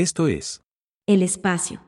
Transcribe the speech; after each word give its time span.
Esto 0.00 0.28
es 0.28 0.62
El 1.06 1.22
espacio. 1.22 1.82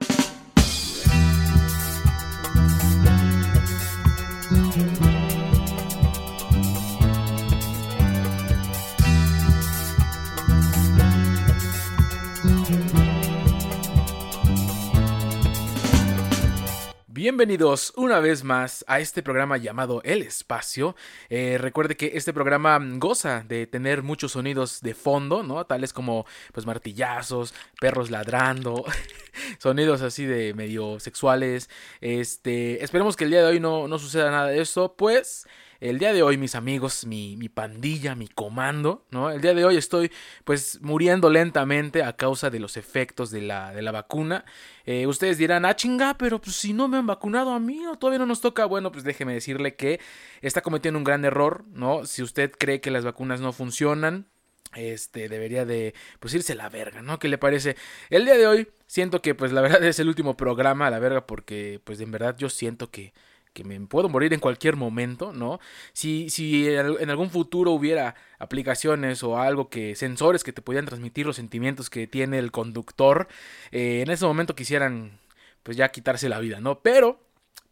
Bienvenidos 17.22 17.92
una 17.94 18.18
vez 18.18 18.42
más 18.42 18.84
a 18.88 18.98
este 18.98 19.22
programa 19.22 19.56
llamado 19.56 20.02
El 20.02 20.22
Espacio. 20.22 20.96
Eh, 21.30 21.56
recuerde 21.56 21.96
que 21.96 22.10
este 22.14 22.32
programa 22.32 22.80
goza 22.96 23.44
de 23.46 23.68
tener 23.68 24.02
muchos 24.02 24.32
sonidos 24.32 24.80
de 24.80 24.92
fondo, 24.92 25.44
¿no? 25.44 25.64
Tales 25.64 25.92
como 25.92 26.26
pues 26.52 26.66
martillazos, 26.66 27.54
perros 27.80 28.10
ladrando, 28.10 28.84
sonidos 29.58 30.02
así 30.02 30.26
de 30.26 30.52
medio 30.54 30.98
sexuales. 30.98 31.70
Este, 32.00 32.82
esperemos 32.82 33.14
que 33.14 33.22
el 33.22 33.30
día 33.30 33.42
de 33.42 33.50
hoy 33.50 33.60
no, 33.60 33.86
no 33.86 34.00
suceda 34.00 34.32
nada 34.32 34.48
de 34.48 34.60
eso, 34.60 34.96
pues 34.96 35.46
el 35.82 35.98
día 35.98 36.12
de 36.12 36.22
hoy, 36.22 36.38
mis 36.38 36.54
amigos, 36.54 37.04
mi, 37.06 37.36
mi, 37.36 37.48
pandilla, 37.48 38.14
mi 38.14 38.28
comando, 38.28 39.04
¿no? 39.10 39.30
El 39.30 39.40
día 39.40 39.52
de 39.52 39.64
hoy 39.64 39.76
estoy 39.76 40.12
pues 40.44 40.80
muriendo 40.80 41.28
lentamente 41.28 42.04
a 42.04 42.12
causa 42.14 42.50
de 42.50 42.60
los 42.60 42.76
efectos 42.76 43.32
de 43.32 43.40
la, 43.40 43.72
de 43.74 43.82
la 43.82 43.90
vacuna. 43.90 44.44
Eh, 44.86 45.08
ustedes 45.08 45.38
dirán, 45.38 45.64
ah, 45.64 45.74
chinga, 45.74 46.16
pero 46.18 46.40
pues 46.40 46.54
si 46.54 46.72
no 46.72 46.86
me 46.86 46.98
han 46.98 47.06
vacunado 47.08 47.50
a 47.50 47.58
mí, 47.58 47.80
¿no? 47.80 47.98
todavía 47.98 48.20
no 48.20 48.26
nos 48.26 48.40
toca. 48.40 48.64
Bueno, 48.64 48.92
pues 48.92 49.02
déjeme 49.02 49.34
decirle 49.34 49.74
que 49.74 49.98
está 50.40 50.60
cometiendo 50.60 50.98
un 50.98 51.04
gran 51.04 51.24
error, 51.24 51.64
¿no? 51.72 52.06
Si 52.06 52.22
usted 52.22 52.52
cree 52.56 52.80
que 52.80 52.92
las 52.92 53.04
vacunas 53.04 53.40
no 53.40 53.52
funcionan, 53.52 54.28
este 54.76 55.28
debería 55.28 55.64
de 55.64 55.94
pues 56.20 56.32
irse 56.32 56.54
la 56.54 56.68
verga, 56.68 57.02
¿no? 57.02 57.18
¿Qué 57.18 57.26
le 57.28 57.38
parece? 57.38 57.76
El 58.08 58.24
día 58.24 58.34
de 58.34 58.46
hoy 58.46 58.68
siento 58.86 59.20
que 59.20 59.34
pues 59.34 59.50
la 59.50 59.60
verdad 59.60 59.82
es 59.84 59.98
el 59.98 60.06
último 60.08 60.36
programa 60.36 60.86
a 60.86 60.90
la 60.90 61.00
verga 61.00 61.26
porque 61.26 61.80
pues 61.82 62.00
en 62.00 62.12
verdad 62.12 62.36
yo 62.38 62.48
siento 62.48 62.88
que 62.92 63.12
que 63.52 63.64
me 63.64 63.78
puedo 63.80 64.08
morir 64.08 64.32
en 64.32 64.40
cualquier 64.40 64.76
momento, 64.76 65.32
¿no? 65.32 65.60
Si, 65.92 66.30
si 66.30 66.68
en 66.68 67.10
algún 67.10 67.30
futuro 67.30 67.72
hubiera 67.72 68.14
aplicaciones 68.38 69.22
o 69.22 69.38
algo 69.38 69.68
que, 69.68 69.94
sensores 69.94 70.44
que 70.44 70.52
te 70.52 70.62
pudieran 70.62 70.86
transmitir 70.86 71.26
los 71.26 71.36
sentimientos 71.36 71.90
que 71.90 72.06
tiene 72.06 72.38
el 72.38 72.50
conductor, 72.50 73.28
eh, 73.70 74.02
en 74.02 74.10
ese 74.10 74.24
momento 74.24 74.54
quisieran, 74.54 75.18
pues 75.62 75.76
ya 75.76 75.90
quitarse 75.90 76.28
la 76.28 76.40
vida, 76.40 76.60
¿no? 76.60 76.80
Pero, 76.80 77.20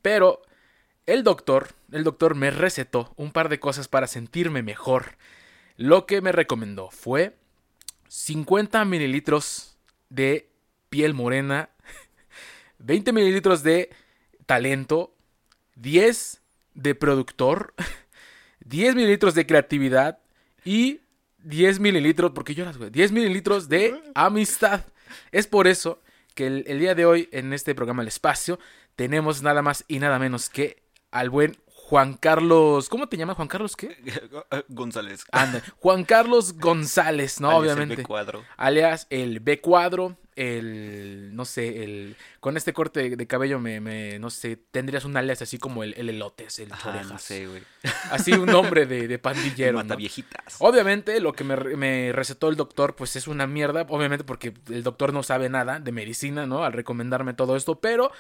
pero, 0.03 0.43
el 1.07 1.25
doctor, 1.25 1.71
el 1.93 2.05
doctor 2.05 2.35
me 2.35 2.51
recetó 2.51 3.13
un 3.17 3.33
par 3.33 3.49
de 3.49 3.59
cosas 3.59 3.89
para 3.89 4.07
sentirme 4.07 4.63
mejor. 4.63 5.17
Lo 5.77 6.07
que 6.07 6.21
me 6.21 6.33
recomendó 6.33 6.91
fue 6.91 7.37
50 8.09 8.85
mililitros 8.85 9.79
de 10.11 10.51
piel 10.91 11.15
morena, 11.15 11.71
20 12.79 13.13
mililitros 13.13 13.63
de 13.63 13.91
talento, 14.47 15.15
10 15.81 16.43
de 16.75 16.95
productor, 16.95 17.75
10 18.65 18.95
mililitros 18.95 19.35
de 19.35 19.47
creatividad 19.47 20.19
y 20.65 21.01
10 21.39 21.81
mililitros, 21.81 22.33
porque 22.35 22.55
lloras, 22.55 22.79
güey, 22.79 22.91
10 22.91 23.13
mililitros 23.13 23.69
de 23.69 24.01
amistad. 24.15 24.85
Es 25.33 25.47
por 25.47 25.67
eso 25.67 26.03
que 26.35 26.47
el, 26.47 26.65
el, 26.67 26.79
día 26.79 26.95
de 26.95 27.07
hoy 27.07 27.29
en 27.33 27.53
este 27.53 27.75
programa 27.75 28.03
El 28.03 28.09
Espacio 28.09 28.59
tenemos 28.95 29.43
nada 29.43 29.63
más 29.63 29.85
y 29.89 29.99
nada 29.99 30.19
menos 30.19 30.51
que 30.51 30.83
al 31.11 31.31
buen 31.31 31.57
Juan 31.91 32.15
Carlos, 32.15 32.89
¿cómo 32.89 33.09
te 33.09 33.17
llamas? 33.17 33.35
Juan 33.35 33.49
Carlos 33.49 33.75
qué? 33.75 33.97
González. 34.69 35.25
Anda, 35.33 35.61
Juan 35.81 36.05
Carlos 36.05 36.57
González, 36.57 37.41
¿no? 37.41 37.49
Alias 37.51 37.63
Obviamente. 37.63 37.95
El 37.95 37.99
B 37.99 38.05
cuadro. 38.05 38.45
Alias 38.57 39.09
el 39.11 39.41
B 39.41 39.61
cuadro, 39.61 40.17
el, 40.37 41.35
no 41.35 41.45
sé, 41.45 41.83
el, 41.83 42.15
con 42.39 42.57
este 42.57 42.73
corte 42.73 43.17
de 43.17 43.27
cabello 43.27 43.59
me, 43.59 43.81
me 43.81 44.21
no 44.21 44.31
sé, 44.31 44.55
tendrías 44.71 45.05
un 45.05 45.17
alias 45.17 45.43
así 45.43 45.59
como 45.59 45.83
el, 45.83 45.95
el 45.95 46.11
elotes, 46.11 46.61
el 46.61 46.73
Ajá, 46.73 47.03
no 47.03 47.19
sé, 47.19 47.49
güey. 47.49 47.63
Así 48.13 48.35
un 48.35 48.47
nombre 48.47 48.87
de, 48.87 49.09
de 49.09 49.19
pandillero, 49.19 49.79
Mata 49.79 49.95
¿no? 49.95 49.97
viejitas. 49.97 50.59
Obviamente 50.61 51.19
lo 51.19 51.33
que 51.33 51.43
me, 51.43 51.57
me, 51.57 52.13
recetó 52.13 52.51
el 52.51 52.55
doctor 52.55 52.95
pues 52.95 53.17
es 53.17 53.27
una 53.27 53.49
mierda, 53.49 53.85
obviamente 53.89 54.23
porque 54.23 54.55
el 54.69 54.85
doctor 54.85 55.13
no 55.13 55.25
sabe 55.25 55.49
nada 55.49 55.81
de 55.81 55.91
medicina, 55.91 56.47
¿no? 56.47 56.65
Al 56.65 56.73
recomendarme 56.73 57.35
todo 57.35 57.57
esto, 57.57 57.81
pero... 57.81 58.13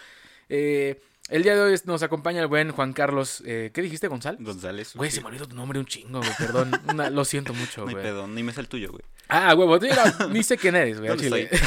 Eh, 0.49 1.01
el 1.31 1.43
día 1.43 1.55
de 1.55 1.61
hoy 1.63 1.81
nos 1.85 2.03
acompaña 2.03 2.41
el 2.41 2.47
buen 2.49 2.73
Juan 2.73 2.93
Carlos. 2.93 3.43
Eh, 3.47 3.71
¿Qué 3.73 3.83
dijiste, 3.83 4.09
González? 4.09 4.41
González. 4.43 4.95
Güey, 4.95 5.11
se 5.11 5.21
me 5.21 5.29
olvidó 5.29 5.47
tu 5.47 5.57
nombre 5.57 5.79
un 5.79 5.87
chingo, 5.87 6.19
güey. 6.19 6.33
Perdón. 6.39 6.73
Una, 6.89 7.09
lo 7.11 7.25
siento 7.25 7.55
mucho, 7.55 7.81
No 7.87 7.93
güey. 7.93 7.97
hay 7.97 8.03
pedo, 8.03 8.27
ni 8.29 8.43
me 8.43 8.53
sé 8.53 8.61
el 8.61 8.69
tuyo, 8.69 8.91
güey. 8.91 9.03
Ah, 9.29 9.55
huevo, 9.55 9.79
ni 10.31 10.43
sé 10.43 10.57
quién 10.59 10.75
eres, 10.75 10.99
güey. 10.99 11.11
al 11.11 11.17
¿Dónde 11.17 11.49
chile. 11.49 11.61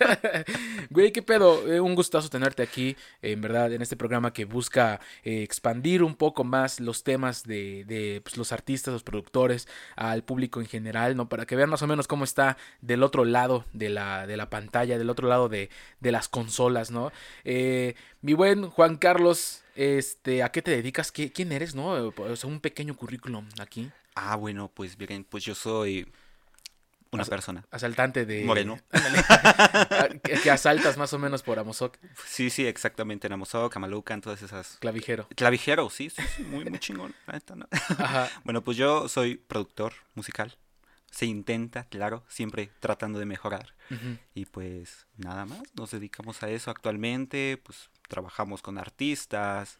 güey, 0.90 1.12
qué 1.12 1.22
pedo. 1.22 1.66
Eh, 1.66 1.80
un 1.80 1.94
gustazo 1.94 2.28
tenerte 2.28 2.62
aquí, 2.62 2.90
eh, 3.22 3.32
en 3.32 3.40
verdad, 3.40 3.72
en 3.72 3.80
este 3.80 3.96
programa 3.96 4.32
que 4.34 4.44
busca 4.44 5.00
eh, 5.24 5.42
expandir 5.42 6.02
un 6.02 6.14
poco 6.14 6.44
más 6.44 6.78
los 6.78 7.02
temas 7.02 7.44
de, 7.44 7.84
de 7.86 8.20
pues, 8.22 8.36
los 8.36 8.52
artistas, 8.52 8.92
los 8.92 9.02
productores, 9.02 9.66
al 9.96 10.24
público 10.24 10.60
en 10.60 10.66
general, 10.66 11.16
¿no? 11.16 11.28
Para 11.30 11.46
que 11.46 11.56
vean 11.56 11.70
más 11.70 11.80
o 11.80 11.86
menos 11.86 12.06
cómo 12.06 12.24
está 12.24 12.58
del 12.82 13.02
otro 13.02 13.24
lado 13.24 13.64
de 13.72 13.88
la, 13.88 14.26
de 14.26 14.36
la 14.36 14.50
pantalla, 14.50 14.98
del 14.98 15.08
otro 15.08 15.26
lado 15.26 15.48
de, 15.48 15.70
de 16.00 16.12
las 16.12 16.28
consolas, 16.28 16.90
¿no? 16.90 17.12
Eh, 17.44 17.94
mi 18.22 18.32
buen 18.34 18.68
Juan 18.70 18.96
Carlos, 18.96 19.62
este, 19.76 20.42
¿a 20.42 20.50
qué 20.52 20.62
te 20.62 20.70
dedicas? 20.70 21.10
¿Qué, 21.12 21.32
¿Quién 21.32 21.52
eres, 21.52 21.74
no? 21.74 21.88
O 21.92 22.36
sea, 22.36 22.48
un 22.50 22.60
pequeño 22.60 22.94
currículum 22.96 23.48
aquí. 23.60 23.90
Ah, 24.14 24.36
bueno, 24.36 24.70
pues 24.72 24.96
bien, 24.96 25.24
pues 25.24 25.44
yo 25.44 25.54
soy 25.54 26.10
una 27.12 27.22
As- 27.22 27.28
persona. 27.30 27.64
Asaltante 27.70 28.26
de... 28.26 28.44
Moreno. 28.44 28.78
Ándale. 28.90 30.20
que, 30.22 30.34
que 30.34 30.50
asaltas 30.50 30.96
más 30.96 31.12
o 31.12 31.18
menos 31.18 31.42
por 31.42 31.58
Amozoc, 31.58 31.96
Sí, 32.26 32.50
sí, 32.50 32.66
exactamente. 32.66 33.26
En 33.26 33.32
Amozoc, 33.32 33.72
Camalucan, 33.72 34.20
todas 34.20 34.42
esas. 34.42 34.76
clavijero. 34.80 35.26
Clavijero, 35.34 35.88
sí, 35.90 36.10
sí, 36.10 36.22
sí, 36.36 36.42
muy, 36.44 36.64
muy 36.66 36.78
chingón. 36.78 37.14
la 37.26 37.34
neta, 37.34 37.56
¿no? 37.56 37.66
Ajá. 37.98 38.28
Bueno, 38.44 38.62
pues 38.62 38.76
yo 38.76 39.08
soy 39.08 39.36
productor 39.36 39.94
musical. 40.14 40.56
Se 41.10 41.26
intenta, 41.26 41.84
claro, 41.84 42.24
siempre 42.28 42.70
tratando 42.80 43.18
de 43.18 43.26
mejorar. 43.26 43.74
Y 44.34 44.44
pues 44.46 45.06
nada 45.16 45.44
más, 45.44 45.62
nos 45.74 45.90
dedicamos 45.90 46.42
a 46.44 46.48
eso 46.48 46.70
actualmente, 46.70 47.60
pues 47.64 47.90
trabajamos 48.08 48.62
con 48.62 48.78
artistas, 48.78 49.78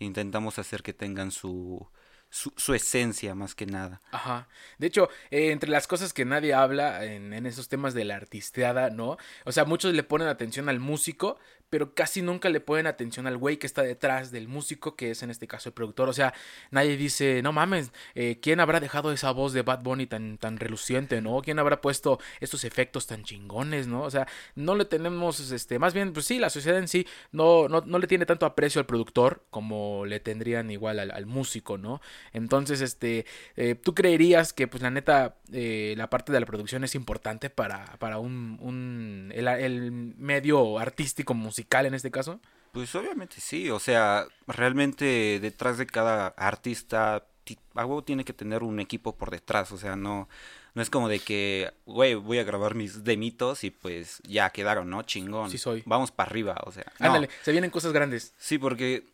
intentamos 0.00 0.58
hacer 0.58 0.82
que 0.82 0.92
tengan 0.92 1.30
su, 1.30 1.86
su, 2.28 2.52
su 2.56 2.74
esencia 2.74 3.34
más 3.36 3.54
que 3.54 3.66
nada. 3.66 4.00
Ajá. 4.10 4.48
De 4.78 4.88
hecho, 4.88 5.08
eh, 5.30 5.52
entre 5.52 5.70
las 5.70 5.86
cosas 5.86 6.12
que 6.12 6.24
nadie 6.24 6.54
habla 6.54 7.04
en, 7.04 7.32
en 7.32 7.46
esos 7.46 7.68
temas 7.68 7.94
de 7.94 8.04
la 8.04 8.16
artisteada, 8.16 8.90
¿no? 8.90 9.16
O 9.44 9.52
sea, 9.52 9.64
muchos 9.64 9.94
le 9.94 10.02
ponen 10.02 10.26
atención 10.26 10.68
al 10.68 10.80
músico, 10.80 11.38
pero 11.72 11.94
casi 11.94 12.20
nunca 12.20 12.50
le 12.50 12.60
ponen 12.60 12.86
atención 12.86 13.26
al 13.26 13.38
güey 13.38 13.56
que 13.56 13.66
está 13.66 13.82
detrás 13.82 14.30
del 14.30 14.46
músico, 14.46 14.94
que 14.94 15.12
es 15.12 15.22
en 15.22 15.30
este 15.30 15.46
caso 15.46 15.70
el 15.70 15.72
productor. 15.72 16.10
O 16.10 16.12
sea, 16.12 16.34
nadie 16.70 16.98
dice, 16.98 17.40
no 17.40 17.50
mames, 17.50 17.92
eh, 18.14 18.40
¿quién 18.42 18.60
habrá 18.60 18.78
dejado 18.78 19.10
esa 19.10 19.30
voz 19.30 19.54
de 19.54 19.62
Bad 19.62 19.82
Bunny 19.82 20.06
tan, 20.06 20.36
tan 20.36 20.58
reluciente, 20.58 21.22
¿no? 21.22 21.40
¿Quién 21.40 21.58
habrá 21.58 21.80
puesto 21.80 22.20
estos 22.40 22.64
efectos 22.64 23.06
tan 23.06 23.24
chingones, 23.24 23.86
¿no? 23.86 24.02
O 24.02 24.10
sea, 24.10 24.28
no 24.54 24.74
le 24.74 24.84
tenemos, 24.84 25.50
este, 25.50 25.78
más 25.78 25.94
bien, 25.94 26.12
pues 26.12 26.26
sí, 26.26 26.38
la 26.38 26.50
sociedad 26.50 26.78
en 26.78 26.88
sí 26.88 27.06
no, 27.30 27.68
no, 27.70 27.80
no 27.80 27.98
le 27.98 28.06
tiene 28.06 28.26
tanto 28.26 28.44
aprecio 28.44 28.78
al 28.78 28.84
productor 28.84 29.42
como 29.48 30.04
le 30.04 30.20
tendrían 30.20 30.70
igual 30.70 30.98
al, 30.98 31.24
músico, 31.24 31.78
¿no? 31.78 32.02
Entonces, 32.34 32.82
este, 32.82 33.24
eh, 33.56 33.76
¿tú 33.76 33.94
creerías 33.94 34.52
que, 34.52 34.68
pues, 34.68 34.82
la 34.82 34.90
neta, 34.90 35.36
eh, 35.50 35.94
la 35.96 36.10
parte 36.10 36.32
de 36.32 36.40
la 36.40 36.44
producción 36.44 36.84
es 36.84 36.94
importante 36.94 37.48
para, 37.48 37.96
para 37.98 38.18
un, 38.18 38.58
un 38.60 39.32
el 39.34 39.90
medio 39.90 40.78
artístico 40.78 41.32
musical 41.32 41.61
en 41.70 41.94
este 41.94 42.10
caso? 42.10 42.40
Pues 42.72 42.94
obviamente 42.94 43.36
sí, 43.40 43.68
o 43.70 43.78
sea, 43.78 44.26
realmente 44.46 45.38
detrás 45.40 45.76
de 45.78 45.86
cada 45.86 46.28
artista 46.28 47.24
ti- 47.44 47.58
a 47.74 47.84
huevo 47.84 48.02
tiene 48.02 48.24
que 48.24 48.32
tener 48.32 48.62
un 48.62 48.80
equipo 48.80 49.14
por 49.14 49.30
detrás, 49.30 49.72
o 49.72 49.76
sea, 49.78 49.94
no, 49.96 50.28
no 50.74 50.80
es 50.82 50.88
como 50.88 51.08
de 51.10 51.18
que, 51.18 51.70
güey, 51.84 52.14
voy 52.14 52.38
a 52.38 52.44
grabar 52.44 52.74
mis 52.74 53.04
demitos 53.04 53.64
y 53.64 53.70
pues 53.70 54.20
ya 54.24 54.48
quedaron, 54.50 54.88
¿no? 54.88 55.02
Chingón. 55.02 55.50
Sí 55.50 55.58
soy. 55.58 55.82
Vamos 55.84 56.10
para 56.12 56.30
arriba, 56.30 56.56
o 56.64 56.72
sea. 56.72 56.84
no. 56.98 57.06
Ándale, 57.06 57.28
se 57.42 57.52
vienen 57.52 57.70
cosas 57.70 57.92
grandes. 57.92 58.32
Sí, 58.38 58.56
porque 58.58 59.04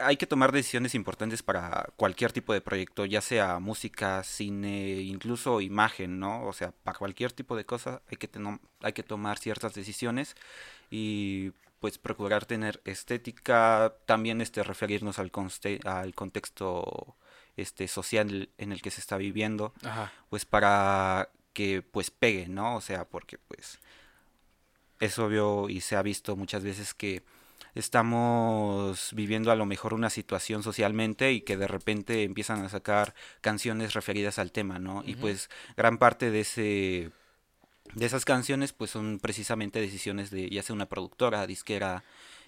hay 0.00 0.16
que 0.16 0.26
tomar 0.26 0.50
decisiones 0.50 0.94
importantes 0.94 1.42
para 1.42 1.90
cualquier 1.96 2.32
tipo 2.32 2.54
de 2.54 2.62
proyecto, 2.62 3.04
ya 3.04 3.20
sea 3.20 3.58
música, 3.58 4.22
cine, 4.24 4.92
incluso 5.02 5.60
imagen, 5.60 6.18
¿no? 6.18 6.46
O 6.46 6.54
sea, 6.54 6.72
para 6.84 6.96
cualquier 6.98 7.32
tipo 7.32 7.54
de 7.54 7.66
cosa 7.66 8.00
hay 8.10 8.16
que, 8.16 8.30
hay 8.80 8.92
que 8.94 9.02
tomar 9.02 9.38
ciertas 9.38 9.74
decisiones 9.74 10.36
y 10.96 11.50
pues 11.80 11.98
procurar 11.98 12.46
tener 12.46 12.80
estética, 12.84 13.96
también 14.06 14.40
este 14.40 14.62
referirnos 14.62 15.18
al, 15.18 15.32
al 15.86 16.14
contexto 16.14 17.16
este 17.56 17.88
social 17.88 18.48
en 18.58 18.70
el 18.70 18.80
que 18.80 18.92
se 18.92 19.00
está 19.00 19.16
viviendo, 19.16 19.74
Ajá. 19.82 20.12
pues 20.30 20.44
para 20.44 21.30
que 21.52 21.82
pues 21.82 22.12
pegue, 22.12 22.46
¿no? 22.46 22.76
O 22.76 22.80
sea, 22.80 23.08
porque 23.08 23.38
pues 23.38 23.80
es 25.00 25.18
obvio 25.18 25.68
y 25.68 25.80
se 25.80 25.96
ha 25.96 26.02
visto 26.02 26.36
muchas 26.36 26.62
veces 26.62 26.94
que 26.94 27.24
estamos 27.74 29.10
viviendo 29.14 29.50
a 29.50 29.56
lo 29.56 29.66
mejor 29.66 29.94
una 29.94 30.10
situación 30.10 30.62
socialmente 30.62 31.32
y 31.32 31.40
que 31.40 31.56
de 31.56 31.66
repente 31.66 32.22
empiezan 32.22 32.64
a 32.64 32.68
sacar 32.68 33.16
canciones 33.40 33.94
referidas 33.94 34.38
al 34.38 34.52
tema, 34.52 34.78
¿no? 34.78 35.02
Y 35.04 35.16
pues 35.16 35.50
gran 35.76 35.98
parte 35.98 36.30
de 36.30 36.40
ese 36.40 37.10
de 37.92 38.06
esas 38.06 38.24
canciones, 38.24 38.72
pues 38.72 38.90
son 38.90 39.18
precisamente 39.20 39.80
decisiones 39.80 40.30
de 40.30 40.48
ya 40.48 40.62
sea 40.62 40.74
una 40.74 40.86
productora, 40.88 41.46
disquera 41.46 42.02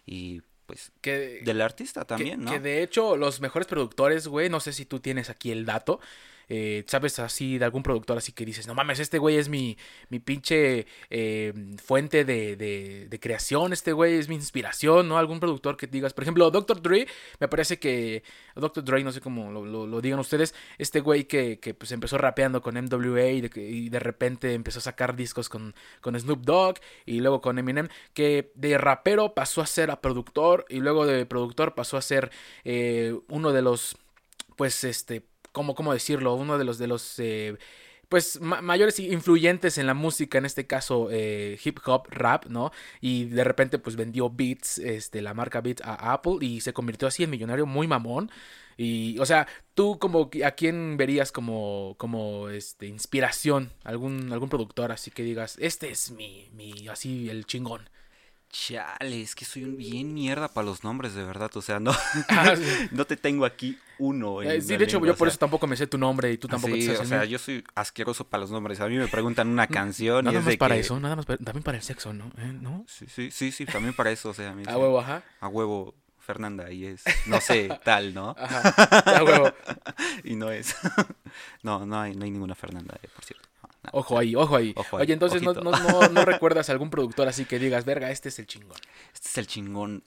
y 0.06 0.42
pues 0.66 0.90
Que, 1.00 1.40
del 1.44 1.60
artista 1.60 2.00
que- 2.00 2.06
también, 2.06 2.44
¿no? 2.44 2.50
que 2.50 2.58
de 2.58 2.82
hecho, 2.82 3.16
los 3.16 3.40
mejores 3.40 3.68
productores, 3.68 4.26
güey, 4.26 4.48
no 4.48 4.58
sé 4.60 4.72
si 4.72 4.84
tú 4.84 4.98
tienes 5.00 5.30
aquí 5.30 5.52
el 5.52 5.64
dato. 5.66 6.00
Eh, 6.48 6.84
¿Sabes 6.86 7.18
así 7.18 7.58
de 7.58 7.64
algún 7.64 7.82
productor 7.82 8.18
así 8.18 8.32
que 8.32 8.44
dices, 8.44 8.66
no 8.66 8.74
mames, 8.74 9.00
este 9.00 9.18
güey 9.18 9.36
es 9.36 9.48
mi, 9.48 9.76
mi 10.10 10.20
pinche 10.20 10.86
eh, 11.10 11.52
fuente 11.84 12.24
de, 12.24 12.56
de- 12.56 13.18
creación, 13.20 13.72
este 13.72 13.92
güey 13.92 14.14
es 14.14 14.28
mi 14.28 14.34
inspiración, 14.34 15.08
¿no? 15.08 15.16
Algún 15.18 15.40
productor 15.40 15.76
que 15.76 15.86
digas, 15.86 16.12
por 16.12 16.22
ejemplo, 16.22 16.50
Dr. 16.50 16.82
Dre, 16.82 17.06
me 17.40 17.48
parece 17.48 17.78
que, 17.78 18.22
Dr. 18.54 18.84
Dre, 18.84 19.02
no 19.02 19.10
sé 19.10 19.20
cómo 19.20 19.50
lo, 19.50 19.64
lo- 19.86 20.00
digan 20.00 20.18
ustedes, 20.20 20.54
este 20.78 21.00
güey 21.00 21.24
que, 21.24 21.58
que 21.58 21.72
pues 21.74 21.90
empezó 21.92 22.18
rapeando 22.18 22.60
con 22.60 22.74
MWA 22.76 23.30
y 23.30 23.40
de, 23.40 23.50
y 23.60 23.88
de 23.88 23.98
repente 23.98 24.52
empezó 24.54 24.78
a 24.78 24.82
sacar 24.82 25.16
discos 25.16 25.48
con, 25.48 25.74
con 26.00 26.18
Snoop 26.18 26.42
Dogg 26.44 26.76
y 27.06 27.20
luego 27.20 27.40
con 27.40 27.58
Eminem, 27.58 27.88
que 28.12 28.52
de 28.54 28.76
rapero 28.78 29.34
pasó 29.34 29.62
a 29.62 29.66
ser 29.66 29.90
a 29.90 30.00
productor 30.00 30.66
y 30.68 30.80
luego 30.80 31.06
de 31.06 31.24
productor 31.26 31.74
pasó 31.74 31.96
a 31.96 32.02
ser 32.02 32.30
eh, 32.64 33.18
uno 33.28 33.52
de 33.52 33.62
los, 33.62 33.96
pues, 34.56 34.84
este, 34.84 35.22
¿cómo, 35.56 35.74
cómo 35.74 35.94
decirlo? 35.94 36.34
Uno 36.34 36.58
de 36.58 36.64
los, 36.64 36.76
de 36.78 36.86
los, 36.86 37.18
eh, 37.18 37.56
pues, 38.10 38.40
ma- 38.42 38.60
mayores 38.60 38.98
influyentes 39.00 39.78
en 39.78 39.86
la 39.86 39.94
música, 39.94 40.36
en 40.38 40.44
este 40.44 40.66
caso 40.66 41.08
eh, 41.10 41.58
hip 41.64 41.78
hop, 41.86 42.08
rap, 42.10 42.44
¿no? 42.46 42.72
Y 43.00 43.24
de 43.24 43.42
repente, 43.42 43.78
pues, 43.78 43.96
vendió 43.96 44.28
Beats, 44.30 44.76
este, 44.78 45.22
la 45.22 45.32
marca 45.34 45.62
Beats 45.62 45.82
a 45.82 46.12
Apple 46.12 46.36
y 46.42 46.60
se 46.60 46.74
convirtió 46.74 47.08
así 47.08 47.24
en 47.24 47.30
millonario 47.30 47.64
muy 47.66 47.86
mamón. 47.88 48.30
Y, 48.76 49.18
o 49.18 49.24
sea, 49.26 49.46
tú 49.74 49.98
como, 49.98 50.30
¿a 50.44 50.50
quién 50.52 50.96
verías 50.98 51.32
como, 51.32 51.94
como, 51.98 52.50
este, 52.50 52.86
inspiración? 52.86 53.72
¿Algún, 53.84 54.30
algún 54.32 54.50
productor 54.50 54.92
así 54.92 55.10
que 55.10 55.22
digas, 55.22 55.56
este 55.58 55.90
es 55.90 56.10
mi, 56.10 56.50
mi, 56.52 56.88
así, 56.88 57.30
el 57.30 57.46
chingón? 57.46 57.88
Chale, 58.58 59.20
es 59.20 59.34
que 59.34 59.44
soy 59.44 59.64
un 59.64 59.76
bien 59.76 60.14
mierda 60.14 60.48
para 60.48 60.64
los 60.66 60.82
nombres, 60.82 61.14
de 61.14 61.22
verdad. 61.24 61.50
O 61.56 61.60
sea, 61.62 61.78
no, 61.78 61.92
Ah, 62.28 62.54
sí. 62.56 62.62
no 62.90 63.04
te 63.04 63.16
tengo 63.16 63.44
aquí 63.44 63.78
uno. 63.98 64.40
en 64.42 64.50
Eh, 64.50 64.60
sí, 64.62 64.76
de 64.76 64.84
hecho, 64.84 64.92
lengua, 64.96 65.08
yo 65.08 65.12
o 65.12 65.16
por 65.16 65.28
sea, 65.28 65.32
eso 65.32 65.38
tampoco 65.40 65.66
me 65.66 65.76
sé 65.76 65.86
tu 65.86 65.98
nombre 65.98 66.32
y 66.32 66.38
tú 66.38 66.48
tampoco 66.48 66.72
sí, 66.74 66.80
te 66.80 66.86
sabes 66.86 67.00
o 67.00 67.04
sea, 67.04 67.24
yo 67.26 67.38
soy 67.38 67.62
asqueroso 67.74 68.24
para 68.26 68.40
los 68.42 68.50
nombres. 68.50 68.80
A 68.80 68.88
mí 68.88 68.96
me 68.96 69.08
preguntan 69.08 69.48
una 69.48 69.66
canción 69.66 70.26
y 70.32 70.36
es 70.36 70.44
de 70.46 70.56
para 70.56 70.74
que- 70.76 70.80
eso, 70.80 70.98
nada 70.98 71.16
más 71.16 71.26
para- 71.26 71.38
también 71.38 71.62
para 71.62 71.76
el 71.76 71.84
sexo, 71.84 72.12
¿no? 72.14 72.26
¿Eh? 72.38 72.52
¿No? 72.60 72.84
Sí, 72.88 73.06
sí, 73.08 73.30
sí, 73.30 73.52
sí, 73.52 73.66
también 73.66 73.94
para 73.94 74.10
eso. 74.10 74.30
O 74.30 74.34
sea, 74.34 74.50
a 74.50 74.54
mí 74.54 74.62
A 74.66 74.72
sí, 74.72 74.76
huevo, 74.78 75.00
ajá. 75.00 75.22
a 75.40 75.48
huevo, 75.48 75.94
Fernanda, 76.18 76.72
y 76.72 76.86
es, 76.86 77.04
no 77.26 77.40
sé, 77.40 77.68
tal, 77.84 78.14
¿no? 78.14 78.34
Ajá. 78.38 79.18
A 79.18 79.22
huevo. 79.22 79.52
Y 80.24 80.34
no 80.34 80.50
es. 80.50 80.74
no, 81.62 81.84
no 81.84 82.00
hay, 82.00 82.14
no 82.14 82.24
hay 82.24 82.30
ninguna 82.30 82.54
Fernanda, 82.54 82.98
eh, 83.02 83.08
por 83.14 83.24
cierto. 83.24 83.46
Ojo 83.92 84.18
ahí, 84.18 84.34
ojo 84.34 84.56
ahí. 84.56 84.72
Ojo 84.76 84.96
ahí, 84.96 85.02
Oye, 85.02 85.12
entonces 85.12 85.42
no, 85.42 85.54
no, 85.54 85.70
no, 85.70 86.08
no 86.08 86.24
recuerdas 86.24 86.70
algún 86.70 86.90
productor 86.90 87.28
así 87.28 87.44
que 87.44 87.58
digas, 87.58 87.84
verga, 87.84 88.10
este 88.10 88.28
es 88.28 88.38
el 88.38 88.46
chingón. 88.46 88.78
Este 89.14 89.28
es 89.28 89.38
el 89.38 89.46
chingón. 89.46 90.02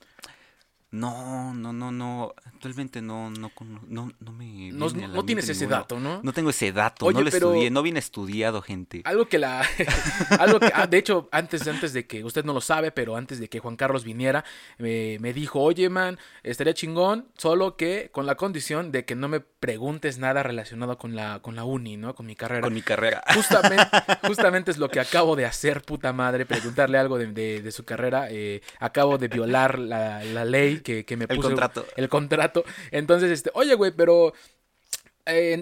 No, 0.91 1.53
no, 1.53 1.71
no, 1.71 1.91
no. 1.91 2.33
Actualmente 2.45 3.00
no, 3.01 3.30
no, 3.30 3.51
no, 3.88 4.12
no 4.19 4.31
me. 4.31 4.71
No, 4.71 4.89
tienes 5.24 5.47
ese 5.47 5.65
ninguno. 5.65 5.77
dato, 5.81 6.00
¿no? 6.00 6.19
No 6.24 6.33
tengo 6.33 6.50
ese 6.50 6.71
dato, 6.71 7.06
Oye, 7.06 7.19
no 7.19 7.25
lo 7.25 7.30
pero- 7.30 7.50
estudié, 7.51 7.69
no 7.69 7.83
viene 7.83 8.00
estudiado, 8.00 8.62
gente. 8.63 9.01
Algo 9.06 9.27
que 9.27 9.38
la. 9.38 9.62
algo 10.39 10.59
que. 10.59 10.71
ah, 10.74 10.88
de 10.88 10.97
hecho, 10.97 11.30
antes, 11.31 11.68
antes 11.68 11.94
de 11.94 12.07
que. 12.07 12.24
Usted 12.24 12.44
no 12.44 12.53
lo 12.53 12.62
sabe, 12.62 12.91
pero 12.91 13.15
antes 13.15 13.39
de 13.39 13.50
que 13.50 13.59
Juan 13.59 13.75
Carlos 13.75 14.03
viniera, 14.03 14.44
me, 14.80 15.18
me 15.19 15.31
dijo: 15.31 15.62
Oye, 15.62 15.89
man, 15.89 16.18
estaría 16.41 16.74
chingón, 16.74 17.27
solo 17.38 17.77
que 17.77 18.09
con 18.12 18.25
la 18.25 18.33
condición 18.36 18.91
de 18.91 19.06
que 19.06 19.13
no 19.15 19.27
me 19.27 19.41
preguntes 19.41 20.18
nada 20.18 20.41
relacionado 20.41 20.97
con 20.97 21.15
la, 21.15 21.39
con 21.41 21.56
la 21.56 21.65
uni, 21.65 21.97
¿no? 21.97 22.15
Con 22.15 22.25
mi 22.25 22.36
carrera. 22.36 22.62
Con 22.63 22.74
mi 22.74 22.81
carrera. 22.81 23.24
Justamente, 23.36 23.86
justamente 24.27 24.71
es 24.71 24.77
lo 24.80 24.89
que 24.89 25.00
acabo 25.00 25.36
de 25.36 25.45
hacer, 25.45 25.83
puta 25.83 26.13
madre, 26.13 26.47
preguntarle 26.47 26.97
algo 26.97 27.19
de, 27.19 27.27
de- 27.27 27.62
de 27.62 27.71
su 27.71 27.86
carrera. 27.86 28.27
eh, 28.31 28.62
acabo 28.80 29.19
de 29.19 29.27
violar 29.27 29.77
la, 29.77 30.24
la 30.24 30.45
ley 30.45 30.78
que, 30.81 31.05
que 31.05 31.17
me 31.17 31.25
El 31.29 31.37
puso. 31.37 31.49
contrato. 31.49 31.85
El 31.95 32.09
contrato. 32.09 32.63
Entonces, 32.91 33.31
este, 33.31 33.51
oye, 33.53 33.73
güey, 33.75 33.91
pero 33.91 34.33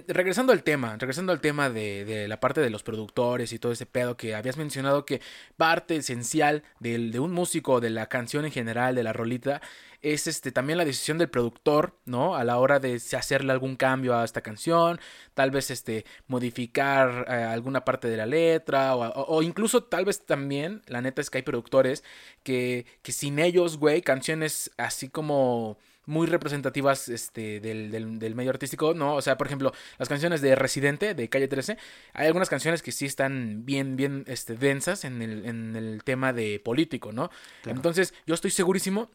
regresando 0.08 0.54
al 0.54 0.64
tema, 0.64 0.96
regresando 0.98 1.32
al 1.32 1.42
tema 1.42 1.70
de, 1.70 2.26
la 2.28 2.40
parte 2.40 2.62
de 2.62 2.70
los 2.70 2.84
productores 2.84 3.52
y 3.54 3.60
todo 3.60 3.72
ese 3.72 3.86
pedo 3.86 4.18
que 4.18 4.36
habías 4.36 4.58
mencionado 4.58 5.06
que 5.06 5.22
parte 5.58 5.96
esencial 5.98 6.64
del- 6.80 7.12
de 7.12 7.20
un 7.20 7.32
músico, 7.32 7.80
de 7.82 7.90
la 7.90 8.08
canción 8.08 8.46
en 8.46 8.52
general, 8.52 8.96
de 8.96 9.04
la 9.04 9.14
rolita, 9.14 9.62
es 10.02 10.28
este 10.28 10.52
también 10.52 10.78
la 10.78 10.86
decisión 10.86 11.18
del 11.18 11.30
productor, 11.30 11.98
¿no? 12.06 12.36
A 12.36 12.44
la 12.44 12.58
hora 12.60 12.80
de 12.80 12.96
hacerle 13.18 13.52
algún 13.52 13.76
cambio 13.76 14.16
a 14.16 14.24
esta 14.26 14.42
canción, 14.42 15.00
tal 15.34 15.50
vez 15.52 15.72
este 15.72 16.06
modificar 16.28 17.26
eh, 17.28 17.34
alguna 17.34 17.84
parte 17.84 18.08
de 18.08 18.18
la 18.18 18.26
letra 18.26 18.96
o, 18.96 19.02
o- 19.08 19.38
o 19.38 19.42
incluso 19.42 19.84
tal 19.84 20.06
vez 20.06 20.26
también, 20.26 20.82
la 20.88 21.02
neta 21.02 21.22
es 21.22 21.30
que 21.30 21.40
hay 21.40 21.44
productores 21.44 22.04
que, 22.44 22.86
que 23.02 23.12
sin 23.12 23.40
ellos, 23.40 23.78
güey, 23.78 24.02
canciones 24.02 24.72
así 24.78 25.10
como 25.10 25.78
muy 26.08 26.26
representativas 26.26 27.08
este, 27.10 27.60
del, 27.60 27.92
del- 27.92 28.18
del 28.18 28.34
medio 28.34 28.50
artístico, 28.50 28.96
¿no? 28.96 29.14
O 29.16 29.22
sea, 29.22 29.38
por 29.38 29.46
ejemplo, 29.46 29.72
las 30.00 30.10
canciones 30.10 30.42
de 30.42 30.56
Residente, 30.56 31.14
de 31.14 31.30
Calle 31.30 31.48
13, 31.48 31.78
hay 32.14 32.26
algunas 32.28 32.50
canciones 32.50 32.82
que 32.82 32.92
sí 32.92 33.06
están 33.06 33.66
bien, 33.66 33.96
bien 33.98 34.24
este, 34.28 34.56
densas 34.56 35.06
en 35.06 35.22
el, 35.22 35.46
en 35.46 35.76
el 35.76 36.02
tema 36.04 36.34
de 36.34 36.60
político, 36.60 37.12
¿no? 37.12 37.30
Claro. 37.62 37.78
Entonces, 37.78 38.14
yo 38.26 38.34
estoy 38.34 38.50
segurísimo 38.50 39.12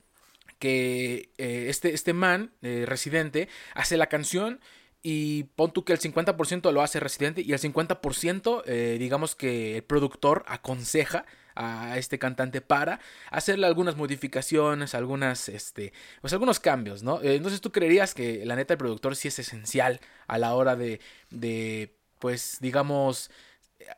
que 0.59 1.31
eh, 1.39 1.67
este, 1.69 1.93
este 1.95 2.13
man, 2.13 2.53
eh, 2.63 2.85
Residente, 2.87 3.49
hace 3.75 3.97
la 3.97 4.07
canción 4.07 4.61
y 5.03 5.45
pon 5.57 5.73
tú 5.73 5.85
que 5.85 5.93
el 5.93 5.99
50% 5.99 6.71
lo 6.71 6.83
hace 6.83 7.01
Residente 7.01 7.43
y 7.43 7.53
el 7.53 7.59
50% 7.59 8.63
eh, 8.67 8.97
digamos 9.01 9.35
que 9.35 9.77
el 9.79 9.83
productor 9.83 10.45
aconseja 10.47 11.25
a 11.55 11.99
este 11.99 12.19
cantante 12.19 12.61
para 12.61 13.01
hacerle 13.31 13.67
algunas 13.67 13.97
modificaciones, 13.97 14.95
algunas, 14.95 15.49
este, 15.49 15.93
pues 16.21 16.33
algunos 16.33 16.61
cambios, 16.61 17.03
¿no? 17.03 17.21
Eh, 17.23 17.37
entonces 17.37 17.61
tú 17.61 17.73
creerías 17.73 18.15
que 18.15 18.45
la 18.47 18.57
neta 18.57 18.75
el 18.75 18.79
productor 18.79 19.17
sí 19.17 19.29
es 19.29 19.39
esencial 19.39 20.01
a 20.27 20.39
la 20.39 20.55
hora 20.55 20.77
de, 20.77 21.01
de 21.31 21.95
pues 22.19 22.59
digamos, 22.61 23.31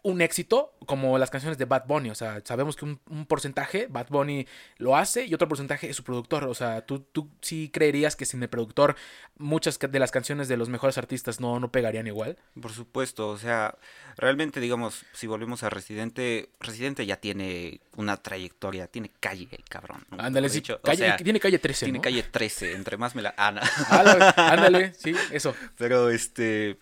un 0.03 0.21
éxito 0.21 0.75
como 0.87 1.19
las 1.19 1.31
canciones 1.31 1.59
de 1.59 1.65
Bad 1.65 1.87
Bunny. 1.87 2.11
O 2.11 2.15
sea, 2.15 2.43
sabemos 2.45 2.77
que 2.77 2.85
un, 2.85 3.01
un 3.09 3.27
porcentaje 3.27 3.87
Bad 3.89 4.09
Bunny 4.09 4.47
lo 4.79 4.97
hace 4.97 5.25
y 5.25 5.35
otro 5.35 5.49
porcentaje 5.49 5.89
es 5.89 5.97
su 5.97 6.05
productor. 6.05 6.45
O 6.45 6.55
sea, 6.55 6.85
tú, 6.87 7.01
tú 7.01 7.31
sí 7.41 7.71
creerías 7.73 8.17
que 8.17 8.27
sin 8.27 8.43
el 8.43 8.49
productor 8.49 8.97
muchas 9.37 9.79
de 9.79 9.99
las 9.99 10.11
canciones 10.11 10.49
de 10.49 10.57
los 10.57 10.69
mejores 10.69 10.99
artistas 10.99 11.41
no, 11.41 11.59
no 11.61 11.71
pegarían 11.71 12.07
igual. 12.07 12.39
Por 12.61 12.73
supuesto, 12.73 13.29
o 13.29 13.39
sea, 13.39 13.77
realmente 14.17 14.61
digamos, 14.61 15.05
si 15.13 15.27
volvemos 15.27 15.63
a 15.63 15.71
Residente, 15.71 16.51
Residente 16.61 17.07
ya 17.07 17.17
tiene 17.17 17.81
una 17.97 18.17
trayectoria, 18.17 18.87
tiene 18.87 19.11
calle 19.21 19.49
el 19.51 19.65
cabrón. 19.65 20.05
¿no? 20.11 20.23
Ándale, 20.23 20.49
sí. 20.49 20.63
o 20.83 20.95
sea, 20.95 21.17
tiene 21.17 21.41
calle 21.41 21.59
13, 21.59 21.87
tiene 21.87 21.99
¿no? 21.99 22.03
calle 22.03 22.23
13, 22.23 22.73
entre 22.73 22.97
más 22.97 23.15
me 23.15 23.23
la... 23.23 23.35
Ándale, 23.37 24.25
ándale, 24.37 24.95
sí, 24.95 25.15
eso. 25.31 25.55
Pero 25.77 26.11
este. 26.11 26.79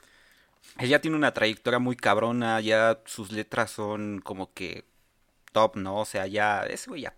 Él 0.78 0.88
ya 0.88 1.00
tiene 1.00 1.16
una 1.16 1.34
trayectoria 1.34 1.78
muy 1.78 1.96
cabrona, 1.96 2.60
ya 2.60 3.00
sus 3.04 3.32
letras 3.32 3.70
son 3.70 4.20
como 4.20 4.52
que 4.52 4.84
top, 5.52 5.76
¿no? 5.76 6.00
O 6.00 6.04
sea, 6.04 6.26
ya. 6.26 6.64
Ese 6.64 6.90
güey 6.90 7.02
ya. 7.02 7.14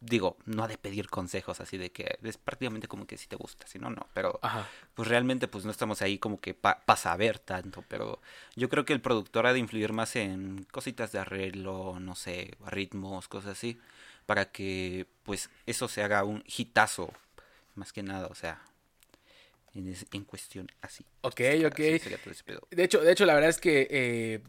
Digo, 0.00 0.36
no 0.44 0.62
ha 0.62 0.68
de 0.68 0.76
pedir 0.76 1.08
consejos 1.08 1.58
así 1.60 1.78
de 1.78 1.90
que 1.90 2.18
es 2.22 2.36
prácticamente 2.36 2.86
como 2.86 3.06
que 3.06 3.16
si 3.16 3.28
te 3.28 3.36
gusta, 3.36 3.66
si 3.66 3.78
no, 3.78 3.88
no. 3.90 4.06
Pero 4.12 4.38
Ajá. 4.42 4.68
pues 4.94 5.08
realmente 5.08 5.48
pues 5.48 5.64
no 5.64 5.70
estamos 5.70 6.02
ahí 6.02 6.18
como 6.18 6.40
que 6.40 6.52
para 6.54 6.96
saber 6.96 7.38
tanto. 7.38 7.82
Pero 7.88 8.20
yo 8.56 8.68
creo 8.68 8.84
que 8.84 8.92
el 8.92 9.00
productor 9.00 9.46
ha 9.46 9.52
de 9.52 9.58
influir 9.58 9.92
más 9.92 10.14
en 10.16 10.66
cositas 10.70 11.12
de 11.12 11.20
arreglo, 11.20 11.98
no 11.98 12.14
sé, 12.14 12.56
ritmos, 12.66 13.28
cosas 13.28 13.52
así. 13.52 13.78
Para 14.26 14.50
que 14.50 15.06
pues 15.22 15.50
eso 15.64 15.88
se 15.88 16.02
haga 16.02 16.24
un 16.24 16.44
hitazo. 16.46 17.12
Más 17.74 17.92
que 17.92 18.02
nada, 18.02 18.26
o 18.28 18.34
sea. 18.34 18.60
En, 19.76 19.86
es- 19.88 20.06
en 20.12 20.24
cuestión 20.24 20.66
así. 20.80 21.04
Ok, 21.20 21.40
ok. 21.66 21.76
De 22.70 22.84
hecho, 22.84 23.00
de 23.02 23.12
hecho, 23.12 23.26
la 23.26 23.34
verdad 23.34 23.50
es 23.50 23.58
que 23.58 23.86
eh, 23.90 24.40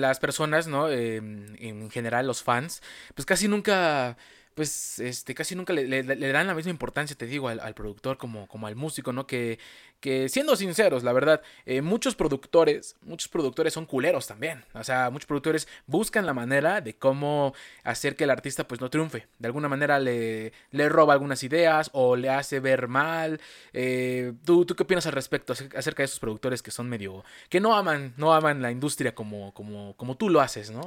las 0.00 0.18
personas, 0.18 0.66
¿no? 0.66 0.90
Eh, 0.90 1.16
en 1.16 1.90
general, 1.90 2.26
los 2.26 2.42
fans, 2.42 2.82
pues 3.14 3.24
casi 3.26 3.48
nunca, 3.48 4.16
pues, 4.54 4.98
este, 4.98 5.34
casi 5.34 5.54
nunca 5.54 5.72
le, 5.72 5.86
le- 5.86 6.02
le 6.02 6.28
dan 6.32 6.46
la 6.46 6.54
misma 6.54 6.70
importancia, 6.70 7.16
te 7.16 7.26
digo, 7.26 7.48
al, 7.48 7.60
al 7.60 7.74
productor 7.74 8.18
como, 8.18 8.46
como 8.48 8.66
al 8.66 8.76
músico, 8.76 9.12
¿no? 9.12 9.26
Que, 9.26 9.58
que 10.04 10.28
siendo 10.28 10.54
sinceros, 10.54 11.02
la 11.02 11.14
verdad, 11.14 11.40
eh, 11.64 11.80
muchos 11.80 12.14
productores, 12.14 12.94
muchos 13.00 13.28
productores 13.28 13.72
son 13.72 13.86
culeros 13.86 14.26
también. 14.26 14.62
O 14.74 14.84
sea, 14.84 15.08
muchos 15.08 15.24
productores 15.24 15.66
buscan 15.86 16.26
la 16.26 16.34
manera 16.34 16.82
de 16.82 16.94
cómo 16.94 17.54
hacer 17.84 18.14
que 18.14 18.24
el 18.24 18.30
artista, 18.30 18.68
pues, 18.68 18.82
no 18.82 18.90
triunfe. 18.90 19.28
De 19.38 19.46
alguna 19.46 19.66
manera 19.70 19.98
le, 19.98 20.52
le 20.72 20.90
roba 20.90 21.14
algunas 21.14 21.42
ideas 21.42 21.88
o 21.94 22.16
le 22.16 22.28
hace 22.28 22.60
ver 22.60 22.86
mal. 22.86 23.40
Eh, 23.72 24.34
¿tú, 24.44 24.66
¿Tú 24.66 24.76
qué 24.76 24.82
opinas 24.82 25.06
al 25.06 25.12
respecto 25.12 25.54
acer- 25.54 25.74
acerca 25.74 26.02
de 26.02 26.04
esos 26.04 26.20
productores 26.20 26.60
que 26.62 26.70
son 26.70 26.86
medio... 26.86 27.24
que 27.48 27.60
no 27.60 27.74
aman, 27.74 28.12
no 28.18 28.34
aman 28.34 28.60
la 28.60 28.70
industria 28.70 29.14
como, 29.14 29.54
como, 29.54 29.96
como 29.96 30.18
tú 30.18 30.28
lo 30.28 30.42
haces, 30.42 30.70
¿no? 30.70 30.82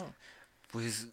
Pues 0.69 1.07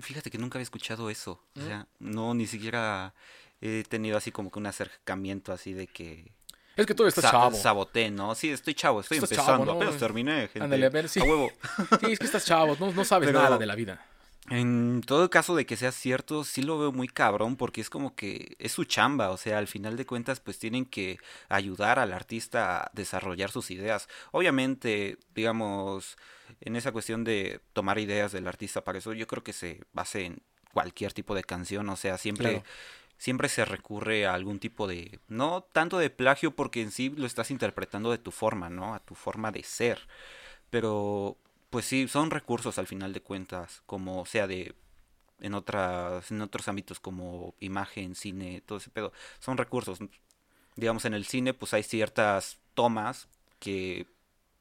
fíjate 0.00 0.30
que 0.30 0.38
nunca 0.38 0.56
había 0.56 0.62
escuchado 0.62 1.10
eso. 1.10 1.44
O 1.54 1.60
sea, 1.60 1.86
no, 1.98 2.32
ni 2.32 2.46
siquiera 2.46 3.12
he 3.60 3.84
tenido 3.84 4.16
así 4.16 4.32
como 4.32 4.50
que 4.50 4.58
un 4.58 4.66
acercamiento 4.66 5.52
así 5.52 5.74
de 5.74 5.86
que... 5.86 6.32
Es 6.80 6.86
que 6.86 6.94
tú 6.94 7.06
estás 7.06 7.30
chavo. 7.30 7.56
Saboté, 7.56 8.10
¿no? 8.10 8.34
Sí, 8.34 8.50
estoy 8.50 8.74
chavo, 8.74 9.00
estoy 9.00 9.18
Estás 9.18 9.32
empezando. 9.32 9.52
chavo, 9.52 9.64
¿no? 9.66 9.72
Apenas 9.72 9.96
terminé, 9.98 10.40
gente. 10.48 10.62
Ándale, 10.62 10.86
a 10.86 10.90
ver, 10.90 11.08
sí. 11.08 11.20
A 11.20 11.24
huevo. 11.24 11.50
Sí, 12.00 12.12
es 12.12 12.18
que 12.18 12.24
estás 12.26 12.44
chavo, 12.44 12.76
no, 12.80 12.92
no 12.92 13.04
sabes 13.04 13.28
Pero- 13.28 13.42
nada 13.42 13.58
de 13.58 13.66
la 13.66 13.74
vida. 13.74 14.04
En 14.48 15.02
todo 15.06 15.30
caso 15.30 15.54
de 15.54 15.64
que 15.64 15.76
sea 15.76 15.92
cierto, 15.92 16.42
sí 16.42 16.62
lo 16.62 16.76
veo 16.76 16.90
muy 16.90 17.06
cabrón 17.06 17.54
porque 17.56 17.80
es 17.80 17.88
como 17.88 18.16
que 18.16 18.56
es 18.58 18.72
su 18.72 18.82
chamba, 18.84 19.30
o 19.30 19.36
sea, 19.36 19.58
al 19.58 19.68
final 19.68 19.96
de 19.96 20.06
cuentas 20.06 20.40
pues 20.40 20.58
tienen 20.58 20.86
que 20.86 21.18
ayudar 21.48 22.00
al 22.00 22.12
artista 22.12 22.82
a 22.84 22.90
desarrollar 22.92 23.52
sus 23.52 23.70
ideas. 23.70 24.08
Obviamente, 24.32 25.18
digamos, 25.36 26.16
en 26.62 26.74
esa 26.74 26.90
cuestión 26.90 27.22
de 27.22 27.60
tomar 27.74 28.00
ideas 28.00 28.32
del 28.32 28.48
artista 28.48 28.82
para 28.82 28.98
eso 28.98 29.12
yo 29.12 29.28
creo 29.28 29.44
que 29.44 29.52
se 29.52 29.82
base 29.92 30.24
en 30.24 30.42
cualquier 30.72 31.12
tipo 31.12 31.34
de 31.36 31.44
canción, 31.44 31.88
o 31.88 31.96
sea, 31.96 32.18
siempre 32.18 32.48
Claro. 32.50 32.64
Siempre 33.20 33.50
se 33.50 33.66
recurre 33.66 34.26
a 34.26 34.32
algún 34.32 34.58
tipo 34.58 34.86
de 34.88 35.20
no 35.28 35.60
tanto 35.72 35.98
de 35.98 36.08
plagio 36.08 36.52
porque 36.52 36.80
en 36.80 36.90
sí 36.90 37.10
lo 37.10 37.26
estás 37.26 37.50
interpretando 37.50 38.10
de 38.10 38.16
tu 38.16 38.30
forma, 38.30 38.70
¿no? 38.70 38.94
A 38.94 39.00
tu 39.00 39.14
forma 39.14 39.52
de 39.52 39.62
ser. 39.62 40.08
Pero 40.70 41.36
pues 41.68 41.84
sí, 41.84 42.08
son 42.08 42.30
recursos 42.30 42.78
al 42.78 42.86
final 42.86 43.12
de 43.12 43.20
cuentas, 43.20 43.82
como 43.86 44.24
sea 44.24 44.46
de 44.46 44.74
en 45.40 45.54
otras 45.54 46.30
en 46.30 46.40
otros 46.40 46.66
ámbitos 46.68 46.98
como 46.98 47.54
imagen, 47.60 48.14
cine, 48.14 48.62
todo 48.62 48.78
ese 48.78 48.90
pedo, 48.90 49.12
son 49.38 49.58
recursos. 49.58 49.98
Digamos 50.76 51.04
en 51.04 51.12
el 51.12 51.26
cine 51.26 51.52
pues 51.52 51.74
hay 51.74 51.82
ciertas 51.82 52.58
tomas 52.74 53.28
que 53.58 54.06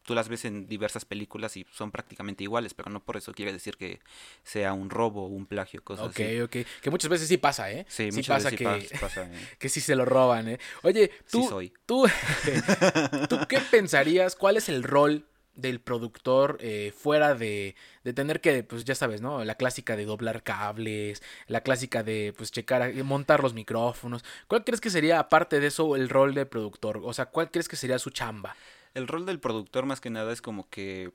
tú 0.10 0.16
las 0.16 0.28
ves 0.28 0.44
en 0.46 0.66
diversas 0.68 1.06
películas 1.06 1.56
y 1.56 1.68
son 1.72 1.92
prácticamente 1.92 2.44
iguales, 2.44 2.74
pero 2.74 2.90
no 2.90 3.00
por 3.06 3.16
eso 3.16 3.32
quiere 3.32 3.54
decir 3.54 3.78
que 3.78 4.00
sea 4.44 4.74
un 4.74 4.90
robo 4.90 5.26
o 5.26 5.28
un 5.28 5.46
plagio, 5.46 5.84
cosas 5.84 6.08
Ok, 6.08 6.20
así. 6.20 6.42
ok. 6.42 6.56
Que 6.82 6.90
muchas 6.90 7.10
veces 7.12 7.28
sí 7.28 7.38
pasa, 7.38 7.72
¿eh? 7.72 7.86
Sí, 7.88 8.10
muchas 8.12 8.38
pasa 8.44 8.50
veces 8.50 8.58
que, 8.58 8.88
sí 8.88 8.96
pas- 8.96 9.00
pasa, 9.00 9.24
¿eh? 9.32 9.40
que 9.60 9.70
sí 9.70 9.82
se 9.82 9.96
lo 9.96 10.06
roban, 10.06 10.48
¿eh? 10.50 10.60
Oye, 10.82 11.12
tú, 11.30 11.44
Sí 11.44 11.48
soy. 11.48 11.74
tú, 11.86 12.08
¿tú 13.30 13.38
qué 13.48 13.60
pensarías? 13.60 14.36
¿Cuál 14.36 14.58
es 14.58 14.68
el 14.68 14.82
rol 14.82 15.26
del 15.54 15.80
productor 15.80 16.58
eh, 16.62 16.92
fuera 16.98 17.36
de, 17.36 17.76
de 18.04 18.14
tener 18.14 18.42
que, 18.42 18.64
pues 18.64 18.86
ya 18.86 18.96
sabes, 18.96 19.22
¿no? 19.22 19.44
La 19.44 19.56
clásica 19.56 19.96
de 19.96 20.06
doblar 20.06 20.42
cables, 20.42 21.22
la 21.48 21.62
clásica 21.62 22.02
de, 22.02 22.34
pues, 22.36 22.52
checar, 22.52 22.82
eh, 22.82 23.04
montar 23.04 23.44
los 23.44 23.54
micrófonos. 23.54 24.24
¿Cuál 24.48 24.64
crees 24.64 24.82
que 24.82 24.90
sería, 24.90 25.20
aparte 25.20 25.60
de 25.60 25.68
eso, 25.68 25.96
el 25.96 26.10
rol 26.10 26.34
del 26.34 26.48
productor? 26.48 27.02
O 27.04 27.14
sea, 27.14 27.26
¿cuál 27.26 27.52
crees 27.52 27.68
que 27.68 27.76
sería 27.76 28.00
su 28.00 28.10
chamba? 28.10 28.56
El 28.94 29.08
rol 29.08 29.26
del 29.26 29.40
productor 29.40 29.86
más 29.86 30.02
que 30.02 30.10
nada 30.10 30.32
es 30.34 30.42
como 30.42 30.70
que 30.70 31.12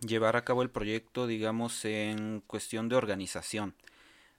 llevar 0.00 0.36
a 0.36 0.44
cabo 0.44 0.62
el 0.62 0.70
proyecto, 0.70 1.26
digamos, 1.26 1.84
en 1.84 2.42
cuestión 2.46 2.88
de 2.88 2.96
organización. 2.96 3.74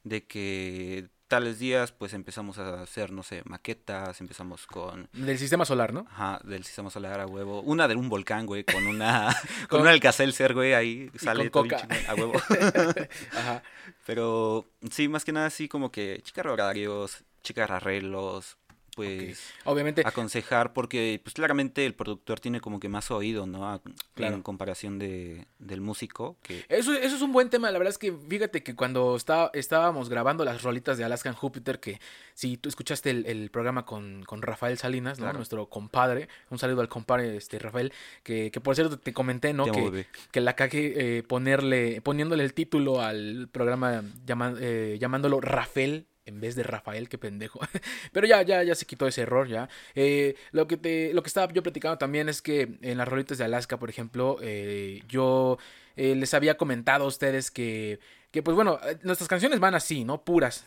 De 0.04 0.24
que 0.24 1.08
tales 1.28 1.58
días 1.58 1.92
pues 1.92 2.14
empezamos 2.14 2.60
a 2.60 2.82
hacer, 2.84 3.12
no 3.12 3.24
sé, 3.24 3.42
maquetas, 3.46 4.22
empezamos 4.22 4.68
con... 4.68 5.10
Del 5.14 5.40
sistema 5.40 5.66
solar, 5.66 5.92
¿no? 5.94 6.06
Ajá, 6.12 6.40
del 6.44 6.64
sistema 6.64 6.92
solar 6.92 7.20
a 7.20 7.26
huevo. 7.26 7.62
Una 7.62 7.88
de 7.88 7.96
un 7.96 8.10
volcán, 8.10 8.46
güey, 8.46 8.64
con 8.64 8.86
una... 8.86 9.36
con, 9.62 9.80
Con- 9.80 9.82
un 9.82 9.88
Alcacelser, 9.88 10.54
güey, 10.54 10.74
ahí 10.74 11.10
sale 11.18 11.50
con 11.50 11.68
coca. 11.68 11.88
a 12.08 12.14
huevo. 12.14 12.34
Ajá. 13.36 13.64
Pero 14.06 14.68
sí, 14.92 15.08
más 15.08 15.26
que 15.26 15.32
nada 15.32 15.48
así 15.48 15.68
como 15.68 15.92
que 15.92 16.22
checar 16.24 16.48
horarios, 16.48 17.24
arreglos, 17.70 18.58
pues... 18.96 19.54
Obviamente, 19.66 20.02
aconsejar 20.06 20.74
porque 20.74 21.20
pues 21.24 21.34
claramente 21.36 21.86
el 21.86 21.94
productor 21.94 22.40
tiene 22.40 22.60
como 22.62 22.80
que 22.80 22.90
más 22.90 23.12
oído, 23.12 23.46
¿no? 23.46 23.70
A- 23.70 23.82
Claro. 24.16 24.36
En 24.38 24.44
comparación 24.44 24.98
de, 24.98 25.46
del 25.60 25.82
músico 25.82 26.38
que 26.42 26.64
Eso, 26.70 26.94
eso 26.94 27.18
es 27.18 27.22
un 27.22 27.34
buen 27.34 27.50
tema, 27.50 27.70
la 27.70 27.78
verdad 27.78 27.92
es 27.92 27.98
que 27.98 28.14
fíjate 28.14 28.64
que 28.64 28.74
cuando 28.76 29.18
está, 29.18 29.52
estábamos 29.54 30.08
grabando 30.08 30.46
las 30.46 30.64
rolitas 30.64 30.98
de 30.98 31.04
Alaskan 31.04 31.34
Júpiter, 31.34 31.82
que 31.82 32.00
si 32.34 32.56
tú 32.56 32.70
escuchaste 32.70 33.10
el, 33.10 33.26
el 33.26 33.50
programa 33.52 33.86
con, 33.86 34.24
con 34.24 34.42
Rafael 34.42 34.78
Salinas, 34.78 35.20
¿no? 35.20 35.26
Claro. 35.26 35.40
nuestro 35.40 35.68
compadre, 35.68 36.30
un 36.50 36.60
saludo 36.60 36.80
al 36.80 36.88
compadre 36.88 37.36
este, 37.36 37.60
Rafael, 37.60 37.92
que, 38.24 38.52
que 38.52 38.62
por 38.62 38.74
cierto 38.76 38.98
te 38.98 39.12
comenté, 39.12 39.52
¿no? 39.52 39.66
Te 39.66 39.72
que, 39.74 40.06
que 40.32 40.40
la 40.40 40.56
cagué 40.56 41.18
eh, 41.18 41.24
ponerle, 41.24 42.00
poniéndole 42.02 42.46
el 42.46 42.54
título 42.54 43.02
al 43.02 43.50
programa 43.52 44.02
llama- 44.26 44.56
eh, 44.62 44.98
llamándolo 44.98 45.42
Rafael 45.42 46.08
en 46.26 46.42
vez 46.42 46.56
de 46.56 46.64
Rafael, 46.64 47.08
qué 47.10 47.18
pendejo. 47.18 47.60
Pero 48.12 48.28
ya, 48.28 48.42
ya, 48.42 48.64
ya 48.64 48.76
se 48.76 48.86
quitó 48.86 49.08
ese 49.08 49.22
error, 49.22 49.48
ya. 49.48 49.70
Eh, 49.94 50.36
lo, 50.52 50.68
que 50.68 50.78
te, 50.78 51.14
lo 51.14 51.24
que 51.24 51.28
estaba 51.28 51.52
yo 51.54 51.64
platicando 51.64 51.98
también 51.98 52.30
es 52.30 52.42
que 52.42 52.78
en 52.82 52.98
las 52.98 53.08
rolitas 53.08 53.38
de 53.38 53.46
Alaska, 53.46 53.78
por 53.78 53.90
ejemplo, 53.90 54.38
eh, 54.42 55.02
yo 55.08 55.58
eh, 55.96 56.16
les 56.16 56.34
había 56.34 56.58
comentado 56.58 57.06
a 57.06 57.08
ustedes 57.08 57.52
que, 57.52 58.00
que, 58.36 58.44
pues 58.44 58.54
bueno, 58.54 58.78
eh, 58.84 58.98
nuestras 59.04 59.30
canciones 59.30 59.62
van 59.62 59.76
así, 59.76 60.04
¿no? 60.04 60.26
Puras. 60.26 60.66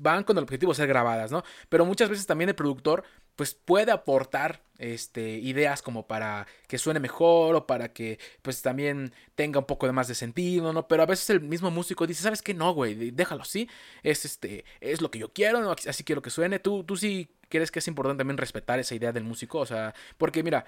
Van 0.00 0.24
con 0.24 0.36
el 0.36 0.42
objetivo 0.42 0.72
de 0.72 0.76
ser 0.76 0.88
grabadas, 0.88 1.30
¿no? 1.30 1.44
Pero 1.68 1.84
muchas 1.84 2.08
veces 2.08 2.26
también 2.26 2.48
el 2.48 2.56
productor, 2.56 3.04
pues 3.36 3.54
puede 3.54 3.92
aportar 3.92 4.64
este, 4.76 5.34
ideas 5.38 5.82
como 5.82 6.08
para 6.08 6.48
que 6.66 6.78
suene 6.78 6.98
mejor 6.98 7.54
o 7.54 7.64
para 7.64 7.92
que, 7.92 8.18
pues 8.42 8.60
también 8.60 9.14
tenga 9.36 9.60
un 9.60 9.66
poco 9.66 9.86
de 9.86 9.92
más 9.92 10.08
de 10.08 10.16
sentido, 10.16 10.72
¿no? 10.72 10.88
Pero 10.88 11.04
a 11.04 11.06
veces 11.06 11.30
el 11.30 11.42
mismo 11.42 11.70
músico 11.70 12.08
dice, 12.08 12.24
¿sabes 12.24 12.42
qué? 12.42 12.54
No, 12.54 12.74
güey, 12.74 13.12
déjalo 13.12 13.42
así. 13.42 13.68
Es, 14.02 14.24
este, 14.24 14.64
es 14.80 15.00
lo 15.00 15.12
que 15.12 15.20
yo 15.20 15.32
quiero, 15.32 15.60
¿no? 15.60 15.70
así 15.70 16.02
quiero 16.02 16.22
que 16.22 16.30
suene. 16.30 16.58
¿Tú, 16.58 16.82
tú 16.82 16.96
sí 16.96 17.30
crees 17.48 17.70
que 17.70 17.78
es 17.78 17.86
importante 17.86 18.18
también 18.22 18.36
respetar 18.36 18.80
esa 18.80 18.96
idea 18.96 19.12
del 19.12 19.24
músico, 19.24 19.58
o 19.58 19.66
sea, 19.66 19.94
porque 20.18 20.42
mira, 20.42 20.64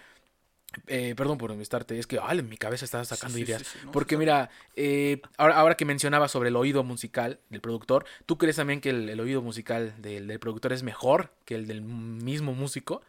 eh, 0.86 1.14
perdón 1.16 1.38
por 1.38 1.50
estarte, 1.52 1.98
es 1.98 2.06
que 2.06 2.18
ay, 2.22 2.38
en 2.38 2.48
mi 2.48 2.56
cabeza 2.56 2.84
estaba 2.84 3.04
sacando 3.04 3.36
Sí, 3.36 3.44
ideas. 3.44 3.62
sí, 3.62 3.68
sí, 3.72 3.78
no, 3.86 3.92
porque 3.92 4.16
mira, 4.16 4.50
eh, 4.76 5.20
ahora, 5.36 5.56
ahora 5.56 5.74
que 5.76 5.84
mencionaba 5.84 6.28
sobre 6.28 6.48
el 6.48 6.56
oído 6.56 6.82
musical 6.84 7.40
del 7.50 7.60
productor, 7.60 8.04
¿tú 8.26 8.38
crees 8.38 8.56
también 8.56 8.80
que 8.80 8.90
el, 8.90 9.08
el 9.08 9.20
oído 9.20 9.42
musical 9.42 9.94
del, 10.00 10.26
del 10.26 10.38
productor 10.38 10.72
es 10.72 10.82
mejor 10.82 11.32
que 11.44 11.54
el 11.54 11.66
del 11.66 11.82
mismo 11.82 12.52
músico? 12.54 13.02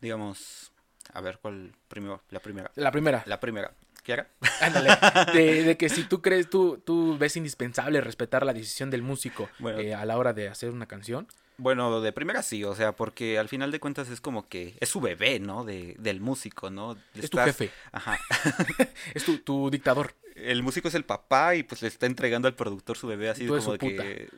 digamos 0.00 0.70
a 1.12 1.20
ver 1.20 1.38
cuál 1.40 1.72
primero 1.88 2.22
la 2.30 2.40
primera 2.40 2.70
La 2.76 2.90
primera, 2.92 3.22
la 3.26 3.40
primera 3.40 3.72
¿qué 4.04 4.12
era? 4.12 4.28
ándale, 4.60 4.90
de, 5.32 5.62
de 5.64 5.76
que 5.76 5.88
si 5.88 6.04
tú 6.04 6.22
crees, 6.22 6.48
tú, 6.48 6.80
tú 6.84 7.16
ves 7.18 7.36
indispensable 7.36 8.00
respetar 8.00 8.46
la 8.46 8.52
decisión 8.52 8.90
del 8.90 9.02
músico 9.02 9.48
Bueno. 9.58 9.80
eh, 9.80 9.94
a 9.94 10.04
la 10.04 10.16
hora 10.18 10.32
de 10.32 10.48
hacer 10.48 10.70
una 10.70 10.86
canción. 10.86 11.26
Bueno, 11.58 12.00
de 12.00 12.12
primera 12.12 12.42
sí, 12.42 12.62
o 12.62 12.74
sea, 12.76 12.92
porque 12.94 13.36
al 13.36 13.48
final 13.48 13.72
de 13.72 13.80
cuentas 13.80 14.08
es 14.10 14.20
como 14.20 14.48
que 14.48 14.76
es 14.78 14.88
su 14.88 15.00
bebé, 15.00 15.40
¿no? 15.40 15.64
De, 15.64 15.96
del 15.98 16.20
músico, 16.20 16.70
¿no? 16.70 16.96
Es 17.14 17.30
tu 17.30 17.38
jefe, 17.38 17.70
Ajá. 17.90 18.16
es 19.14 19.24
tu, 19.24 19.38
tu 19.38 19.68
dictador. 19.68 20.14
El 20.36 20.62
músico 20.62 20.86
es 20.86 20.94
el 20.94 21.04
papá 21.04 21.56
y 21.56 21.64
pues 21.64 21.82
le 21.82 21.88
está 21.88 22.06
entregando 22.06 22.46
al 22.46 22.54
productor 22.54 22.96
su 22.96 23.08
bebé 23.08 23.28
así 23.28 23.44
como 23.44 23.72
de 23.72 23.78
que, 23.78 24.30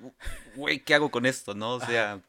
güey, 0.56 0.80
¿qué 0.80 0.94
hago 0.94 1.10
con 1.10 1.26
esto, 1.26 1.54
no? 1.54 1.74
O 1.74 1.80
sea, 1.80 2.22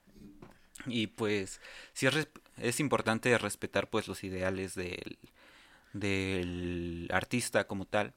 y 0.85 1.07
pues 1.07 1.61
sí 1.93 2.07
es, 2.07 2.27
es 2.57 2.79
importante 2.81 3.37
respetar 3.37 3.89
pues 3.89 4.09
los 4.09 4.25
ideales 4.25 4.75
del, 4.75 5.17
del 5.93 7.07
artista 7.13 7.65
como 7.65 7.85
tal, 7.85 8.13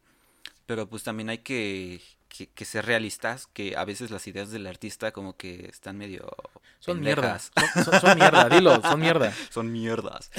pero 0.66 0.88
pues 0.88 1.02
también 1.02 1.28
hay 1.28 1.38
que, 1.38 2.00
que, 2.28 2.48
que 2.48 2.64
ser 2.64 2.86
realistas, 2.86 3.46
que 3.46 3.76
a 3.76 3.84
veces 3.84 4.10
las 4.10 4.26
ideas 4.26 4.50
del 4.50 4.66
artista 4.66 5.12
como 5.12 5.36
que 5.36 5.66
están 5.66 5.96
medio... 5.96 6.26
Son 6.80 6.98
pendejas. 6.98 7.50
mierda. 7.56 7.72
Son, 7.84 7.84
son- 7.92 8.00
son 8.00 8.18
mierda, 8.18 8.48
dilo, 8.50 8.82
son 8.82 9.00
mierda. 9.00 9.32
Son 9.50 9.72
mierdas. 9.72 10.30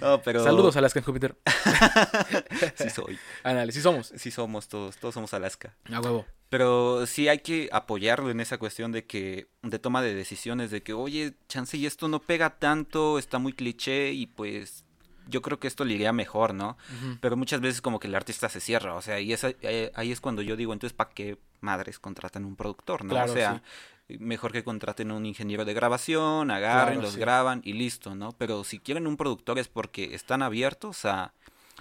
No, 0.00 0.22
pero... 0.22 0.42
Saludos 0.42 0.76
a 0.76 0.78
Alaska 0.78 1.02
Júpiter. 1.02 1.36
Sí 2.76 2.90
soy. 2.90 3.18
Ándale, 3.42 3.72
sí 3.72 3.80
somos. 3.82 4.12
Sí 4.16 4.30
somos 4.30 4.68
todos, 4.68 4.96
todos 4.96 5.14
somos 5.14 5.34
Alaska. 5.34 5.76
A 5.92 6.00
huevo. 6.00 6.24
Pero 6.48 7.06
sí 7.06 7.28
hay 7.28 7.40
que 7.40 7.68
apoyarlo 7.72 8.30
en 8.30 8.40
esa 8.40 8.56
cuestión 8.58 8.90
de 8.92 9.04
que, 9.06 9.48
de 9.62 9.78
toma 9.78 10.00
de 10.00 10.14
decisiones, 10.14 10.70
de 10.70 10.82
que, 10.82 10.94
oye, 10.94 11.34
chance 11.48 11.76
y 11.76 11.84
esto 11.84 12.08
no 12.08 12.20
pega 12.20 12.58
tanto, 12.58 13.18
está 13.18 13.38
muy 13.38 13.52
cliché 13.52 14.12
y 14.12 14.26
pues 14.26 14.84
yo 15.28 15.42
creo 15.42 15.58
que 15.60 15.68
esto 15.68 15.84
le 15.84 15.94
iría 15.94 16.12
mejor, 16.12 16.54
¿no? 16.54 16.76
Pero 17.20 17.36
muchas 17.36 17.60
veces 17.60 17.80
como 17.80 18.00
que 18.00 18.06
el 18.08 18.14
artista 18.14 18.48
se 18.48 18.60
cierra, 18.60 18.94
o 18.94 19.02
sea, 19.02 19.20
y 19.20 19.32
esa- 19.32 19.52
eh, 19.62 19.92
ahí 19.94 20.10
es 20.12 20.20
cuando 20.20 20.42
yo 20.42 20.56
digo, 20.56 20.72
entonces, 20.72 20.94
¿para 20.96 21.10
qué 21.10 21.38
madres 21.60 21.98
contratan 21.98 22.44
un 22.44 22.56
productor, 22.56 23.04
no? 23.04 23.10
Claro, 23.10 23.32
o 23.32 23.34
sea, 23.34 23.62
mejor 24.08 24.52
que 24.52 24.64
contraten 24.64 25.10
un 25.10 25.26
ingeniero 25.26 25.64
de 25.64 25.74
grabación, 25.74 26.50
agarren, 26.50 26.94
Claro, 26.94 27.02
los 27.02 27.14
sí. 27.14 27.20
graban 27.20 27.60
y 27.64 27.74
listo, 27.74 28.14
¿no? 28.14 28.32
Pero 28.32 28.64
si 28.64 28.78
quieren 28.78 29.06
un 29.06 29.16
productor 29.16 29.58
es 29.58 29.68
porque 29.68 30.14
están 30.14 30.42
abiertos 30.42 31.04
a, 31.04 31.34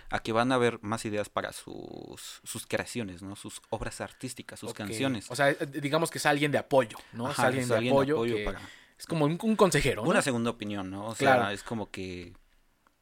a 0.10 0.20
que 0.20 0.32
van 0.34 0.52
a 0.52 0.56
haber 0.56 0.80
más 0.82 1.06
ideas 1.06 1.30
para 1.30 1.54
sus, 1.54 2.42
sus 2.44 2.66
creaciones, 2.68 3.22
¿no? 3.22 3.36
Sus 3.36 3.62
obras 3.70 4.02
artísticas, 4.02 4.60
sus 4.60 4.74
canciones. 4.74 5.30
O 5.32 5.36
sea, 5.36 5.52
eh, 5.52 5.58
digamos 5.82 6.12
que 6.12 6.18
es 6.18 6.26
alguien 6.26 6.52
de 6.52 6.58
apoyo, 6.58 6.98
¿no? 7.14 7.32
es 7.32 7.40
alguien 7.40 7.64
es 7.64 7.70
de 7.70 7.76
alguien 7.76 7.94
de 7.94 7.98
apoyo. 8.00 8.16
apoyo 8.16 8.36
que 8.36 8.44
para- 8.44 8.62
Es 8.98 9.06
como 9.06 9.26
un, 9.26 9.38
un 9.42 9.56
consejero, 9.56 10.04
¿no? 10.04 10.10
Una 10.10 10.22
segunda 10.22 10.50
opinión, 10.50 10.90
¿no? 10.90 11.06
O 11.08 11.16
sea, 11.16 11.54
es 11.54 11.62
como 11.64 11.92
que, 11.92 12.34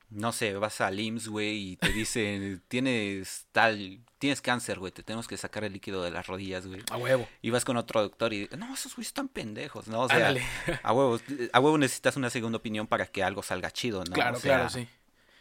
no 0.09 0.31
sé, 0.31 0.53
vas 0.53 0.81
al 0.81 0.99
IMSS, 0.99 1.27
güey, 1.27 1.71
y 1.71 1.75
te 1.77 1.89
dicen, 1.89 2.63
tienes 2.67 3.47
tal, 3.51 3.99
tienes 4.19 4.41
cáncer, 4.41 4.79
güey, 4.79 4.91
te 4.91 5.03
tenemos 5.03 5.27
que 5.27 5.37
sacar 5.37 5.63
el 5.63 5.73
líquido 5.73 6.03
de 6.03 6.11
las 6.11 6.27
rodillas, 6.27 6.67
güey. 6.67 6.81
A 6.91 6.97
huevo. 6.97 7.27
Y 7.41 7.49
vas 7.49 7.65
con 7.65 7.77
otro 7.77 8.01
doctor 8.01 8.33
y, 8.33 8.49
no, 8.57 8.73
esos 8.73 8.95
güeyes 8.95 9.07
están 9.07 9.27
pendejos, 9.27 9.87
¿no? 9.87 10.01
O 10.01 10.07
sea, 10.07 10.17
Ándale. 10.17 10.43
a 10.83 10.93
huevo, 10.93 11.19
a 11.51 11.59
huevo 11.59 11.77
necesitas 11.77 12.15
una 12.15 12.29
segunda 12.29 12.57
opinión 12.57 12.87
para 12.87 13.05
que 13.07 13.23
algo 13.23 13.43
salga 13.43 13.71
chido, 13.71 14.03
¿no? 14.03 14.13
Claro, 14.13 14.37
O 14.37 14.39
sea, 14.39 14.55
claro, 14.55 14.69
sí. 14.69 14.87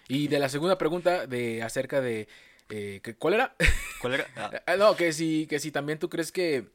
Y 0.08 0.28
de 0.28 0.38
la 0.38 0.48
segunda 0.48 0.76
pregunta 0.76 1.26
de 1.26 1.62
acerca 1.62 2.00
de 2.00 2.28
eh, 2.68 3.00
¿cuál 3.18 3.34
era? 3.34 3.54
¿Cuál 4.00 4.14
era? 4.14 4.26
Ah, 4.66 4.76
no, 4.76 4.96
que 4.96 5.12
si, 5.12 5.46
que 5.46 5.58
si 5.58 5.70
también 5.70 5.98
tú 5.98 6.08
crees 6.08 6.32
que. 6.32 6.66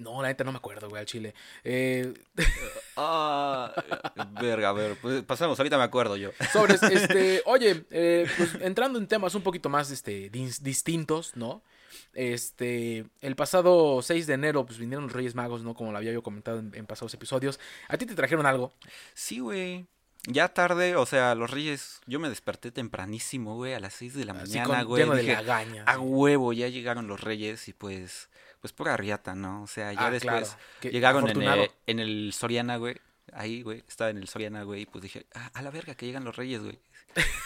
No, 0.00 0.20
la 0.22 0.28
neta 0.28 0.44
no 0.44 0.52
me 0.52 0.58
acuerdo, 0.58 0.88
güey, 0.88 1.00
al 1.00 1.06
chile. 1.06 1.34
Eh, 1.64 2.12
Ah, 2.98 3.74
verga, 4.40 4.70
a 4.70 4.72
ver, 4.72 4.96
pues 5.02 5.22
pasamos, 5.22 5.58
ahorita 5.58 5.76
me 5.76 5.84
acuerdo 5.84 6.16
yo. 6.16 6.30
Sobres, 6.52 6.82
este, 6.82 7.42
oye, 7.44 7.84
eh, 7.90 8.26
pues 8.38 8.54
entrando 8.60 8.98
en 8.98 9.06
temas 9.06 9.34
un 9.34 9.42
poquito 9.42 9.68
más 9.68 9.90
este, 9.90 10.30
dis- 10.32 10.60
distintos, 10.62 11.36
¿no? 11.36 11.62
Este, 12.14 13.04
el 13.20 13.36
pasado 13.36 14.00
6 14.00 14.26
de 14.26 14.34
enero, 14.34 14.64
pues 14.64 14.78
vinieron 14.78 15.04
los 15.04 15.12
Reyes 15.12 15.34
Magos, 15.34 15.62
¿no? 15.62 15.74
Como 15.74 15.92
lo 15.92 15.98
había 15.98 16.12
yo 16.12 16.22
comentado 16.22 16.58
en, 16.58 16.72
en 16.74 16.86
pasados 16.86 17.12
episodios. 17.14 17.60
¿A 17.88 17.98
ti 17.98 18.06
te 18.06 18.14
trajeron 18.14 18.46
algo? 18.46 18.72
Sí, 19.14 19.40
güey. 19.40 19.86
Ya 20.28 20.48
tarde, 20.48 20.96
o 20.96 21.04
sea, 21.06 21.34
los 21.34 21.50
reyes, 21.50 22.00
yo 22.06 22.18
me 22.18 22.28
desperté 22.30 22.72
tempranísimo, 22.72 23.54
güey, 23.56 23.74
a 23.74 23.80
las 23.80 23.92
6 23.94 24.14
de 24.14 24.24
la 24.24 24.32
Así 24.32 24.54
mañana, 24.58 24.78
con- 24.80 24.86
güey. 24.88 25.02
lleno 25.02 25.14
de 25.14 25.20
dije, 25.22 25.34
lagaña. 25.34 25.84
a 25.86 25.94
sí. 25.94 26.00
huevo, 26.00 26.52
ya 26.54 26.68
llegaron 26.68 27.06
los 27.06 27.20
reyes 27.20 27.68
y 27.68 27.72
pues, 27.74 28.28
pues 28.60 28.72
pura 28.72 28.96
riata, 28.96 29.34
¿no? 29.34 29.62
O 29.62 29.66
sea, 29.66 29.92
ya 29.92 30.06
Ah, 30.06 30.10
después 30.10 30.56
claro. 30.80 30.92
Llegaron 30.92 31.28
en 31.28 31.36
el, 31.42 31.70
en 31.86 31.98
el 32.00 32.32
Soriana, 32.32 32.76
güey. 32.76 32.96
Ahí, 33.32 33.62
güey, 33.62 33.82
estaba 33.88 34.10
en 34.10 34.18
el 34.18 34.28
Soriana, 34.28 34.62
güey, 34.62 34.82
y 34.82 34.86
pues 34.86 35.02
dije, 35.02 35.26
ah, 35.34 35.50
a 35.52 35.62
la 35.62 35.70
verga 35.70 35.94
que 35.94 36.06
llegan 36.06 36.24
los 36.24 36.36
reyes, 36.36 36.62
güey. 36.62 36.78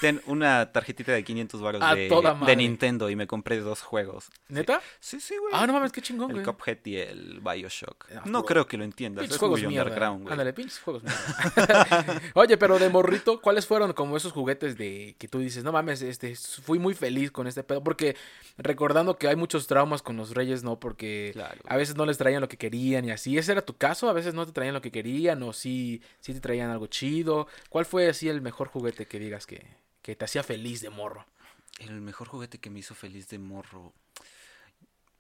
Ten 0.01 0.21
una 0.27 0.73
tarjetita 0.73 1.13
de 1.13 1.23
500 1.25 1.61
baros 1.61 1.83
de. 1.95 2.57
Nintendo 2.57 3.09
y 3.11 3.17
me 3.17 3.27
compré 3.27 3.61
dos 3.61 3.83
juegos. 3.83 4.29
¿Neta? 4.49 4.81
Sí, 4.99 5.21
sí, 5.21 5.37
güey. 5.37 5.53
Ah, 5.55 5.67
no 5.67 5.73
mames, 5.73 5.93
qué 5.93 6.03
chingón, 6.03 6.31
el. 6.37 6.43
Cuphead 6.43 6.79
y 6.85 6.97
el 6.97 7.41
Bioshock. 7.41 8.07
Ah, 8.17 8.23
no 8.25 8.45
creo 8.45 8.67
que 8.67 8.77
lo 8.77 8.85
entiendas, 8.85 9.23
Pinches 9.23 9.37
es 9.37 9.39
juegos 9.41 9.63
muy 9.63 9.79
underground, 9.79 10.23
güey. 10.23 10.33
Ándale, 10.33 10.53
pinches 10.53 10.81
juegos. 10.81 11.03
Oye, 12.35 12.57
pero 12.57 12.79
de 12.79 12.89
morrito, 12.89 13.41
¿cuáles 13.41 13.67
fueron 13.67 13.93
como 13.93 14.17
esos 14.17 14.33
juguetes 14.33 14.77
de 14.77 15.15
que 15.19 15.29
tú 15.29 15.39
dices, 15.39 15.65
no 15.65 15.73
mames, 15.73 16.03
este, 16.03 16.35
fui 16.37 16.79
muy 16.79 16.95
feliz 16.95 17.31
con 17.31 17.47
este 17.47 17.63
pedo? 17.63 17.83
Porque 17.83 18.17
recordando 18.59 19.17
que 19.19 19.29
hay 19.29 19.37
muchos 19.37 19.67
traumas 19.67 20.03
con 20.03 20.17
los 20.17 20.31
reyes, 20.35 20.63
¿no? 20.63 20.79
Porque 20.79 21.31
Claro. 21.33 21.61
a 21.67 21.77
veces 21.77 21.97
no 21.97 22.07
les 22.07 22.19
traían 22.19 22.41
lo 22.41 22.49
que 22.49 22.57
querían 22.57 23.05
y 23.05 23.11
así. 23.11 23.37
¿Ese 23.39 23.53
era 23.53 23.63
tu 23.63 23.77
caso? 23.77 24.09
¿A 24.09 24.13
veces 24.13 24.35
no 24.35 24.47
te 24.47 24.53
traían 24.53 24.75
lo 24.75 24.81
que 24.81 24.91
querían 24.91 25.43
o 25.43 25.53
sí, 25.53 26.03
sí 26.21 26.33
te 26.35 26.41
traían 26.41 26.71
algo 26.71 26.87
chido? 26.87 27.47
¿Cuál 27.69 27.85
fue 27.85 28.09
así 28.09 28.29
el 28.29 28.41
mejor 28.41 28.69
juguete 28.69 29.07
que 29.07 29.19
digas 29.19 29.47
que, 29.47 29.60
que 30.03 30.17
te 30.17 30.25
hacía 30.25 30.43
feliz 30.43 30.81
de 30.81 30.91
morro? 30.91 31.27
El 31.79 32.01
mejor 32.01 32.29
juguete 32.29 32.59
que 32.59 32.71
me 32.71 32.81
hizo 32.81 32.95
feliz 32.95 33.29
de 33.29 33.39
morro. 33.39 33.93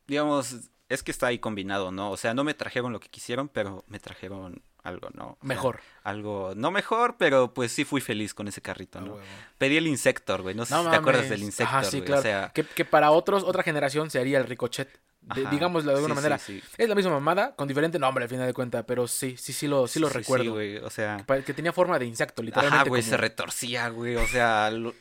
Digamos, 0.06 0.56
es 0.88 1.02
que 1.02 1.10
está 1.10 1.28
ahí 1.28 1.38
combinado, 1.38 1.92
¿no? 1.92 2.10
O 2.10 2.16
sea, 2.16 2.34
no 2.34 2.44
me 2.44 2.54
trajeron 2.54 2.92
lo 2.92 3.00
que 3.00 3.08
quisieron, 3.08 3.48
pero 3.48 3.84
me 3.86 4.00
trajeron 4.00 4.62
algo, 4.82 5.08
¿no? 5.12 5.32
O 5.32 5.36
sea, 5.40 5.48
Mejor. 5.48 5.80
algo, 6.02 6.52
no 6.56 6.70
mejor, 6.70 7.16
pero 7.18 7.54
pues 7.54 7.70
sí 7.70 7.84
fui 7.84 8.00
feliz 8.00 8.34
con 8.34 8.48
ese 8.48 8.60
carrito, 8.60 8.98
Ah, 8.98 9.02
¿no? 9.02 9.18
Pedí 9.58 9.76
el 9.76 9.86
Insector, 9.86 10.42
güey. 10.42 10.54
No 10.54 10.64
sé 10.66 10.74
si 10.76 10.90
te 10.90 10.96
acuerdas 10.96 11.28
del 11.28 11.42
Insector, 11.42 11.76
Ajá, 11.76 11.84
sí, 11.84 11.98
güey. 11.98 12.06
claro. 12.06 12.20
O 12.20 12.22
sea, 12.22 12.50
que, 12.54 12.64
que 12.64 12.84
para 12.84 13.10
otros, 13.10 13.44
otra 13.44 13.62
generación 13.62 14.10
sería 14.10 14.38
el 14.38 14.46
ricochet. 14.46 15.00
De- 15.22 15.44
digámoslo 15.46 15.90
de 15.90 15.96
alguna 15.96 16.14
sí, 16.14 16.16
manera. 16.16 16.38
Sí, 16.38 16.60
sí. 16.60 16.74
Es 16.78 16.88
la 16.88 16.94
misma 16.94 17.12
mamada, 17.12 17.54
con 17.54 17.68
diferente 17.68 17.98
nombre 17.98 18.24
al 18.24 18.30
final 18.30 18.46
de 18.46 18.54
cuentas, 18.54 18.84
pero 18.86 19.06
sí, 19.06 19.36
sí, 19.36 19.52
sí 19.52 19.68
lo, 19.68 19.86
sí 19.86 20.00
lo 20.00 20.08
recuerdo. 20.08 20.52
güey. 20.52 20.78
O 20.78 20.90
sea, 20.90 21.24
que 21.44 21.54
tenía 21.54 21.72
forma 21.72 21.98
de 21.98 22.06
insecto, 22.06 22.42
literalmente. 22.42 22.76
Ajá, 22.76 22.88
güey, 22.88 23.02
como- 23.02 23.10
se 23.10 23.16
retorcía, 23.16 23.88
güey. 23.90 24.16
O 24.16 24.26
sea, 24.26 24.70
lo- 24.70 24.94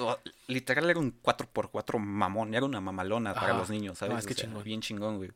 literal 0.48 0.90
era 0.90 1.00
un 1.00 1.12
4x4 1.22 2.00
mamón. 2.00 2.54
Era 2.54 2.66
una 2.66 2.82
mamalona 2.82 3.34
para 3.34 3.54
los 3.54 3.70
niños, 3.70 3.98
¿sabes? 3.98 4.14
No, 4.14 4.20
es 4.20 4.26
que 4.26 4.34
O 4.34 4.36
sea, 4.36 4.46
chingón. 4.46 4.64
Bien 4.64 4.82
chingón, 4.82 5.18
güey. 5.18 5.32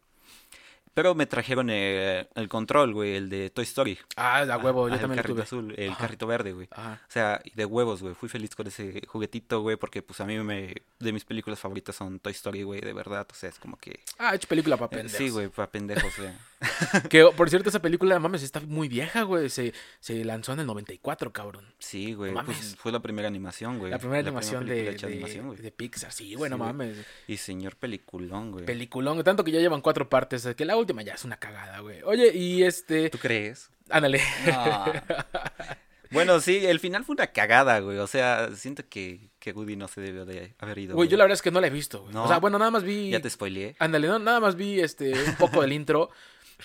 Pero 0.94 1.16
me 1.16 1.26
trajeron 1.26 1.70
eh, 1.72 2.28
el 2.36 2.48
control, 2.50 2.94
güey, 2.94 3.16
el 3.16 3.30
de 3.30 3.50
Toy 3.50 3.64
Story. 3.64 3.98
Ah, 4.16 4.42
a 4.42 4.58
huevo, 4.58 4.88
yo 4.90 4.96
Ah, 4.96 5.00
también 5.00 5.12
el 5.12 5.18
lo 5.18 5.22
carrito 5.24 5.34
tuve. 5.34 5.44
azul, 5.44 5.74
el 5.78 5.90
Ajá. 5.92 6.00
carrito 6.02 6.28
verde, 6.28 6.54
güey. 6.54 6.68
Ajá. 6.72 7.02
O 7.08 7.12
sea, 7.12 7.42
de 7.54 7.66
huevos, 7.66 8.02
güey. 8.02 8.14
Fui 8.14 8.30
feliz 8.30 8.56
con 8.56 8.68
ese 8.68 9.02
juguetito, 9.08 9.62
güey, 9.62 9.76
porque 9.76 10.02
pues 10.04 10.22
a 10.22 10.26
mí 10.26 10.38
me 10.40 10.76
de 11.00 11.12
mis 11.12 11.26
películas 11.26 11.60
favoritas 11.60 11.96
son 11.96 12.20
Toy 12.20 12.34
Story, 12.34 12.64
güey, 12.64 12.82
de 12.82 12.94
verdad. 12.94 13.28
O 13.32 13.34
sea, 13.34 13.50
es 13.50 13.58
como 13.60 13.78
que 13.78 14.02
Ah, 14.20 14.36
hecho 14.36 14.48
película 14.48 14.78
para 14.78 14.88
eh, 14.88 14.98
pendejos. 15.00 15.18
Sí, 15.18 15.30
güey, 15.30 15.48
para 15.50 15.70
pendejos, 15.72 16.16
güey. 16.18 16.30
Que, 17.10 17.26
por 17.36 17.50
cierto, 17.50 17.70
esa 17.70 17.82
película, 17.82 18.20
mames, 18.20 18.44
está 18.44 18.60
muy 18.62 18.88
vieja, 18.88 19.24
güey. 19.24 19.50
Se, 19.50 19.74
se 20.00 20.24
lanzó 20.24 20.54
en 20.54 20.62
el 20.62 20.66
94, 20.68 21.32
cabrón. 21.34 21.74
Sí, 21.80 22.14
güey. 22.14 22.34
Pues, 22.34 22.46
mames. 22.46 22.76
fue 22.78 22.92
la 22.92 23.02
primera 23.02 23.28
animación, 23.28 23.80
güey. 23.80 23.92
La 23.92 24.00
primera 24.00 24.20
animación 24.20 24.66
de, 24.66 24.90
hecha 24.90 25.08
de, 25.08 25.14
animación, 25.14 25.48
güey. 25.48 25.60
de 25.60 25.72
Pixar. 25.72 26.12
Sí, 26.12 26.36
güey, 26.36 26.50
Sí, 26.50 26.58
no 26.58 26.64
mames. 26.64 26.98
Y 27.28 27.38
señor 27.38 27.76
peliculón, 27.76 28.52
güey. 28.52 28.66
Peliculón. 28.66 29.24
Tanto 29.24 29.44
que 29.44 29.52
ya 29.52 29.60
llevan 29.60 29.82
cuatro 29.82 30.10
partes. 30.10 30.48
Que 30.56 30.66
la 30.66 30.76
última 30.76 31.02
ya 31.02 31.14
es 31.14 31.24
una 31.26 31.38
cagada, 31.38 31.80
güey. 31.80 32.02
Oye, 32.04 32.34
y 32.34 32.64
este. 32.64 33.10
¿Tú 33.10 33.18
crees? 33.18 33.70
Ándale. 33.90 34.22
Bueno, 36.14 36.40
sí, 36.40 36.64
el 36.64 36.80
final 36.80 37.04
fue 37.04 37.16
una 37.16 37.28
cagada, 37.28 37.80
güey. 37.80 37.98
O 37.98 38.08
sea, 38.08 38.52
siento 38.56 38.84
que, 38.88 39.32
que 39.40 39.52
Woody 39.52 39.76
no 39.76 39.88
se 39.88 40.00
debió 40.00 40.26
de 40.26 40.54
haber 40.60 40.78
ido. 40.78 40.96
Güey, 40.96 41.10
yo 41.10 41.18
la 41.18 41.24
verdad 41.24 41.34
es 41.34 41.42
que 41.42 41.50
no 41.50 41.60
la 41.60 41.68
he 41.68 41.72
visto, 41.72 42.04
güey. 42.04 42.14
No. 42.14 42.26
O 42.26 42.28
sea, 42.28 42.38
bueno, 42.38 42.60
nada 42.60 42.70
más 42.70 42.84
vi. 42.84 43.10
Ya 43.10 43.20
te 43.20 43.30
spoileé. 43.30 43.76
Ándale, 43.80 44.08
no, 44.08 44.20
nada 44.20 44.40
más 44.40 44.56
vi 44.56 44.80
este 44.80 45.12
un 45.12 45.36
poco 45.36 45.62
del 45.62 45.74
intro, 45.74 46.12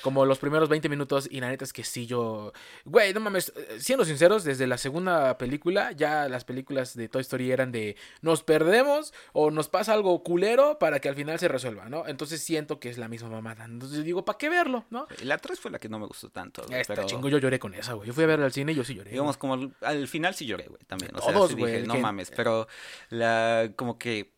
como 0.03 0.25
los 0.25 0.39
primeros 0.39 0.69
20 0.69 0.89
minutos, 0.89 1.29
y 1.31 1.41
la 1.41 1.49
neta 1.49 1.65
es 1.65 1.73
que 1.73 1.85
sí, 1.85 2.07
yo. 2.07 2.53
Güey, 2.85 3.13
no 3.15 3.21
mames, 3.21 3.53
siendo 3.79 4.05
sinceros, 4.05 4.45
desde 4.45 4.67
la 4.67 4.79
segunda 4.79 5.37
película, 5.39 5.93
ya 5.93 6.29
las 6.29 6.45
películas 6.45 6.95
de 6.95 7.09
Toy 7.09 7.23
Story 7.23 7.51
eran 7.53 7.73
de 7.73 7.97
nos 8.23 8.43
perdemos 8.43 9.13
o 9.33 9.51
nos 9.51 9.69
pasa 9.69 9.93
algo 9.93 10.23
culero 10.23 10.79
para 10.79 11.01
que 11.01 11.09
al 11.09 11.15
final 11.15 11.39
se 11.39 11.49
resuelva, 11.49 11.89
¿no? 11.89 12.07
Entonces 12.07 12.43
siento 12.43 12.81
que 12.81 12.89
es 12.91 12.99
la 12.99 13.09
misma 13.09 13.29
mamada. 13.31 13.65
Entonces 13.65 14.05
digo, 14.05 14.25
¿para 14.25 14.39
qué 14.39 14.49
verlo, 14.49 14.85
no? 14.91 15.07
La 15.23 15.39
3 15.39 15.59
fue 15.61 15.71
la 15.71 15.79
que 15.79 15.89
no 15.89 15.99
me 15.99 16.07
gustó 16.07 16.31
tanto, 16.31 16.63
güey. 16.67 16.81
Esta 16.81 16.95
pero, 16.95 17.07
chingo, 17.07 17.29
yo 17.29 17.39
lloré 17.39 17.59
con 17.59 17.75
esa, 17.75 17.95
güey. 17.95 18.07
Yo 18.09 18.15
fui 18.15 18.25
a 18.25 18.27
verla 18.29 18.47
al 18.47 18.53
cine 18.53 18.73
y 18.73 18.75
yo 18.75 18.85
sí 18.85 18.95
lloré. 18.95 19.11
digamos, 19.11 19.37
como 19.37 19.55
al, 19.55 19.73
al 19.83 20.09
final 20.09 20.35
sí 20.35 20.47
lloré, 20.47 20.67
güey, 20.69 20.83
también. 20.87 21.11
O 21.15 21.21
sea, 21.23 21.33
Todos, 21.33 21.51
sí 21.51 21.57
güey, 21.57 21.73
dije, 21.75 21.87
no 21.87 21.95
que- 21.95 22.01
mames. 22.01 22.31
Pero 22.31 22.69
la, 23.11 23.71
como 23.77 23.99
que 23.99 24.31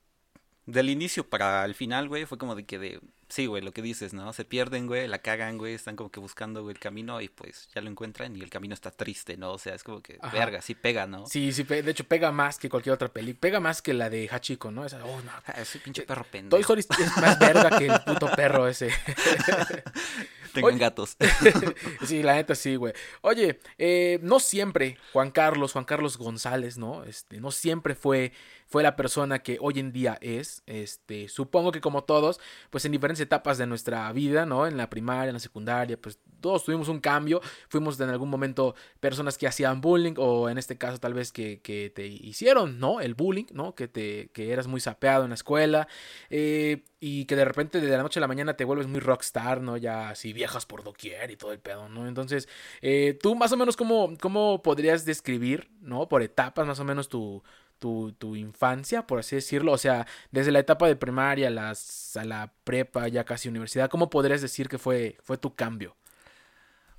del 0.67 0.91
inicio 0.91 1.29
para 1.29 1.65
el 1.65 1.75
final, 1.75 2.09
güey, 2.09 2.27
fue 2.27 2.39
como 2.39 2.55
de 2.55 2.65
que 2.65 2.79
de... 2.79 3.01
Sí, 3.31 3.47
güey, 3.47 3.63
lo 3.63 3.73
que 3.73 3.81
dices, 3.81 4.13
¿no? 4.13 4.33
Se 4.33 4.45
pierden, 4.45 4.89
güey, 4.89 5.07
la 5.07 5.19
cagan, 5.19 5.57
güey, 5.57 5.75
están 5.75 5.95
como 5.95 6.11
que 6.11 6.19
buscando, 6.19 6.63
güey, 6.63 6.75
el 6.75 6.81
camino 6.81 7.21
y 7.21 7.29
pues 7.29 7.69
ya 7.75 7.81
lo 7.81 7.89
encuentran 7.89 8.37
y 8.37 8.41
el 8.41 8.51
camino 8.51 8.75
está 8.75 8.91
triste, 8.91 9.37
¿no? 9.37 9.53
O 9.53 9.59
sea, 9.59 9.75
es 9.75 9.85
como 9.85 10.03
que, 10.03 10.19
Ajá. 10.21 10.37
verga, 10.37 10.61
sí 10.61 10.75
pega, 10.75 11.07
¿no? 11.07 11.27
Sí, 11.27 11.53
sí, 11.53 11.63
de 11.63 11.89
hecho 11.89 12.05
pega 12.05 12.33
más 12.33 12.59
que 12.59 12.69
cualquier 12.69 12.95
otra 12.95 13.09
peli. 13.09 13.33
Pega 13.33 13.61
más 13.61 13.83
que 13.83 13.95
la 13.95 14.11
de 14.11 14.29
Hachiko, 14.29 14.73
¿no? 14.73 14.85
Esa, 14.85 15.05
oh, 15.05 15.23
no. 15.23 15.31
Ah, 15.47 15.53
ese 15.61 15.79
pinche 15.79 16.03
perro 16.03 16.23
Toy 16.25 16.31
pendejo. 16.31 16.75
Story 16.75 16.81
es 16.81 17.17
más 17.17 17.39
verga 17.39 17.79
que 17.79 17.87
el 17.87 18.01
puto 18.01 18.31
perro 18.35 18.67
ese. 18.67 18.91
Tengan 20.53 20.75
Oye. 20.75 20.79
gatos. 20.81 21.17
sí, 22.05 22.23
la 22.23 22.35
neta 22.35 22.55
sí, 22.55 22.77
güey. 22.77 22.93
Oye, 23.21 23.61
eh, 23.79 24.19
no 24.23 24.41
siempre 24.41 24.99
Juan 25.13 25.31
Carlos, 25.31 25.73
Juan 25.73 25.85
Carlos 25.85 26.19
González, 26.19 26.77
¿no? 26.77 27.05
Este, 27.05 27.41
no 27.41 27.51
siempre 27.53 27.95
fue, 27.95 28.33
fue 28.71 28.83
la 28.85 28.95
persona 28.97 29.41
que 29.41 29.59
hoy 29.61 29.81
en 29.81 29.93
día 29.93 30.17
es. 30.21 30.63
Este, 30.67 31.29
supongo 31.29 31.73
que 31.73 31.81
como 31.81 32.05
todos, 32.05 32.41
pues 32.71 32.85
en 32.85 32.93
diferentes 32.93 33.21
etapas 33.21 33.59
de 33.59 33.67
nuestra 33.67 34.11
vida, 34.13 34.47
¿no? 34.47 34.67
En 34.67 34.77
la 34.77 34.89
primaria, 34.89 35.29
en 35.31 35.35
la 35.35 35.41
secundaria, 35.41 36.01
pues 36.01 36.21
todos 36.41 36.65
tuvimos 36.65 36.89
un 36.89 37.01
cambio. 37.01 37.41
Fuimos 37.69 37.99
en 38.01 38.09
algún 38.11 38.31
momento 38.31 38.77
personas 39.01 39.37
que 39.39 39.49
hacían 39.49 39.81
bullying 39.81 40.15
o 40.19 40.49
en 40.49 40.57
este 40.57 40.79
caso 40.79 40.99
tal 40.99 41.15
vez 41.15 41.33
que, 41.33 41.61
que 41.61 41.91
te 41.95 42.07
hicieron, 42.07 42.79
¿no? 42.79 43.01
El 43.01 43.15
bullying, 43.15 43.47
¿no? 43.53 43.75
Que, 43.75 43.89
te, 43.89 44.31
que 44.33 44.53
eras 44.53 44.69
muy 44.69 44.81
sapeado 44.81 45.25
en 45.25 45.31
la 45.31 45.35
escuela. 45.35 45.89
eh, 46.31 46.85
y 47.03 47.25
que 47.25 47.35
de 47.35 47.47
repente 47.47 47.81
de 47.81 47.89
la 47.97 48.03
noche 48.03 48.21
a 48.21 48.23
la 48.23 48.29
mañana 48.29 48.57
te 48.57 48.65
vuelves 48.65 48.87
muy 48.87 49.01
rockstar, 49.01 49.63
¿no? 49.63 49.77
Ya 49.79 50.11
así 50.11 50.33
viajas 50.35 50.67
por 50.67 50.85
doquier 50.85 51.31
y 51.31 51.37
todo 51.37 51.53
el 51.53 51.59
pedo, 51.59 51.89
¿no? 51.89 52.07
Entonces, 52.07 52.47
eh, 52.83 53.19
tú 53.23 53.35
más 53.35 53.53
o 53.53 53.57
menos 53.57 53.77
cómo, 53.77 54.13
cómo 54.21 54.63
podrías 54.63 55.05
describir, 55.07 55.71
¿no? 55.81 56.09
Por 56.09 56.23
etapas 56.23 56.67
más 56.67 56.79
o 56.79 56.85
menos 56.85 57.09
tu, 57.09 57.43
tu, 57.81 58.13
tu 58.13 58.37
infancia, 58.37 59.07
por 59.07 59.19
así 59.19 59.35
decirlo. 59.35 59.73
O 59.73 59.79
sea, 59.79 60.07
desde 60.31 60.53
la 60.53 60.61
etapa 60.61 60.87
de 60.87 60.95
primaria 60.95 61.49
a, 61.49 61.51
las, 61.51 62.17
a 62.17 62.25
la 62.25 62.53
prepa, 62.63 63.09
ya 63.09 63.25
casi 63.25 63.49
universidad, 63.49 63.91
¿cómo 63.91 64.11
podrías 64.11 64.41
decir 64.41 64.69
que 64.69 64.79
fue, 64.79 65.17
fue 65.25 65.37
tu 65.39 65.55
cambio? 65.55 65.97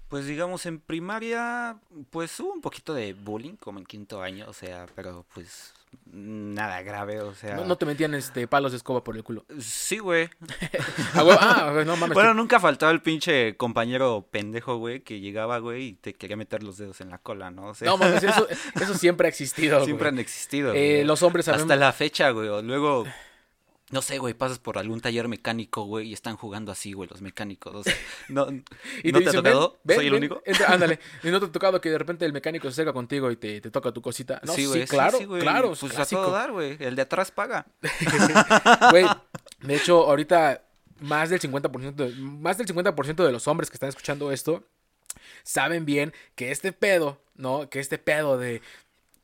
Pues 0.10 0.26
digamos, 0.26 0.66
en 0.66 0.82
primaria, 0.82 1.78
pues 2.10 2.38
hubo 2.42 2.52
un 2.52 2.60
poquito 2.60 2.94
de 2.94 3.14
bullying, 3.14 3.56
como 3.56 3.80
en 3.80 3.86
quinto 3.86 4.22
año, 4.22 4.46
o 4.50 4.54
sea, 4.54 4.86
pero 4.94 5.26
pues 5.34 5.74
nada 6.14 6.82
grave, 6.82 7.22
o 7.22 7.34
sea... 7.34 7.56
No, 7.56 7.66
no 7.66 7.78
te 7.78 7.86
metían 7.86 8.14
este, 8.14 8.48
palos 8.48 8.72
de 8.72 8.78
escoba 8.78 9.04
por 9.04 9.16
el 9.16 9.24
culo. 9.24 9.46
Sí, 9.60 9.98
güey. 10.00 10.30
Ah, 11.14 11.24
ah, 11.78 11.84
no 11.86 11.96
mames. 11.98 12.14
Bueno, 12.14 12.34
nunca 12.34 12.60
faltaba 12.60 12.92
el 12.92 13.02
pinche 13.02 13.56
compañero 13.58 14.28
pendejo, 14.32 14.78
güey, 14.78 15.02
que 15.02 15.20
llegaba, 15.20 15.60
güey, 15.60 15.84
y 15.88 15.94
te 15.94 16.14
quería 16.14 16.38
meter 16.38 16.64
los 16.64 16.78
dedos 16.78 17.02
en 17.02 17.10
la 17.10 17.18
cola, 17.18 17.52
¿no? 17.52 17.68
O 17.68 17.74
sea, 17.74 17.88
no 17.90 17.98
mames, 17.98 18.24
eso, 18.24 18.48
eso 18.82 18.94
siempre 18.96 19.28
ha 19.28 19.30
existido. 19.30 19.84
siempre 19.86 20.10
güey. 20.10 20.16
han 20.16 20.20
existido, 20.20 20.74
Eh, 20.74 20.94
güey. 20.96 21.04
los 21.06 21.22
hombres 21.24 21.46
sabemos. 21.46 21.64
Hasta 21.64 21.76
la 21.76 21.92
fecha, 21.94 22.30
güey, 22.32 22.48
luego... 22.64 23.06
No 23.92 24.02
sé, 24.02 24.18
güey, 24.20 24.34
pasas 24.34 24.58
por 24.60 24.78
algún 24.78 25.02
taller 25.02 25.28
mecánico, 25.28 25.84
güey, 25.84 26.10
y 26.10 26.14
están 26.14 26.38
jugando 26.38 26.72
así, 26.72 26.94
güey, 26.94 27.10
los 27.10 27.22
mecánicos. 27.22 27.76
O 27.76 27.84
sea, 27.84 27.94
no, 28.30 28.48
Y 29.04 29.12
¿no 29.12 29.20
te 29.20 29.26
te 29.26 29.30
ha 29.30 29.34
tocado? 29.34 29.80
"Ven, 29.84 29.98
¿Soy 29.98 30.08
el 30.08 30.14
único? 30.14 30.42
entra, 30.46 30.68
ándale. 30.74 31.00
Y 31.24 31.28
no 31.30 31.40
te 31.40 31.46
ha 31.48 31.52
tocado 31.52 31.82
que 31.82 31.90
de 31.90 31.98
repente 31.98 32.26
el 32.26 32.34
mecánico 32.34 32.68
se 32.68 32.74
acerca 32.74 32.94
contigo 32.94 33.30
y 33.32 33.36
te, 33.36 33.60
te 33.62 33.70
toca 33.70 33.92
tu 33.92 34.02
cosita. 34.02 34.40
No, 34.44 34.54
sí, 34.54 34.66
güey, 34.66 34.86
claro, 34.88 35.18
sí, 35.18 35.26
güey, 35.26 35.42
claro. 35.42 35.74
es 35.74 35.80
Pues 35.80 35.92
a 35.92 35.96
clásico. 35.98 36.22
todo 36.22 36.32
dar, 36.32 36.52
güey. 36.52 36.78
El 36.80 36.96
de 36.96 37.02
atrás 37.02 37.32
paga. 37.32 37.66
Güey, 38.92 39.06
de 39.62 39.76
hecho, 39.76 40.06
ahorita 40.06 40.64
más 41.00 41.30
del 41.30 41.40
50%, 41.40 41.94
de, 41.96 42.16
más 42.16 42.58
del 42.58 42.68
50% 42.68 43.26
de 43.26 43.32
los 43.32 43.48
hombres 43.48 43.70
que 43.70 43.76
están 43.76 43.90
escuchando 43.90 44.32
esto 44.32 44.64
saben 45.44 45.86
bien 45.86 46.14
que 46.36 46.52
este 46.52 46.72
pedo, 46.72 47.20
¿no? 47.36 47.70
Que 47.70 47.80
este 47.80 47.98
pedo 47.98 48.38
de 48.38 48.62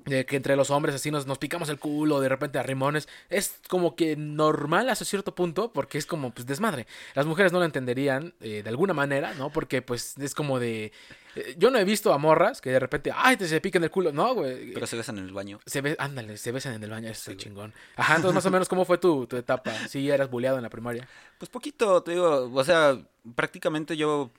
de 0.08 0.26
que 0.26 0.36
entre 0.38 0.56
los 0.56 0.70
hombres 0.72 0.96
así 0.96 1.12
nos, 1.12 1.26
nos 1.28 1.38
picamos 1.38 1.70
el 1.70 1.78
culo 1.80 2.20
de 2.20 2.30
repente 2.30 2.58
a 2.58 2.64
rimones. 2.64 3.08
Es 3.30 3.60
como 3.68 3.96
que 3.96 4.16
normal 4.16 4.90
hasta 4.90 5.06
cierto 5.06 5.36
punto 5.36 5.72
porque 5.72 5.98
es 5.98 6.06
como 6.06 6.32
pues 6.32 6.46
desmadre. 6.48 6.88
Las 7.14 7.26
mujeres 7.26 7.52
no 7.52 7.60
lo 7.60 7.66
entenderían 7.66 8.34
eh, 8.40 8.62
de 8.64 8.70
alguna 8.70 8.94
manera, 8.94 9.34
¿no? 9.36 9.52
Porque 9.52 9.82
pues 9.82 10.18
es 10.18 10.34
como 10.34 10.60
de... 10.60 10.92
eh, 11.36 11.56
Yo 11.58 11.70
no 11.72 11.78
he 11.78 11.84
visto 11.84 12.14
a 12.14 12.18
morras 12.18 12.62
que 12.62 12.70
de 12.72 12.80
repente, 12.80 13.12
ay, 13.14 13.38
te 13.38 13.48
se 13.48 13.60
pican 13.62 13.84
el 13.84 13.92
culo. 13.92 14.12
No, 14.12 14.34
güey. 14.34 14.74
Pero 14.74 14.88
se 14.88 14.96
besan 14.96 15.18
en 15.18 15.26
el 15.26 15.34
baño. 15.34 15.60
Se 15.66 15.82
ve, 15.82 15.96
ándale, 16.00 16.38
se 16.38 16.52
besan 16.52 16.74
en 16.74 16.84
el 16.84 16.90
baño, 16.90 17.10
eso 17.10 17.22
Sí, 17.26 17.32
güey. 17.32 17.38
chingón. 17.38 17.74
Ajá, 17.96 18.16
entonces 18.16 18.34
más 18.36 18.46
o 18.46 18.52
menos, 18.52 18.70
¿cómo 18.70 18.86
fue 18.86 18.98
tu, 18.98 19.28
tu 19.28 19.36
etapa? 19.38 19.72
¿Sí 19.90 20.10
eras 20.10 20.30
bulleado 20.30 20.58
en 20.58 20.64
la 20.64 20.70
primaria? 20.70 21.08
Pues 21.38 21.50
poquito, 21.50 22.02
te 22.02 22.12
digo, 22.12 22.50
o 22.54 22.64
sea, 22.64 22.98
prácticamente 23.36 23.98
yo 23.98 24.32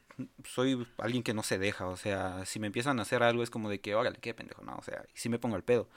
soy 0.45 0.87
alguien 0.99 1.23
que 1.23 1.35
no 1.35 1.43
se 1.43 1.59
deja, 1.59 1.87
o 1.87 1.97
sea, 1.97 2.45
si 2.45 2.59
me 2.59 2.67
empiezan 2.67 2.99
a 2.99 3.03
hacer 3.03 3.23
algo 3.23 3.43
es 3.43 3.51
como 3.51 3.69
de 3.71 3.81
que, 3.81 3.95
órale, 3.95 4.19
qué 4.21 4.35
pendejo, 4.35 4.63
no, 4.63 4.77
o 4.77 4.83
sea, 4.83 5.05
y 5.15 5.19
si 5.19 5.29
me 5.29 5.39
pongo 5.39 5.57
al 5.57 5.65
pedo. 5.65 5.89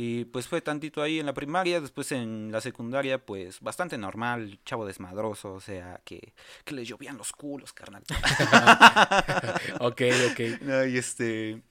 Y 0.00 0.26
pues 0.26 0.46
fue 0.46 0.60
tantito 0.60 1.02
ahí 1.02 1.18
en 1.18 1.26
la 1.26 1.34
primaria, 1.34 1.80
después 1.80 2.12
en 2.12 2.52
la 2.52 2.60
secundaria, 2.60 3.18
pues 3.18 3.58
bastante 3.60 3.98
normal, 3.98 4.60
chavo 4.64 4.86
desmadroso, 4.86 5.54
o 5.54 5.60
sea, 5.60 6.00
que, 6.04 6.34
que 6.64 6.74
les 6.74 6.86
llovían 6.86 7.18
los 7.18 7.32
culos, 7.32 7.72
carnal. 7.72 8.04
ok, 9.80 10.02
ok. 10.30 10.40
No, 10.60 10.86
y 10.86 10.98
este. 10.98 11.62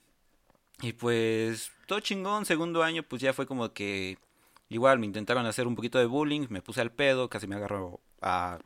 Y 0.81 0.91
pues. 0.91 1.71
Todo 1.85 2.01
chingón. 2.01 2.45
Segundo 2.45 2.83
año, 2.83 3.01
pues 3.03 3.21
ya 3.21 3.31
fue 3.31 3.47
como 3.47 3.71
que. 3.71 4.17
Igual 4.67 4.99
me 4.99 5.05
intentaron 5.05 5.45
hacer 5.45 5.65
un 5.65 5.75
poquito 5.75 5.97
de 5.97 6.05
bullying. 6.05 6.47
Me 6.49 6.61
puse 6.61 6.81
al 6.81 6.91
pedo. 6.91 7.29
Casi 7.29 7.47
me 7.47 7.55
agarró 7.55 8.01
a. 8.21 8.59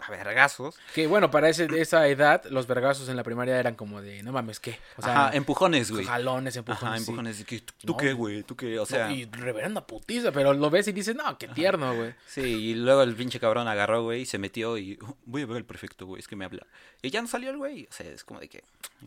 A 0.00 0.10
vergazos. 0.10 0.76
Que 0.94 1.06
bueno, 1.06 1.30
para 1.30 1.48
ese, 1.48 1.66
esa 1.80 2.06
edad, 2.08 2.44
los 2.50 2.66
vergazos 2.66 3.08
en 3.08 3.16
la 3.16 3.22
primaria 3.22 3.58
eran 3.58 3.74
como 3.74 4.02
de, 4.02 4.22
no 4.22 4.32
mames, 4.32 4.58
¿qué? 4.60 4.78
O 4.96 5.02
sea, 5.02 5.26
Ajá, 5.28 5.36
empujones, 5.36 5.90
güey. 5.92 6.04
jalones, 6.04 6.56
empujones. 6.56 6.84
Ajá, 6.84 6.96
sí. 6.96 7.02
empujones. 7.02 7.44
que, 7.44 7.60
¿Tú 7.60 7.92
No, 7.92 7.96
qué, 7.96 8.12
güey. 8.12 8.42
¿Tú 8.42 8.56
qué? 8.56 8.76
O 8.78 8.82
No, 8.82 8.86
sea. 8.86 9.10
y 9.12 9.24
reverenda 9.26 9.86
putiza, 9.86 10.32
pero 10.32 10.52
lo 10.52 10.68
ves 10.68 10.88
y 10.88 10.92
dices, 10.92 11.14
no, 11.14 11.38
qué 11.38 11.48
tierno, 11.48 11.94
güey. 11.94 12.12
Sí, 12.26 12.40
y 12.42 12.74
luego 12.74 13.02
el 13.02 13.14
pinche 13.14 13.38
cabrón 13.40 13.68
agarró, 13.68 14.02
güey, 14.02 14.22
y 14.22 14.26
se 14.26 14.36
metió 14.38 14.76
y 14.76 14.98
"Oh, 15.00 15.16
voy 15.26 15.42
a 15.42 15.46
ver 15.46 15.58
al 15.58 15.64
prefecto, 15.64 16.06
güey, 16.06 16.20
es 16.20 16.28
que 16.28 16.36
me 16.36 16.44
habla. 16.44 16.66
Y 17.00 17.10
ya 17.10 17.22
no 17.22 17.28
salió 17.28 17.50
el 17.50 17.56
güey, 17.58 17.84
o 17.84 17.92
sea, 17.92 18.10
es 18.10 18.24
como 18.24 18.40
de 18.40 18.48
que, 18.48 18.64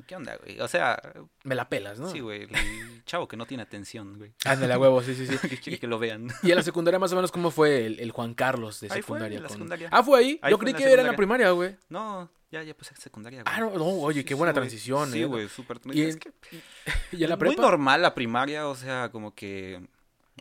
¿qué 0.07 0.15
onda, 0.15 0.37
güey? 0.37 0.59
O 0.61 0.67
sea, 0.67 1.01
Me 1.43 1.53
la 1.55 1.67
pelas, 1.67 1.99
¿no? 1.99 2.09
sí, 2.09 2.21
güey, 2.21 2.43
el 2.43 3.03
chavo 3.05 3.27
que 3.27 3.35
no 3.37 3.45
tiene 3.45 3.63
atención, 3.63 4.17
güey. 4.17 4.31
Ándale 4.45 4.73
a 4.73 4.79
huevo, 4.79 5.01
sí, 5.03 5.13
sí, 5.15 5.27
sí. 5.27 5.37
Que 5.47 5.57
quiere 5.59 5.79
que 5.79 5.87
lo 5.87 5.99
vean. 5.99 6.27
Y 6.43 6.51
en 6.51 6.55
la 6.55 6.63
secundaria 6.63 6.97
más 6.99 7.11
o 7.11 7.15
menos, 7.15 7.31
¿cómo 7.31 7.51
fue 7.51 7.85
el, 7.85 7.99
el 7.99 8.11
Juan 8.11 8.33
Carlos 8.35 8.79
de 8.79 8.87
Ahí 8.87 9.01
fue, 9.01 9.17
secundaria? 9.19 9.37
en 9.37 9.43
la 9.43 9.47
con- 9.49 9.55
secundaria. 9.57 9.89
Ah, 9.91 10.01
¿fue 10.03 10.19
ahí? 10.19 10.39
Ahí 10.41 10.51
Yo 10.51 10.57
fue 10.57 10.65
creí 10.65 10.73
que 10.77 10.91
era 10.91 11.01
en 11.01 11.07
la 11.07 11.15
primaria, 11.15 11.51
güey. 11.51 11.75
No, 11.89 12.29
ya, 12.51 12.63
ya 12.63 12.73
pues 12.75 12.91
secundaria, 12.97 13.43
güey. 13.43 13.53
Ah, 13.55 13.59
no, 13.59 13.71
no, 13.71 13.85
oye, 13.85 14.23
qué 14.23 14.33
buena 14.33 14.51
güey. 14.53 14.61
transición, 14.61 15.11
Sí, 15.11 15.21
eh. 15.21 15.25
güey, 15.25 15.47
súper. 15.49 15.79
Y 15.93 16.01
es 16.03 16.17
que 16.17 16.31
Y 17.11 17.23
en 17.23 17.29
la 17.29 17.35
es 17.35 17.39
muy 17.41 17.49
prepa. 17.49 17.61
normal 17.61 18.01
la 18.01 18.13
primaria, 18.15 18.67
o 18.67 18.75
sea, 18.75 19.09
como 19.11 19.33
que 19.35 19.81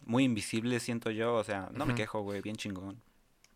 muy 0.04 0.24
invisible 0.24 0.78
siento 0.80 1.10
yo, 1.10 1.34
o 1.34 1.44
sea, 1.44 1.68
no 1.72 1.84
me 1.86 1.92
Ujú. 1.92 1.96
quejo, 1.98 2.20
güey, 2.22 2.40
bien 2.42 2.56
chingón. 2.56 3.00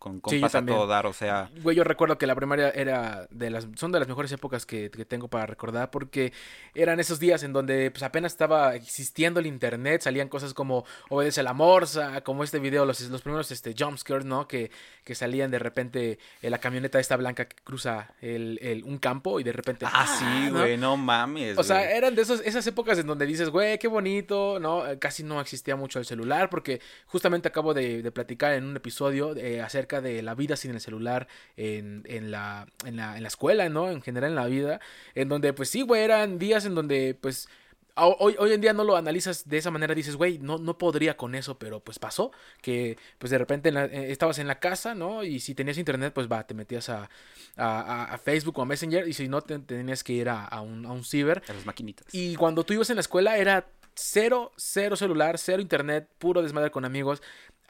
Con 0.01 0.15
Sí, 0.15 0.21
compas 0.39 0.55
a 0.55 0.57
también. 0.57 0.79
todo 0.79 0.87
dar, 0.87 1.05
o 1.05 1.13
sea, 1.13 1.51
Güey, 1.61 1.75
yo 1.77 1.83
recuerdo 1.83 2.17
que 2.17 2.25
la 2.25 2.33
primaria 2.33 2.71
era 2.71 3.27
de 3.29 3.51
las, 3.51 3.67
son 3.75 3.91
de 3.91 3.99
las 3.99 4.07
mejores 4.07 4.31
épocas 4.31 4.65
que, 4.65 4.89
que 4.89 5.05
tengo 5.05 5.27
para 5.27 5.45
recordar 5.45 5.91
porque 5.91 6.33
eran 6.73 6.99
esos 6.99 7.19
días 7.19 7.43
en 7.43 7.53
donde 7.53 7.91
pues 7.91 8.01
apenas 8.01 8.31
estaba 8.31 8.73
existiendo 8.73 9.39
el 9.39 9.45
internet, 9.45 10.01
salían 10.01 10.27
cosas 10.27 10.55
como 10.55 10.85
Obedece 11.09 11.41
a 11.41 11.43
la 11.43 11.53
Morsa, 11.53 12.21
como 12.21 12.43
este 12.43 12.57
video, 12.57 12.83
los, 12.85 12.99
los 13.11 13.21
primeros 13.21 13.51
este, 13.51 13.75
jumpscares, 13.77 14.25
¿no? 14.25 14.47
Que, 14.47 14.71
que 15.03 15.13
salían 15.13 15.51
de 15.51 15.59
repente 15.59 16.17
en 16.41 16.49
la 16.49 16.57
camioneta 16.57 16.99
esta 16.99 17.15
blanca 17.15 17.45
que 17.45 17.57
cruza 17.63 18.15
el, 18.21 18.57
el- 18.63 18.83
un 18.83 18.97
campo 18.97 19.39
y 19.39 19.43
de 19.43 19.51
repente... 19.53 19.85
ah, 19.87 20.07
sí, 20.17 20.49
¿no? 20.51 20.61
güey, 20.61 20.77
no 20.77 20.97
mames. 20.97 21.59
O 21.59 21.63
sea, 21.63 21.91
eran 21.91 22.15
de 22.15 22.23
esos, 22.23 22.41
esas 22.43 22.65
épocas 22.65 22.97
en 22.97 23.05
donde 23.05 23.27
dices, 23.27 23.49
güey, 23.49 23.77
qué 23.77 23.87
bonito, 23.87 24.59
¿no? 24.59 24.87
Eh, 24.87 24.97
Casi 24.97 25.21
no 25.21 25.39
existía 25.39 25.75
mucho 25.75 25.99
el 25.99 26.05
celular, 26.05 26.49
porque 26.49 26.81
justamente 27.05 27.47
acabo 27.49 27.75
de, 27.75 28.01
de 28.01 28.11
platicar 28.11 28.53
en 28.53 28.63
un 28.63 28.75
episodio 28.75 29.35
eh, 29.35 29.61
acerca 29.61 29.90
de 29.99 30.21
la 30.21 30.35
vida 30.35 30.55
sin 30.55 30.71
el 30.71 30.79
celular 30.79 31.27
en, 31.57 32.03
en, 32.05 32.31
la, 32.31 32.67
en, 32.85 32.95
la, 32.95 33.17
en 33.17 33.23
la 33.23 33.27
escuela, 33.27 33.67
¿no? 33.67 33.89
En 33.91 34.01
general 34.01 34.29
en 34.29 34.35
la 34.35 34.45
vida, 34.45 34.79
en 35.15 35.27
donde, 35.27 35.51
pues 35.51 35.69
sí, 35.69 35.81
güey, 35.81 36.03
eran 36.03 36.39
días 36.39 36.63
en 36.65 36.75
donde, 36.75 37.17
pues... 37.19 37.49
Hoy, 37.93 38.35
hoy 38.39 38.53
en 38.53 38.61
día 38.61 38.71
no 38.71 38.85
lo 38.85 38.95
analizas 38.95 39.49
de 39.49 39.57
esa 39.57 39.69
manera, 39.69 39.93
dices, 39.93 40.15
güey, 40.15 40.37
no, 40.39 40.57
no 40.57 40.77
podría 40.77 41.17
con 41.17 41.35
eso, 41.35 41.59
pero 41.59 41.81
pues 41.81 41.99
pasó, 41.99 42.31
que 42.61 42.97
pues 43.19 43.31
de 43.31 43.37
repente 43.37 43.67
en 43.67 43.75
la- 43.75 43.85
eh, 43.85 44.11
estabas 44.13 44.39
en 44.39 44.47
la 44.47 44.59
casa, 44.61 44.95
¿no? 44.95 45.25
Y 45.25 45.41
si 45.41 45.53
tenías 45.55 45.77
internet, 45.77 46.13
pues 46.15 46.27
va, 46.31 46.47
te 46.47 46.53
metías 46.53 46.87
a, 46.87 47.09
a, 47.57 47.81
a- 47.81 48.03
a 48.05 48.17
Facebook 48.17 48.57
o 48.57 48.61
a 48.61 48.65
Messenger, 48.65 49.05
y 49.09 49.13
si 49.13 49.27
no, 49.27 49.41
te, 49.41 49.59
tenías 49.59 50.05
que 50.05 50.13
ir 50.13 50.29
a, 50.29 50.45
a 50.45 50.61
un, 50.61 50.85
a 50.85 50.91
un 50.93 51.03
ciber, 51.03 51.43
A 51.49 51.53
las 51.53 51.65
maquinitas. 51.65 52.07
y 52.15 52.35
cuando 52.37 52.63
tú 52.63 52.73
ibas 52.73 52.89
en 52.89 52.95
la 52.95 53.01
escuela 53.01 53.37
era 53.37 53.67
cero, 53.93 54.53
cero 54.55 54.95
celular, 54.95 55.37
cero 55.37 55.61
internet, 55.61 56.07
puro 56.17 56.41
desmadre 56.41 56.71
con 56.71 56.85
amigos. 56.85 57.21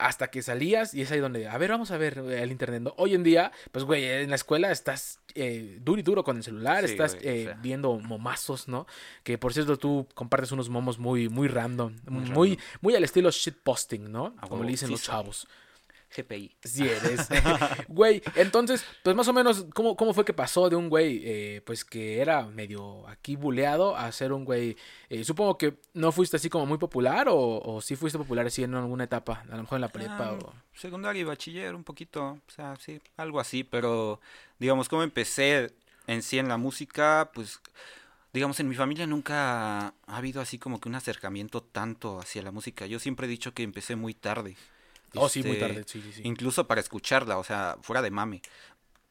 Hasta 0.01 0.29
que 0.29 0.41
salías 0.41 0.93
y 0.93 1.01
es 1.01 1.11
ahí 1.11 1.19
donde, 1.19 1.47
a 1.47 1.57
ver, 1.57 1.69
vamos 1.69 1.91
a 1.91 1.97
ver 1.97 2.17
eh, 2.17 2.41
el 2.41 2.51
internet. 2.51 2.81
¿no? 2.81 2.93
Hoy 2.97 3.13
en 3.13 3.23
día, 3.23 3.51
pues, 3.71 3.85
güey, 3.85 4.03
en 4.03 4.29
la 4.29 4.35
escuela 4.35 4.71
estás 4.71 5.19
eh, 5.35 5.77
duro 5.81 5.99
y 5.99 6.03
duro 6.03 6.23
con 6.23 6.37
el 6.37 6.43
celular, 6.43 6.83
Sí, 6.85 6.91
estás 6.91 7.15
güey, 7.15 7.27
o 7.27 7.31
eh, 7.31 7.43
sea. 7.45 7.53
viendo 7.61 7.99
momazos, 7.99 8.67
¿no? 8.67 8.87
Que 9.23 9.37
por 9.37 9.53
cierto, 9.53 9.77
tú 9.77 10.07
compartes 10.15 10.51
unos 10.51 10.69
momos 10.69 10.97
muy, 10.97 11.29
muy 11.29 11.47
random, 11.47 11.95
Muy 12.07 12.57
muy, 12.81 12.95
al 12.95 13.03
estilo 13.03 13.29
shitposting, 13.31 14.11
¿no? 14.11 14.35
Como 14.49 14.63
le 14.63 14.71
dicen 14.71 14.87
sí 14.87 14.93
los 14.93 15.03
chavos. 15.03 15.47
GPI. 16.15 16.55
Sí 16.63 16.87
eres. 16.87 17.27
Güey, 17.87 18.21
entonces, 18.35 18.85
pues 19.03 19.15
más 19.15 19.27
o 19.27 19.33
menos, 19.33 19.65
¿cómo, 19.73 19.95
cómo 19.95 20.13
fue 20.13 20.25
que 20.25 20.33
pasó 20.33 20.69
de 20.69 20.75
un 20.75 20.89
güey, 20.89 21.21
eh, 21.23 21.61
pues 21.65 21.83
que 21.85 22.19
era 22.19 22.45
medio 22.45 23.07
aquí 23.07 23.35
buleado, 23.35 23.95
a 23.95 24.11
ser 24.11 24.33
un 24.33 24.45
güey, 24.45 24.77
eh, 25.09 25.23
supongo 25.23 25.57
que 25.57 25.75
no 25.93 26.11
fuiste 26.11 26.37
así 26.37 26.49
como 26.49 26.65
muy 26.65 26.77
popular 26.77 27.27
o, 27.29 27.37
o 27.37 27.81
sí 27.81 27.95
fuiste 27.95 28.17
popular 28.17 28.45
así 28.45 28.63
en 28.63 28.75
alguna 28.75 29.05
etapa, 29.05 29.43
a 29.49 29.55
lo 29.55 29.63
mejor 29.63 29.77
en 29.77 29.81
la 29.81 29.89
prepa 29.89 30.11
Ah, 30.11 30.33
o... 30.33 30.53
Secundaria 30.73 31.21
y 31.21 31.23
bachiller, 31.23 31.75
un 31.75 31.83
poquito, 31.83 32.23
o 32.23 32.51
sea, 32.53 32.75
sí, 32.77 33.01
algo 33.17 33.39
así, 33.39 33.63
pero 33.63 34.19
digamos, 34.59 34.89
como 34.89 35.03
empecé 35.03 35.73
en 36.07 36.21
sí 36.21 36.39
en 36.39 36.47
la 36.47 36.57
música, 36.57 37.31
pues, 37.33 37.59
digamos, 38.33 38.59
en 38.59 38.69
mi 38.69 38.75
familia 38.75 39.07
nunca 39.07 39.87
ha 39.87 39.93
habido 40.07 40.41
así 40.41 40.57
como 40.57 40.79
que 40.79 40.89
un 40.89 40.95
acercamiento 40.95 41.61
tanto 41.61 42.19
hacia 42.19 42.41
la 42.41 42.51
música. 42.51 42.85
Yo 42.85 42.99
siempre 42.99 43.27
he 43.27 43.29
dicho 43.29 43.53
que 43.53 43.63
empecé 43.63 43.95
muy 43.95 44.13
tarde. 44.13 44.55
Oh, 45.15 45.29
sí, 45.29 45.41
muy 45.43 45.51
Este, 45.51 45.67
tarde, 45.67 45.83
sí, 45.85 46.01
sí, 46.01 46.13
sí. 46.13 46.21
Incluso 46.23 46.67
para 46.67 46.81
escucharla, 46.81 47.37
o 47.37 47.43
sea, 47.43 47.77
fuera 47.81 48.01
de 48.01 48.11
mame. 48.11 48.41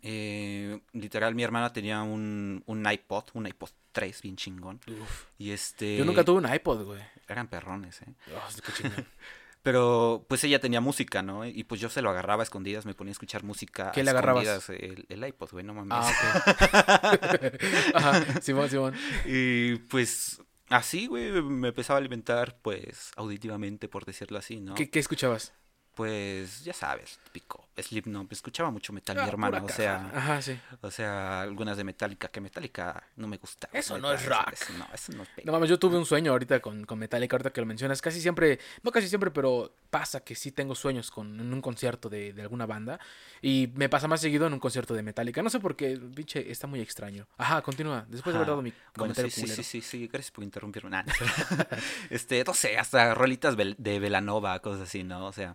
Eh, 0.03 0.81
literal, 0.93 1.35
mi 1.35 1.43
hermana 1.43 1.73
tenía 1.73 2.03
un, 2.03 2.63
un 2.67 2.91
iPod, 2.91 3.25
un 3.35 3.47
iPod 3.47 3.71
3, 3.93 4.23
bien 4.23 4.37
chingón. 4.37 4.81
Uf. 5.03 5.27
Y 5.39 5.51
este... 5.51 5.97
Yo 5.97 6.05
nunca 6.05 6.25
tuve 6.25 6.39
un 6.39 6.53
iPod, 6.53 6.85
güey. 6.85 7.03
Eran 7.29 7.49
perrones, 7.49 8.01
¿eh? 8.03 8.15
Oh, 8.35 8.63
qué 8.65 8.73
chingón. 8.73 9.07
Pero 9.63 10.25
pues 10.27 10.43
ella 10.45 10.59
tenía 10.59 10.81
música, 10.81 11.21
¿no? 11.21 11.45
Y 11.45 11.65
pues 11.65 11.83
yo 11.83 11.91
se 11.91 12.01
lo 12.01 12.09
agarraba 12.09 12.43
a 12.43 12.45
escondidas, 12.45 12.87
me 12.87 12.95
ponía 12.95 13.11
a 13.11 13.13
escuchar 13.13 13.45
música. 13.45 13.93
¿Qué 13.93 14.03
le 14.03 14.11
agarrabas? 14.11 14.71
El, 14.71 15.05
el 15.11 15.27
iPod, 15.27 15.51
güey, 15.51 15.65
no 15.67 15.75
mames. 15.75 15.99
Ah, 16.01 17.13
ok. 17.13 17.95
Ajá, 17.95 18.41
Simón, 18.41 18.71
Simón. 18.71 18.95
Y 19.27 19.77
pues 19.77 20.41
así, 20.71 21.09
güey, 21.09 21.31
me 21.43 21.69
empezaba 21.69 21.99
a 21.99 22.01
alimentar, 22.01 22.57
pues, 22.63 23.11
auditivamente, 23.17 23.87
por 23.87 24.07
decirlo 24.07 24.39
así, 24.39 24.61
¿no? 24.61 24.75
¿Qué, 24.75 24.89
qué 24.89 24.99
escuchabas? 24.99 25.53
Pues, 26.01 26.65
ya 26.65 26.73
sabes, 26.73 27.19
típico, 27.25 27.69
Slipknot, 27.77 28.33
escuchaba 28.33 28.71
mucho 28.71 28.91
metal 28.91 29.17
mi 29.17 29.23
Ah, 29.23 29.29
hermano, 29.29 29.67
o 29.67 29.69
sea. 29.69 30.11
Ajá, 30.15 30.41
sí. 30.41 30.59
o 30.81 30.91
sea, 30.91 31.43
algunas 31.43 31.77
de 31.77 31.85
Metallica, 31.85 32.29
que 32.29 32.41
Metallica 32.41 33.05
no 33.17 33.29
me 33.29 33.37
gusta. 33.37 33.69
Eso 33.71 33.99
no 33.99 34.11
es 34.11 34.25
rock. 34.25 34.51
Eso, 34.55 34.73
no, 34.79 34.87
eso 34.95 35.13
no 35.13 35.25
pega. 35.25 35.45
No 35.45 35.53
mames, 35.53 35.69
yo 35.69 35.79
tuve 35.79 35.99
un 35.99 36.07
sueño 36.07 36.33
ahorita 36.33 36.61
con, 36.61 36.87
con 36.87 36.99
Metallica, 36.99 37.37
ahorita 37.37 37.53
que 37.53 37.61
lo 37.61 37.67
mencionas. 37.67 38.01
Casi 38.01 38.19
siempre, 38.19 38.59
no 38.83 38.91
casi 38.91 39.09
siempre, 39.09 39.31
pero 39.31 39.75
pasa 39.91 40.21
que 40.21 40.35
sí 40.35 40.53
tengo 40.53 40.75
sueños 40.75 41.11
con 41.11 41.39
en 41.39 41.53
un 41.53 41.61
concierto 41.61 42.09
de, 42.09 42.33
de 42.33 42.41
alguna 42.41 42.65
banda. 42.65 42.99
Y 43.43 43.69
me 43.75 43.91
pasa 43.91 44.09
más 44.09 44.23
seguido 44.23 44.47
en 44.47 44.55
un 44.55 44.59
concierto 44.59 44.95
de 44.95 45.03
Metallica. 45.03 45.43
No 45.43 45.51
sé 45.51 45.61
por 45.61 45.77
qué, 45.77 46.01
pinche, 46.15 46.51
está 46.51 46.67
muy 46.67 46.81
extraño. 46.81 47.27
Ajá, 47.37 47.61
continúa. 47.61 48.07
Después 48.09 48.33
de 48.33 48.39
haber 48.39 48.49
dado 48.49 48.63
mi 48.63 48.71
Bueno, 48.71 48.93
comentario 48.95 49.31
sí, 49.31 49.43
sí, 49.47 49.55
sí, 49.57 49.63
sí, 49.65 49.81
sí, 49.83 50.07
gracias 50.07 50.31
por 50.31 50.45
interrumpirme. 50.45 50.89
Nah, 50.89 51.03
no, 51.03 51.13
este, 52.11 52.43
no 52.43 52.55
sé, 52.55 52.79
hasta 52.79 53.15
rolitas 53.15 53.55
de 53.57 53.99
Velanova, 53.99 54.59
cosas 54.61 54.89
así, 54.89 55.03
¿no? 55.05 55.27
O 55.27 55.33
sea, 55.33 55.55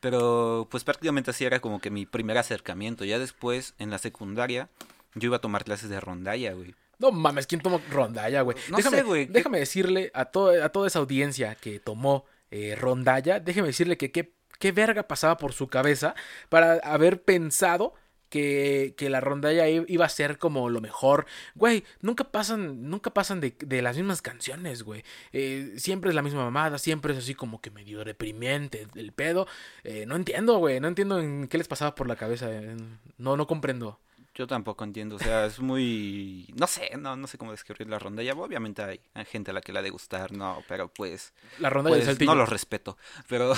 pero 0.00 0.66
pues 0.70 0.84
prácticamente 0.84 1.30
así 1.30 1.44
era 1.44 1.60
como 1.60 1.80
que 1.80 1.90
mi 1.90 2.06
primer 2.06 2.38
acercamiento. 2.38 3.04
Ya 3.04 3.18
después, 3.18 3.74
en 3.78 3.90
la 3.90 3.98
secundaria, 3.98 4.68
yo 5.14 5.26
iba 5.28 5.36
a 5.36 5.40
tomar 5.40 5.64
clases 5.64 5.88
de 5.90 6.00
rondalla, 6.00 6.52
güey. 6.52 6.74
No 6.98 7.12
mames, 7.12 7.46
¿quién 7.46 7.60
tomó 7.60 7.80
rondalla, 7.90 8.42
güey? 8.42 8.56
No 8.70 8.76
déjame, 8.76 8.96
sé, 8.98 9.02
güey, 9.04 9.26
¿qué- 9.26 9.32
Déjame 9.32 9.58
decirle 9.60 10.10
a, 10.14 10.24
todo, 10.26 10.62
a 10.64 10.68
toda 10.70 10.86
esa 10.88 10.98
audiencia 10.98 11.54
que 11.54 11.78
tomó 11.80 12.24
eh, 12.50 12.76
rondalla, 12.76 13.38
déjeme 13.40 13.68
decirle 13.68 13.96
que 13.96 14.10
qué, 14.10 14.32
qué 14.58 14.72
verga 14.72 15.04
pasaba 15.04 15.36
por 15.36 15.52
su 15.52 15.68
cabeza 15.68 16.14
para 16.48 16.74
haber 16.82 17.22
pensado 17.22 17.94
que, 18.28 18.94
que 18.96 19.10
la 19.10 19.20
rondalla 19.20 19.68
iba 19.68 20.04
a 20.04 20.08
ser 20.08 20.38
como 20.38 20.68
lo 20.70 20.80
mejor. 20.80 21.26
Güey, 21.54 21.84
nunca 22.00 22.24
pasan, 22.24 22.88
nunca 22.90 23.10
pasan 23.10 23.40
de, 23.40 23.54
de 23.58 23.82
las 23.82 23.96
mismas 23.96 24.22
canciones, 24.22 24.82
güey. 24.82 25.04
Eh, 25.32 25.74
siempre 25.76 26.10
es 26.10 26.14
la 26.14 26.22
misma 26.22 26.44
mamada, 26.44 26.78
siempre 26.78 27.12
es 27.12 27.18
así 27.18 27.34
como 27.34 27.60
que 27.60 27.70
medio 27.70 28.04
deprimente 28.04 28.86
el 28.94 29.12
pedo. 29.12 29.46
Eh, 29.84 30.04
no 30.06 30.16
entiendo, 30.16 30.58
güey, 30.58 30.80
no 30.80 30.88
entiendo 30.88 31.20
en 31.20 31.48
qué 31.48 31.58
les 31.58 31.68
pasaba 31.68 31.94
por 31.94 32.08
la 32.08 32.16
cabeza. 32.16 32.50
eh, 32.50 32.76
No, 33.18 33.36
no 33.36 33.46
comprendo. 33.46 33.98
Yo 34.34 34.46
tampoco 34.46 34.84
entiendo, 34.84 35.16
o 35.16 35.18
sea, 35.18 35.46
es 35.46 35.58
muy... 35.58 36.54
No 36.56 36.68
sé, 36.68 36.92
no, 36.96 37.16
no 37.16 37.26
sé 37.26 37.38
cómo 37.38 37.50
describir 37.50 37.88
la 37.88 37.98
rondalla. 37.98 38.34
Obviamente 38.34 38.82
hay, 38.82 39.00
gente 39.24 39.50
a 39.50 39.54
la 39.54 39.60
que 39.60 39.72
la 39.72 39.82
de 39.82 39.90
gustar, 39.90 40.30
no, 40.30 40.62
pero 40.68 40.92
pues... 40.92 41.32
La 41.58 41.70
rondalla 41.70 41.96
pues, 41.96 42.18
del. 42.18 42.26
No 42.26 42.36
los 42.36 42.48
respeto, 42.48 42.96
pero... 43.28 43.54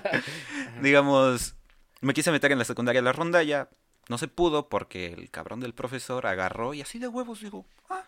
digamos, 0.80 1.56
me 2.02 2.14
quise 2.14 2.30
meter 2.30 2.52
en 2.52 2.58
la 2.58 2.64
secundaria 2.64 3.02
la 3.02 3.12
rondalla, 3.12 3.68
no 4.08 4.18
se 4.18 4.28
pudo 4.28 4.68
porque 4.68 5.06
el 5.12 5.30
cabrón 5.30 5.60
del 5.60 5.74
profesor 5.74 6.26
agarró 6.26 6.74
y 6.74 6.80
así 6.82 6.98
de 6.98 7.08
huevos 7.08 7.40
digo, 7.40 7.66
ah, 7.90 8.04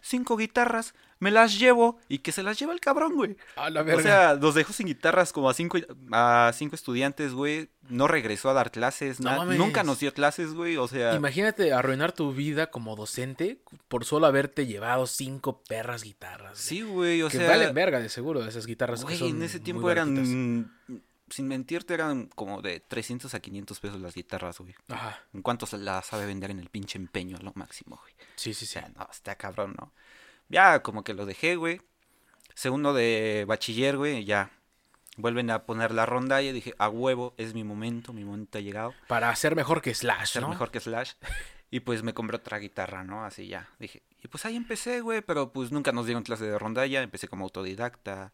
cinco 0.00 0.36
guitarras, 0.36 0.94
me 1.20 1.32
las 1.32 1.58
llevo 1.58 1.98
y 2.08 2.18
que 2.18 2.30
se 2.30 2.44
las 2.44 2.58
lleva 2.58 2.72
el 2.72 2.78
cabrón, 2.80 3.16
güey. 3.16 3.36
A 3.56 3.70
la 3.70 3.80
O 3.80 3.84
verga. 3.84 4.02
sea, 4.02 4.34
nos 4.40 4.54
dejó 4.54 4.72
sin 4.72 4.86
guitarras 4.86 5.32
como 5.32 5.50
a 5.50 5.54
cinco, 5.54 5.78
a 6.12 6.52
cinco 6.54 6.76
estudiantes, 6.76 7.32
güey. 7.32 7.70
No 7.88 8.06
regresó 8.06 8.50
a 8.50 8.52
dar 8.52 8.70
clases, 8.70 9.18
No 9.18 9.44
nunca 9.44 9.82
nos 9.82 9.98
dio 9.98 10.14
clases, 10.14 10.54
güey. 10.54 10.76
O 10.76 10.86
sea, 10.86 11.14
Imagínate 11.16 11.72
arruinar 11.72 12.12
tu 12.12 12.32
vida 12.32 12.70
como 12.70 12.94
docente 12.94 13.60
por 13.88 14.04
solo 14.04 14.26
haberte 14.26 14.66
llevado 14.66 15.06
cinco 15.08 15.62
perras 15.68 16.04
guitarras. 16.04 16.52
güey. 16.52 16.62
sí, 16.62 16.82
güey, 16.82 17.22
o 17.22 17.28
que 17.28 17.38
sea, 17.38 17.48
valen 17.48 17.74
verga 17.74 17.98
de 17.98 18.08
seguro 18.08 18.44
esas 18.46 18.66
guitarras. 18.66 19.00
que 19.00 19.06
güey, 19.06 19.18
son 19.18 19.28
en 19.28 19.42
ese 19.42 19.58
tiempo 19.58 19.90
eran, 19.90 20.70
sin 21.30 21.48
mentirte, 21.48 21.94
eran 21.94 22.26
como 22.28 22.62
de 22.62 22.80
300 22.80 23.34
a 23.34 23.40
500 23.40 23.80
pesos 23.80 24.00
las 24.00 24.14
guitarras, 24.14 24.58
güey. 24.58 24.74
Ajá, 24.88 25.20
¿En 25.32 25.42
cuánto 25.42 25.66
se 25.66 25.78
las 25.78 26.06
sabe 26.06 26.26
vender 26.26 26.50
en 26.50 26.58
el 26.60 26.68
pinche 26.68 26.98
empeño 26.98 27.36
a 27.36 27.40
lo 27.40 27.52
máximo, 27.54 27.96
güey? 28.02 28.14
sí, 28.36 28.54
sí, 28.54 28.64
O 28.64 28.66
sí. 28.68 28.72
sea, 28.74 28.88
no, 28.96 29.08
está 29.10 29.34
cabrón, 29.36 29.74
¿no? 29.78 29.92
Ya 30.48 30.82
como 30.82 31.04
que 31.04 31.14
lo 31.14 31.26
dejé, 31.26 31.56
güey. 31.56 31.80
Segundo 32.54 32.92
de 32.94 33.44
bachiller, 33.46 33.96
güey, 33.96 34.24
ya. 34.24 34.50
Vuelven 35.16 35.50
a 35.50 35.64
poner 35.64 35.92
la 35.92 36.06
ronda 36.06 36.42
y 36.42 36.52
dije, 36.52 36.74
a 36.78 36.88
huevo, 36.88 37.34
es 37.38 37.52
mi 37.54 37.64
momento, 37.64 38.12
mi 38.12 38.24
momento 38.24 38.58
ha 38.58 38.60
llegado. 38.60 38.94
Para 39.08 39.34
ser 39.36 39.56
mejor 39.56 39.82
que 39.82 39.94
Slash, 39.94 40.28
ser 40.30 40.42
¿no? 40.42 40.48
mejor 40.48 40.70
que 40.70 40.80
Slash. 40.80 41.12
Y 41.70 41.80
pues 41.80 42.02
me 42.02 42.14
compré 42.14 42.36
otra 42.38 42.56
guitarra, 42.56 43.04
¿no? 43.04 43.26
Así 43.26 43.46
ya. 43.46 43.68
Dije, 43.78 44.02
y 44.22 44.28
pues 44.28 44.46
ahí 44.46 44.56
empecé, 44.56 45.02
güey, 45.02 45.20
pero 45.20 45.52
pues 45.52 45.70
nunca 45.70 45.92
nos 45.92 46.06
dieron 46.06 46.22
clase 46.22 46.46
de 46.46 46.58
rondalla, 46.58 47.02
empecé 47.02 47.28
como 47.28 47.44
autodidacta. 47.44 48.32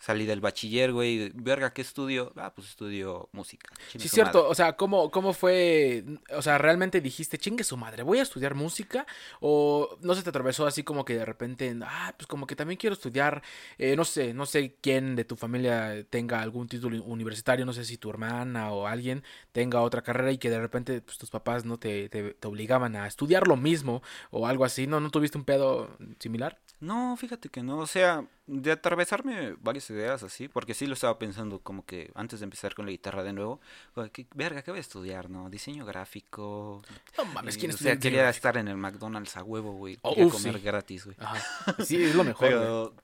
Salí 0.00 0.24
del 0.24 0.40
bachiller, 0.40 0.92
güey, 0.92 1.30
verga, 1.34 1.74
¿qué 1.74 1.82
estudio? 1.82 2.32
Ah, 2.36 2.54
pues 2.54 2.68
estudio 2.70 3.28
música. 3.32 3.70
Chingue 3.86 4.08
Sí, 4.08 4.08
cierto. 4.08 4.38
madre. 4.38 4.50
O 4.50 4.54
sea, 4.54 4.74
¿cómo, 4.74 5.10
¿cómo 5.10 5.34
fue? 5.34 6.02
O 6.34 6.40
sea, 6.40 6.56
¿realmente 6.56 7.02
dijiste, 7.02 7.36
chingue 7.36 7.64
su 7.64 7.76
madre, 7.76 8.02
voy 8.02 8.18
a 8.18 8.22
estudiar 8.22 8.54
música? 8.54 9.06
¿O 9.40 9.98
no 10.00 10.14
se 10.14 10.22
te 10.22 10.30
atravesó 10.30 10.66
así 10.66 10.84
como 10.84 11.04
que 11.04 11.16
de 11.16 11.26
repente, 11.26 11.76
ah, 11.84 12.14
pues 12.16 12.26
como 12.26 12.46
que 12.46 12.56
también 12.56 12.78
quiero 12.78 12.94
estudiar, 12.94 13.42
eh, 13.76 13.94
no 13.94 14.06
sé, 14.06 14.32
no 14.32 14.46
sé 14.46 14.74
quién 14.80 15.16
de 15.16 15.26
tu 15.26 15.36
familia 15.36 16.02
tenga 16.08 16.40
algún 16.40 16.66
título 16.66 17.04
universitario, 17.04 17.66
no 17.66 17.74
sé 17.74 17.84
si 17.84 17.98
tu 17.98 18.08
hermana 18.08 18.72
o 18.72 18.86
alguien 18.86 19.22
tenga 19.52 19.82
otra 19.82 20.00
carrera 20.00 20.32
y 20.32 20.38
que 20.38 20.48
de 20.48 20.60
repente 20.60 21.02
pues, 21.02 21.18
tus 21.18 21.28
papás 21.28 21.66
no 21.66 21.78
te, 21.78 22.08
te, 22.08 22.32
te 22.32 22.48
obligaban 22.48 22.96
a 22.96 23.06
estudiar 23.06 23.46
lo 23.46 23.58
mismo 23.58 24.02
o 24.30 24.46
algo 24.46 24.64
así? 24.64 24.86
¿No, 24.86 24.98
no 24.98 25.10
tuviste 25.10 25.36
un 25.36 25.44
pedo 25.44 25.94
similar? 26.18 26.58
No, 26.80 27.14
fíjate 27.18 27.50
que 27.50 27.62
no, 27.62 27.78
o 27.78 27.86
sea, 27.86 28.24
de 28.46 28.72
atravesarme 28.72 29.54
varias 29.60 29.90
ideas 29.90 30.22
así, 30.22 30.48
porque 30.48 30.72
sí 30.72 30.86
lo 30.86 30.94
estaba 30.94 31.18
pensando 31.18 31.58
como 31.60 31.84
que 31.84 32.10
antes 32.14 32.40
de 32.40 32.44
empezar 32.44 32.74
con 32.74 32.86
la 32.86 32.90
guitarra 32.92 33.22
de 33.22 33.34
nuevo, 33.34 33.60
que, 34.12 34.26
verga, 34.34 34.62
¿qué 34.62 34.70
voy 34.70 34.78
a 34.78 34.80
estudiar, 34.80 35.28
no? 35.28 35.50
Diseño 35.50 35.84
gráfico. 35.84 36.82
No 37.18 37.26
mames, 37.26 37.56
y, 37.56 37.60
¿quién 37.60 37.72
o 37.72 37.76
sea, 37.76 37.98
quería 37.98 38.22
gráfico? 38.22 38.36
estar 38.38 38.56
en 38.56 38.68
el 38.68 38.78
McDonald's 38.78 39.36
a 39.36 39.42
huevo, 39.42 39.72
güey. 39.72 39.98
Oh, 40.02 40.14
comer 40.30 40.54
sí. 40.56 40.60
gratis, 40.62 41.04
güey. 41.04 41.16
Ajá. 41.20 41.76
Sí, 41.84 42.02
es 42.02 42.14
lo 42.14 42.24
mejor. 42.24 42.48
Pero 42.48 42.94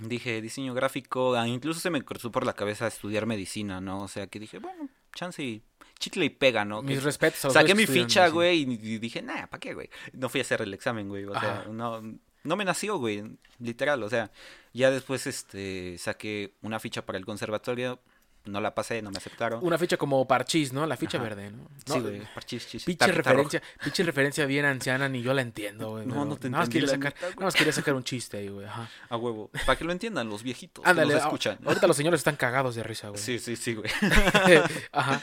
dije 0.00 0.40
diseño 0.42 0.74
gráfico, 0.74 1.34
ah, 1.36 1.48
incluso 1.48 1.80
se 1.80 1.90
me 1.90 2.02
cruzó 2.02 2.30
por 2.30 2.44
la 2.44 2.52
cabeza 2.52 2.86
estudiar 2.86 3.24
medicina, 3.26 3.80
¿no? 3.80 4.02
O 4.02 4.08
sea, 4.08 4.26
que 4.26 4.38
dije, 4.38 4.58
bueno, 4.58 4.88
chance 5.14 5.42
y 5.42 5.62
chicle 5.98 6.26
y 6.26 6.30
pega, 6.30 6.64
¿no? 6.66 6.82
Mis 6.82 6.98
Que- 6.98 7.04
respetos 7.04 7.52
Saqué 7.52 7.74
mi 7.74 7.86
ficha, 7.86 8.28
güey, 8.28 8.62
y, 8.62 8.72
y 8.94 8.98
dije, 8.98 9.22
nah, 9.22 9.46
¿para 9.46 9.60
qué, 9.60 9.72
güey? 9.74 9.88
No 10.12 10.28
fui 10.28 10.40
a 10.40 10.42
hacer 10.42 10.60
el 10.62 10.72
examen, 10.74 11.08
güey. 11.08 11.24
O 11.24 11.32
sea, 11.38 11.60
Ajá. 11.60 11.68
no, 11.70 12.00
no 12.44 12.56
me 12.56 12.64
nació, 12.64 12.98
güey, 12.98 13.22
literal. 13.58 14.02
O 14.02 14.08
sea, 14.10 14.30
ya 14.72 14.90
después 14.90 15.26
este 15.26 15.96
saqué 15.98 16.54
una 16.62 16.78
ficha 16.80 17.04
para 17.04 17.18
el 17.18 17.24
conservatorio, 17.26 18.00
no 18.46 18.58
la 18.62 18.74
pasé, 18.74 19.02
no 19.02 19.10
me 19.10 19.18
aceptaron. 19.18 19.62
Una 19.62 19.76
ficha 19.76 19.98
como 19.98 20.26
parchís, 20.26 20.72
¿no? 20.72 20.86
La 20.86 20.96
ficha 20.96 21.18
Ajá. 21.18 21.24
verde, 21.28 21.50
¿no? 21.50 21.68
Sí, 21.84 21.92
No, 21.98 22.00
güey, 22.00 22.22
parchís, 22.34 22.66
chis, 22.66 22.84
Pinche 22.86 23.12
referencia, 23.12 23.62
pinche 23.84 24.02
referencia 24.02 24.46
bien 24.46 24.64
anciana, 24.64 25.10
ni 25.10 25.20
yo 25.20 25.34
la 25.34 25.42
entiendo, 25.42 25.90
güey. 25.90 26.06
No, 26.06 26.14
pero 26.14 26.24
no 26.24 26.36
te 26.38 26.48
nada 26.48 26.64
entendí 26.64 26.86
sacar, 26.88 27.14
nada 27.20 27.34
más 27.44 27.54
quería 27.54 27.72
sacar 27.74 27.92
un 27.94 28.02
chiste 28.02 28.38
ahí, 28.38 28.48
güey. 28.48 28.64
Ajá. 28.66 28.88
A 29.10 29.16
huevo, 29.18 29.50
para 29.66 29.76
que 29.78 29.84
lo 29.84 29.92
entiendan 29.92 30.30
los 30.30 30.42
viejitos 30.42 30.82
Ándale, 30.86 31.08
que 31.08 31.14
nos 31.16 31.22
a- 31.22 31.26
escuchan. 31.26 31.58
ahorita 31.66 31.86
los 31.86 31.96
señores 31.98 32.20
están 32.20 32.36
cagados 32.36 32.74
de 32.76 32.82
risa, 32.82 33.10
güey. 33.10 33.20
Sí, 33.20 33.38
sí, 33.38 33.56
sí, 33.56 33.74
güey. 33.74 33.90
Ajá. 34.92 35.20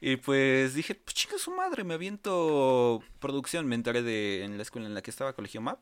Y 0.00 0.16
pues 0.16 0.74
dije, 0.74 0.94
pues 0.94 1.14
chica 1.14 1.38
su 1.38 1.50
madre, 1.50 1.82
me 1.82 1.94
aviento 1.94 3.02
producción. 3.18 3.66
Me 3.66 3.74
enteré 3.74 4.02
de 4.02 4.44
en 4.44 4.56
la 4.56 4.62
escuela 4.62 4.86
en 4.86 4.94
la 4.94 5.02
que 5.02 5.10
estaba, 5.10 5.32
Colegio 5.32 5.60
Map. 5.60 5.80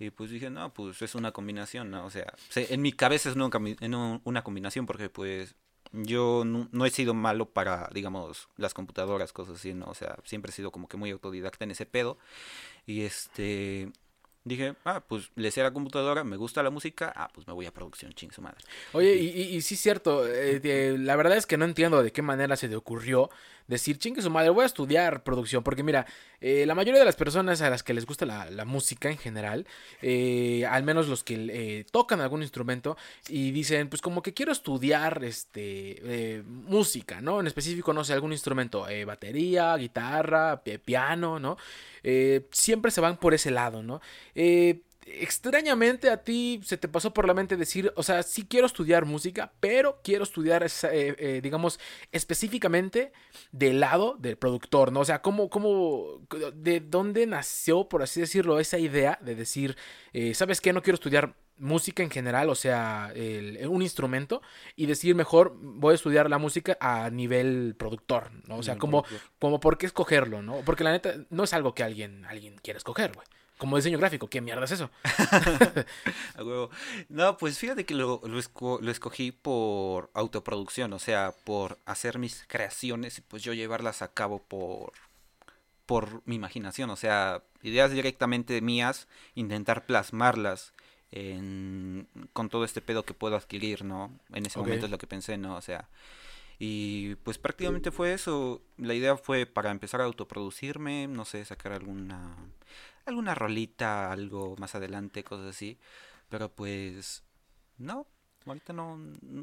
Y 0.00 0.10
pues 0.10 0.30
dije, 0.30 0.50
no, 0.50 0.72
pues 0.74 1.00
es 1.02 1.14
una 1.14 1.30
combinación, 1.30 1.90
¿no? 1.90 2.04
O 2.06 2.10
sea, 2.10 2.26
se- 2.48 2.74
en 2.74 2.82
mi 2.82 2.90
cabeza 2.92 3.30
es 3.30 3.36
un- 3.36 4.20
una 4.24 4.42
combinación 4.42 4.86
porque 4.86 5.08
pues 5.10 5.54
yo 5.92 6.42
no, 6.44 6.68
no 6.72 6.86
he 6.86 6.90
sido 6.90 7.14
malo 7.14 7.50
para, 7.50 7.88
digamos, 7.92 8.48
las 8.56 8.74
computadoras, 8.74 9.32
cosas 9.32 9.56
así, 9.56 9.74
¿no? 9.74 9.86
O 9.86 9.94
sea, 9.94 10.16
siempre 10.24 10.50
he 10.50 10.54
sido 10.54 10.72
como 10.72 10.88
que 10.88 10.96
muy 10.96 11.10
autodidacta 11.10 11.64
en 11.64 11.70
ese 11.70 11.86
pedo. 11.86 12.18
Y 12.86 13.02
este... 13.02 13.92
Dije, 14.42 14.74
ah, 14.86 15.04
pues 15.06 15.30
le 15.34 15.50
sé 15.50 15.60
a 15.60 15.64
la 15.64 15.72
computadora, 15.74 16.24
me 16.24 16.38
gusta 16.38 16.62
la 16.62 16.70
música, 16.70 17.12
ah, 17.14 17.28
pues 17.34 17.46
me 17.46 17.52
voy 17.52 17.66
a 17.66 17.74
producción, 17.74 18.14
ching 18.14 18.32
su 18.32 18.40
madre. 18.40 18.56
Oye, 18.94 19.14
y, 19.16 19.26
y, 19.28 19.42
y 19.56 19.60
sí 19.60 19.74
es 19.74 19.80
cierto, 19.82 20.26
eh, 20.26 20.60
de- 20.60 20.96
la 20.96 21.14
verdad 21.14 21.36
es 21.36 21.44
que 21.44 21.58
no 21.58 21.66
entiendo 21.66 22.02
de 22.02 22.10
qué 22.10 22.22
manera 22.22 22.56
se 22.56 22.66
te 22.70 22.74
ocurrió 22.74 23.28
decir, 23.70 23.98
chingue 23.98 24.20
su 24.20 24.30
madre, 24.30 24.50
voy 24.50 24.64
a 24.64 24.66
estudiar 24.66 25.22
producción, 25.22 25.62
porque 25.62 25.82
mira, 25.82 26.06
eh, 26.40 26.66
la 26.66 26.74
mayoría 26.74 26.98
de 27.00 27.06
las 27.06 27.16
personas 27.16 27.62
a 27.62 27.70
las 27.70 27.82
que 27.82 27.94
les 27.94 28.04
gusta 28.04 28.26
la, 28.26 28.64
música 28.66 29.10
en 29.10 29.16
general, 29.16 29.66
eh, 30.02 30.66
al 30.68 30.82
menos 30.82 31.08
los 31.08 31.24
que 31.24 31.34
eh, 31.80 31.86
tocan 31.90 32.20
algún 32.20 32.42
instrumento 32.42 32.96
y 33.28 33.50
dicen, 33.52 33.88
pues 33.88 34.02
como 34.02 34.22
que 34.22 34.34
quiero 34.34 34.52
estudiar 34.52 35.24
este 35.24 36.42
música, 36.46 37.20
¿no? 37.20 37.40
En 37.40 37.46
específico, 37.46 37.92
no 37.92 38.04
sé, 38.04 38.12
algún 38.12 38.32
instrumento, 38.32 38.86
batería, 39.06 39.74
guitarra, 39.76 40.62
pi- 40.62 40.78
piano, 40.78 41.38
¿no? 41.38 41.56
Siempre 42.50 42.90
se 42.90 43.00
van 43.00 43.16
por 43.16 43.34
ese 43.34 43.50
lado, 43.50 43.82
¿no? 43.82 44.00
Eh, 44.34 44.82
extrañamente 45.06 46.10
a 46.10 46.22
ti 46.22 46.60
se 46.64 46.76
te 46.76 46.88
pasó 46.88 47.12
por 47.12 47.26
la 47.26 47.34
mente 47.34 47.56
decir, 47.56 47.92
o 47.96 48.02
sea, 48.02 48.22
sí 48.22 48.46
quiero 48.46 48.66
estudiar 48.66 49.04
música, 49.06 49.52
pero 49.60 50.00
quiero 50.04 50.24
estudiar, 50.24 50.62
eh, 50.64 50.68
eh, 51.18 51.40
digamos, 51.42 51.80
específicamente 52.12 53.12
del 53.52 53.80
lado 53.80 54.16
del 54.18 54.36
productor, 54.36 54.92
¿no? 54.92 55.00
O 55.00 55.04
sea, 55.04 55.20
¿cómo, 55.22 55.50
cómo, 55.50 56.20
de 56.54 56.80
dónde 56.80 57.26
nació, 57.26 57.88
por 57.88 58.02
así 58.02 58.20
decirlo, 58.20 58.60
esa 58.60 58.78
idea 58.78 59.18
de 59.20 59.34
decir, 59.34 59.76
eh, 60.12 60.34
¿sabes 60.34 60.60
qué? 60.60 60.72
No 60.72 60.82
quiero 60.82 60.94
estudiar 60.94 61.34
música 61.56 62.02
en 62.02 62.08
general, 62.10 62.48
o 62.48 62.54
sea, 62.54 63.12
el- 63.14 63.66
un 63.68 63.82
instrumento, 63.82 64.40
y 64.76 64.86
decir 64.86 65.14
mejor 65.14 65.54
voy 65.60 65.92
a 65.92 65.94
estudiar 65.94 66.30
la 66.30 66.38
música 66.38 66.78
a 66.80 67.10
nivel 67.10 67.74
productor, 67.78 68.30
¿no? 68.46 68.56
O 68.58 68.62
sea, 68.62 68.74
Nivel 68.74 68.80
como, 68.80 69.04
como 69.38 69.60
por 69.60 69.76
qué 69.76 69.84
escogerlo, 69.86 70.40
¿no? 70.40 70.62
Porque 70.64 70.84
la 70.84 70.92
neta 70.92 71.16
no 71.28 71.44
es 71.44 71.52
algo 71.52 71.74
que 71.74 71.82
alguien, 71.82 72.24
alguien 72.24 72.56
quiera 72.62 72.78
escoger, 72.78 73.12
güey. 73.12 73.26
Como 73.60 73.76
diseño 73.76 73.98
gráfico, 73.98 74.28
¿qué 74.28 74.40
mierda 74.40 74.64
es 74.64 74.70
eso? 74.72 74.90
A 76.36 76.42
huevo. 76.42 76.70
No, 77.10 77.36
pues 77.36 77.58
fíjate 77.58 77.84
que 77.84 77.94
lo, 77.94 78.20
lo, 78.24 78.38
esco- 78.38 78.80
lo 78.80 78.90
escogí 78.90 79.32
por 79.32 80.10
autoproducción, 80.14 80.92
o 80.94 80.98
sea, 80.98 81.34
por 81.44 81.78
hacer 81.84 82.18
mis 82.18 82.44
creaciones 82.48 83.18
y 83.18 83.20
pues 83.20 83.42
yo 83.42 83.52
llevarlas 83.52 84.00
a 84.00 84.12
cabo 84.14 84.38
por, 84.42 84.92
por 85.86 86.22
mi 86.26 86.36
imaginación, 86.36 86.90
o 86.90 86.96
sea, 86.96 87.42
ideas 87.62 87.90
directamente 87.92 88.60
mías, 88.62 89.08
intentar 89.34 89.86
plasmarlas 89.86 90.72
en, 91.12 92.08
con 92.32 92.48
todo 92.50 92.64
este 92.64 92.80
pedo 92.82 93.04
que 93.04 93.14
puedo 93.14 93.36
adquirir, 93.36 93.84
¿no? 93.84 94.12
En 94.32 94.46
ese 94.46 94.58
momento 94.58 94.86
es 94.86 94.92
lo 94.92 94.98
que 94.98 95.06
pensé, 95.08 95.38
¿no? 95.38 95.56
O 95.56 95.62
sea, 95.62 95.88
y 96.58 97.14
pues 97.16 97.38
prácticamente 97.38 97.90
fue 97.90 98.12
eso. 98.14 98.62
La 98.78 98.94
idea 98.94 99.16
fue 99.16 99.46
para 99.46 99.70
empezar 99.70 100.00
a 100.00 100.04
autoproducirme, 100.04 101.08
no 101.08 101.24
sé, 101.24 101.44
sacar 101.44 101.72
alguna 101.72 102.36
alguna 103.10 103.34
rolita, 103.34 104.10
algo 104.10 104.56
más 104.58 104.74
adelante, 104.74 105.22
cosas 105.24 105.48
así. 105.48 105.78
Pero 106.28 106.48
pues 106.52 107.22
no, 107.78 108.06
ahorita 108.46 108.72
no 108.72 108.96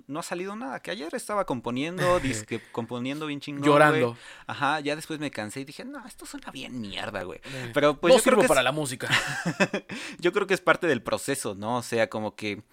no 0.07 0.19
ha 0.19 0.23
salido 0.23 0.55
nada. 0.55 0.79
Que 0.81 0.91
ayer 0.91 1.13
estaba 1.13 1.45
componiendo, 1.45 2.19
dizque 2.19 2.59
componiendo 2.71 3.25
bien 3.27 3.39
chingón. 3.41 3.63
Llorando. 3.65 4.17
Ajá, 4.47 4.79
ya 4.79 4.95
después 4.95 5.19
me 5.19 5.29
cansé 5.31 5.59
y 5.61 5.65
dije, 5.65 5.85
"No, 5.85 6.05
esto 6.07 6.25
suena 6.25 6.49
bien 6.51 6.79
mierda, 6.81 7.23
güey." 7.23 7.39
Eh, 7.43 7.71
Pero 7.73 7.99
pues 7.99 8.13
no 8.13 8.17
yo 8.17 8.23
creo 8.23 8.31
sirvo 8.33 8.39
que 8.41 8.45
es- 8.45 8.49
para 8.49 8.63
la 8.63 8.71
música. 8.71 9.07
yo 10.19 10.31
creo 10.33 10.47
que 10.47 10.53
es 10.53 10.61
parte 10.61 10.87
del 10.87 11.01
proceso, 11.03 11.55
¿no? 11.55 11.77
O 11.77 11.83
sea, 11.83 12.09
como 12.09 12.35
que 12.35 12.63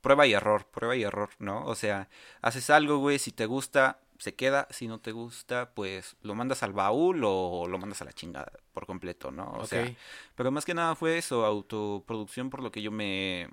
prueba 0.00 0.26
y 0.26 0.34
error, 0.34 0.66
prueba 0.70 0.94
y 0.96 1.02
error, 1.02 1.30
¿no? 1.38 1.64
O 1.64 1.74
sea, 1.74 2.08
haces 2.42 2.68
algo, 2.70 2.98
güey, 2.98 3.18
si 3.18 3.32
te 3.32 3.46
gusta, 3.46 4.00
se 4.18 4.34
queda, 4.34 4.66
si 4.70 4.86
no 4.86 4.98
te 4.98 5.12
gusta, 5.12 5.70
pues 5.74 6.16
lo 6.22 6.34
mandas 6.34 6.62
al 6.62 6.72
baúl 6.72 7.22
o 7.24 7.66
lo 7.68 7.78
mandas 7.78 8.02
a 8.02 8.04
la 8.04 8.12
chingada 8.12 8.52
por 8.72 8.86
completo, 8.86 9.30
¿no? 9.30 9.52
O 9.52 9.66
sea, 9.66 9.92
pero 10.34 10.50
más 10.50 10.64
que 10.64 10.74
nada 10.74 10.94
fue 10.94 11.18
eso, 11.18 11.44
autoproducción, 11.44 12.50
por 12.50 12.62
lo 12.62 12.70
que 12.70 12.82
yo 12.82 12.90
me, 12.90 13.48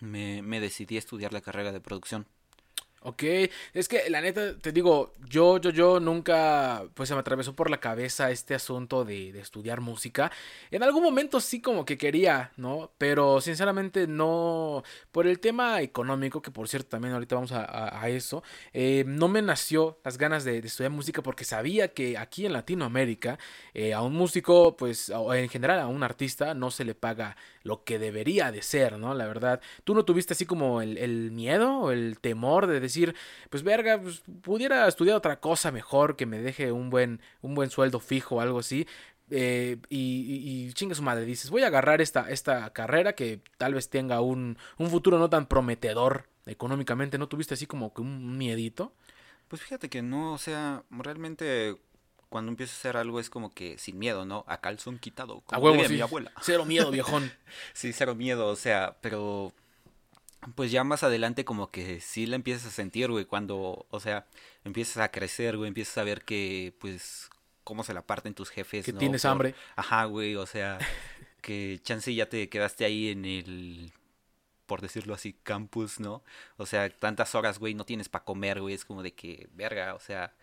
me, 0.00 0.42
me 0.42 0.60
decidí 0.60 0.96
a 0.96 0.98
estudiar 0.98 1.32
la 1.32 1.40
carrera 1.40 1.72
de 1.72 1.80
producción. 1.80 2.26
Ok, 3.04 3.24
es 3.74 3.88
que 3.88 4.08
la 4.10 4.20
neta, 4.20 4.56
te 4.58 4.70
digo, 4.70 5.14
yo, 5.28 5.58
yo, 5.58 5.70
yo 5.70 5.98
nunca, 5.98 6.84
pues 6.94 7.08
se 7.08 7.14
me 7.16 7.20
atravesó 7.20 7.52
por 7.52 7.68
la 7.68 7.80
cabeza 7.80 8.30
este 8.30 8.54
asunto 8.54 9.04
de, 9.04 9.32
de, 9.32 9.40
estudiar 9.40 9.80
música. 9.80 10.30
En 10.70 10.84
algún 10.84 11.02
momento 11.02 11.40
sí 11.40 11.60
como 11.60 11.84
que 11.84 11.98
quería, 11.98 12.52
¿no? 12.56 12.92
Pero 12.98 13.40
sinceramente 13.40 14.06
no, 14.06 14.84
por 15.10 15.26
el 15.26 15.40
tema 15.40 15.80
económico, 15.80 16.42
que 16.42 16.52
por 16.52 16.68
cierto 16.68 16.90
también 16.90 17.14
ahorita 17.14 17.34
vamos 17.34 17.50
a, 17.50 18.00
a, 18.00 18.08
eso, 18.08 18.44
eh, 18.72 19.02
no 19.04 19.26
me 19.26 19.42
nació 19.42 19.98
las 20.04 20.16
ganas 20.16 20.44
de, 20.44 20.58
estudiar 20.58 20.92
música 20.92 21.22
porque 21.22 21.44
sabía 21.44 21.88
que 21.88 22.16
aquí 22.16 22.46
en 22.46 22.52
Latinoamérica 22.52 23.36
eh, 23.74 23.94
a 23.94 24.02
un 24.02 24.14
músico, 24.14 24.76
pues 24.76 25.10
en 25.10 25.48
general 25.48 25.80
a 25.80 25.88
un 25.88 26.04
artista 26.04 26.54
no 26.54 26.70
se 26.70 26.84
le 26.84 26.94
paga 26.94 27.36
lo 27.64 27.84
que 27.84 27.98
debería 27.98 28.52
de 28.52 28.62
ser, 28.62 28.98
¿no? 28.98 29.14
La 29.14 29.26
verdad, 29.26 29.60
tú 29.84 29.94
no 29.94 30.04
tuviste 30.04 30.34
así 30.34 30.46
como 30.46 30.82
el, 30.82 30.98
el 30.98 31.30
miedo 31.32 31.78
o 31.78 31.90
el 31.90 32.18
temor 32.20 32.66
de 32.66 32.80
decir, 32.80 32.91
pues 33.50 33.62
verga, 33.62 34.00
pues, 34.00 34.22
pudiera 34.42 34.86
estudiar 34.88 35.16
otra 35.16 35.40
cosa 35.40 35.70
mejor 35.70 36.16
que 36.16 36.26
me 36.26 36.38
deje 36.38 36.72
un 36.72 36.90
buen, 36.90 37.20
un 37.40 37.54
buen 37.54 37.70
sueldo 37.70 38.00
fijo 38.00 38.36
o 38.36 38.40
algo 38.40 38.58
así. 38.58 38.86
Eh, 39.30 39.78
y, 39.88 40.66
y, 40.68 40.72
chinga 40.74 40.94
su 40.94 41.02
madre, 41.02 41.24
dices, 41.24 41.50
voy 41.50 41.62
a 41.62 41.68
agarrar 41.68 42.02
esta, 42.02 42.28
esta 42.30 42.70
carrera 42.72 43.14
que 43.14 43.40
tal 43.56 43.72
vez 43.74 43.88
tenga 43.88 44.20
un, 44.20 44.58
un 44.76 44.90
futuro 44.90 45.18
no 45.18 45.30
tan 45.30 45.46
prometedor 45.46 46.28
económicamente. 46.46 47.18
¿No 47.18 47.28
tuviste 47.28 47.54
así 47.54 47.66
como 47.66 47.94
que 47.94 48.02
un 48.02 48.36
miedito? 48.36 48.92
Pues 49.48 49.62
fíjate 49.62 49.88
que 49.88 50.02
no, 50.02 50.32
o 50.32 50.38
sea, 50.38 50.84
realmente 50.90 51.76
cuando 52.28 52.50
empiezas 52.50 52.76
a 52.76 52.78
hacer 52.80 52.96
algo 52.96 53.20
es 53.20 53.30
como 53.30 53.50
que 53.50 53.78
sin 53.78 53.98
miedo, 53.98 54.24
¿no? 54.24 54.44
A 54.48 54.60
calzón 54.60 54.98
quitado. 54.98 55.42
Como 55.42 55.60
a 55.60 55.70
huevo, 55.70 55.84
sí. 55.84 55.94
mi 55.94 56.00
abuela. 56.00 56.32
Cero 56.40 56.64
miedo, 56.64 56.90
viejón. 56.90 57.30
sí, 57.74 57.92
cero 57.92 58.14
miedo, 58.14 58.48
o 58.48 58.56
sea, 58.56 58.96
pero 59.02 59.52
pues 60.54 60.70
ya 60.70 60.84
más 60.84 61.02
adelante 61.02 61.44
como 61.44 61.70
que 61.70 62.00
sí 62.00 62.26
la 62.26 62.36
empiezas 62.36 62.66
a 62.66 62.70
sentir, 62.70 63.10
güey, 63.10 63.24
cuando, 63.24 63.86
o 63.90 64.00
sea, 64.00 64.26
empiezas 64.64 64.98
a 64.98 65.10
crecer, 65.10 65.56
güey, 65.56 65.68
empiezas 65.68 65.98
a 65.98 66.04
ver 66.04 66.24
que, 66.24 66.74
pues, 66.80 67.30
cómo 67.64 67.84
se 67.84 67.94
la 67.94 68.02
parten 68.02 68.34
tus 68.34 68.50
jefes, 68.50 68.84
que 68.84 68.92
tienes 68.92 69.24
hambre. 69.24 69.54
Ajá, 69.76 70.04
güey, 70.04 70.36
o 70.36 70.46
sea, 70.46 70.78
que 71.40 71.80
chance 71.82 72.12
ya 72.14 72.28
te 72.28 72.48
quedaste 72.48 72.84
ahí 72.84 73.10
en 73.10 73.24
el, 73.24 73.92
por 74.66 74.80
decirlo 74.80 75.14
así, 75.14 75.34
campus, 75.42 76.00
¿no? 76.00 76.22
O 76.56 76.66
sea, 76.66 76.90
tantas 76.90 77.34
horas, 77.34 77.58
güey, 77.58 77.74
no 77.74 77.84
tienes 77.84 78.08
para 78.08 78.24
comer, 78.24 78.60
güey, 78.60 78.74
es 78.74 78.84
como 78.84 79.02
de 79.02 79.14
que, 79.14 79.48
verga, 79.52 79.94
o 79.94 80.00
sea, 80.00 80.34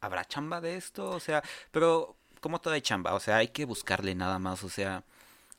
¿habrá 0.00 0.24
chamba 0.24 0.60
de 0.60 0.76
esto? 0.76 1.10
O 1.10 1.20
sea, 1.20 1.42
pero 1.70 2.16
como 2.40 2.60
toda 2.60 2.80
chamba, 2.80 3.14
o 3.14 3.20
sea, 3.20 3.36
hay 3.36 3.48
que 3.48 3.64
buscarle 3.64 4.14
nada 4.14 4.38
más, 4.38 4.64
o 4.64 4.68
sea, 4.68 5.04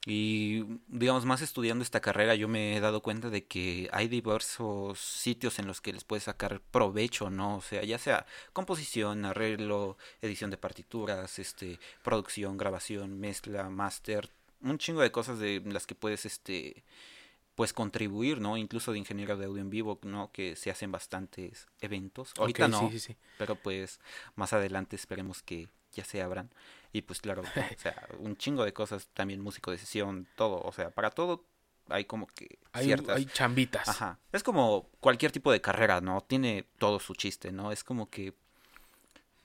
y 0.05 0.63
digamos, 0.87 1.25
más 1.25 1.41
estudiando 1.41 1.83
esta 1.83 1.99
carrera, 1.99 2.35
yo 2.35 2.47
me 2.47 2.77
he 2.77 2.79
dado 2.79 3.01
cuenta 3.01 3.31
de 3.31 3.45
que 3.45 3.89
hay 3.91 4.07
diversos 4.07 4.99
sitios 4.99 5.57
en 5.57 5.65
los 5.65 5.81
que 5.81 5.93
les 5.93 6.03
puedes 6.03 6.25
sacar 6.25 6.61
provecho, 6.61 7.31
¿no? 7.31 7.57
O 7.57 7.61
sea, 7.61 7.83
ya 7.83 7.97
sea 7.97 8.27
composición, 8.53 9.25
arreglo, 9.25 9.97
edición 10.21 10.51
de 10.51 10.57
partituras, 10.57 11.39
este, 11.39 11.79
producción, 12.03 12.55
grabación, 12.55 13.19
mezcla, 13.19 13.67
máster, 13.69 14.29
un 14.61 14.77
chingo 14.77 15.01
de 15.01 15.11
cosas 15.11 15.39
de 15.39 15.61
las 15.65 15.87
que 15.87 15.95
puedes, 15.95 16.25
este, 16.25 16.83
pues 17.55 17.73
contribuir, 17.73 18.39
¿no? 18.39 18.57
Incluso 18.57 18.91
de 18.91 18.99
ingeniero 18.99 19.37
de 19.37 19.45
audio 19.45 19.61
en 19.61 19.71
vivo, 19.71 19.97
¿no? 20.03 20.31
Que 20.31 20.55
se 20.55 20.69
hacen 20.69 20.91
bastantes 20.91 21.67
eventos. 21.81 22.33
Ahorita 22.37 22.67
no, 22.67 22.91
sí, 22.91 22.99
sí, 22.99 23.15
pero 23.39 23.55
pues 23.55 23.99
más 24.35 24.53
adelante 24.53 24.95
esperemos 24.95 25.41
que 25.41 25.69
ya 25.93 26.03
se 26.03 26.21
abran. 26.21 26.51
Y 26.95 27.01
pues 27.01 27.19
claro, 27.19 27.41
o 27.75 27.79
sea, 27.79 28.07
un 28.19 28.37
chingo 28.37 28.63
de 28.63 28.71
cosas, 28.71 29.09
también 29.13 29.41
músico 29.41 29.69
de 29.69 29.77
sesión, 29.77 30.29
todo, 30.37 30.61
o 30.61 30.71
sea, 30.71 30.91
para 30.91 31.09
todo 31.09 31.43
hay 31.89 32.05
como 32.05 32.25
que 32.27 32.57
hay, 32.71 32.85
ciertas... 32.85 33.17
Hay 33.17 33.25
chambitas. 33.25 33.89
Ajá. 33.89 34.17
Es 34.31 34.43
como 34.43 34.87
cualquier 35.01 35.33
tipo 35.33 35.51
de 35.51 35.59
carrera, 35.59 35.99
¿no? 35.99 36.21
Tiene 36.21 36.65
todo 36.79 37.01
su 37.01 37.13
chiste, 37.13 37.51
¿no? 37.51 37.73
Es 37.73 37.83
como 37.83 38.09
que 38.09 38.33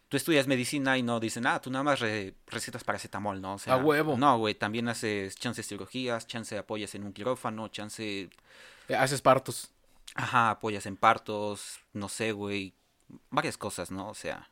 tú 0.09 0.17
estudias 0.17 0.47
medicina 0.47 0.97
y 0.97 1.03
no 1.03 1.19
dicen, 1.19 1.45
ah, 1.45 1.61
tú 1.61 1.73
nada 1.73 1.83
más 1.83 1.99
re 1.99 2.35
recetas 2.47 2.85
paracetamol, 2.85 3.41
¿no? 3.41 3.55
O 3.55 3.59
sea, 3.59 3.75
a 3.75 3.77
huevo. 3.79 4.17
No, 4.17 4.39
güey, 4.39 4.55
también 4.55 4.89
haces 4.89 5.35
chances 5.35 5.67
cirugías, 5.67 6.29
chance 6.29 6.57
apoyas 6.57 6.95
en 6.95 7.03
un 7.03 7.13
quirófano, 7.13 7.67
chance... 7.67 8.31
Eh, 8.89 8.95
haces 8.95 9.23
partos. 9.23 9.73
Ajá, 10.15 10.51
apoyas 10.51 10.87
en 10.87 10.97
partos, 10.97 11.81
no 11.95 12.09
sé, 12.09 12.31
güey, 12.31 12.75
varias 13.29 13.59
cosas, 13.59 13.91
¿no? 13.91 14.09
O 14.09 14.15
sea, 14.15 14.49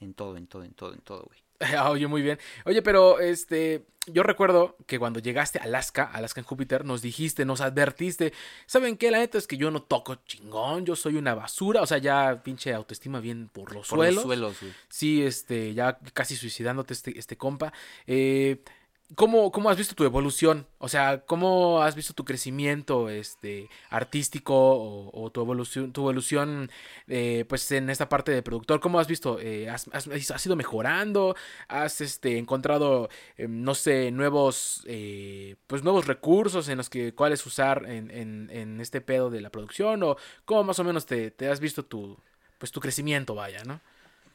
en 0.00 0.14
todo, 0.14 0.36
en 0.36 0.48
todo, 0.48 0.64
en 0.64 0.74
todo, 0.74 0.92
en 0.92 1.00
todo, 1.00 1.22
güey. 1.26 1.45
Oye, 1.88 2.06
muy 2.06 2.22
bien. 2.22 2.38
Oye, 2.64 2.82
pero 2.82 3.20
este, 3.20 3.86
yo 4.06 4.22
recuerdo 4.22 4.76
que 4.86 4.98
cuando 4.98 5.20
llegaste 5.20 5.58
a 5.58 5.64
Alaska, 5.64 6.04
Alaska 6.04 6.40
en 6.40 6.46
Júpiter, 6.46 6.84
nos 6.84 7.02
dijiste, 7.02 7.44
nos 7.44 7.60
advertiste, 7.60 8.32
¿saben 8.66 8.96
qué? 8.96 9.10
La 9.10 9.18
neta 9.18 9.38
es 9.38 9.46
que 9.46 9.56
yo 9.56 9.70
no 9.70 9.82
toco 9.82 10.16
chingón, 10.26 10.86
yo 10.86 10.94
soy 10.96 11.16
una 11.16 11.34
basura, 11.34 11.82
o 11.82 11.86
sea, 11.86 11.98
ya 11.98 12.42
pinche 12.42 12.72
autoestima 12.72 13.20
bien 13.20 13.48
por 13.48 13.72
los 13.74 13.88
por 13.88 13.98
suelos. 13.98 14.14
Los 14.16 14.24
suelos, 14.24 14.60
güey. 14.60 14.72
Sí, 14.88 15.22
este, 15.24 15.74
ya 15.74 15.98
casi 16.12 16.36
suicidándote 16.36 16.94
este, 16.94 17.18
este 17.18 17.36
compa. 17.36 17.72
Eh, 18.06 18.62
¿Cómo, 19.14 19.52
¿Cómo 19.52 19.70
has 19.70 19.76
visto 19.76 19.94
tu 19.94 20.02
evolución? 20.04 20.66
O 20.78 20.88
sea, 20.88 21.24
¿cómo 21.26 21.80
has 21.80 21.94
visto 21.94 22.12
tu 22.12 22.24
crecimiento 22.24 23.08
este, 23.08 23.68
artístico 23.88 24.54
o, 25.12 25.30
tu 25.30 25.40
evolución, 25.40 25.92
tu 25.92 26.00
evolución 26.00 26.72
eh, 27.06 27.44
pues 27.48 27.70
en 27.70 27.88
esta 27.88 28.08
parte 28.08 28.32
de 28.32 28.42
productor? 28.42 28.80
¿Cómo 28.80 28.98
has 28.98 29.06
visto? 29.06 29.38
Eh, 29.40 29.70
has, 29.70 29.86
has, 29.92 30.46
ido 30.46 30.56
mejorando? 30.56 31.36
¿Has 31.68 32.00
este, 32.00 32.36
encontrado, 32.36 33.08
eh, 33.36 33.46
no 33.48 33.76
sé, 33.76 34.10
nuevos, 34.10 34.82
eh, 34.86 35.54
pues 35.68 35.84
nuevos 35.84 36.08
recursos 36.08 36.68
en 36.68 36.78
los 36.78 36.90
que 36.90 37.14
cuáles 37.14 37.46
usar 37.46 37.84
en, 37.88 38.10
en, 38.10 38.50
en, 38.50 38.80
este 38.80 39.00
pedo 39.00 39.30
de 39.30 39.40
la 39.40 39.50
producción? 39.50 40.02
¿O 40.02 40.16
cómo 40.44 40.64
más 40.64 40.80
o 40.80 40.84
menos 40.84 41.06
te, 41.06 41.30
te 41.30 41.48
has 41.48 41.60
visto 41.60 41.84
tu, 41.84 42.18
pues, 42.58 42.72
tu 42.72 42.80
crecimiento, 42.80 43.36
vaya, 43.36 43.62
¿no? 43.64 43.80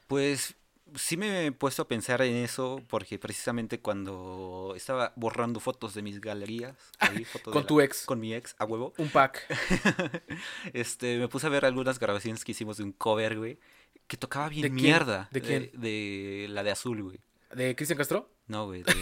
Pues 0.07 0.55
sí 0.95 1.17
me 1.17 1.47
he 1.47 1.51
puesto 1.51 1.81
a 1.81 1.87
pensar 1.87 2.21
en 2.21 2.35
eso 2.35 2.81
porque 2.87 3.19
precisamente 3.19 3.79
cuando 3.79 4.73
estaba 4.75 5.13
borrando 5.15 5.59
fotos 5.59 5.93
de 5.93 6.01
mis 6.01 6.21
galerías, 6.21 6.75
ahí, 6.99 7.23
fotos 7.25 7.53
con 7.53 7.65
tu 7.65 7.81
ex, 7.81 8.05
con 8.05 8.19
mi 8.19 8.33
ex, 8.33 8.55
a 8.57 8.65
huevo, 8.65 8.93
un 8.97 9.09
pack, 9.09 9.45
este, 10.73 11.17
me 11.17 11.27
puse 11.27 11.47
a 11.47 11.49
ver 11.49 11.65
algunas 11.65 11.99
grabaciones 11.99 12.43
que 12.43 12.51
hicimos 12.51 12.77
de 12.77 12.83
un 12.83 12.91
cover, 12.91 13.37
güey, 13.37 13.59
que 14.07 14.17
tocaba 14.17 14.49
bien 14.49 14.73
mierda, 14.73 15.29
¿De 15.31 15.41
quién? 15.41 15.71
De, 15.73 15.79
de, 15.79 16.47
la 16.49 16.63
de 16.63 16.71
Azul, 16.71 17.01
güey. 17.03 17.19
¿De 17.53 17.75
Cristian 17.75 17.97
Castro? 17.97 18.29
No, 18.47 18.65
güey, 18.65 18.83
de, 18.83 18.93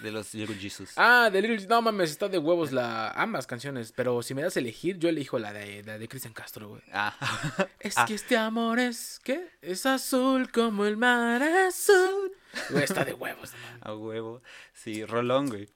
de, 0.00 0.10
los 0.10 0.34
Little 0.34 0.56
Jesus. 0.56 0.92
Ah, 0.96 1.30
de 1.30 1.40
Little 1.40 1.56
Jesus. 1.56 1.68
No 1.68 1.82
mames, 1.82 2.10
está 2.10 2.28
de 2.28 2.38
huevos 2.38 2.72
la 2.72 3.10
ambas 3.10 3.46
canciones. 3.46 3.92
Pero 3.92 4.22
si 4.22 4.34
me 4.34 4.42
das 4.42 4.56
a 4.56 4.60
elegir, 4.60 4.98
yo 4.98 5.08
elijo 5.08 5.38
la 5.38 5.52
de, 5.52 5.82
la 5.82 5.98
de 5.98 6.08
Cristian 6.08 6.34
Castro, 6.34 6.68
güey. 6.68 6.82
Ah. 6.92 7.14
Es 7.80 7.96
ah. 7.96 8.06
que 8.06 8.14
este 8.14 8.36
amor 8.36 8.78
es. 8.78 9.20
¿Qué? 9.22 9.50
Es 9.62 9.86
azul 9.86 10.50
como 10.50 10.84
el 10.84 10.96
mar 10.96 11.42
azul. 11.42 12.32
Güey, 12.70 12.84
está 12.84 13.04
de 13.04 13.14
huevos, 13.14 13.52
no 13.52 13.90
A 13.90 13.94
huevo. 13.94 14.42
Sí, 14.72 15.04
rolón, 15.04 15.48
güey. 15.48 15.68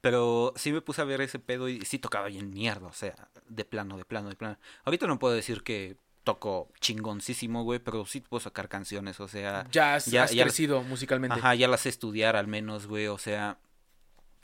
Pero 0.00 0.54
sí 0.56 0.72
me 0.72 0.80
puse 0.80 1.02
a 1.02 1.04
ver 1.04 1.20
ese 1.20 1.38
pedo 1.38 1.68
y 1.68 1.84
sí 1.84 1.98
tocaba 1.98 2.28
bien 2.28 2.50
mierda. 2.50 2.86
O 2.86 2.92
sea, 2.92 3.28
de 3.48 3.64
plano, 3.64 3.98
de 3.98 4.04
plano, 4.04 4.30
de 4.30 4.36
plano. 4.36 4.58
Ahorita 4.84 5.06
no 5.06 5.18
puedo 5.18 5.34
decir 5.34 5.62
que 5.62 5.96
toco 6.24 6.68
chingoncísimo, 6.80 7.64
güey, 7.64 7.78
pero 7.78 8.04
sí 8.04 8.20
puedo 8.20 8.40
sacar 8.40 8.68
canciones, 8.68 9.20
o 9.20 9.28
sea... 9.28 9.66
Ya 9.72 9.94
has, 9.94 10.06
ya, 10.06 10.24
has 10.24 10.32
ya 10.32 10.44
crecido 10.44 10.78
las, 10.78 10.86
musicalmente. 10.86 11.38
Ajá, 11.38 11.54
ya 11.54 11.68
las 11.68 11.82
sé 11.82 11.88
estudiar 11.88 12.36
al 12.36 12.46
menos, 12.46 12.86
güey, 12.86 13.06
o 13.06 13.18
sea... 13.18 13.58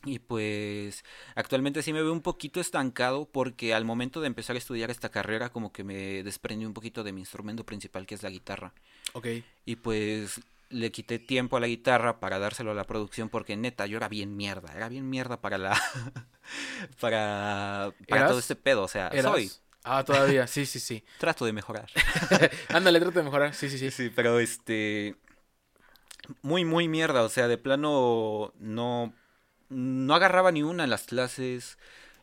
Y 0.04 0.20
pues 0.20 1.04
actualmente 1.34 1.82
sí 1.82 1.92
me 1.92 2.02
veo 2.02 2.12
un 2.12 2.20
poquito 2.20 2.60
estancado 2.60 3.28
porque 3.28 3.74
al 3.74 3.84
momento 3.84 4.20
de 4.20 4.28
empezar 4.28 4.54
a 4.54 4.58
estudiar 4.58 4.90
esta 4.90 5.08
carrera 5.08 5.50
como 5.50 5.72
que 5.72 5.82
me 5.82 6.22
desprendí 6.22 6.64
un 6.64 6.74
poquito 6.74 7.02
de 7.02 7.12
mi 7.12 7.20
instrumento 7.20 7.64
principal 7.64 8.06
que 8.06 8.14
es 8.14 8.22
la 8.22 8.30
guitarra. 8.30 8.72
Ok. 9.14 9.26
Y 9.64 9.76
pues 9.76 10.40
le 10.68 10.92
quité 10.92 11.18
tiempo 11.18 11.56
a 11.56 11.60
la 11.60 11.66
guitarra 11.66 12.20
para 12.20 12.38
dárselo 12.38 12.70
a 12.70 12.74
la 12.74 12.84
producción 12.84 13.28
porque 13.28 13.56
neta 13.56 13.86
yo 13.86 13.96
era 13.96 14.08
bien 14.08 14.36
mierda, 14.36 14.72
era 14.74 14.88
bien 14.88 15.08
mierda 15.08 15.40
para 15.40 15.58
la... 15.58 15.80
para, 17.00 17.92
para 18.08 18.28
todo 18.28 18.38
este 18.38 18.54
pedo, 18.54 18.84
o 18.84 18.88
sea, 18.88 19.08
¿Eras? 19.08 19.32
soy... 19.32 19.50
Ah, 19.88 20.04
todavía, 20.04 20.46
sí, 20.48 20.66
sí, 20.66 20.80
sí. 20.80 21.04
Trato 21.18 21.44
de 21.46 21.52
mejorar. 21.52 21.88
Ándale, 22.70 22.98
trato 23.00 23.18
de 23.20 23.24
mejorar, 23.24 23.54
sí, 23.54 23.70
sí, 23.70 23.78
sí. 23.78 23.90
Sí, 23.92 24.10
pero 24.14 24.40
este. 24.40 25.14
Muy, 26.42 26.64
muy 26.64 26.88
mierda. 26.88 27.22
O 27.22 27.28
sea, 27.28 27.48
de 27.48 27.58
plano 27.58 28.52
no. 28.58 29.14
No 29.68 30.14
agarraba 30.14 30.52
ni 30.52 30.62
una 30.62 30.84
en 30.84 30.90
las 30.90 31.04
clases. 31.04 31.78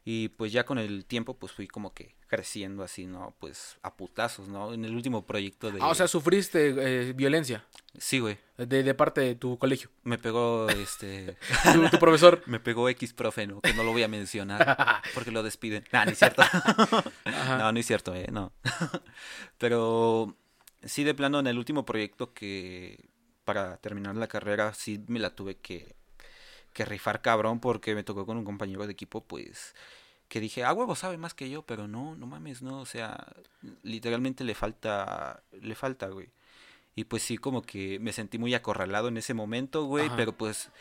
Y 0.06 0.30
pues 0.30 0.52
ya 0.52 0.66
con 0.66 0.78
el 0.78 1.06
tiempo, 1.06 1.36
pues 1.38 1.54
fui 1.54 1.68
como 1.68 1.94
que 1.94 2.16
creciendo 2.34 2.82
así, 2.82 3.06
¿no? 3.06 3.36
Pues 3.38 3.78
a 3.84 3.96
putazos, 3.96 4.48
¿no? 4.48 4.74
En 4.74 4.84
el 4.86 4.96
último 4.96 5.24
proyecto 5.24 5.72
de... 5.72 5.78
Ah, 5.80 5.90
o 5.90 5.94
sea, 5.94 6.08
sufriste 6.08 6.74
eh, 6.76 7.14
violencia. 7.14 7.64
Sí, 8.00 8.18
güey. 8.18 8.40
De, 8.58 8.82
de, 8.82 8.94
parte 8.96 9.22
de 9.22 9.36
tu 9.36 9.60
colegio. 9.60 9.92
Me 10.02 10.18
pegó, 10.18 10.68
este... 10.68 11.38
¿Tu, 11.74 11.90
tu, 11.90 12.00
profesor. 12.00 12.42
Me 12.48 12.60
pegó 12.60 12.90
X 12.90 13.14
profe, 13.14 13.46
¿no? 13.46 13.62
Que 13.62 13.76
no 13.76 13.84
lo 13.84 13.92
voy 13.92 14.02
a 14.02 14.08
mencionar 14.08 15.04
porque 15.14 15.30
lo 15.30 15.44
despiden. 15.44 15.86
No, 15.94 16.06
no 16.06 16.10
es 16.10 16.18
cierto. 16.18 16.42
no, 17.60 17.72
no 17.72 17.80
es 17.80 17.86
cierto, 17.86 18.16
¿eh? 18.16 18.26
No. 18.32 18.52
Pero 19.60 20.36
sí, 20.82 21.04
de 21.04 21.14
plano, 21.14 21.40
en 21.40 21.46
el 21.46 21.60
último 21.60 21.86
proyecto 21.86 22.34
que... 22.34 23.12
Para 23.46 23.78
terminar 23.78 24.16
la 24.16 24.28
carrera, 24.28 24.74
sí 24.74 25.06
me 25.08 25.20
la 25.20 25.36
tuve 25.36 25.58
que, 25.58 25.96
que 26.74 26.84
rifar 26.84 27.22
cabrón 27.22 27.60
porque 27.60 27.94
me 27.94 28.04
tocó 28.04 28.26
con 28.26 28.38
un 28.38 28.46
compañero 28.46 28.88
de 28.88 28.94
equipo, 28.94 29.24
pues 29.24 29.76
que 30.34 30.40
dije, 30.40 30.64
ah, 30.64 30.74
huevo 30.74 30.96
sabe 30.96 31.18
más 31.18 31.36
que 31.36 31.48
yo, 31.48 31.62
pero 31.62 31.88
no, 31.88 32.16
no 32.16 32.26
mames, 32.26 32.64
no, 32.64 32.80
o 32.80 32.88
sea, 32.88 33.36
literalmente 33.84 34.44
le 34.44 34.56
falta, 34.56 35.44
le 35.52 35.76
falta, 35.76 36.08
güey. 36.08 36.32
Y 36.96 37.04
pues 37.04 37.22
sí, 37.22 37.38
como 37.38 37.62
que 37.62 38.00
me 38.00 38.14
sentí 38.14 38.40
muy 38.40 38.56
acorralado 38.56 39.10
en 39.10 39.18
ese 39.18 39.36
momento, 39.36 39.84
güey, 39.84 40.08
Ajá. 40.08 40.16
pero 40.16 40.36
pues 40.36 40.72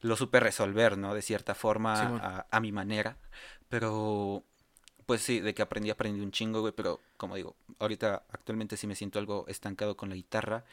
lo 0.00 0.14
supe 0.14 0.38
resolver, 0.38 0.96
¿no? 0.96 1.12
De 1.12 1.22
cierta 1.22 1.56
forma, 1.56 2.18
a, 2.18 2.46
a 2.48 2.60
mi 2.60 2.70
manera. 2.70 3.16
Pero, 3.68 4.44
pues 5.06 5.22
sí, 5.22 5.40
de 5.40 5.54
que 5.54 5.62
aprendí, 5.62 5.90
aprendí 5.90 6.20
un 6.20 6.30
chingo, 6.30 6.60
güey, 6.60 6.72
pero 6.72 7.00
como 7.16 7.34
digo, 7.34 7.56
ahorita 7.80 8.22
actualmente 8.30 8.76
sí 8.76 8.86
me 8.86 8.94
siento 8.94 9.18
algo 9.18 9.44
estancado 9.48 9.96
con 9.96 10.08
la 10.08 10.14
guitarra. 10.14 10.66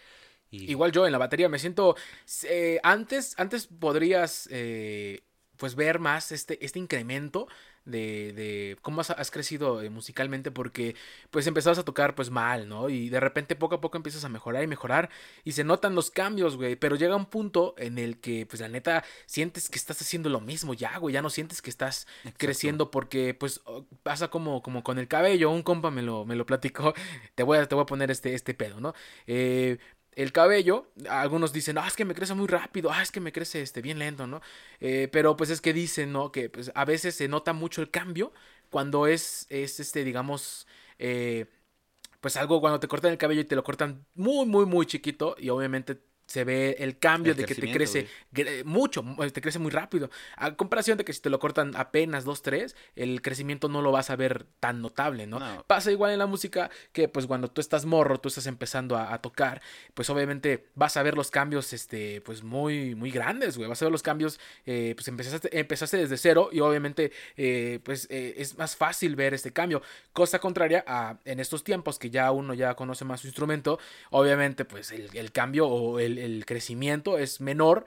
Y... 0.51 0.69
Igual 0.69 0.91
yo 0.91 1.07
en 1.07 1.11
la 1.11 1.17
batería 1.17 1.49
me 1.49 1.57
siento. 1.57 1.95
eh, 2.43 2.79
antes, 2.83 3.33
antes 3.39 3.65
podrías 3.65 4.47
eh, 4.51 5.23
pues 5.57 5.73
ver 5.73 5.97
más 5.97 6.31
este, 6.31 6.63
este 6.63 6.77
incremento 6.77 7.47
de, 7.85 8.33
de 8.33 8.77
cómo 8.81 9.01
has, 9.01 9.09
has 9.11 9.31
crecido 9.31 9.81
eh, 9.81 9.89
musicalmente 9.89 10.51
porque 10.51 10.95
pues 11.29 11.47
empezabas 11.47 11.79
a 11.79 11.85
tocar 11.85 12.15
pues 12.15 12.29
mal, 12.29 12.67
¿no? 12.69 12.89
Y 12.89 13.09
de 13.09 13.19
repente 13.19 13.55
poco 13.55 13.75
a 13.75 13.81
poco 13.81 13.97
empiezas 13.97 14.23
a 14.25 14.29
mejorar 14.29 14.63
y 14.63 14.67
mejorar 14.67 15.09
y 15.43 15.53
se 15.53 15.63
notan 15.63 15.95
los 15.95 16.11
cambios, 16.11 16.57
güey, 16.57 16.75
pero 16.75 16.95
llega 16.95 17.15
un 17.15 17.25
punto 17.25 17.75
en 17.77 17.97
el 17.97 18.19
que 18.19 18.45
pues 18.45 18.61
la 18.61 18.67
neta 18.67 19.03
sientes 19.25 19.69
que 19.69 19.77
estás 19.77 20.01
haciendo 20.01 20.29
lo 20.29 20.41
mismo 20.41 20.73
ya, 20.73 20.97
güey, 20.97 21.13
ya 21.13 21.21
no 21.21 21.29
sientes 21.29 21.61
que 21.61 21.69
estás 21.69 22.07
Exacto. 22.23 22.37
creciendo 22.37 22.91
porque 22.91 23.33
pues 23.33 23.61
pasa 24.03 24.29
como, 24.29 24.61
como 24.61 24.83
con 24.83 24.99
el 24.99 25.07
cabello, 25.07 25.49
un 25.51 25.63
compa 25.63 25.91
me 25.91 26.01
lo, 26.01 26.25
me 26.25 26.35
lo 26.35 26.45
platicó, 26.45 26.93
te 27.35 27.43
voy 27.43 27.57
a, 27.57 27.67
te 27.67 27.75
voy 27.75 27.83
a 27.83 27.85
poner 27.85 28.11
este, 28.11 28.33
este 28.33 28.53
pedo, 28.53 28.79
¿no? 28.79 28.93
Eh, 29.27 29.77
el 30.13 30.31
cabello, 30.31 30.91
algunos 31.09 31.53
dicen, 31.53 31.77
ah, 31.77 31.87
es 31.87 31.95
que 31.95 32.05
me 32.05 32.13
crece 32.15 32.33
muy 32.33 32.47
rápido, 32.47 32.91
ah, 32.91 33.01
es 33.01 33.11
que 33.11 33.19
me 33.19 33.31
crece 33.31 33.61
este, 33.61 33.81
bien 33.81 33.99
lento, 33.99 34.27
¿no? 34.27 34.41
Eh, 34.79 35.07
pero 35.11 35.37
pues 35.37 35.49
es 35.49 35.61
que 35.61 35.73
dicen, 35.73 36.11
¿no? 36.11 36.31
Que 36.31 36.49
pues 36.49 36.71
a 36.75 36.85
veces 36.85 37.15
se 37.15 37.27
nota 37.27 37.53
mucho 37.53 37.81
el 37.81 37.89
cambio 37.91 38.33
cuando 38.69 39.07
es, 39.07 39.47
es 39.49 39.79
este, 39.79 40.03
digamos, 40.03 40.67
eh, 40.99 41.45
pues 42.21 42.37
algo 42.37 42.61
cuando 42.61 42.79
te 42.79 42.87
cortan 42.87 43.11
el 43.11 43.17
cabello 43.17 43.41
y 43.41 43.45
te 43.45 43.55
lo 43.55 43.63
cortan 43.63 44.05
muy, 44.15 44.45
muy, 44.45 44.65
muy 44.65 44.85
chiquito 44.85 45.35
y 45.39 45.49
obviamente 45.49 46.01
se 46.31 46.43
ve 46.43 46.75
el 46.79 46.97
cambio 46.97 47.31
El 47.33 47.37
de 47.37 47.45
que 47.45 47.55
te 47.55 47.71
crece 47.71 48.07
gre- 48.33 48.63
mucho, 48.63 49.03
mu- 49.03 49.29
te 49.29 49.41
crece 49.41 49.59
muy 49.59 49.71
rápido. 49.71 50.09
A 50.37 50.55
comparación 50.55 50.97
de 50.97 51.05
que 51.05 51.13
si 51.13 51.21
te 51.21 51.29
lo 51.29 51.39
cortan 51.39 51.73
apenas 51.75 52.23
dos, 52.23 52.41
tres, 52.41 52.75
el 52.95 53.21
crecimiento 53.21 53.69
no 53.69 53.81
lo 53.81 53.91
vas 53.91 54.09
a 54.09 54.15
ver 54.15 54.45
tan 54.59 54.81
notable, 54.81 55.27
¿no? 55.27 55.39
No. 55.39 55.63
Pasa 55.67 55.91
igual 55.91 56.11
en 56.11 56.19
la 56.19 56.25
música 56.25 56.69
que 56.93 57.07
pues 57.07 57.27
cuando 57.27 57.49
tú 57.49 57.61
estás 57.61 57.85
morro, 57.85 58.19
tú 58.19 58.29
estás 58.29 58.47
empezando 58.47 58.95
a, 58.97 59.13
a 59.13 59.21
tocar, 59.21 59.61
pues 59.93 60.09
obviamente 60.09 60.65
vas 60.75 60.97
a 60.97 61.03
ver 61.03 61.15
los 61.15 61.31
cambios, 61.31 61.73
este, 61.73 62.21
pues 62.21 62.43
muy, 62.43 62.95
muy 62.95 63.11
grandes, 63.11 63.57
güey. 63.57 63.69
Vas 63.69 63.81
a 63.81 63.85
ver 63.85 63.91
los 63.91 64.03
cambios, 64.03 64.39
eh, 64.65 64.93
pues 64.95 65.07
empezaste, 65.07 65.59
empezaste 65.59 65.97
desde 65.97 66.17
cero 66.17 66.49
y 66.51 66.59
obviamente, 66.61 67.11
eh, 67.37 67.79
pues 67.83 68.07
eh, 68.09 68.35
es 68.37 68.57
más 68.57 68.75
fácil 68.75 69.15
ver 69.15 69.33
este 69.33 69.51
cambio. 69.51 69.81
Cosa 70.13 70.39
contraria 70.39 70.83
a 70.87 71.17
en 71.25 71.39
estos 71.39 71.63
tiempos 71.63 71.99
que 71.99 72.09
ya 72.09 72.31
uno 72.31 72.53
ya 72.53 72.75
conoce 72.75 73.05
más 73.05 73.21
su 73.21 73.27
instrumento, 73.27 73.79
obviamente 74.09 74.65
pues 74.65 74.91
el, 74.91 75.09
el 75.15 75.31
cambio 75.31 75.67
o 75.67 75.99
el, 75.99 76.17
el 76.25 76.45
crecimiento 76.45 77.17
es 77.17 77.41
menor, 77.41 77.85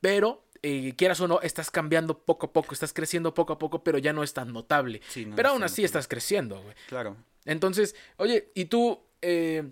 pero 0.00 0.44
eh, 0.62 0.94
quieras 0.96 1.20
o 1.20 1.28
no, 1.28 1.40
estás 1.42 1.70
cambiando 1.70 2.18
poco 2.18 2.46
a 2.46 2.52
poco, 2.52 2.72
estás 2.72 2.92
creciendo 2.92 3.34
poco 3.34 3.52
a 3.52 3.58
poco, 3.58 3.84
pero 3.84 3.98
ya 3.98 4.12
no 4.12 4.22
es 4.22 4.32
tan 4.32 4.52
notable. 4.52 5.02
Sí, 5.08 5.26
no, 5.26 5.36
pero 5.36 5.50
aún 5.50 5.62
así 5.62 5.84
estás 5.84 6.08
creciendo, 6.08 6.60
güey. 6.62 6.74
Claro. 6.88 7.16
Entonces, 7.44 7.94
oye, 8.16 8.50
¿y 8.54 8.64
tú, 8.66 9.00
eh, 9.20 9.70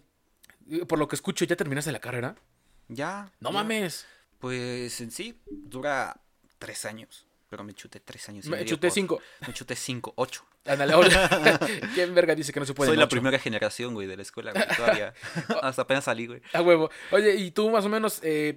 por 0.87 0.99
lo 0.99 1.09
que 1.09 1.17
escucho, 1.17 1.45
ya 1.45 1.57
terminaste 1.57 1.93
la 1.93 2.01
carrera? 2.01 2.37
Ya. 2.89 3.33
No 3.41 3.51
ya. 3.51 3.55
mames. 3.55 4.07
Pues 4.39 5.01
en 5.01 5.11
sí 5.11 5.41
dura 5.47 6.21
tres 6.59 6.85
años. 6.85 7.27
Pero 7.53 7.65
me 7.65 7.75
chuté 7.75 8.01
tres 8.01 8.27
años 8.31 8.47
y 8.47 8.49
Me 8.49 8.57
medio 8.57 8.67
chuté 8.71 8.87
por- 8.89 8.95
cinco. 8.95 9.21
Me 9.47 9.53
chuté 9.53 9.77
cinco, 9.77 10.15
ocho. 10.17 10.43
Ándale, 10.65 10.95
hola. 10.95 11.61
¿Quién 11.95 12.15
verga 12.15 12.35
dice 12.35 12.51
que 12.51 12.61
no 12.61 12.65
se 12.65 12.73
puede? 12.73 12.89
Soy 12.89 12.97
la 12.97 13.05
ocho? 13.05 13.11
primera 13.11 13.39
generación, 13.39 13.93
güey, 13.93 14.07
de 14.07 14.17
la 14.17 14.23
escuela, 14.23 14.53
güey, 14.53 14.65
todavía. 14.75 15.13
Hasta 15.63 15.83
apenas 15.83 16.05
salí, 16.05 16.27
güey. 16.29 16.41
A 16.55 16.63
huevo. 16.63 16.89
Oye, 17.11 17.35
¿y 17.35 17.51
tú 17.51 17.69
más 17.69 17.85
o 17.85 17.91
menos 17.91 18.21
eh, 18.23 18.57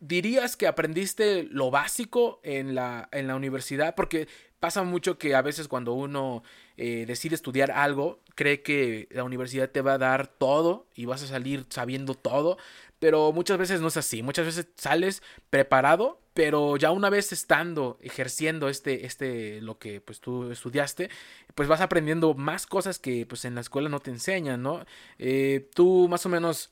dirías 0.00 0.56
que 0.58 0.66
aprendiste 0.66 1.44
lo 1.44 1.70
básico 1.70 2.40
en 2.44 2.74
la, 2.74 3.08
en 3.12 3.28
la 3.28 3.34
universidad? 3.34 3.94
Porque 3.94 4.28
pasa 4.60 4.82
mucho 4.82 5.16
que 5.16 5.34
a 5.34 5.40
veces 5.40 5.66
cuando 5.66 5.94
uno 5.94 6.42
eh, 6.76 7.04
decide 7.06 7.34
estudiar 7.36 7.70
algo, 7.70 8.20
cree 8.34 8.60
que 8.62 9.08
la 9.10 9.24
universidad 9.24 9.70
te 9.70 9.80
va 9.80 9.94
a 9.94 9.98
dar 9.98 10.26
todo 10.26 10.86
y 10.94 11.06
vas 11.06 11.22
a 11.22 11.26
salir 11.28 11.64
sabiendo 11.70 12.14
todo, 12.14 12.58
pero 12.98 13.32
muchas 13.32 13.56
veces 13.56 13.80
no 13.80 13.88
es 13.88 13.96
así. 13.96 14.22
Muchas 14.22 14.44
veces 14.44 14.66
sales 14.76 15.22
preparado, 15.48 16.20
pero 16.34 16.76
ya 16.76 16.90
una 16.90 17.10
vez 17.10 17.32
estando, 17.32 17.98
ejerciendo 18.02 18.68
este, 18.68 19.06
este, 19.06 19.60
lo 19.60 19.78
que 19.78 20.00
pues 20.00 20.20
tú 20.20 20.50
estudiaste, 20.50 21.08
pues 21.54 21.68
vas 21.68 21.80
aprendiendo 21.80 22.34
más 22.34 22.66
cosas 22.66 22.98
que 22.98 23.24
pues 23.24 23.44
en 23.44 23.54
la 23.54 23.60
escuela 23.60 23.88
no 23.88 24.00
te 24.00 24.10
enseñan, 24.10 24.62
¿no? 24.62 24.84
Eh, 25.18 25.70
tú 25.74 26.08
más 26.08 26.26
o 26.26 26.28
menos 26.28 26.70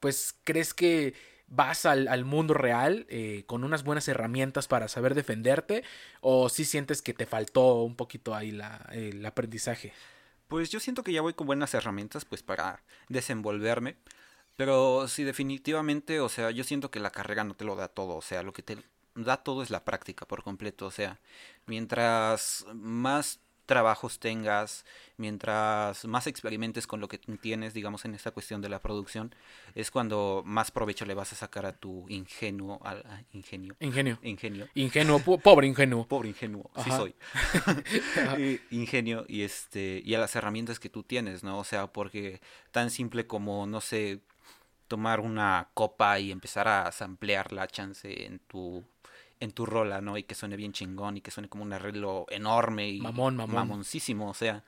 pues 0.00 0.36
crees 0.44 0.72
que 0.72 1.14
vas 1.48 1.84
al, 1.84 2.08
al 2.08 2.24
mundo 2.24 2.54
real 2.54 3.04
eh, 3.08 3.44
con 3.46 3.62
unas 3.64 3.84
buenas 3.84 4.08
herramientas 4.08 4.68
para 4.68 4.88
saber 4.88 5.14
defenderte 5.14 5.84
o 6.20 6.48
si 6.48 6.64
sientes 6.64 7.02
que 7.02 7.12
te 7.12 7.26
faltó 7.26 7.82
un 7.82 7.94
poquito 7.94 8.34
ahí 8.34 8.52
la, 8.52 8.88
el 8.92 9.24
aprendizaje? 9.26 9.92
Pues 10.52 10.68
yo 10.70 10.80
siento 10.80 11.02
que 11.02 11.14
ya 11.14 11.22
voy 11.22 11.32
con 11.32 11.46
buenas 11.46 11.72
herramientas, 11.72 12.26
pues, 12.26 12.42
para 12.42 12.82
desenvolverme. 13.08 13.96
Pero 14.56 15.08
sí, 15.08 15.24
definitivamente, 15.24 16.20
o 16.20 16.28
sea, 16.28 16.50
yo 16.50 16.64
siento 16.64 16.90
que 16.90 17.00
la 17.00 17.10
carrera 17.10 17.44
no 17.44 17.54
te 17.54 17.64
lo 17.64 17.74
da 17.76 17.88
todo. 17.88 18.16
O 18.16 18.22
sea, 18.22 18.42
lo 18.42 18.52
que 18.52 18.62
te 18.62 18.76
da 19.14 19.38
todo 19.38 19.62
es 19.62 19.70
la 19.70 19.84
práctica 19.84 20.26
por 20.26 20.42
completo. 20.42 20.86
O 20.86 20.90
sea, 20.90 21.18
mientras 21.66 22.64
más 22.74 23.40
trabajos 23.64 24.18
tengas, 24.18 24.84
mientras 25.16 26.04
más 26.04 26.26
experimentes 26.26 26.86
con 26.86 27.00
lo 27.00 27.08
que 27.08 27.16
tienes, 27.18 27.72
digamos, 27.72 28.04
en 28.04 28.14
esta 28.14 28.32
cuestión 28.32 28.60
de 28.60 28.68
la 28.68 28.80
producción, 28.80 29.34
es 29.74 29.90
cuando 29.90 30.42
más 30.44 30.70
provecho 30.70 31.06
le 31.06 31.14
vas 31.14 31.32
a 31.32 31.36
sacar 31.36 31.64
a 31.64 31.72
tu 31.72 32.04
ingenuo, 32.08 32.80
al 32.84 33.02
ingenio, 33.32 33.74
Ingenio. 33.80 34.18
ingenio, 34.22 34.68
Ingenuo, 34.74 35.20
po- 35.20 35.38
pobre 35.38 35.68
ingenuo. 35.68 36.06
pobre 36.06 36.28
ingenuo, 36.28 36.70
sí 36.74 36.90
Ajá. 36.90 36.96
soy. 36.98 37.14
Eh, 38.38 38.60
ingenio 38.70 39.24
y 39.28 39.42
este 39.42 40.02
y 40.04 40.14
a 40.14 40.18
las 40.18 40.34
herramientas 40.36 40.78
que 40.80 40.88
tú 40.90 41.02
tienes, 41.02 41.42
¿no? 41.42 41.58
O 41.58 41.64
sea, 41.64 41.86
porque 41.86 42.40
tan 42.72 42.90
simple 42.90 43.26
como 43.26 43.66
no 43.66 43.80
sé 43.80 44.20
tomar 44.92 45.20
una 45.20 45.70
copa 45.72 46.18
y 46.18 46.30
empezar 46.30 46.68
a 46.68 46.92
samplear 46.92 47.50
la 47.50 47.66
chance 47.66 48.26
en 48.26 48.40
tu 48.40 48.84
en 49.40 49.50
tu 49.50 49.64
rola, 49.64 50.02
¿no? 50.02 50.18
Y 50.18 50.24
que 50.24 50.34
suene 50.34 50.54
bien 50.54 50.74
chingón 50.74 51.16
y 51.16 51.22
que 51.22 51.30
suene 51.30 51.48
como 51.48 51.62
un 51.62 51.72
arreglo 51.72 52.26
enorme 52.28 52.90
y 52.90 53.00
Mamón, 53.00 53.36
mamón. 53.36 53.54
mamoncísimo, 53.54 54.28
o 54.28 54.34
sea, 54.34 54.64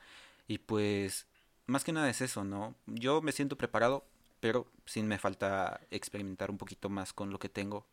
y 0.48 0.56
pues 0.56 1.26
más 1.66 1.84
que 1.84 1.92
nada 1.92 2.08
es 2.08 2.22
eso, 2.22 2.42
¿no? 2.42 2.74
Yo 2.86 3.20
me 3.20 3.32
siento 3.32 3.58
preparado, 3.58 4.06
pero 4.40 4.66
sí 4.86 5.02
me 5.02 5.18
falta 5.18 5.78
experimentar 5.90 6.50
un 6.50 6.56
poquito 6.56 6.88
más 6.88 7.12
con 7.12 7.28
lo 7.30 7.38
que 7.38 7.50
tengo, 7.50 7.84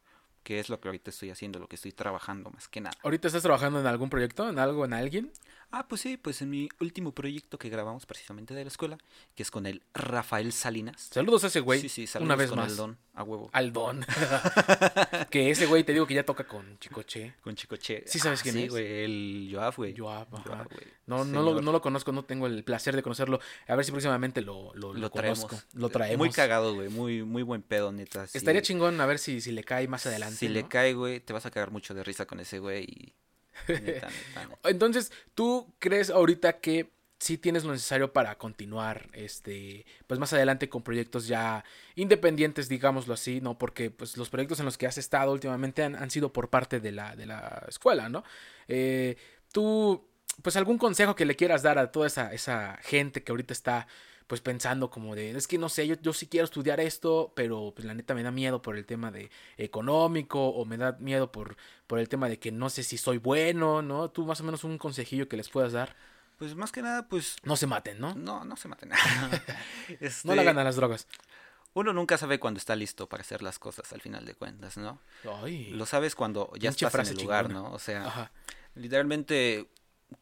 que 0.43 0.61
es 0.61 0.69
lo 0.69 0.79
que 0.79 0.87
ahorita 0.87 1.09
estoy 1.09 1.31
haciendo, 1.31 1.59
lo 1.59 1.67
que 1.67 1.75
estoy 1.75 1.91
trabajando 1.91 2.49
más 2.49 2.69
que 2.69 2.79
nada. 2.79 2.95
¿Ahorita 3.03 3.27
estás 3.27 3.43
trabajando 3.43 3.81
en 3.81 3.87
algún 3.87 4.09
proyecto, 4.09 4.47
en 4.47 4.57
algo, 4.57 4.85
en 4.85 4.93
alguien? 4.93 5.33
Ah, 5.73 5.87
pues 5.87 6.01
sí, 6.01 6.17
pues 6.17 6.41
en 6.41 6.49
mi 6.49 6.67
último 6.81 7.13
proyecto 7.13 7.57
que 7.57 7.69
grabamos 7.69 8.05
precisamente 8.05 8.53
de 8.53 8.63
la 8.63 8.67
escuela, 8.67 8.97
que 9.35 9.43
es 9.43 9.49
con 9.51 9.65
el 9.65 9.81
Rafael 9.93 10.51
Salinas. 10.51 11.09
Saludos 11.11 11.43
a 11.45 11.47
ese 11.47 11.61
güey. 11.61 11.79
sí, 11.81 11.87
sí, 11.89 12.07
saludos 12.07 12.27
una 12.27 12.35
vez 12.35 12.49
con 12.49 12.59
más. 12.59 12.71
el 12.71 12.77
don, 12.77 12.97
a 13.13 13.23
huevo. 13.23 13.49
Al 13.53 13.71
don. 13.71 14.05
que 15.29 15.49
ese 15.49 15.65
güey 15.67 15.83
te 15.83 15.93
digo 15.93 16.05
que 16.05 16.13
ya 16.13 16.25
toca 16.25 16.45
con 16.45 16.77
Chicoche. 16.79 17.35
Con 17.41 17.55
Chicoche. 17.55 18.03
¿Sí 18.05 18.19
sabes 18.19 18.41
quién 18.41 18.55
sí, 18.55 18.63
es? 18.63 18.69
güey, 18.69 19.03
el 19.05 19.49
Joab, 19.53 19.75
güey. 19.77 19.95
Joab, 19.97 20.27
ajá. 20.35 20.43
Joab, 20.43 20.67
güey. 20.73 20.85
No, 21.05 21.23
no, 21.25 21.41
lo, 21.41 21.49
Señor. 21.51 21.63
no 21.63 21.71
lo 21.71 21.81
conozco, 21.81 22.11
no 22.11 22.23
tengo 22.23 22.47
el 22.47 22.63
placer 22.63 22.95
de 22.95 23.03
conocerlo. 23.03 23.39
A 23.67 23.75
ver 23.75 23.85
si 23.85 23.91
próximamente 23.91 24.41
lo, 24.41 24.73
lo, 24.75 24.93
lo 24.93 24.99
Lo 24.99 25.09
traemos. 25.09 25.45
conozco. 25.45 25.67
Lo 25.73 25.89
traemos. 25.89 26.17
Muy 26.17 26.31
cagado, 26.31 26.73
güey, 26.75 26.89
muy, 26.89 27.23
muy 27.23 27.43
buen 27.43 27.61
pedo, 27.61 27.91
neta. 27.91 28.27
sí. 28.27 28.37
Estaría 28.37 28.61
chingón 28.61 28.99
a 28.99 29.05
ver 29.05 29.19
si, 29.19 29.39
si 29.41 29.51
le 29.51 29.63
cae 29.63 29.87
más 29.87 30.05
adelante. 30.05 30.35
Si 30.35 30.49
le 30.49 30.67
cae, 30.67 30.93
güey, 30.93 31.19
te 31.21 31.31
vas 31.33 31.45
a 31.45 31.51
cagar 31.51 31.71
mucho 31.71 31.93
de 31.93 32.03
risa 32.03 32.25
con 32.25 32.39
ese 32.41 32.59
güey 32.59 32.83
y... 32.83 33.13
Neta, 33.67 33.81
neta, 33.83 34.09
neta. 34.09 34.69
Entonces, 34.69 35.11
¿tú 35.35 35.73
crees 35.79 36.09
ahorita 36.09 36.59
que 36.59 36.91
sí 37.21 37.37
tienes 37.37 37.63
lo 37.63 37.71
necesario 37.71 38.11
para 38.13 38.35
continuar, 38.39 39.09
este, 39.13 39.85
pues 40.07 40.19
más 40.19 40.33
adelante 40.33 40.69
con 40.69 40.81
proyectos 40.81 41.27
ya 41.27 41.63
independientes, 41.95 42.67
digámoslo 42.67 43.13
así, 43.13 43.41
¿no? 43.41 43.59
Porque 43.59 43.91
pues 43.91 44.17
los 44.17 44.29
proyectos 44.31 44.59
en 44.59 44.65
los 44.65 44.77
que 44.77 44.87
has 44.87 44.97
estado 44.97 45.31
últimamente 45.31 45.83
han, 45.83 45.95
han 45.95 46.09
sido 46.09 46.33
por 46.33 46.49
parte 46.49 46.79
de 46.79 46.91
la, 46.91 47.15
de 47.15 47.27
la 47.27 47.65
escuela, 47.67 48.09
¿no? 48.09 48.23
Eh, 48.67 49.17
tú, 49.51 50.09
pues 50.41 50.55
algún 50.55 50.79
consejo 50.79 51.15
que 51.15 51.25
le 51.25 51.35
quieras 51.35 51.61
dar 51.61 51.77
a 51.77 51.91
toda 51.91 52.07
esa, 52.07 52.33
esa 52.33 52.77
gente 52.81 53.23
que 53.23 53.31
ahorita 53.31 53.53
está 53.53 53.87
pues 54.31 54.39
pensando 54.39 54.89
como 54.89 55.13
de, 55.13 55.31
es 55.31 55.45
que 55.45 55.57
no 55.57 55.67
sé, 55.67 55.85
yo, 55.85 55.95
yo 56.01 56.13
sí 56.13 56.25
quiero 56.25 56.45
estudiar 56.45 56.79
esto, 56.79 57.33
pero 57.35 57.73
pues 57.75 57.83
la 57.83 57.93
neta 57.93 58.13
me 58.13 58.23
da 58.23 58.31
miedo 58.31 58.61
por 58.61 58.77
el 58.77 58.85
tema 58.85 59.11
de 59.11 59.29
económico 59.57 60.47
o 60.51 60.63
me 60.63 60.77
da 60.77 60.93
miedo 61.01 61.33
por, 61.33 61.57
por 61.85 61.99
el 61.99 62.07
tema 62.07 62.29
de 62.29 62.39
que 62.39 62.49
no 62.49 62.69
sé 62.69 62.83
si 62.83 62.97
soy 62.97 63.17
bueno, 63.17 63.81
¿no? 63.81 64.09
Tú 64.09 64.25
más 64.25 64.39
o 64.39 64.45
menos 64.45 64.63
un 64.63 64.77
consejillo 64.77 65.27
que 65.27 65.35
les 65.35 65.49
puedas 65.49 65.73
dar. 65.73 65.97
Pues 66.37 66.55
más 66.55 66.71
que 66.71 66.81
nada, 66.81 67.09
pues... 67.09 67.35
No 67.43 67.57
se 67.57 67.67
maten, 67.67 67.99
¿no? 67.99 68.15
No, 68.15 68.45
no 68.45 68.55
se 68.55 68.69
maten. 68.69 68.93
Este, 69.99 70.21
No 70.25 70.33
le 70.33 70.39
hagan 70.39 70.57
a 70.59 70.63
las 70.63 70.77
drogas. 70.77 71.09
Uno 71.73 71.91
nunca 71.91 72.17
sabe 72.17 72.39
cuándo 72.39 72.57
está 72.57 72.77
listo 72.77 73.09
para 73.09 73.23
hacer 73.23 73.41
las 73.43 73.59
cosas 73.59 73.91
al 73.91 73.99
final 73.99 74.23
de 74.23 74.35
cuentas, 74.35 74.77
¿no? 74.77 75.01
Ay. 75.43 75.71
Lo 75.71 75.85
sabes 75.85 76.15
cuando 76.15 76.53
ya 76.57 76.69
estás 76.69 76.95
en 76.95 77.17
el 77.17 77.21
lugar, 77.21 77.47
chingona. 77.47 77.67
¿no? 77.67 77.75
O 77.75 77.79
sea, 77.79 78.05
Ajá. 78.05 78.31
literalmente 78.75 79.67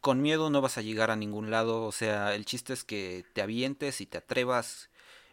con 0.00 0.22
miedo 0.22 0.50
no 0.50 0.60
vas 0.60 0.78
a 0.78 0.82
llegar 0.82 1.10
a 1.10 1.16
ningún 1.16 1.50
lado. 1.50 1.84
O 1.84 1.92
sea, 1.92 2.34
el 2.34 2.44
chiste 2.44 2.72
es 2.72 2.84
que 2.84 3.24
te 3.32 3.42
avientes 3.42 4.00
y 4.00 4.06
te 4.06 4.18
atrevas. 4.18 4.88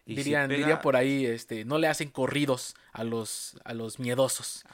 Y 0.06 0.12
si 0.16 0.22
Dirían, 0.22 0.48
pega- 0.50 0.56
diría 0.58 0.80
por 0.80 0.96
ahí, 0.96 1.26
este, 1.26 1.64
no 1.66 1.76
le 1.78 1.86
hacen 1.86 2.08
corridos 2.10 2.74
a 2.92 3.04
los, 3.04 3.58
a 3.64 3.74
los 3.74 3.98
miedosos. 3.98 4.64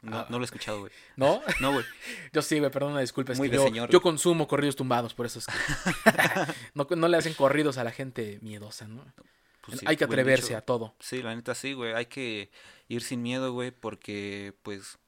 No, 0.00 0.18
Ah. 0.20 0.26
no 0.30 0.38
lo 0.38 0.44
he 0.44 0.46
escuchado, 0.46 0.80
güey. 0.80 0.92
¿No? 1.16 1.42
No, 1.60 1.72
güey. 1.72 1.84
Yo 2.32 2.40
sí, 2.42 2.58
güey, 2.58 2.70
perdón, 2.70 2.98
disculpa. 3.00 3.32
Es 3.32 3.38
Muy 3.38 3.48
que 3.48 3.56
de 3.56 3.62
yo, 3.62 3.64
señor, 3.68 3.90
yo 3.90 4.00
consumo 4.00 4.48
corridos 4.48 4.76
tumbados, 4.76 5.12
por 5.14 5.26
eso 5.26 5.38
es 5.40 5.46
que. 5.46 5.52
no, 6.74 6.86
no 6.96 7.08
le 7.08 7.16
hacen 7.18 7.34
corridos 7.34 7.76
a 7.78 7.84
la 7.84 7.90
gente 7.92 8.38
miedosa, 8.42 8.88
¿no? 8.88 9.04
Pues 9.66 9.80
sí, 9.80 9.86
Hay 9.86 9.98
que 9.98 10.04
atreverse 10.04 10.56
a 10.56 10.62
todo. 10.62 10.94
Sí, 11.00 11.22
la 11.22 11.34
neta 11.36 11.54
sí, 11.54 11.74
güey. 11.74 11.92
Hay 11.92 12.06
que 12.06 12.50
ir 12.88 13.02
sin 13.02 13.20
miedo, 13.22 13.52
güey, 13.52 13.70
porque, 13.70 14.54
pues, 14.62 14.98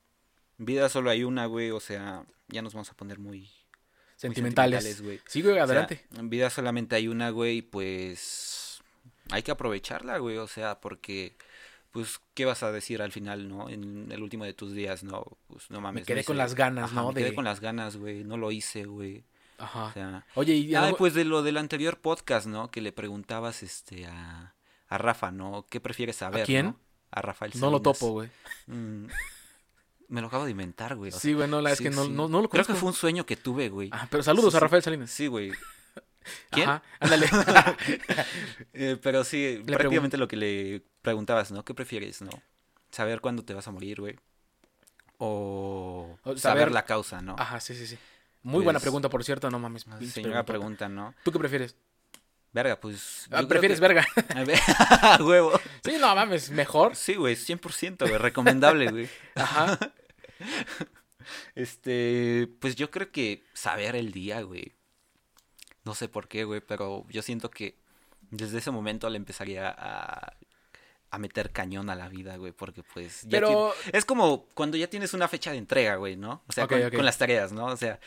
vida 0.59 0.91
solo 0.91 1.09
hay 1.09 1.25
una, 1.25 1.47
güey. 1.47 1.71
O 1.71 1.81
sea, 1.81 2.27
ya 2.49 2.61
nos 2.61 2.75
vamos 2.75 2.91
a 2.91 2.95
poner 2.95 3.19
muy... 3.19 3.49
Sentimentales. 4.21 5.03
Sí, 5.27 5.41
güey, 5.43 5.55
O 5.55 5.57
sea, 5.57 5.65
adelante. 5.65 6.05
en 6.17 6.29
vida 6.29 6.51
solamente 6.51 6.95
hay 6.97 7.09
una, 7.09 7.31
güey, 7.31 7.63
pues 7.63 8.81
hay 9.31 9.43
que 9.43 9.51
aprovecharla, 9.51 10.19
güey, 10.19 10.37
o 10.37 10.47
sea, 10.47 10.79
porque 10.81 11.35
pues 11.91 12.21
qué 12.35 12.45
vas 12.45 12.63
a 12.63 12.71
decir 12.71 13.01
al 13.03 13.13
final, 13.13 13.49
¿no? 13.49 13.69
En 13.71 14.13
el 14.13 14.23
último 14.23 14.45
de 14.45 14.53
tus 14.53 14.73
días, 14.75 15.03
no, 15.03 15.25
pues 15.49 15.71
no 15.71 15.81
mames. 15.81 16.03
no 16.03 16.07
quedé 16.07 16.23
con 16.25 16.37
hice- 16.37 16.43
las 16.43 16.55
ganas, 16.55 16.85
Ajá, 16.93 17.01
¿no? 17.01 17.13
Me 17.13 17.21
quedé 17.23 17.35
con 17.35 17.45
las 17.45 17.61
ganas, 17.61 17.97
güey, 17.97 18.23
no 18.25 18.37
lo 18.37 18.53
hice, 18.53 18.85
güey. 18.85 19.25
Ajá. 19.59 19.87
O 19.87 19.93
sea, 19.93 20.27
Oye, 20.35 20.55
y 20.55 20.75
ah, 20.75 20.85
algo- 20.85 20.99
pues 20.99 21.15
de 21.15 21.25
lo 21.25 21.43
del 21.43 21.57
anterior 21.57 21.99
podcast, 21.99 22.47
¿no? 22.47 22.71
Que 22.71 22.81
le 22.81 22.93
preguntabas 22.93 23.63
este 23.63 24.07
a, 24.07 24.55
a 24.89 24.99
Rafa, 24.99 25.31
¿no? 25.33 25.67
¿Qué 25.71 25.81
prefieres 25.81 26.17
saber? 26.17 26.45
quién? 26.47 26.67
no? 26.67 26.77
A 27.11 27.23
Rafael 27.23 27.53
no 27.57 27.71
lo 27.71 27.79
Salinas. 27.79 27.99
topo, 27.99 28.13
güey. 28.13 28.31
Mm, 28.67 29.07
me 30.11 30.21
lo 30.21 30.27
acabo 30.27 30.45
de 30.45 30.51
inventar, 30.51 30.97
güey. 30.97 31.11
o 31.13 31.19
Sí, 31.19 31.33
güey, 31.33 31.49
no, 31.49 31.61
la 31.63 31.73
es 31.73 31.79
sí, 31.79 31.85
que 31.85 31.91
no, 31.91 32.05
sí. 32.05 32.11
no, 32.11 32.29
no 32.29 32.43
lo 32.43 32.49
Creo 32.51 32.65
conozco. 32.65 32.73
que 32.75 32.79
fue 32.81 32.89
un 32.89 32.95
sueño 32.95 33.25
que 33.25 33.37
tuve, 33.37 33.69
güey. 33.71 33.89
Ah, 33.93 34.07
pero 34.11 34.23
saludos 34.23 34.53
Sí, 34.53 34.57
a. 34.59 34.61
Rafael 34.61 34.83
Salinas. 34.83 35.11
Sí, 35.11 35.27
güey. 35.27 35.53
¿Quién? 36.51 36.69
Ajá, 36.69 36.83
ándale. 37.01 37.27
Eh, 38.73 38.99
pero 39.03 39.25
sí, 39.25 39.63
Le 39.67 39.77
prácticamente 39.77 40.17
lo 40.19 40.29
que 40.29 40.37
le 40.37 40.83
preguntabas, 41.03 41.51
¿no? 41.51 41.65
¿Qué 41.65 41.75
prefieres, 41.75 42.23
no? 42.23 42.31
Saber 42.91 43.21
cuándo 43.21 43.45
te 43.45 43.55
vas 43.55 43.67
a 43.69 43.71
morir, 43.71 44.01
güey. 44.01 44.19
O, 45.19 46.19
O 46.23 46.37
saber, 46.37 46.39
saber- 46.65 46.73
la 46.73 46.85
causa, 46.85 47.21
¿no? 47.21 47.37
Ajá, 47.39 47.61
sí, 47.61 47.75
sí, 47.75 47.87
sí. 47.87 47.99
Muy 48.43 48.65
buena 48.65 48.79
Pues, 48.79 48.85
pregunta, 48.85 49.09
por 49.11 49.23
cierto, 49.23 49.51
no 49.51 49.59
mames. 49.59 49.87
Ah, 49.91 49.99
Señora 50.11 50.45
pregunta, 50.45 50.89
¿no? 50.89 51.15
¿Tú 51.25 51.31
qué 51.33 51.39
prefieres? 51.39 51.77
Verga, 52.53 52.81
pues. 52.81 53.27
Ah, 53.31 53.37
creo 53.37 53.49
¿Prefieres 53.49 53.79
que- 53.81 53.87
verga? 53.87 54.07
Huevo. 55.25 55.53
sí, 55.85 55.97
no 56.01 56.15
mames, 56.15 56.51
mejor. 56.51 56.97
Sí, 56.97 57.15
güey, 57.17 57.37
100%, 57.37 57.99
güey, 58.09 58.17
recomendable, 58.19 58.91
güey. 58.91 59.09
Ajá. 59.35 59.79
Este, 61.55 62.49
pues 62.61 62.77
yo 62.77 62.91
creo 62.91 63.13
que 63.13 63.45
saber 63.53 63.95
el 63.95 64.11
día, 64.11 64.41
güey. 64.41 64.73
No 65.85 65.95
sé 65.95 66.09
por 66.09 66.29
qué, 66.29 66.45
güey, 66.45 66.61
pero 66.61 67.07
yo 67.11 67.23
siento 67.23 67.51
que 67.51 67.77
desde 68.31 68.59
ese 68.59 68.71
momento 68.71 69.09
le 69.11 69.17
empezaría 69.17 69.69
a, 69.69 70.35
a 71.11 71.19
meter 71.19 71.51
cañón 71.51 71.91
a 71.91 71.95
la 71.97 72.09
vida, 72.09 72.37
güey, 72.37 72.53
porque 72.53 72.83
pues 72.83 73.23
ya 73.23 73.31
Pero- 73.31 73.75
es 73.93 74.05
como 74.05 74.47
cuando 74.55 74.77
ya 74.77 74.89
tienes 74.89 75.15
una 75.15 75.29
fecha 75.29 75.51
de 75.53 75.59
entrega, 75.59 75.97
güey, 75.97 76.17
¿no? 76.17 76.43
O 76.47 76.53
sea, 76.53 76.67
con 76.67 77.05
las 77.05 77.19
tareas, 77.19 77.53
¿no? 77.53 77.67
O 77.67 77.77
sea, 77.77 77.99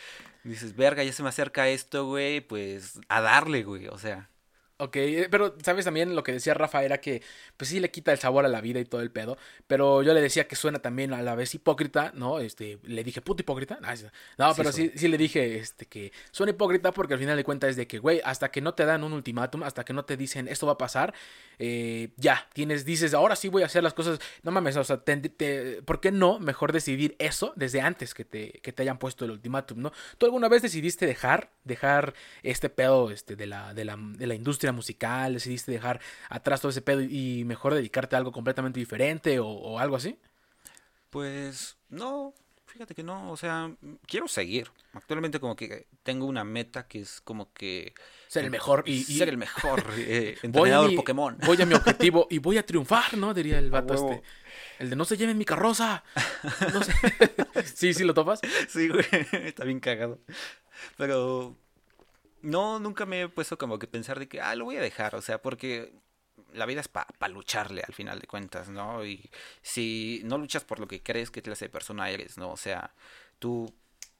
dices, 0.43 0.75
verga, 0.75 1.03
ya 1.03 1.11
se 1.11 1.23
me 1.23 1.29
acerca 1.29 1.67
esto, 1.67 2.05
güey, 2.05 2.41
pues 2.41 2.99
a 3.09 3.21
darle, 3.21 3.63
güey, 3.63 3.87
o 3.87 3.97
sea. 3.97 4.29
Ok, 4.77 4.95
eh, 4.97 5.27
pero 5.29 5.55
sabes 5.63 5.85
también 5.85 6.15
lo 6.15 6.23
que 6.23 6.31
decía 6.33 6.55
Rafa 6.55 6.83
era 6.83 6.99
que 6.99 7.21
pues 7.57 7.69
sí 7.69 7.79
le 7.79 7.91
quita 7.91 8.11
el 8.11 8.17
sabor 8.17 8.43
a 8.43 8.47
la 8.49 8.59
vida 8.59 8.79
y 8.79 8.85
todo 8.85 9.01
el 9.01 9.11
pedo, 9.11 9.37
pero 9.67 10.01
yo 10.01 10.13
le 10.15 10.19
decía 10.19 10.47
que 10.47 10.55
suena 10.55 10.79
también 10.79 11.13
a 11.13 11.21
la 11.21 11.35
vez 11.35 11.53
hipócrita, 11.53 12.11
¿no? 12.15 12.39
Este, 12.39 12.79
le 12.83 13.03
dije 13.03 13.21
puto 13.21 13.43
hipócrita. 13.43 13.77
No, 13.81 13.91
es- 13.91 14.07
no, 14.37 14.51
Sí 14.51 14.57
pero 14.57 14.71
sí, 14.71 14.91
sí 14.95 15.07
le 15.07 15.17
dije 15.17 15.57
este 15.59 15.85
que 15.85 16.11
suena 16.31 16.49
hipócrita 16.51 16.91
porque 16.91 17.13
al 17.13 17.19
final 17.19 17.37
de 17.37 17.43
cuentas 17.43 17.69
es 17.69 17.75
de 17.75 17.85
que, 17.87 17.99
güey, 17.99 18.19
hasta 18.25 18.49
que 18.51 18.61
no 18.61 18.73
te 18.73 18.83
dan 18.85 19.03
un 19.03 19.13
ultimátum, 19.13 19.61
hasta 19.63 19.85
que 19.85 19.93
no 19.93 20.05
te 20.05 20.17
dicen 20.17 20.47
esto 20.47 20.65
va 20.65 20.73
a 20.73 20.77
pasar, 20.79 21.13
eh, 21.59 22.09
ya, 22.17 22.49
tienes, 22.53 22.83
dices, 22.83 23.13
ahora 23.13 23.35
sí 23.35 23.49
voy 23.49 23.61
a 23.61 23.67
hacer 23.67 23.83
las 23.83 23.93
cosas, 23.93 24.19
no 24.41 24.51
mames, 24.51 24.75
o 24.75 24.83
sea, 24.83 24.97
te- 24.97 25.17
te- 25.17 25.81
¿por 25.83 26.01
qué 26.01 26.11
no 26.11 26.39
mejor 26.39 26.71
decidir 26.73 27.15
eso 27.19 27.53
desde 27.55 27.79
antes 27.79 28.13
que 28.15 28.25
te, 28.25 28.53
que 28.63 28.73
te 28.73 28.81
hayan 28.81 28.97
puesto 28.97 29.23
el 29.23 29.31
ultimátum, 29.31 29.81
¿no? 29.81 29.93
¿Tú 30.17 30.25
alguna 30.25 30.49
vez 30.49 30.63
decidiste 30.63 31.05
dejar, 31.05 31.51
dejar 31.63 32.15
este 32.41 32.69
pedo 32.69 33.11
este, 33.11 33.35
de, 33.35 33.45
la, 33.45 33.73
de, 33.75 33.85
la, 33.85 33.95
de 33.97 34.27
la 34.27 34.33
industria 34.33 34.62
musical, 34.71 35.33
decidiste 35.33 35.71
dejar 35.71 35.99
atrás 36.29 36.61
todo 36.61 36.69
ese 36.69 36.81
pedo 36.81 37.01
y 37.01 37.43
mejor 37.45 37.73
dedicarte 37.73 38.15
a 38.15 38.19
algo 38.19 38.31
completamente 38.31 38.79
diferente 38.79 39.39
o, 39.39 39.47
o 39.47 39.79
algo 39.79 39.95
así? 39.95 40.17
Pues 41.09 41.77
no, 41.89 42.33
fíjate 42.65 42.95
que 42.95 43.03
no, 43.03 43.31
o 43.31 43.37
sea, 43.37 43.71
quiero 44.07 44.27
seguir. 44.27 44.71
Actualmente 44.93 45.39
como 45.39 45.55
que 45.55 45.87
tengo 46.03 46.25
una 46.25 46.43
meta 46.43 46.87
que 46.87 46.99
es 47.01 47.19
como 47.21 47.51
que 47.53 47.93
Ser 48.27 48.45
el 48.45 48.51
mejor 48.51 48.83
y, 48.87 48.93
y 48.93 49.03
ser 49.03 49.29
el 49.29 49.37
mejor 49.37 49.83
eh, 49.97 50.37
voy 50.41 50.47
entrenador 50.47 50.89
mi- 50.89 50.95
Pokémon. 50.95 51.37
Voy 51.45 51.61
a 51.61 51.65
mi 51.65 51.73
objetivo 51.73 52.27
y 52.29 52.39
voy 52.39 52.57
a 52.57 52.65
triunfar, 52.65 53.15
¿no? 53.17 53.33
Diría 53.33 53.59
el 53.59 53.69
vato 53.69 53.93
este. 53.93 54.23
El 54.79 54.89
de 54.89 54.95
no 54.95 55.05
se 55.05 55.17
lleven 55.17 55.37
mi 55.37 55.45
carroza. 55.45 56.03
No 56.73 56.83
sé. 56.83 56.93
sí, 57.75 57.93
sí, 57.93 58.03
lo 58.03 58.13
topas. 58.13 58.39
Sí, 58.67 58.87
güey, 58.89 59.05
está 59.45 59.63
bien 59.65 59.79
cagado. 59.79 60.19
Pero 60.97 61.55
no, 62.43 62.79
nunca 62.79 63.05
me 63.05 63.23
he 63.23 63.29
puesto 63.29 63.57
como 63.57 63.79
que 63.79 63.87
pensar 63.87 64.19
de 64.19 64.27
que, 64.27 64.39
ah, 64.39 64.55
lo 64.55 64.65
voy 64.65 64.77
a 64.77 64.81
dejar, 64.81 65.15
o 65.15 65.21
sea, 65.21 65.41
porque 65.41 65.93
la 66.51 66.65
vida 66.65 66.81
es 66.81 66.87
para 66.87 67.07
lucharle 67.29 67.81
al 67.87 67.93
final 67.93 68.19
de 68.19 68.27
cuentas, 68.27 68.69
¿no? 68.69 69.05
Y 69.05 69.29
si 69.61 70.21
no 70.25 70.37
luchas 70.37 70.63
por 70.63 70.79
lo 70.79 70.87
que 70.87 71.01
crees, 71.01 71.31
¿qué 71.31 71.41
clase 71.41 71.65
de 71.65 71.69
persona 71.69 72.09
eres, 72.09 72.37
no? 72.37 72.51
O 72.51 72.57
sea, 72.57 72.93
tú 73.39 73.73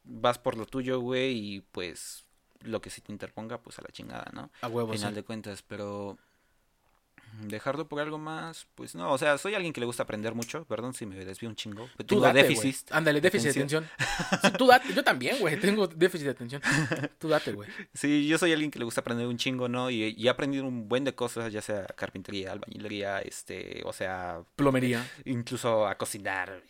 vas 0.03 0.39
por 0.39 0.57
lo 0.57 0.65
tuyo, 0.65 0.99
güey, 0.99 1.55
y 1.55 1.61
pues 1.61 2.25
lo 2.61 2.81
que 2.81 2.89
se 2.89 3.01
te 3.01 3.11
interponga, 3.11 3.61
pues 3.61 3.77
a 3.79 3.81
la 3.81 3.89
chingada, 3.89 4.31
¿no? 4.33 4.51
A 4.61 4.67
huevo, 4.67 4.91
Al 4.91 4.97
final 4.97 5.11
sí. 5.11 5.15
de 5.15 5.23
cuentas, 5.23 5.61
pero 5.61 6.17
dejarlo 7.41 7.87
por 7.87 7.99
algo 8.01 8.17
más, 8.17 8.67
pues 8.75 8.95
no, 8.95 9.11
o 9.11 9.17
sea, 9.17 9.37
soy 9.37 9.55
alguien 9.55 9.73
que 9.73 9.79
le 9.79 9.85
gusta 9.85 10.03
aprender 10.03 10.33
mucho, 10.35 10.65
perdón 10.65 10.93
si 10.93 11.05
me 11.05 11.15
desvío 11.25 11.49
un 11.49 11.55
chingo, 11.55 11.89
pero 11.97 12.07
Tú 12.07 12.15
tengo 12.15 12.21
date, 12.27 12.43
déficit. 12.43 12.91
Ándale, 12.91 13.21
déficit 13.21 13.45
de 13.45 13.51
atención. 13.51 13.89
Sí, 14.43 14.51
tú 14.57 14.67
date. 14.67 14.93
Yo 14.93 15.03
también, 15.03 15.37
güey. 15.39 15.59
Tengo 15.59 15.87
déficit 15.87 16.25
de 16.25 16.31
atención. 16.31 16.61
Tú 17.19 17.27
date, 17.29 17.51
güey. 17.53 17.69
Sí, 17.93 18.27
yo 18.27 18.37
soy 18.37 18.51
alguien 18.51 18.71
que 18.71 18.79
le 18.79 18.85
gusta 18.85 19.01
aprender 19.01 19.27
un 19.27 19.37
chingo, 19.37 19.67
¿no? 19.67 19.89
Y, 19.89 20.15
y 20.17 20.27
he 20.27 20.29
aprendido 20.29 20.65
un 20.65 20.87
buen 20.89 21.03
de 21.03 21.13
cosas, 21.15 21.51
ya 21.53 21.61
sea 21.61 21.85
carpintería, 21.85 22.51
albañilería, 22.51 23.19
este, 23.19 23.81
o 23.85 23.93
sea, 23.93 24.41
Plomería. 24.55 25.05
incluso 25.25 25.87
a 25.87 25.95
cocinar, 25.97 26.63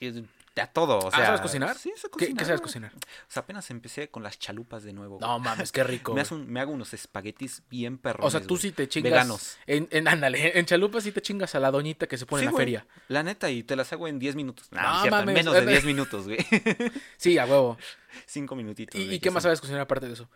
a 0.62 0.68
todo, 0.68 1.00
o 1.00 1.08
Ah, 1.08 1.12
sea. 1.16 1.26
¿sabes 1.26 1.42
cocinar? 1.42 1.76
Sí, 1.78 1.92
sé 1.96 2.04
¿Qué, 2.04 2.10
cocinar. 2.12 2.38
qué 2.38 2.46
sabes 2.46 2.62
cocinar? 2.62 2.92
O 2.96 3.00
sea, 3.32 3.42
apenas 3.42 3.70
empecé 3.72 4.10
con 4.10 4.22
las 4.24 4.38
chalupas 4.38 4.84
de 4.84 4.94
nuevo. 4.94 5.18
No 5.20 5.40
mames, 5.40 5.72
qué 5.72 5.84
rico. 5.84 6.14
me, 6.14 6.22
hago 6.22 6.36
un- 6.36 6.48
me 6.48 6.60
hago 6.60 6.72
unos 6.72 6.94
espaguetis 6.94 7.64
bien 7.70 7.98
perros. 7.98 8.26
O 8.26 8.30
sea, 8.30 8.42
tú 8.42 8.58
sí 8.58 8.72
te 8.72 8.88
chingas. 8.88 9.12
Veganos. 9.12 9.58
En, 9.66 9.88
en, 9.92 10.08
ándale, 10.08 10.58
en 10.60 10.66
chalupa 10.66 11.02
sí 11.02 11.12
te 11.12 11.22
chingas 11.22 11.56
a 11.56 11.60
la 11.60 11.72
doñita 11.72 12.08
que 12.08 12.18
se 12.18 12.26
pone 12.26 12.42
Sí, 12.42 12.44
en 12.44 12.48
la 12.48 12.52
güey. 12.52 12.62
feria. 12.66 12.88
La 13.08 13.24
neta, 13.24 13.50
y 13.50 13.64
te 13.64 13.76
las 13.76 13.92
hago 13.94 14.08
en 14.08 14.20
10 14.20 14.36
minutos. 14.36 14.68
No, 14.72 14.82
No 14.82 15.02
cierto, 15.02 15.08
en 15.20 15.26
mames, 15.26 15.34
menos 15.36 15.54
de 15.56 15.60
eh, 15.62 15.66
10 15.68 15.86
minutos, 15.86 16.26
güey. 16.26 16.38
Sí, 17.18 17.38
a 17.38 17.46
huevo. 17.46 17.78
5 18.28 18.56
minutitos. 18.56 19.00
¿Y, 19.02 19.20
qué 19.20 19.32
más 19.32 19.42
sabes 19.42 19.60
cocinar 19.60 19.82
aparte 19.82 20.06
de 20.08 20.14
eso? 20.14 20.30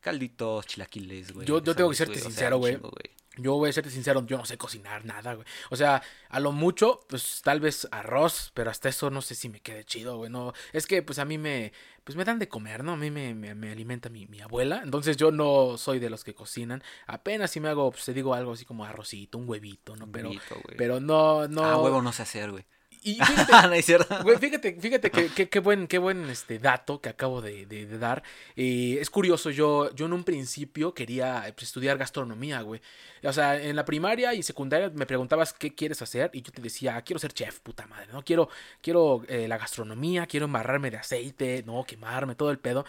Calditos, 0.00 0.66
chilaquiles, 0.66 1.32
güey. 1.32 1.46
Yo- 1.46 1.62
yo 1.62 1.74
tengo 1.74 1.90
que 1.90 1.96
¿sabes, 1.96 2.14
serte 2.16 2.20
güey? 2.20 2.20
O 2.20 2.22
sea, 2.22 2.30
sincero, 2.30 2.58
güey. 2.58 3.10
Yo 3.40 3.54
voy 3.54 3.70
a 3.70 3.72
serte 3.72 3.90
sincero, 3.90 4.26
yo 4.26 4.36
no 4.36 4.44
sé 4.44 4.58
cocinar 4.58 5.04
nada, 5.04 5.34
güey. 5.34 5.46
O 5.70 5.76
sea, 5.76 6.02
a 6.28 6.40
lo 6.40 6.50
mucho, 6.50 7.06
pues 7.08 7.40
tal 7.44 7.60
vez 7.60 7.86
arroz, 7.92 8.50
pero 8.52 8.68
hasta 8.68 8.88
eso 8.88 9.10
no 9.10 9.22
sé 9.22 9.36
si 9.36 9.48
me 9.48 9.60
quede 9.60 9.84
chido, 9.84 10.16
güey. 10.16 10.28
No, 10.28 10.52
es 10.72 10.88
que 10.88 11.02
pues 11.04 11.20
a 11.20 11.24
mí 11.24 11.38
me, 11.38 11.72
pues 12.02 12.16
me 12.16 12.24
dan 12.24 12.40
de 12.40 12.48
comer, 12.48 12.82
¿no? 12.82 12.94
A 12.94 12.96
mí 12.96 13.12
me, 13.12 13.34
me, 13.36 13.54
me 13.54 13.70
alimenta 13.70 14.08
mi, 14.08 14.26
mi 14.26 14.40
abuela. 14.40 14.80
Entonces 14.82 15.16
yo 15.16 15.30
no 15.30 15.78
soy 15.78 16.00
de 16.00 16.10
los 16.10 16.24
que 16.24 16.34
cocinan. 16.34 16.82
Apenas 17.06 17.52
si 17.52 17.60
me 17.60 17.68
hago, 17.68 17.92
pues 17.92 18.04
te 18.06 18.12
digo 18.12 18.34
algo 18.34 18.52
así 18.54 18.64
como 18.64 18.84
arrocito, 18.84 19.38
un 19.38 19.48
huevito, 19.48 19.94
¿no? 19.94 20.10
Pero, 20.10 20.30
pero 20.76 20.98
no, 20.98 21.46
no. 21.46 21.64
Ah, 21.64 21.78
huevo 21.78 22.02
no 22.02 22.12
sé 22.12 22.22
hacer, 22.22 22.50
güey. 22.50 22.64
Y 23.02 23.14
fíjate, 23.24 23.52
no 23.68 23.72
es 23.72 23.84
cierto. 23.86 24.22
Güey, 24.22 24.38
fíjate, 24.38 24.78
fíjate 24.80 25.10
que, 25.10 25.28
que- 25.28 25.48
qué 25.48 25.58
buen, 25.60 25.86
qué 25.86 25.98
buen 25.98 26.28
este 26.30 26.58
dato 26.58 27.00
que 27.00 27.08
acabo 27.08 27.40
de, 27.40 27.66
de- 27.66 27.86
de 27.86 27.98
dar. 27.98 28.22
Eh, 28.56 28.98
es 29.00 29.10
curioso, 29.10 29.50
yo, 29.50 29.94
yo 29.94 30.06
en 30.06 30.12
un 30.12 30.24
principio 30.24 30.94
quería 30.94 31.42
pues, 31.54 31.64
estudiar 31.68 31.98
gastronomía, 31.98 32.60
güey. 32.62 32.80
O 33.24 33.32
sea, 33.32 33.60
en 33.60 33.76
la 33.76 33.84
primaria 33.84 34.34
y 34.34 34.42
secundaria 34.42 34.90
me 34.94 35.06
preguntabas 35.06 35.52
qué 35.52 35.74
quieres 35.74 36.02
hacer 36.02 36.30
y 36.32 36.42
yo 36.42 36.52
te 36.52 36.62
decía, 36.62 36.96
"Ah, 36.96 37.02
quiero 37.02 37.18
ser 37.20 37.32
chef, 37.32 37.60
puta 37.60 37.86
madre, 37.86 38.06
¿no? 38.12 38.22
Quiero, 38.24 38.48
quiero 38.80 39.22
eh, 39.28 39.48
la 39.48 39.58
gastronomía, 39.58 40.26
quiero 40.26 40.46
embarrarme 40.46 40.90
de 40.90 40.98
aceite, 40.98 41.62
no, 41.66 41.84
quemarme, 41.84 42.34
todo 42.34 42.50
el 42.50 42.58
pedo. 42.58 42.84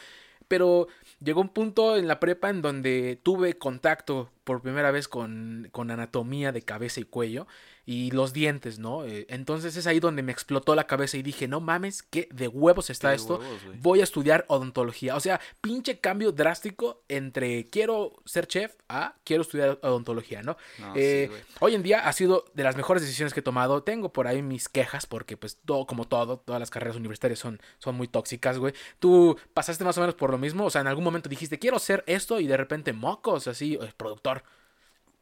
Pero 0.48 0.88
llegó 1.20 1.42
un 1.42 1.50
punto 1.50 1.96
en 1.96 2.08
la 2.08 2.20
prepa 2.20 2.50
en 2.50 2.62
donde 2.64 3.20
tuve 3.22 3.54
contacto 3.60 4.32
por 4.44 4.62
primera 4.64 4.90
vez 4.90 5.08
con, 5.08 5.68
con 5.72 5.92
anatomía 5.92 6.52
de 6.52 6.64
cabeza 6.64 7.00
y 7.00 7.04
cuello 7.04 7.46
y 7.92 8.12
los 8.12 8.34
dientes, 8.34 8.78
¿no? 8.78 9.04
Eh, 9.04 9.26
entonces 9.30 9.76
es 9.76 9.88
ahí 9.88 10.00
donde 10.00 10.22
me 10.22 10.32
explotó 10.32 10.76
la 10.76 10.86
cabeza 10.86 11.18
y 11.18 11.24
dije, 11.24 11.48
no 11.48 11.60
mames, 11.60 12.04
qué 12.04 12.30
de 12.32 12.48
huevos 12.48 12.92
está 12.92 13.10
de 13.10 13.16
esto. 13.16 13.40
huevos. 13.40 13.82
Voy 13.82 14.02
a 14.02 14.04
estudiar 14.04 14.46
odontología. 14.48 15.16
O 15.16 15.20
sea, 15.20 15.42
pinche 15.60 15.98
cambio 15.98 16.32
drástico 16.32 17.02
entre 17.08 17.66
quiero 17.66 18.14
ser 18.26 18.46
chef 18.46 18.76
a 18.90 19.16
quiero 19.24 19.42
estudiar 19.42 19.80
odontología, 19.82 20.44
¿no? 20.44 20.56
No, 20.78 20.94
Eh, 20.96 21.32
sí, 21.34 21.56
hoy 21.62 21.74
en 21.74 21.82
día 21.82 22.08
ha 22.08 22.14
sido 22.14 22.46
de 22.54 22.62
las 22.62 22.76
mejores 22.76 23.02
decisiones 23.02 23.34
que 23.34 23.40
he 23.40 23.42
tomado. 23.42 23.82
Tengo 23.82 24.14
por 24.14 24.28
ahí 24.28 24.44
mis 24.44 24.70
quejas 24.70 25.08
porque 25.08 25.36
pues 25.36 25.58
todo, 25.66 25.88
como 25.88 26.08
todo, 26.08 26.38
todas 26.38 26.60
las 26.60 26.70
carreras 26.70 26.96
universitarias 26.96 27.40
son, 27.40 27.60
son 27.80 27.96
muy 27.96 28.08
tóxicas, 28.08 28.60
güey. 28.60 28.76
Tú 29.00 29.36
pasaste 29.56 29.84
más 29.84 29.98
o 29.98 30.02
menos 30.02 30.14
por 30.14 30.30
lo 30.30 30.38
mismo. 30.38 30.66
O 30.66 30.70
sea, 30.70 30.82
en 30.82 30.88
algún 30.88 31.06
momento 31.06 31.28
dijiste, 31.28 31.58
quiero 31.58 31.80
ser 31.80 32.04
esto 32.06 32.40
y 32.40 32.46
de 32.46 32.56
repente 32.56 32.94
mocos, 32.94 33.48
así, 33.48 33.80
eh, 33.82 33.92
productor. 33.98 34.44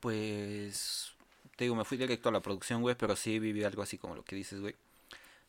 Pues, 0.01 1.16
te 1.57 1.65
digo, 1.65 1.75
me 1.75 1.83
fui 1.83 1.97
directo 1.97 2.29
a 2.29 2.31
la 2.31 2.39
producción, 2.39 2.81
güey, 2.81 2.95
pero 2.95 3.15
sí 3.15 3.39
viví 3.39 3.63
algo 3.63 3.81
así 3.81 3.97
como 3.97 4.15
lo 4.15 4.23
que 4.23 4.35
dices, 4.35 4.61
güey. 4.61 4.75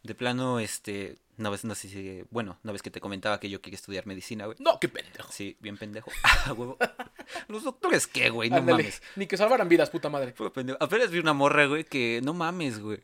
De 0.03 0.15
plano, 0.15 0.59
este, 0.59 1.19
no 1.37 1.51
ves, 1.51 1.65
no 1.65 1.75
sé 1.75 1.89
si, 1.89 2.25
bueno, 2.31 2.59
no 2.63 2.73
ves 2.73 2.83
que 2.83 2.91
te 2.91 3.01
comentaba 3.01 3.39
que 3.39 3.51
yo 3.51 3.61
quería 3.61 3.77
estudiar 3.77 4.07
medicina, 4.07 4.47
güey. 4.47 4.57
No, 4.59 4.81
qué 4.81 4.89
pendejo. 4.89 5.31
Sí, 5.31 5.57
bien 5.61 5.77
pendejo. 5.77 6.11
Ah, 6.25 6.53
huevo. 6.55 6.79
Los 7.49 7.65
doctores, 7.65 8.07
¿qué, 8.07 8.31
güey? 8.31 8.49
No 8.49 8.57
Ándale, 8.57 8.85
mames. 8.85 9.03
Ni 9.17 9.27
que 9.27 9.37
salvaran 9.37 9.69
vidas, 9.69 9.91
puta 9.91 10.09
madre. 10.09 10.33
Puro 10.33 10.51
pendejo. 10.53 10.79
Apenas 10.81 11.11
vi 11.11 11.19
una 11.19 11.35
morra, 11.35 11.67
güey, 11.67 11.85
que 11.85 12.21
no 12.25 12.33
mames, 12.33 12.81
güey. 12.81 13.01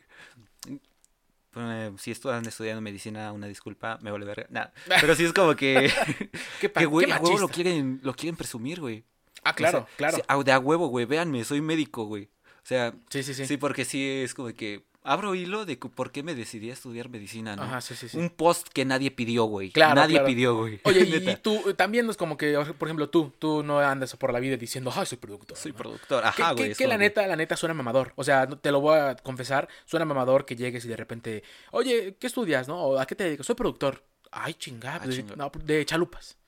Eh, 1.56 1.92
si 1.98 2.10
están 2.10 2.46
estudiando 2.46 2.80
medicina, 2.80 3.32
una 3.32 3.46
disculpa, 3.48 3.98
me 4.00 4.10
vale 4.10 4.24
verga. 4.24 4.46
Nah, 4.50 4.66
pero 5.00 5.14
sí 5.14 5.24
es 5.24 5.32
como 5.32 5.54
que, 5.54 5.92
Qué, 6.60 6.72
que 6.72 6.86
güey, 6.86 7.10
a 7.10 7.18
huevo 7.20 7.38
lo 7.38 7.48
quieren, 7.48 8.00
lo 8.02 8.14
quieren 8.14 8.36
presumir, 8.36 8.80
güey. 8.80 9.04
Ah, 9.44 9.54
claro, 9.54 9.80
O 9.80 9.82
sea, 9.82 9.96
claro. 9.96 10.42
de 10.42 10.52
a 10.52 10.58
huevo, 10.58 10.88
güey, 10.88 11.04
véanme, 11.06 11.44
soy 11.44 11.60
médico, 11.60 12.04
güey. 12.04 12.28
O 12.64 12.66
sea, 12.66 12.94
Sí, 13.10 13.22
sí, 13.22 13.34
sí. 13.34 13.46
sí. 13.46 13.56
porque 13.58 13.84
sí 13.84 14.02
es 14.24 14.32
como 14.34 14.48
que 14.54 14.82
abro 15.06 15.34
hilo 15.34 15.66
de 15.66 15.76
por 15.76 16.10
qué 16.12 16.22
me 16.22 16.34
decidí 16.34 16.70
a 16.70 16.72
estudiar 16.72 17.10
medicina, 17.10 17.56
¿no? 17.56 17.62
Ajá, 17.64 17.82
sí, 17.82 17.94
sí, 17.94 18.08
sí. 18.08 18.16
Un 18.16 18.30
post 18.30 18.68
que 18.68 18.86
nadie 18.86 19.10
pidió, 19.10 19.44
güey. 19.44 19.70
Claro, 19.70 19.96
Nadie 19.96 20.14
claro. 20.14 20.26
pidió, 20.26 20.56
güey. 20.56 20.80
Oye, 20.84 21.00
y, 21.34 21.36
tú 21.42 21.74
también 21.76 22.06
no 22.06 22.10
es 22.10 22.16
como 22.16 22.38
que, 22.38 22.54
por 22.78 22.88
ejemplo, 22.88 23.10
tú, 23.10 23.30
tú 23.38 23.62
no 23.62 23.80
andas 23.80 24.16
por 24.16 24.32
la 24.32 24.40
vida 24.40 24.56
diciendo, 24.56 24.90
ay, 24.96 25.04
soy 25.04 25.18
productor. 25.18 25.58
Soy 25.58 25.72
¿no? 25.72 25.76
productor. 25.76 26.22
Que, 26.22 26.28
Ajá, 26.42 26.48
que- 26.54 26.54
güey. 26.62 26.70
es 26.70 26.78
que 26.78 26.86
la 26.86 26.94
que- 26.94 26.98
neta, 27.00 27.26
la 27.26 27.36
neta 27.36 27.54
suena 27.54 27.74
mamador. 27.74 28.14
O 28.16 28.24
sea, 28.24 28.46
te 28.48 28.70
lo 28.72 28.80
voy 28.80 28.98
a 28.98 29.14
confesar, 29.16 29.68
suena 29.84 30.06
mamador 30.06 30.46
que 30.46 30.56
llegues 30.56 30.86
y 30.86 30.88
de 30.88 30.96
repente, 30.96 31.42
oye, 31.72 32.16
¿qué 32.18 32.26
estudias, 32.26 32.66
no? 32.66 32.82
¿O 32.82 32.98
a 32.98 33.04
qué 33.06 33.14
te 33.14 33.24
dedicas? 33.24 33.44
Soy 33.44 33.56
productor. 33.56 34.02
Ay, 34.36 34.54
chingada, 34.54 35.00
Ah, 35.02 35.06
de, 35.06 35.14
chinga. 35.14 35.36
no, 35.36 35.52
de 35.62 35.84
chalupas. 35.84 36.38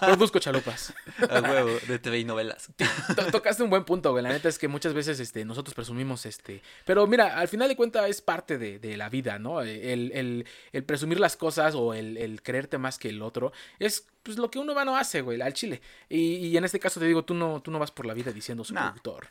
Produzco 0.00 0.38
chalupas. 0.38 0.92
A 1.30 1.40
huevo, 1.40 1.70
de 1.86 1.98
TV 1.98 2.18
y 2.20 2.24
novelas. 2.24 2.68
To- 3.14 3.26
Tocaste 3.30 3.62
un 3.62 3.70
buen 3.70 3.84
punto, 3.84 4.12
güey. 4.12 4.22
La 4.22 4.30
neta 4.30 4.48
es 4.48 4.58
que 4.58 4.68
muchas 4.68 4.94
veces 4.94 5.20
este, 5.20 5.44
nosotros 5.44 5.74
presumimos, 5.74 6.26
este. 6.26 6.62
Pero 6.84 7.06
mira, 7.06 7.38
al 7.38 7.48
final 7.48 7.68
de 7.68 7.76
cuentas 7.76 8.08
es 8.08 8.20
parte 8.20 8.58
de, 8.58 8.78
de 8.78 8.96
la 8.96 9.08
vida, 9.08 9.38
¿no? 9.38 9.60
El, 9.62 10.12
el- 10.12 10.46
el 10.72 10.84
presumir 10.84 11.20
las 11.20 11.36
cosas 11.36 11.74
o 11.74 11.94
el, 11.94 12.16
el 12.16 12.42
creerte 12.42 12.78
más 12.78 12.98
que 12.98 13.08
el 13.08 13.22
otro 13.22 13.52
es 13.78 14.06
pues 14.22 14.38
lo 14.38 14.50
que 14.50 14.58
uno 14.58 14.74
va 14.74 14.84
no 14.84 14.96
hace, 14.96 15.20
güey, 15.20 15.40
al 15.40 15.52
chile. 15.52 15.80
Y, 16.08 16.36
y 16.48 16.56
en 16.56 16.64
este 16.64 16.80
caso 16.80 16.98
te 16.98 17.06
digo, 17.06 17.24
tú 17.24 17.32
no, 17.34 17.60
tú 17.62 17.70
no 17.70 17.78
vas 17.78 17.92
por 17.92 18.06
la 18.06 18.14
vida 18.14 18.32
diciendo 18.32 18.64
soy 18.64 18.74
Nah. 18.74 18.88
productor. 18.90 19.28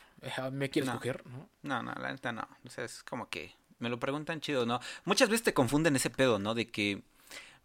¿Me 0.52 0.70
quieres 0.70 0.88
No. 0.90 0.96
coger? 0.96 1.22
¿No? 1.26 1.48
No, 1.62 1.82
no, 1.82 1.92
la 2.00 2.10
neta 2.12 2.32
no. 2.32 2.48
O 2.64 2.70
sea, 2.70 2.84
es 2.84 3.02
como 3.02 3.28
que 3.28 3.54
me 3.78 3.90
lo 3.90 4.00
preguntan 4.00 4.40
chido, 4.40 4.64
¿no? 4.64 4.80
Muchas 5.04 5.28
veces 5.28 5.42
te 5.44 5.52
confunden 5.52 5.94
ese 5.96 6.08
pedo, 6.08 6.38
¿no? 6.38 6.54
De 6.54 6.66
que, 6.68 7.02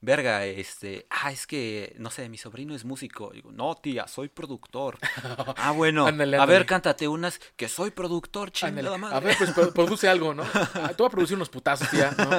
verga, 0.01 0.45
este, 0.45 1.05
ah, 1.09 1.31
es 1.31 1.45
que, 1.47 1.95
no 1.99 2.09
sé, 2.09 2.27
mi 2.27 2.37
sobrino 2.37 2.75
es 2.75 2.83
músico. 2.85 3.31
Digo, 3.33 3.51
no, 3.51 3.75
tía, 3.75 4.07
soy 4.07 4.27
productor. 4.29 4.97
ah, 5.57 5.71
bueno, 5.71 6.07
a 6.07 6.45
ver, 6.45 6.65
cántate 6.65 7.07
unas 7.07 7.39
que 7.55 7.69
soy 7.69 7.91
productor, 7.91 8.51
chingada 8.51 8.97
madre. 8.97 9.15
A 9.15 9.19
ver, 9.19 9.35
pues 9.37 9.51
pro- 9.51 9.71
produce 9.73 10.07
algo, 10.09 10.33
¿no? 10.33 10.43
Ah, 10.73 10.93
Tú 10.97 11.03
vas 11.03 11.09
a 11.11 11.15
producir 11.15 11.35
unos 11.35 11.49
putazos, 11.49 11.89
tía, 11.89 12.13
¿no? 12.17 12.29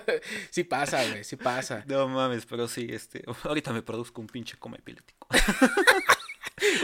sí 0.50 0.64
pasa, 0.64 1.02
güey, 1.08 1.24
sí 1.24 1.36
pasa. 1.36 1.82
No 1.86 2.06
mames, 2.08 2.44
pero 2.46 2.68
sí, 2.68 2.86
este, 2.90 3.24
ahorita 3.44 3.72
me 3.72 3.82
produzco 3.82 4.20
un 4.20 4.26
pinche 4.26 4.56
coma 4.58 4.76
epiléptico. 4.76 5.26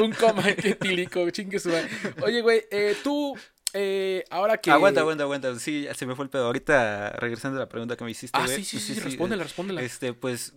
Un 0.01 0.13
coma 0.13 0.49
etílico, 0.51 1.29
chingue 1.31 1.59
su 1.59 1.69
madre. 1.71 1.89
Oye, 2.23 2.41
güey, 2.43 2.65
eh, 2.71 2.97
tú, 3.03 3.37
eh, 3.75 4.25
ahora 4.31 4.59
que... 4.59 4.71
Aguanta, 4.71 5.01
aguanta, 5.01 5.25
aguanta. 5.25 5.59
Sí, 5.59 5.87
se 5.95 6.07
me 6.07 6.15
fue 6.15 6.25
el 6.25 6.31
pedo. 6.31 6.47
Ahorita, 6.47 7.11
regresando 7.11 7.59
a 7.59 7.61
la 7.61 7.69
pregunta 7.69 7.97
que 7.97 8.05
me 8.05 8.11
hiciste, 8.11 8.39
Ah, 8.41 8.47
sí, 8.49 8.65
sí, 8.65 8.77
pues 8.77 8.87
sí, 8.87 9.01
respóndela, 9.01 9.43
respóndela. 9.43 9.83
Este, 9.83 10.13
pues, 10.15 10.55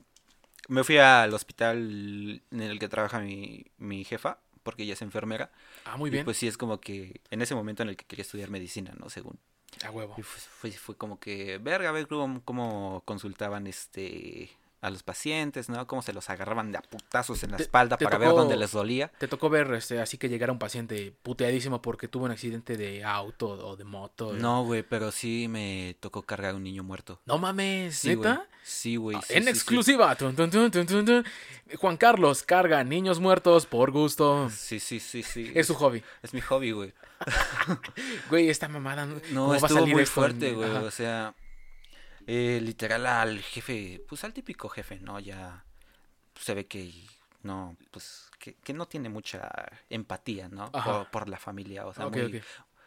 me 0.67 0.83
fui 0.83 0.97
al 0.97 1.33
hospital 1.33 2.41
en 2.51 2.61
el 2.61 2.79
que 2.79 2.87
trabaja 2.89 3.19
mi, 3.19 3.65
mi 3.77 4.03
jefa, 4.03 4.39
porque 4.63 4.83
ella 4.83 4.93
es 4.93 5.01
enfermera. 5.01 5.51
Ah, 5.85 5.97
muy 5.97 6.09
Y 6.09 6.11
bien. 6.11 6.25
pues 6.25 6.37
sí, 6.37 6.47
es 6.47 6.57
como 6.57 6.79
que 6.79 7.21
en 7.31 7.41
ese 7.41 7.55
momento 7.55 7.83
en 7.83 7.89
el 7.89 7.97
que 7.97 8.05
quería 8.05 8.23
estudiar 8.23 8.49
medicina, 8.49 8.93
¿no? 8.97 9.09
Según. 9.09 9.37
A 9.85 9.91
huevo. 9.91 10.15
Y 10.17 10.21
fue, 10.21 10.39
fue, 10.39 10.71
fue 10.71 10.95
como 10.95 11.19
que, 11.19 11.57
verga, 11.57 11.89
a 11.89 11.91
ver 11.91 12.07
cómo, 12.07 12.41
cómo 12.45 13.01
consultaban 13.05 13.67
este 13.67 14.49
a 14.85 14.89
los 14.89 15.03
pacientes, 15.03 15.67
¿no? 15.69 15.85
Cómo 15.87 16.01
se 16.01 16.13
los 16.13 16.29
agarraban 16.29 16.71
de 16.71 16.77
a 16.77 16.81
putazos 16.81 17.43
en 17.43 17.51
la 17.51 17.57
Te- 17.57 17.63
espalda 17.63 17.97
te 17.97 18.05
para 18.05 18.17
ver 18.17 18.29
dónde 18.29 18.55
les 18.57 18.71
dolía. 18.71 19.11
Te 19.17 19.27
tocó 19.27 19.49
ver 19.49 19.73
este, 19.73 19.99
así 19.99 20.17
que 20.17 20.29
llegara 20.29 20.51
un 20.51 20.59
paciente 20.59 21.13
puteadísimo 21.23 21.81
porque 21.81 22.07
tuvo 22.07 22.25
un 22.25 22.31
accidente 22.31 22.77
de 22.77 23.03
auto 23.03 23.47
o 23.49 23.75
de 23.75 23.83
moto. 23.83 24.33
No, 24.33 24.63
güey, 24.63 24.83
pero 24.83 25.11
sí 25.11 25.47
me 25.49 25.95
tocó 25.99 26.21
cargar 26.21 26.51
a 26.53 26.55
un 26.55 26.63
niño 26.63 26.83
muerto. 26.83 27.19
No 27.25 27.37
mames, 27.37 27.95
Sí, 27.95 28.13
güey. 28.15 28.29
¿neta? 28.29 28.47
Sí, 28.63 28.95
güey. 28.95 29.15
Ah, 29.17 29.21
sí, 29.27 29.33
en 29.35 29.43
sí, 29.43 29.49
exclusiva. 29.49 30.15
Tun, 30.15 30.35
tun, 30.35 30.49
tun. 30.49 31.25
Juan 31.77 31.97
Carlos 31.97 32.41
carga 32.43 32.83
niños 32.83 33.19
muertos 33.19 33.65
por 33.67 33.91
gusto. 33.91 34.49
Sí, 34.49 34.79
sí, 34.79 34.99
sí, 34.99 35.21
sí. 35.23 35.51
Es 35.53 35.67
su 35.67 35.75
hobby. 35.75 36.01
Es 36.23 36.33
mi 36.33 36.41
hobby, 36.41 36.71
güey. 36.71 36.93
Güey, 38.29 38.49
esta 38.49 38.67
mamada. 38.67 39.05
¿Cómo 39.07 39.19
No, 39.31 39.47
va 39.49 39.55
a 39.57 39.59
salir 39.69 39.95
muy 39.95 40.05
fuerte, 40.05 40.53
güey. 40.53 40.69
O 40.69 40.91
sea, 40.91 41.33
eh, 42.27 42.59
literal 42.61 43.05
al 43.05 43.39
jefe, 43.41 44.03
pues 44.07 44.23
al 44.23 44.33
típico 44.33 44.69
jefe, 44.69 44.99
¿no? 44.99 45.19
Ya 45.19 45.65
se 46.39 46.53
ve 46.53 46.67
que 46.67 46.91
no, 47.43 47.77
pues 47.91 48.29
que, 48.39 48.55
que 48.55 48.73
no 48.73 48.87
tiene 48.87 49.09
mucha 49.09 49.49
empatía, 49.89 50.49
¿no? 50.49 50.71
Por, 50.71 51.09
por 51.11 51.29
la 51.29 51.37
familia, 51.37 51.85
o 51.85 51.93
sea, 51.93 52.07
Ok, 52.07 52.17
muy. 52.17 52.41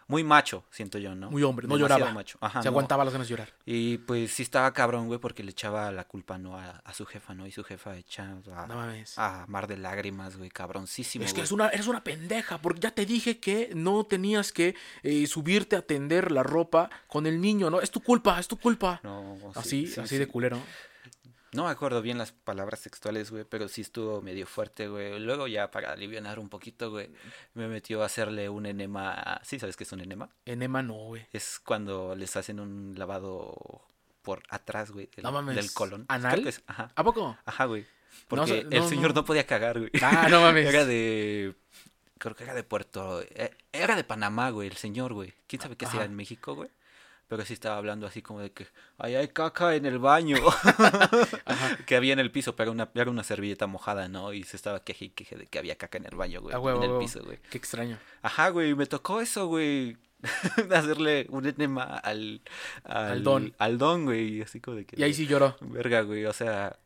Muy 0.09 0.25
macho, 0.25 0.65
siento 0.71 0.99
yo, 0.99 1.15
¿no? 1.15 1.31
Muy 1.31 1.43
hombre, 1.43 1.69
no 1.69 1.77
Demasiado 1.77 1.99
lloraba. 2.01 2.15
macho. 2.15 2.39
Ajá, 2.41 2.63
Se 2.63 2.67
no. 2.67 2.71
aguantaba 2.73 3.05
las 3.05 3.13
ganas 3.13 3.29
de 3.29 3.33
llorar. 3.33 3.53
Y 3.67 3.99
pues 3.99 4.33
sí 4.33 4.43
estaba 4.43 4.73
cabrón, 4.73 5.07
güey, 5.07 5.21
porque 5.21 5.45
le 5.45 5.51
echaba 5.51 5.93
la 5.93 6.05
culpa, 6.05 6.39
¿no? 6.39 6.57
A, 6.57 6.81
a 6.85 6.95
su 6.95 7.05
jefa, 7.07 7.35
¿no? 7.35 7.47
Y 7.47 7.53
su 7.53 7.63
jefa 7.63 7.97
echa 7.97 8.25
a, 8.55 8.67
No 8.67 8.75
mames. 8.77 9.19
a 9.19 9.45
mar 9.49 9.67
de 9.67 9.77
lágrimas, 9.77 10.37
güey, 10.37 10.49
cabroncísimo, 10.51 11.25
Es 11.25 11.33
que 11.33 11.37
güey. 11.37 11.41
eres 11.43 11.53
una, 11.53 11.69
eres 11.69 11.87
una 11.87 12.03
pendeja, 12.03 12.59
porque 12.59 12.81
ya 12.81 12.91
te 12.91 13.05
dije 13.07 13.39
que 13.39 13.71
no 13.75 14.05
tenías 14.05 14.51
que 14.53 14.75
eh, 15.03 15.27
subirte 15.27 15.77
a 15.77 15.83
tender 15.83 16.33
la 16.33 16.43
ropa 16.43 16.89
con 17.07 17.27
el 17.27 17.41
niño, 17.41 17.69
¿no? 17.71 17.81
Es 17.81 17.91
tu 17.91 18.01
culpa, 18.03 18.41
es 18.41 18.49
tu 18.49 18.57
culpa. 18.59 19.01
No, 19.03 19.37
sí, 19.39 19.59
así, 19.59 19.87
sí, 19.89 20.01
así 20.01 20.09
sí. 20.11 20.19
de 20.19 20.27
culero. 20.27 20.59
No 21.53 21.64
me 21.64 21.70
acuerdo 21.70 22.03
bien 22.03 22.18
las 22.18 22.32
palabras 22.32 22.82
textuales, 22.82 23.30
güey, 23.30 23.44
pero 23.44 23.68
sí 23.68 23.80
estuvo 23.80 24.20
medio 24.20 24.46
fuerte, 24.46 24.88
güey. 24.88 25.18
Luego 25.18 25.46
ya 25.46 25.70
para 25.70 25.92
aliviar 25.92 26.38
un 26.38 26.49
poquito, 26.49 26.90
güey, 26.90 27.11
me 27.55 27.68
metió 27.68 28.03
a 28.03 28.07
hacerle 28.07 28.49
un 28.49 28.66
enema. 28.66 29.40
¿Sí 29.44 29.59
sabes 29.59 29.76
qué 29.76 29.84
es 29.84 29.92
un 29.92 30.01
enema? 30.01 30.28
Enema 30.44 30.82
no, 30.82 30.94
güey. 30.94 31.26
Es 31.32 31.59
cuando 31.61 32.14
les 32.14 32.36
hacen 32.36 32.61
un 32.61 32.94
lavado 32.99 33.82
por 34.22 34.42
atrás, 34.51 34.90
güey, 34.90 35.09
del, 35.16 35.22
No 35.22 35.32
mames. 35.32 35.57
del 35.57 35.72
colon. 35.72 36.05
¿Anal? 36.09 36.32
Creo 36.32 36.42
que 36.44 36.51
es- 36.51 36.62
ajá, 36.66 36.90
¿A 36.94 37.03
poco? 37.05 37.36
ajá, 37.46 37.64
güey. 37.64 37.82
No 37.82 37.88
Porque 38.28 38.66
el 38.70 38.84
señor 38.84 39.14
no. 39.14 39.24
podía 39.24 39.46
cagar, 39.46 39.78
güey. 39.78 39.90
Ah, 40.03 40.28
no 40.30 40.40
mames. 40.42 40.66
Era 40.66 40.84
de... 40.84 41.55
Creo 42.18 42.34
que 42.34 42.42
era 42.44 42.53
de 42.55 42.64
Puerto... 42.64 43.22
eh, 43.22 43.57
Era 43.72 43.94
de 43.94 44.03
Panamá, 44.03 44.51
güey, 44.51 44.68
el 44.68 44.76
señor, 44.76 45.12
güey. 45.12 45.32
¿Quién 45.46 45.62
sabe 45.62 45.76
qué 45.76 45.86
hacía 45.86 46.05
en 46.05 46.16
México, 46.16 46.55
güey? 46.55 46.68
Pero 47.29 47.45
sí 47.45 47.53
estaba 47.53 47.76
hablando 47.76 48.07
así 48.07 48.22
como 48.22 48.41
de 48.41 48.53
que... 48.53 48.66
Ay, 48.97 49.14
hay 49.14 49.29
caca 49.29 49.74
en 49.74 49.85
el 49.85 49.99
baño. 49.99 50.37
que 51.87 51.95
había 51.95 52.14
en 52.14 52.18
el 52.18 52.31
piso, 52.31 52.57
pero 52.57 52.72
una, 52.72 52.89
era 52.95 53.11
una 53.11 53.22
servilleta 53.22 53.66
mojada, 53.66 54.09
¿no? 54.09 54.33
Y 54.33 54.45
se 54.45 54.57
estaba 54.57 54.83
queje 54.83 55.07
y 55.07 55.11
queje 55.11 55.37
de 55.37 55.47
que 55.47 55.59
había 55.59 55.76
caca 55.76 55.99
en 55.99 56.07
el 56.07 56.16
baño, 56.16 56.41
güey. 56.41 56.55
A 56.55 56.59
huevo, 56.59 56.83
en 56.83 56.91
el 56.91 56.99
piso, 56.99 57.22
güey. 57.22 57.39
Qué 57.51 57.59
extraño. 57.59 57.99
Ajá, 58.22 58.49
güey, 58.49 58.74
me 58.74 58.87
tocó 58.87 59.20
eso, 59.20 59.47
güey. 59.47 59.99
Hacerle 60.74 61.26
un 61.29 61.47
enema 61.47 61.85
al, 61.85 62.41
al, 62.85 63.12
Al 63.12 63.22
don. 63.22 63.55
Al 63.59 63.76
don, 63.76 64.07
güey. 64.07 64.39
y 64.39 64.43
Así 64.43 64.61
como 64.61 64.79
de 64.79 64.87
que. 64.87 64.99
Y 64.99 65.03
ahí 65.03 65.12
sí 65.12 65.26
lloró. 65.26 65.57
Verga, 65.61 66.01
güey. 66.01 66.24
O 66.24 66.33
sea, 66.33 66.79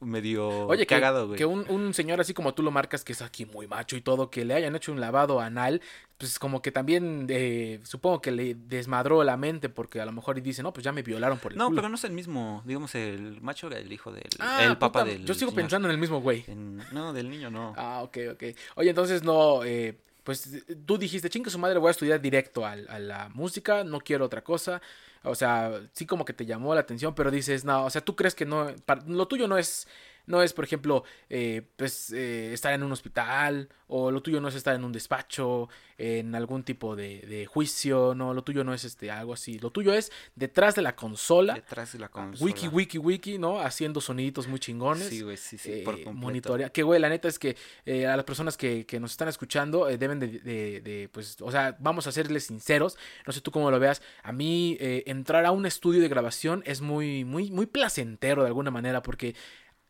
medio 0.00 0.66
Oye, 0.66 0.86
que, 0.86 0.94
cagado, 0.94 1.26
güey. 1.26 1.38
que 1.38 1.46
un, 1.46 1.68
un 1.68 1.94
señor 1.94 2.20
así 2.20 2.32
como 2.32 2.54
tú 2.54 2.62
lo 2.62 2.70
marcas, 2.70 3.04
que 3.04 3.12
es 3.12 3.22
aquí 3.22 3.44
muy 3.44 3.66
macho 3.66 3.96
y 3.96 4.00
todo, 4.00 4.30
que 4.30 4.44
le 4.44 4.54
hayan 4.54 4.76
hecho 4.76 4.92
un 4.92 5.00
lavado 5.00 5.40
anal, 5.40 5.82
pues 6.20 6.38
como 6.38 6.60
que 6.62 6.70
también 6.70 7.26
eh, 7.30 7.80
supongo 7.82 8.20
que 8.20 8.30
le 8.30 8.54
desmadró 8.54 9.24
la 9.24 9.36
mente 9.38 9.68
porque 9.70 10.00
a 10.00 10.04
lo 10.04 10.12
mejor 10.12 10.40
dice, 10.42 10.62
no, 10.62 10.72
pues 10.72 10.84
ya 10.84 10.92
me 10.92 11.02
violaron 11.02 11.38
por 11.38 11.50
el 11.52 11.58
No, 11.58 11.66
culo". 11.66 11.76
pero 11.76 11.88
no 11.88 11.94
es 11.96 12.04
el 12.04 12.12
mismo. 12.12 12.62
Digamos, 12.66 12.94
el 12.94 13.40
macho 13.40 13.66
era 13.68 13.78
el 13.78 13.90
hijo 13.92 14.12
del. 14.12 14.28
Ah, 14.38 14.62
el 14.62 14.76
papá 14.76 15.00
puta, 15.00 15.12
del. 15.12 15.24
Yo 15.24 15.32
sigo 15.34 15.50
señor. 15.50 15.62
pensando 15.64 15.88
en 15.88 15.92
el 15.92 15.98
mismo 15.98 16.20
güey. 16.20 16.44
En- 16.46 16.76
no, 16.92 17.12
del 17.14 17.28
niño 17.30 17.50
no. 17.50 17.72
Ah, 17.76 18.02
ok, 18.04 18.18
ok. 18.34 18.42
Oye, 18.76 18.90
entonces 18.90 19.22
no, 19.24 19.64
eh, 19.64 19.98
pues 20.22 20.62
tú 20.84 20.98
dijiste, 20.98 21.30
chingue 21.30 21.48
su 21.50 21.58
madre, 21.58 21.78
voy 21.78 21.88
a 21.88 21.92
estudiar 21.92 22.20
directo 22.20 22.66
al- 22.66 22.86
a, 22.90 22.98
la 22.98 23.30
música, 23.30 23.82
no 23.82 23.98
quiero 24.00 24.26
otra 24.26 24.44
cosa. 24.44 24.82
O 25.22 25.34
sea, 25.34 25.80
sí 25.92 26.04
como 26.06 26.24
que 26.26 26.32
te 26.34 26.44
llamó 26.46 26.74
la 26.74 26.82
atención, 26.82 27.14
pero 27.14 27.30
dices, 27.30 27.64
no, 27.64 27.84
o 27.86 27.90
sea, 27.90 28.02
tú 28.02 28.14
crees 28.14 28.34
que 28.34 28.44
no, 28.44 28.74
para- 28.84 29.02
lo 29.06 29.26
tuyo 29.26 29.48
no 29.48 29.56
es, 29.58 29.88
no 30.30 30.42
es, 30.42 30.52
por 30.52 30.64
ejemplo, 30.64 31.04
eh, 31.28 31.62
pues 31.76 32.12
eh, 32.12 32.52
estar 32.52 32.72
en 32.72 32.82
un 32.82 32.92
hospital, 32.92 33.68
o 33.88 34.10
lo 34.10 34.22
tuyo 34.22 34.40
no 34.40 34.48
es 34.48 34.54
estar 34.54 34.74
en 34.74 34.84
un 34.84 34.92
despacho, 34.92 35.68
en 35.98 36.34
algún 36.34 36.62
tipo 36.62 36.96
de, 36.96 37.20
de, 37.20 37.44
juicio, 37.44 38.14
no, 38.14 38.32
lo 38.32 38.42
tuyo 38.42 38.64
no 38.64 38.72
es 38.72 38.84
este 38.84 39.10
algo 39.10 39.34
así, 39.34 39.58
lo 39.58 39.70
tuyo 39.70 39.92
es 39.92 40.10
detrás 40.34 40.74
de 40.74 40.82
la 40.82 40.96
consola. 40.96 41.54
Detrás 41.54 41.92
de 41.92 41.98
la 41.98 42.08
consola. 42.08 42.44
Wiki, 42.44 42.68
wiki, 42.68 42.98
wiki, 42.98 43.38
¿no? 43.38 43.60
Haciendo 43.60 44.00
soniditos 44.00 44.48
muy 44.48 44.58
chingones. 44.60 45.08
Sí, 45.08 45.20
güey, 45.20 45.36
sí, 45.36 45.58
sí, 45.58 45.72
eh, 45.72 45.82
por 45.84 45.98
monitorea. 46.14 46.70
Que, 46.70 46.82
güey, 46.82 47.00
la 47.00 47.08
neta 47.08 47.28
es 47.28 47.38
que 47.38 47.56
eh, 47.84 48.06
a 48.06 48.16
las 48.16 48.24
personas 48.24 48.56
que, 48.56 48.86
que 48.86 48.98
nos 48.98 49.10
están 49.10 49.28
escuchando 49.28 49.88
eh, 49.88 49.98
deben 49.98 50.20
de, 50.20 50.28
de, 50.28 50.80
de, 50.80 51.08
pues, 51.12 51.36
o 51.40 51.50
sea, 51.50 51.76
vamos 51.80 52.06
a 52.06 52.12
serles 52.12 52.46
sinceros, 52.46 52.96
no 53.26 53.32
sé 53.32 53.40
tú 53.40 53.50
cómo 53.50 53.70
lo 53.70 53.78
veas, 53.78 54.00
a 54.22 54.32
mí 54.32 54.76
eh, 54.80 55.02
entrar 55.06 55.44
a 55.44 55.50
un 55.50 55.66
estudio 55.66 56.00
de 56.00 56.08
grabación 56.08 56.62
es 56.64 56.80
muy, 56.80 57.24
muy, 57.24 57.50
muy 57.50 57.66
placentero 57.66 58.42
de 58.42 58.48
alguna 58.48 58.70
manera, 58.70 59.02
porque 59.02 59.34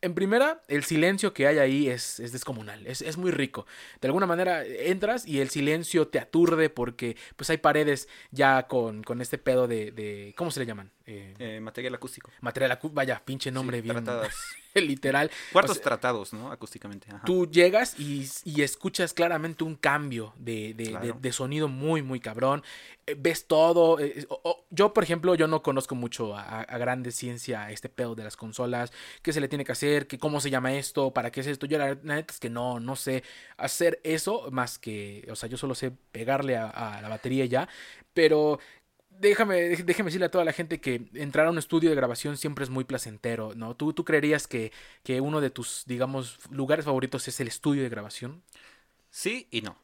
en 0.02 0.14
primera, 0.14 0.62
el 0.68 0.84
silencio 0.84 1.34
que 1.34 1.46
hay 1.46 1.58
ahí 1.58 1.88
es, 1.88 2.20
es 2.20 2.32
descomunal, 2.32 2.86
es, 2.86 3.02
es, 3.02 3.16
muy 3.16 3.30
rico. 3.30 3.66
De 4.00 4.08
alguna 4.08 4.26
manera 4.26 4.64
entras 4.64 5.26
y 5.26 5.40
el 5.40 5.50
silencio 5.50 6.08
te 6.08 6.18
aturde 6.18 6.70
porque 6.70 7.16
pues 7.36 7.50
hay 7.50 7.58
paredes 7.58 8.08
ya 8.30 8.66
con, 8.66 9.02
con 9.02 9.20
este 9.20 9.38
pedo 9.38 9.68
de, 9.68 9.90
de, 9.92 10.34
¿Cómo 10.36 10.50
se 10.50 10.60
le 10.60 10.66
llaman? 10.66 10.90
Eh, 11.12 11.34
eh, 11.40 11.60
material 11.60 11.94
acústico. 11.96 12.30
Material 12.40 12.70
acústico, 12.70 12.94
vaya, 12.94 13.20
pinche 13.24 13.50
nombre 13.50 13.78
sí, 13.78 13.82
bien. 13.82 13.96
Tratadas. 13.96 14.32
literal. 14.74 15.28
Cuartos 15.52 15.72
o 15.72 15.74
sea, 15.74 15.82
tratados, 15.82 16.32
¿no? 16.32 16.52
Acústicamente. 16.52 17.08
Ajá. 17.08 17.24
Tú 17.24 17.50
llegas 17.50 17.98
y, 17.98 18.28
y, 18.44 18.62
escuchas 18.62 19.12
claramente 19.12 19.64
un 19.64 19.74
cambio 19.74 20.32
de, 20.38 20.72
de, 20.74 20.90
claro. 20.90 21.06
de, 21.06 21.12
de 21.14 21.32
sonido 21.32 21.66
muy, 21.66 22.02
muy 22.02 22.20
cabrón. 22.20 22.62
Eh, 23.06 23.16
ves 23.18 23.48
todo. 23.48 23.98
Eh, 23.98 24.24
o, 24.28 24.40
o, 24.44 24.66
yo, 24.70 24.94
por 24.94 25.02
ejemplo, 25.02 25.34
yo 25.34 25.48
no 25.48 25.64
conozco 25.64 25.96
mucho 25.96 26.36
a, 26.36 26.60
a, 26.60 26.78
grande 26.78 27.10
ciencia 27.10 27.72
este 27.72 27.88
pedo 27.88 28.14
de 28.14 28.22
las 28.22 28.36
consolas. 28.36 28.92
¿Qué 29.22 29.32
se 29.32 29.40
le 29.40 29.48
tiene 29.48 29.64
que 29.64 29.72
hacer? 29.72 30.06
¿Qué, 30.06 30.16
¿Cómo 30.16 30.40
se 30.40 30.50
llama 30.50 30.74
esto? 30.74 31.12
¿Para 31.12 31.32
qué 31.32 31.40
es 31.40 31.48
esto? 31.48 31.66
Yo 31.66 31.76
la, 31.78 31.98
la 32.04 32.14
neta 32.14 32.32
es 32.32 32.38
que 32.38 32.50
no, 32.50 32.78
no 32.78 32.94
sé 32.94 33.24
hacer 33.56 34.00
eso 34.04 34.48
más 34.52 34.78
que, 34.78 35.26
o 35.28 35.34
sea, 35.34 35.48
yo 35.48 35.56
solo 35.56 35.74
sé 35.74 35.90
pegarle 36.12 36.56
a, 36.56 36.68
a 36.68 37.02
la 37.02 37.08
batería 37.08 37.46
ya. 37.46 37.68
Pero 38.12 38.58
déjame, 39.20 39.60
déjame 39.68 40.08
decirle 40.08 40.26
a 40.26 40.30
toda 40.30 40.44
la 40.44 40.52
gente 40.52 40.80
que 40.80 41.08
entrar 41.14 41.46
a 41.46 41.50
un 41.50 41.58
estudio 41.58 41.90
de 41.90 41.96
grabación 41.96 42.36
siempre 42.36 42.64
es 42.64 42.70
muy 42.70 42.84
placentero, 42.84 43.54
¿no? 43.54 43.76
¿Tú, 43.76 43.92
tú 43.92 44.04
creerías 44.04 44.46
que, 44.46 44.72
que 45.02 45.20
uno 45.20 45.40
de 45.40 45.50
tus, 45.50 45.84
digamos, 45.86 46.38
lugares 46.50 46.84
favoritos 46.84 47.28
es 47.28 47.38
el 47.40 47.48
estudio 47.48 47.82
de 47.82 47.88
grabación? 47.88 48.42
Sí 49.10 49.46
y 49.50 49.62
no. 49.62 49.76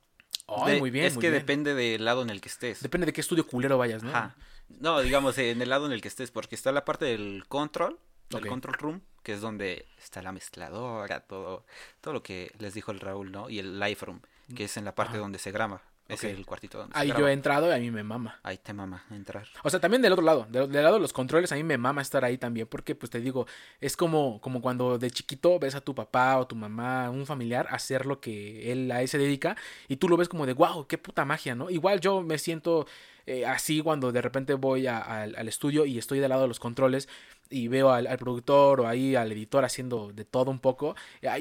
Oh, 0.47 0.67
de, 0.67 0.79
muy 0.79 0.91
bien. 0.91 1.07
Es 1.07 1.15
muy 1.15 1.21
que 1.21 1.31
bien. 1.31 1.43
depende 1.43 1.75
del 1.75 2.05
lado 2.05 2.23
en 2.23 2.31
el 2.31 2.41
que 2.41 2.49
estés. 2.49 2.81
Depende 2.81 3.07
de 3.07 3.13
qué 3.13 3.21
estudio 3.21 3.47
culero 3.47 3.79
vayas, 3.79 4.03
¿no? 4.03 4.11
Ajá. 4.11 4.37
No, 4.69 5.01
digamos, 5.01 5.39
en 5.39 5.63
el 5.63 5.69
lado 5.69 5.87
en 5.87 5.93
el 5.93 6.01
que 6.01 6.09
estés, 6.09 6.31
porque 6.31 6.55
está 6.55 6.73
la 6.73 6.85
parte 6.85 7.05
del 7.05 7.45
control, 7.49 7.99
del 8.31 8.41
okay. 8.41 8.51
control 8.51 8.75
room, 8.75 9.01
que 9.23 9.33
es 9.35 9.41
donde 9.41 9.87
está 10.03 10.23
la 10.23 10.33
mezcladora, 10.33 11.21
todo, 11.21 11.65
todo 12.01 12.15
lo 12.15 12.23
que 12.23 12.53
les 12.59 12.75
dijo 12.75 12.91
el 12.91 13.01
Raúl, 13.01 13.31
¿no? 13.31 13.49
Y 13.49 13.59
el 13.59 13.79
live 13.79 13.99
room, 14.01 14.21
que 14.55 14.65
es 14.65 14.77
en 14.77 14.85
la 14.85 14.95
parte 14.95 15.13
Ajá. 15.13 15.21
donde 15.21 15.39
se 15.39 15.53
graba. 15.53 15.83
Es 16.09 16.21
okay. 16.21 16.31
el 16.31 16.47
cuartito 16.47 16.79
donde 16.79 16.93
Ahí 16.97 17.09
yo 17.09 17.27
he 17.27 17.33
entrado 17.33 17.69
y 17.69 17.75
a 17.75 17.79
mí 17.79 17.91
me 17.91 18.05
mama. 18.05 18.39
Ahí 18.45 18.59
te 18.59 18.73
mama 18.73 19.05
entrar. 19.11 19.47
O 19.65 19.71
sea, 19.71 19.81
también 19.81 20.03
del 20.03 20.13
otro 20.13 20.25
lado, 20.25 20.47
del, 20.49 20.71
del, 20.71 20.85
lado 20.85 20.97
de 20.97 21.01
los 21.01 21.13
controles, 21.13 21.51
a 21.51 21.57
mí 21.57 21.65
me 21.65 21.79
mama 21.79 22.01
estar 22.01 22.25
ahí 22.25 22.39
también, 22.39 22.69
porque 22.69 22.95
pues 22.95 23.11
te 23.11 23.21
digo, 23.21 23.47
es 23.81 23.97
como, 23.97 24.41
como 24.41 24.63
cuando 24.63 24.99
de 24.99 25.11
chiquito 25.11 25.59
ves 25.59 25.75
a 25.75 25.81
tu 25.81 25.95
papá 25.95 26.39
o 26.39 26.47
tu 26.47 26.55
mamá, 26.55 27.11
un 27.11 27.27
familiar, 27.27 27.67
hacer 27.71 28.07
lo 28.07 28.21
que 28.21 28.71
él 28.71 28.91
a 28.93 29.03
él 29.03 29.09
se 29.09 29.19
dedica, 29.19 29.57
y 29.89 29.97
tú 29.97 30.09
lo 30.09 30.17
ves 30.17 30.29
como 30.29 30.47
de, 30.47 30.53
wow, 30.53 30.87
qué 30.87 30.97
puta 30.97 31.25
magia, 31.25 31.57
¿no? 31.57 31.71
Igual 31.71 32.01
yo 32.01 32.23
me 32.23 32.39
siento 32.39 32.87
eh, 33.27 33.45
así 33.45 33.83
cuando 33.83 34.13
de 34.13 34.23
repente 34.23 34.55
voy 34.55 34.87
a, 34.87 34.99
a, 34.99 35.23
al 35.23 35.49
estudio 35.49 35.87
y 35.87 35.99
estoy 35.99 36.21
del 36.21 36.29
lado 36.29 36.43
de 36.43 36.49
los 36.49 36.61
controles 36.61 37.09
y 37.51 37.69
veo 37.69 37.91
al, 37.91 38.07
al, 38.07 38.19
productor 38.19 38.81
o 38.81 38.89
ahí 38.89 39.15
al 39.15 39.31
editor 39.33 39.65
haciendo 39.65 40.13
de 40.13 40.25
todo 40.25 40.51
un 40.51 40.59
poco, 40.59 40.97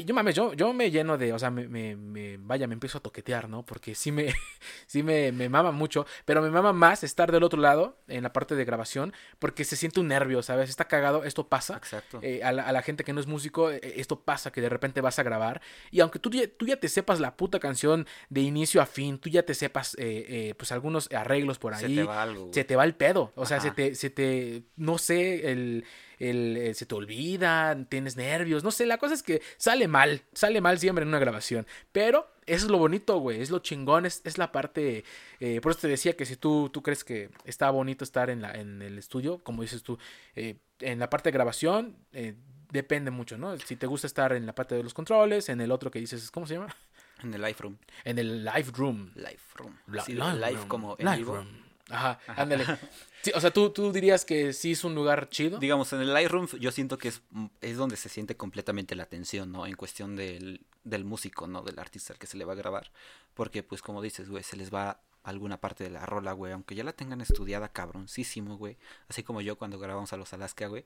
yo 0.06 0.14
mames, 0.14 0.36
yo, 0.36 0.54
yo 0.54 0.74
me 0.74 0.92
lleno 0.92 1.18
de, 1.18 1.34
o 1.34 1.40
sea, 1.40 1.50
me, 1.50 1.68
me, 1.68 1.96
me, 1.96 2.38
vaya, 2.38 2.68
me 2.68 2.74
empiezo 2.74 2.98
a 2.98 3.02
toquetear, 3.02 3.50
¿no? 3.50 3.66
Porque 3.66 3.96
sí 3.96 4.12
me, 4.12 4.34
sí 4.88 5.04
me, 5.04 5.32
me 5.32 5.50
mama 5.50 5.72
mucho, 5.72 6.06
pero 6.26 6.42
me 6.42 6.50
mama 6.50 6.74
más 6.74 7.04
estar 7.04 7.32
del 7.32 7.44
otro 7.44 7.60
lado, 7.60 7.98
en 8.08 8.24
la 8.24 8.34
parte 8.34 8.56
de 8.56 8.66
grabación, 8.66 9.14
porque 9.40 9.64
se 9.64 9.76
siente 9.76 10.00
un 10.00 10.08
nervio, 10.08 10.42
¿sabes? 10.44 10.70
Está 10.70 10.86
cagado, 10.86 11.24
esto 11.24 11.48
pasa. 11.48 11.78
Exacto. 11.78 12.20
Eh, 12.22 12.44
a, 12.44 12.52
la, 12.52 12.64
a, 12.64 12.72
la, 12.72 12.82
gente 12.82 13.04
que 13.04 13.14
no 13.14 13.20
es 13.20 13.28
músico, 13.28 13.72
eh, 13.72 13.80
esto 13.98 14.22
pasa, 14.22 14.52
que 14.52 14.62
de 14.62 14.70
repente 14.70 15.02
vas 15.02 15.20
a 15.20 15.24
grabar, 15.24 15.62
y 15.92 16.00
aunque 16.00 16.20
tú, 16.20 16.30
tú 16.58 16.66
ya 16.66 16.78
te 16.78 16.90
sepas 16.90 17.20
la 17.20 17.36
puta 17.36 17.60
canción 17.60 18.08
de 18.30 18.42
inicio 18.42 18.82
a 18.82 18.86
fin, 18.86 19.18
tú 19.18 19.30
ya 19.30 19.44
te 19.44 19.54
sepas, 19.54 19.96
eh, 20.00 20.54
pues 20.58 20.72
algunos 20.72 21.12
arreglos 21.12 21.60
por 21.60 21.74
ahí, 21.74 21.96
se 21.96 22.02
te 22.02 22.04
va 22.04 22.22
algo. 22.22 22.50
Se 22.54 22.64
te 22.64 22.76
va 22.76 22.84
el 22.84 22.96
pedo, 22.96 23.32
o 23.36 23.46
sea, 23.46 23.60
se 23.60 23.72
te, 23.72 23.96
se 23.96 24.10
te, 24.10 24.64
no 24.76 24.98
sé, 24.98 25.52
el 25.52 25.86
el, 26.20 26.58
el, 26.58 26.76
se 26.76 26.86
te 26.86 26.96
olvida, 26.96 27.78
tienes 27.90 28.16
nervios, 28.16 28.64
no 28.64 28.72
sé, 28.72 28.86
la 28.86 28.98
cosa 28.98 29.14
es 29.14 29.24
que 29.24 29.42
sale 29.58 29.88
mal, 29.88 30.22
sale 30.34 30.62
mal 30.62 30.80
siempre 30.80 31.04
en 31.04 31.10
una 31.10 31.20
grabación, 31.20 31.66
pero 31.92 32.28
eso 32.46 32.66
es 32.66 32.72
lo 32.72 32.78
bonito, 32.78 33.18
güey, 33.18 33.42
es 33.42 33.50
lo 33.50 33.60
chingón, 33.60 34.06
es, 34.06 34.22
es 34.24 34.38
la 34.38 34.52
parte, 34.52 35.04
eh, 35.40 35.62
por 35.62 35.72
eso 35.72 35.82
te 35.82 35.88
decía 35.88 36.16
que 36.16 36.26
si 36.26 36.36
tú, 36.36 36.70
tú 36.72 36.82
crees 36.82 37.04
que 37.04 37.30
está 37.46 37.70
bonito 37.70 38.04
estar 38.04 38.30
en, 38.30 38.42
la, 38.42 38.52
en 38.54 38.82
el 38.82 38.98
estudio, 38.98 39.40
como 39.40 39.62
dices 39.62 39.84
tú, 39.84 39.98
eh, 40.36 40.58
en 40.80 41.00
la 41.00 41.10
parte 41.10 41.30
de 41.30 41.34
grabación, 41.34 41.98
eh, 42.14 42.36
depende 42.72 43.12
mucho, 43.12 43.38
¿no? 43.38 43.58
Si 43.58 43.76
te 43.76 43.88
gusta 43.88 44.08
estar 44.08 44.34
en 44.34 44.46
la 44.46 44.54
parte 44.54 44.76
de 44.76 44.84
los 44.84 44.94
controles, 44.94 45.50
en 45.50 45.62
el 45.62 45.72
otro 45.72 45.90
que 45.92 46.00
dices, 46.00 46.30
¿cómo 46.32 46.46
se 46.46 46.56
llama? 46.56 46.76
En 47.24 47.34
el 47.34 47.42
live 47.42 47.56
room. 47.60 47.78
En 48.04 48.20
el 48.20 48.44
live 48.44 48.72
room. 48.74 49.12
Live 49.16 49.40
room. 49.56 49.78
La, 49.88 50.04
sí, 50.04 50.14
live, 50.14 50.34
live 50.36 50.52
room. 50.52 50.68
como 50.68 50.96
en 51.00 51.06
live 51.06 51.18
vivo. 51.18 51.36
room. 51.36 51.65
Ajá, 51.90 52.20
Ajá, 52.28 52.42
ándale. 52.42 52.66
Sí, 53.26 53.32
o 53.34 53.42
sea, 53.42 53.50
¿tú, 53.50 53.72
tú 53.72 53.92
dirías 53.92 54.24
que 54.24 54.54
sí 54.54 54.74
es 54.74 54.84
un 54.84 54.94
lugar 54.94 55.30
chido. 55.30 55.58
Digamos, 55.58 55.92
en 55.94 56.02
el 56.02 56.14
Lightroom 56.14 56.46
yo 56.60 56.72
siento 56.72 57.00
que 57.00 57.08
es, 57.08 57.24
es 57.60 57.76
donde 57.76 57.98
se 57.98 58.08
siente 58.08 58.38
completamente 58.38 58.94
la 58.94 59.02
atención, 59.02 59.52
¿no? 59.52 59.66
En 59.66 59.74
cuestión 59.74 60.16
del, 60.16 60.62
del 60.84 61.06
músico, 61.06 61.48
¿no? 61.48 61.64
Del 61.64 61.80
artista 61.80 62.14
al 62.14 62.20
que 62.20 62.28
se 62.28 62.38
le 62.38 62.46
va 62.46 62.54
a 62.54 62.56
grabar. 62.56 62.92
Porque, 63.34 63.64
pues, 63.64 63.82
como 63.82 64.04
dices, 64.04 64.30
güey, 64.30 64.44
se 64.44 64.58
les 64.58 64.72
va 64.72 65.00
alguna 65.24 65.60
parte 65.60 65.84
de 65.84 65.90
la 65.90 66.06
rola, 66.06 66.34
güey. 66.34 66.54
Aunque 66.54 66.76
ya 66.76 66.84
la 66.84 66.94
tengan 66.94 67.20
estudiada 67.20 67.70
cabroncísimo, 67.70 68.58
güey. 68.58 68.78
Así 69.10 69.24
como 69.24 69.42
yo 69.42 69.58
cuando 69.58 69.80
grabamos 69.80 70.14
a 70.14 70.18
los 70.18 70.32
Alaska, 70.34 70.68
güey. 70.68 70.86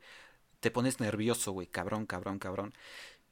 Te 0.62 0.72
pones 0.72 1.02
nervioso, 1.02 1.52
güey. 1.52 1.68
Cabrón, 1.68 2.06
cabrón, 2.06 2.40
cabrón. 2.40 2.74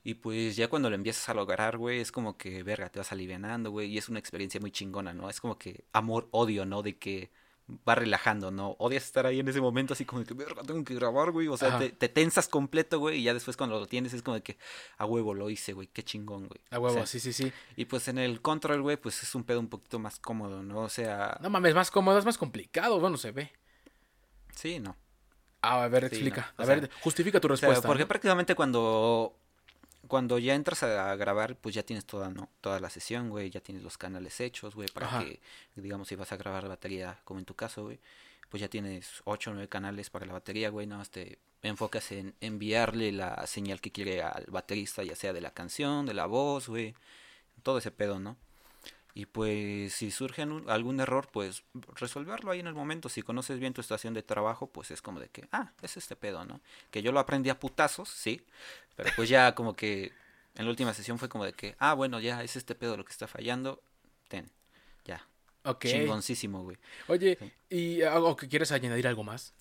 Y 0.03 0.15
pues 0.15 0.57
ya 0.57 0.68
cuando 0.70 0.89
lo 0.89 0.95
empiezas 0.95 1.30
a 1.30 1.34
lograr, 1.34 1.78
güey, 1.78 2.01
es 2.01 2.11
como 2.11 2.38
que, 2.38 2.61
verga, 2.63 2.89
te 2.89 2.99
vas 2.99 3.13
alivianando, 3.13 3.72
güey. 3.72 3.89
Y 3.89 3.97
es 3.97 4.09
una 4.09 4.20
experiencia 4.20 4.59
muy 4.59 4.72
chingona, 4.72 5.13
¿no? 5.13 5.30
Es 5.30 5.39
como 5.39 5.57
que 5.57 5.86
amor-odio, 5.93 6.65
¿no? 6.65 6.84
De 6.84 6.97
que 6.97 7.30
va 7.88 7.95
relajando, 7.95 8.49
¿no? 8.49 8.76
Odias 8.80 9.03
estar 9.03 9.26
ahí 9.26 9.39
en 9.39 9.47
ese 9.47 9.59
momento 9.59 9.93
así 9.93 10.05
como 10.05 10.22
de 10.22 10.26
que, 10.26 10.34
verga, 10.34 10.61
tengo 10.63 10.84
que 10.84 10.95
grabar, 10.95 11.32
güey. 11.32 11.47
O 11.47 11.57
sea, 11.57 11.78
te, 11.78 11.89
te, 11.89 12.07
tensas 12.07 12.47
completo, 12.47 12.99
güey, 12.99 13.20
y 13.20 13.24
ya 13.24 13.34
después 13.34 13.57
cuando 13.57 13.80
lo 13.80 13.88
tienes 13.88 14.13
es 14.13 14.22
como 14.22 14.36
de 14.36 14.43
que, 14.43 14.57
a 14.97 15.05
huevo, 15.05 15.34
lo 15.34 15.49
hice, 15.49 15.74
güey, 15.74 15.88
qué 15.88 16.03
chingón, 16.03 16.47
güey. 16.47 16.61
A 16.72 16.80
huevo, 16.80 16.95
o 16.95 16.97
sea, 16.99 17.05
sí, 17.05 17.20
sí, 17.20 17.34
sí. 17.34 17.51
Y 17.76 17.86
pues 17.86 18.07
en 18.07 18.18
el 18.18 18.41
control, 18.41 18.82
güey, 18.82 18.97
pues 18.97 19.22
es 19.22 19.36
un 19.36 19.43
pedo 19.43 19.59
un 19.59 19.68
poquito 19.68 19.99
más 19.99 20.20
cómodo, 20.20 20.63
¿no? 20.63 20.80
O 20.80 20.89
sea... 20.89 21.38
No 21.41 21.49
mames, 21.49 21.76
más 21.76 21.91
cómodo, 21.91 22.18
es 22.18 22.26
más 22.26 22.38
complicado, 22.38 22.99
bueno, 22.99 23.18
se 23.18 23.32
ve. 23.32 23.51
Sí, 24.55 24.80
no. 24.80 24.95
Ah, 25.61 25.84
a 25.84 25.88
ver, 25.89 26.05
explica. 26.05 26.41
Sí, 26.41 26.53
no. 26.57 26.63
A 26.63 26.68
ver, 26.68 26.89
justifica 27.01 27.39
tu 27.39 27.47
respuesta. 27.47 27.80
O 27.80 27.82
sea, 27.82 27.88
porque 27.88 28.03
¿no? 28.03 28.07
prácticamente 28.07 28.55
cuando 28.55 29.38
cuando 30.08 30.39
ya 30.39 30.55
entras 30.55 30.84
a 30.84 31.16
grabar, 31.16 31.55
pues 31.58 31.76
ya 31.76 31.84
tienes 31.84 32.05
toda, 32.05 32.30
¿no? 32.30 32.49
Toda 32.62 32.80
la 32.80 32.89
sesión, 32.89 33.30
güey, 33.30 33.49
ya 33.49 33.62
tienes 33.62 33.84
los 33.84 33.97
canales 33.97 34.39
hechos, 34.39 34.76
güey, 34.76 34.88
para 34.89 35.08
Ajá. 35.08 35.20
que, 35.20 35.39
digamos, 35.76 36.08
si 36.08 36.16
vas 36.16 36.32
a 36.32 36.38
grabar 36.38 36.68
batería, 36.68 37.20
como 37.24 37.39
en 37.39 37.45
tu 37.45 37.55
caso, 37.55 37.84
güey, 37.84 37.99
pues 38.49 38.62
ya 38.62 38.70
tienes 38.70 39.22
8 39.26 39.51
o 39.51 39.53
9 39.53 39.68
canales 39.70 40.10
para 40.10 40.26
la 40.26 40.34
batería, 40.34 40.70
güey, 40.70 40.88
nada 40.88 40.99
más 40.99 41.10
te 41.10 41.39
enfocas 41.62 42.12
en 42.12 42.36
enviarle 42.41 43.12
la 43.12 43.45
señal 43.47 43.82
que 43.82 43.91
quiere 43.91 44.22
al 44.22 44.45
baterista, 44.47 45.03
ya 45.03 45.16
sea 45.16 45.34
de 45.34 45.41
la 45.41 45.51
canción, 45.51 46.05
de 46.05 46.14
la 46.14 46.26
voz, 46.26 46.68
güey, 46.70 46.95
todo 47.64 47.80
ese 47.80 47.91
pedo, 47.91 48.20
¿no? 48.20 48.38
Y 49.18 49.26
pues 49.26 49.93
si 49.93 50.11
surge 50.11 50.43
algún 50.68 50.99
error, 50.99 51.28
pues 51.34 51.63
resolverlo 51.95 52.51
ahí 52.51 52.59
en 52.59 52.68
el 52.68 52.76
momento. 52.76 53.09
Si 53.09 53.24
conoces 53.24 53.57
bien 53.59 53.74
tu 53.74 53.82
estación 53.82 54.13
de 54.13 54.22
trabajo, 54.22 54.68
pues 54.68 54.91
es 54.91 55.01
como 55.01 55.20
de 55.20 55.28
que, 55.28 55.47
ah, 55.51 55.72
es 55.82 55.97
este 55.97 56.15
pedo, 56.15 56.45
¿no? 56.45 56.61
Que 56.91 57.01
yo 57.01 57.11
lo 57.11 57.20
aprendí 57.20 57.49
a 57.49 57.59
putazos, 57.59 58.09
sí. 58.09 58.45
Pero 58.95 59.09
pues 59.15 59.28
ya 59.28 59.55
como 59.55 59.76
que 59.76 60.11
en 60.53 60.65
la 60.65 60.70
última 60.70 60.93
sesión 60.93 61.18
fue 61.18 61.30
como 61.30 61.45
de 61.45 61.53
que, 61.53 61.76
ah, 61.80 61.95
bueno, 61.95 62.20
ya 62.20 62.43
es 62.43 62.57
este 62.57 62.76
pedo 62.76 62.95
lo 62.95 63.05
que 63.05 63.11
está 63.11 63.26
fallando. 63.26 63.82
Ten, 64.28 64.51
ya. 65.03 65.26
Ok. 65.63 65.86
Chingoncísimo, 65.86 66.61
güey. 66.61 66.78
Oye, 67.07 67.39
sí. 67.39 67.76
¿y 67.76 68.01
algo 68.03 68.36
que 68.36 68.47
quieres 68.47 68.72
añadir 68.72 69.07
algo 69.07 69.24
más? 69.24 69.51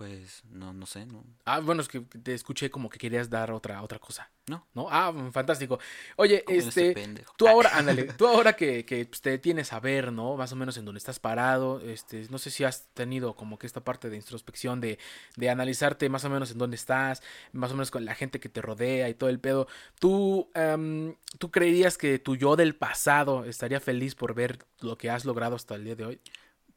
Pues 0.00 0.42
no, 0.48 0.72
no 0.72 0.86
sé, 0.86 1.04
no. 1.04 1.22
Ah, 1.44 1.60
bueno, 1.60 1.82
es 1.82 1.88
que 1.88 2.00
te 2.00 2.32
escuché 2.32 2.70
como 2.70 2.88
que 2.88 2.98
querías 2.98 3.28
dar 3.28 3.52
otra, 3.52 3.82
otra 3.82 3.98
cosa. 3.98 4.30
No. 4.46 4.66
¿No? 4.72 4.88
Ah, 4.90 5.12
fantástico. 5.30 5.78
Oye, 6.16 6.42
este, 6.48 6.94
tú 7.36 7.46
ahora, 7.46 7.76
ándale, 7.76 8.04
tú 8.14 8.26
ahora 8.26 8.54
que, 8.54 8.86
que 8.86 9.04
pues, 9.04 9.20
te 9.20 9.36
tienes 9.36 9.74
a 9.74 9.78
ver, 9.78 10.10
¿no? 10.10 10.36
Más 10.38 10.52
o 10.52 10.56
menos 10.56 10.78
en 10.78 10.86
dónde 10.86 10.96
estás 10.96 11.18
parado, 11.18 11.82
este, 11.82 12.26
no 12.30 12.38
sé 12.38 12.50
si 12.50 12.64
has 12.64 12.86
tenido 12.94 13.36
como 13.36 13.58
que 13.58 13.66
esta 13.66 13.84
parte 13.84 14.08
de 14.08 14.16
introspección 14.16 14.80
de, 14.80 14.98
de 15.36 15.50
analizarte 15.50 16.08
más 16.08 16.24
o 16.24 16.30
menos 16.30 16.50
en 16.50 16.56
dónde 16.56 16.76
estás, 16.76 17.22
más 17.52 17.70
o 17.70 17.74
menos 17.74 17.90
con 17.90 18.06
la 18.06 18.14
gente 18.14 18.40
que 18.40 18.48
te 18.48 18.62
rodea 18.62 19.10
y 19.10 19.12
todo 19.12 19.28
el 19.28 19.38
pedo. 19.38 19.68
¿Tú, 19.98 20.48
um, 20.54 21.14
¿tú 21.38 21.50
creerías 21.50 21.98
que 21.98 22.18
tu 22.18 22.36
yo 22.36 22.56
del 22.56 22.74
pasado 22.74 23.44
estaría 23.44 23.80
feliz 23.80 24.14
por 24.14 24.32
ver 24.32 24.64
lo 24.80 24.96
que 24.96 25.10
has 25.10 25.26
logrado 25.26 25.56
hasta 25.56 25.74
el 25.74 25.84
día 25.84 25.94
de 25.94 26.06
hoy? 26.06 26.20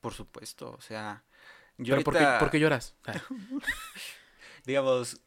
Por 0.01 0.13
supuesto, 0.13 0.75
o 0.77 0.81
sea... 0.81 1.23
Yo 1.77 1.95
¿Pero 1.95 1.95
ahorita... 1.95 2.03
¿por, 2.03 2.17
qué, 2.17 2.39
¿por, 2.39 2.51
qué, 2.51 2.59
lloras? 2.59 2.95
Digamos, 4.65 5.19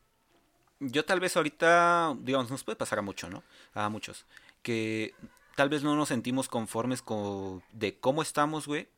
yo 0.81 1.05
tal 1.05 1.21
vez 1.21 1.37
ahorita, 1.37 2.17
digamos, 2.21 2.51
nos 2.51 2.65
puede 2.65 2.77
pasar 2.77 2.99
a 2.99 3.03
mucho, 3.03 3.29
¿no? 3.29 3.43
A 3.75 3.89
muchos. 3.89 4.27
Que 4.63 5.15
tal 5.57 5.69
vez 5.69 5.83
no 5.83 5.97
nos 5.97 6.09
sentimos 6.09 6.49
conformes 6.49 7.03
con 7.03 7.63
de 7.73 7.99
cómo 7.99 8.23
estamos, 8.23 8.67
güey. 8.67 8.89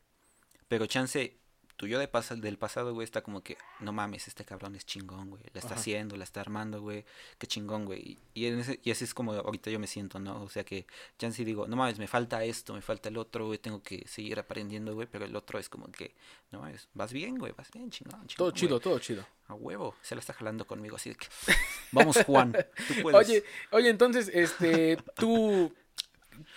Pero 0.67 0.85
chance, 0.85 1.38
tu 1.79 1.87
yo 1.87 1.97
de 1.97 2.09
del 2.35 2.57
pasado, 2.57 2.93
güey, 2.93 3.05
está 3.05 3.21
como 3.21 3.41
que, 3.41 3.57
no 3.79 3.93
mames, 3.93 4.27
este 4.27 4.43
cabrón 4.43 4.75
es 4.75 4.85
chingón, 4.85 5.29
güey. 5.29 5.41
La 5.53 5.61
está 5.61 5.75
haciendo, 5.75 6.17
la 6.17 6.25
está 6.25 6.41
armando, 6.41 6.81
güey. 6.81 7.05
Qué 7.37 7.47
chingón, 7.47 7.85
güey. 7.85 8.17
Y, 8.33 8.47
en 8.47 8.59
ese, 8.59 8.81
y 8.83 8.91
así 8.91 9.05
es 9.05 9.13
como 9.13 9.31
ahorita 9.31 9.71
yo 9.71 9.79
me 9.79 9.87
siento, 9.87 10.19
¿no? 10.19 10.43
O 10.43 10.49
sea 10.49 10.65
que 10.65 10.85
chance 11.17 11.45
digo, 11.45 11.67
no 11.67 11.77
mames, 11.77 11.97
me 11.97 12.07
falta 12.07 12.43
esto, 12.43 12.73
me 12.73 12.81
falta 12.81 13.07
el 13.07 13.15
otro, 13.15 13.45
güey. 13.45 13.59
Tengo 13.59 13.81
que 13.81 14.05
seguir 14.09 14.39
aprendiendo, 14.39 14.93
güey. 14.93 15.07
Pero 15.09 15.23
el 15.23 15.33
otro 15.37 15.57
es 15.57 15.69
como 15.69 15.89
que, 15.89 16.15
no 16.51 16.59
mames, 16.59 16.89
vas 16.93 17.13
bien, 17.13 17.37
güey, 17.37 17.53
vas 17.53 17.71
bien, 17.71 17.89
chingón, 17.89 18.27
chingón 18.27 18.35
Todo 18.35 18.51
chido, 18.51 18.81
todo 18.81 18.99
chido. 18.99 19.25
A 19.47 19.53
huevo, 19.53 19.95
se 20.01 20.15
la 20.15 20.19
está 20.19 20.33
jalando 20.33 20.67
conmigo, 20.67 20.97
así 20.97 21.11
de 21.11 21.15
que, 21.15 21.27
vamos, 21.93 22.17
Juan, 22.25 22.57
tú 22.89 23.01
puedes. 23.01 23.25
Oye, 23.25 23.45
oye, 23.71 23.87
entonces, 23.87 24.29
este, 24.33 24.97
tú, 25.15 25.73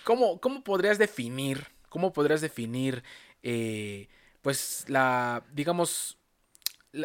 ¿cómo, 0.03 0.41
cómo 0.41 0.65
podrías 0.65 0.97
definir, 0.97 1.65
cómo 1.87 2.11
podrías 2.11 2.41
definir, 2.41 3.05
eh, 3.41 4.09
pues 4.43 4.85
la, 4.87 5.43
digamos, 5.53 6.19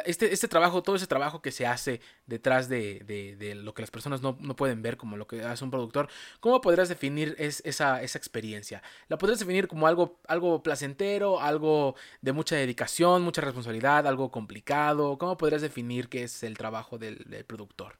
este, 0.05 0.34
este 0.34 0.49
trabajo, 0.49 0.82
todo 0.82 0.97
ese 0.97 1.07
trabajo 1.07 1.41
que 1.41 1.51
se 1.51 1.66
hace 1.66 2.03
detrás 2.26 2.68
de, 2.68 3.01
de, 3.39 3.55
lo 3.55 3.72
que 3.72 3.80
las 3.80 3.91
personas 3.91 4.20
no, 4.20 4.36
no, 4.41 4.55
pueden 4.55 4.82
ver 4.82 4.99
como 4.99 5.16
lo 5.16 5.26
que 5.26 5.43
hace 5.43 5.64
un 5.64 5.70
productor, 5.70 6.11
¿cómo 6.41 6.61
podrías 6.61 6.91
definir 6.91 7.34
es, 7.39 7.62
esa, 7.64 8.03
esa, 8.03 8.18
experiencia? 8.18 8.82
¿La 9.09 9.16
podrías 9.16 9.39
definir 9.39 9.66
como 9.66 9.86
algo, 9.86 10.20
algo 10.28 10.62
placentero, 10.62 11.41
algo 11.41 11.95
de 12.20 12.32
mucha 12.32 12.57
dedicación, 12.57 13.22
mucha 13.22 13.41
responsabilidad, 13.41 14.07
algo 14.07 14.30
complicado? 14.30 15.16
¿Cómo 15.16 15.39
podrías 15.39 15.62
definir 15.62 16.11
qué 16.11 16.24
es 16.24 16.43
el 16.43 16.59
trabajo 16.59 16.99
del, 16.99 17.24
productor? 17.47 17.99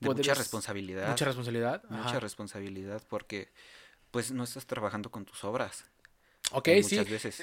De 0.00 0.08
mucha 0.08 0.32
responsabilidad. 0.32 1.08
Mucha 1.08 1.26
responsabilidad. 1.26 1.82
Mucha 1.90 2.20
responsabilidad 2.20 3.02
porque 3.10 3.52
pues 4.10 4.30
no 4.30 4.44
estás 4.44 4.64
trabajando 4.64 5.10
con 5.10 5.26
tus 5.26 5.44
obras. 5.44 5.84
Ok, 6.52 6.68
sí. 6.82 7.00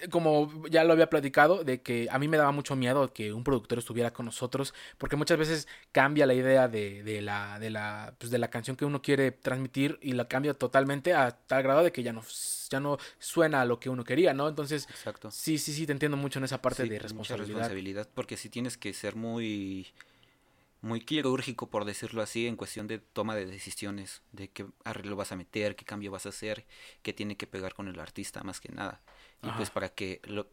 Como 0.10 0.66
ya 0.70 0.84
lo 0.86 0.94
había 0.94 1.10
platicado, 1.10 1.64
de 1.64 1.82
que 1.82 2.08
a 2.10 2.20
mí 2.20 2.28
me 2.28 2.38
daba 2.38 2.52
mucho 2.52 2.76
miedo 2.76 3.12
que 3.12 3.34
un 3.34 3.44
productor 3.44 3.80
estuviera 3.80 4.14
con 4.14 4.26
nosotros, 4.26 4.74
porque 4.98 5.18
muchas 5.18 5.38
veces 5.38 5.68
cambia 5.92 6.26
la 6.26 6.34
idea 6.34 6.70
de, 6.70 7.04
de 7.04 7.22
la, 7.22 7.60
de, 7.60 7.70
la, 7.70 8.16
pues 8.18 8.32
de 8.32 8.38
la 8.38 8.50
canción 8.50 8.78
que 8.78 8.86
uno 8.86 9.02
quiere 9.02 9.32
transmitir 9.32 10.00
y 10.02 10.14
la 10.14 10.28
cambia 10.28 10.54
totalmente 10.54 11.14
a 11.14 11.32
tal 11.32 11.64
grado 11.64 11.84
de 11.84 11.92
que 11.92 12.02
ya 12.02 12.14
no, 12.14 12.24
ya 12.70 12.80
no 12.80 12.98
suena 13.20 13.62
a 13.62 13.66
lo 13.66 13.80
que 13.80 13.90
uno 13.90 14.06
quería, 14.06 14.34
¿no? 14.34 14.48
Entonces, 14.48 14.88
Exacto. 14.90 15.32
sí, 15.32 15.58
sí, 15.58 15.74
sí, 15.74 15.86
te 15.86 15.92
entiendo 15.92 16.16
mucho 16.16 16.40
en 16.40 16.46
esa 16.46 16.62
parte 16.62 16.84
de 16.84 16.98
responsabilidad. 16.98 17.48
Mucha 17.48 17.54
responsabilidad, 17.54 18.10
porque 18.14 18.38
si 18.38 18.50
tienes 18.50 18.78
que 18.78 18.94
ser 18.94 19.18
muy 19.18 19.88
muy 20.84 21.00
quirúrgico, 21.00 21.70
por 21.70 21.86
decirlo 21.86 22.22
así, 22.22 22.46
en 22.46 22.58
cuestión 22.58 22.88
de 22.88 23.00
toma 23.00 23.36
de 23.36 23.46
decisiones, 23.46 24.22
de 24.34 24.50
qué 24.50 24.66
arreglo 24.84 25.16
vas 25.16 25.32
a 25.32 25.38
meter, 25.38 25.78
qué 25.78 25.86
cambio 25.86 26.12
vas 26.12 26.26
a 26.26 26.30
hacer, 26.30 26.66
qué 27.02 27.14
tiene 27.14 27.38
que 27.38 27.48
pegar 27.48 27.74
con 27.74 27.88
el 27.88 27.98
artista, 28.02 28.44
más 28.44 28.60
que 28.60 28.70
nada. 28.70 29.02
Y 29.42 29.50
pues 29.52 29.70
para 29.70 29.88
que 29.88 30.20
lo, 30.26 30.48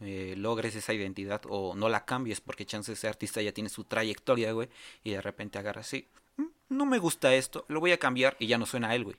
eh, 0.00 0.34
logres 0.36 0.76
esa 0.76 0.92
identidad 0.92 1.42
o 1.48 1.74
no 1.74 1.88
la 1.88 2.04
cambies, 2.04 2.40
porque 2.40 2.64
chance 2.64 2.92
ese 2.92 3.08
artista 3.08 3.42
ya 3.42 3.50
tiene 3.50 3.68
su 3.68 3.82
trayectoria, 3.82 4.52
güey, 4.52 4.68
y 5.02 5.10
de 5.10 5.20
repente 5.20 5.58
agarra 5.58 5.80
así, 5.80 6.08
mm, 6.36 6.46
no 6.68 6.86
me 6.86 6.98
gusta 6.98 7.34
esto, 7.34 7.64
lo 7.66 7.80
voy 7.80 7.90
a 7.90 7.98
cambiar 7.98 8.36
y 8.38 8.46
ya 8.46 8.58
no 8.58 8.66
suena 8.66 8.90
a 8.90 8.94
él, 8.94 9.02
güey. 9.02 9.16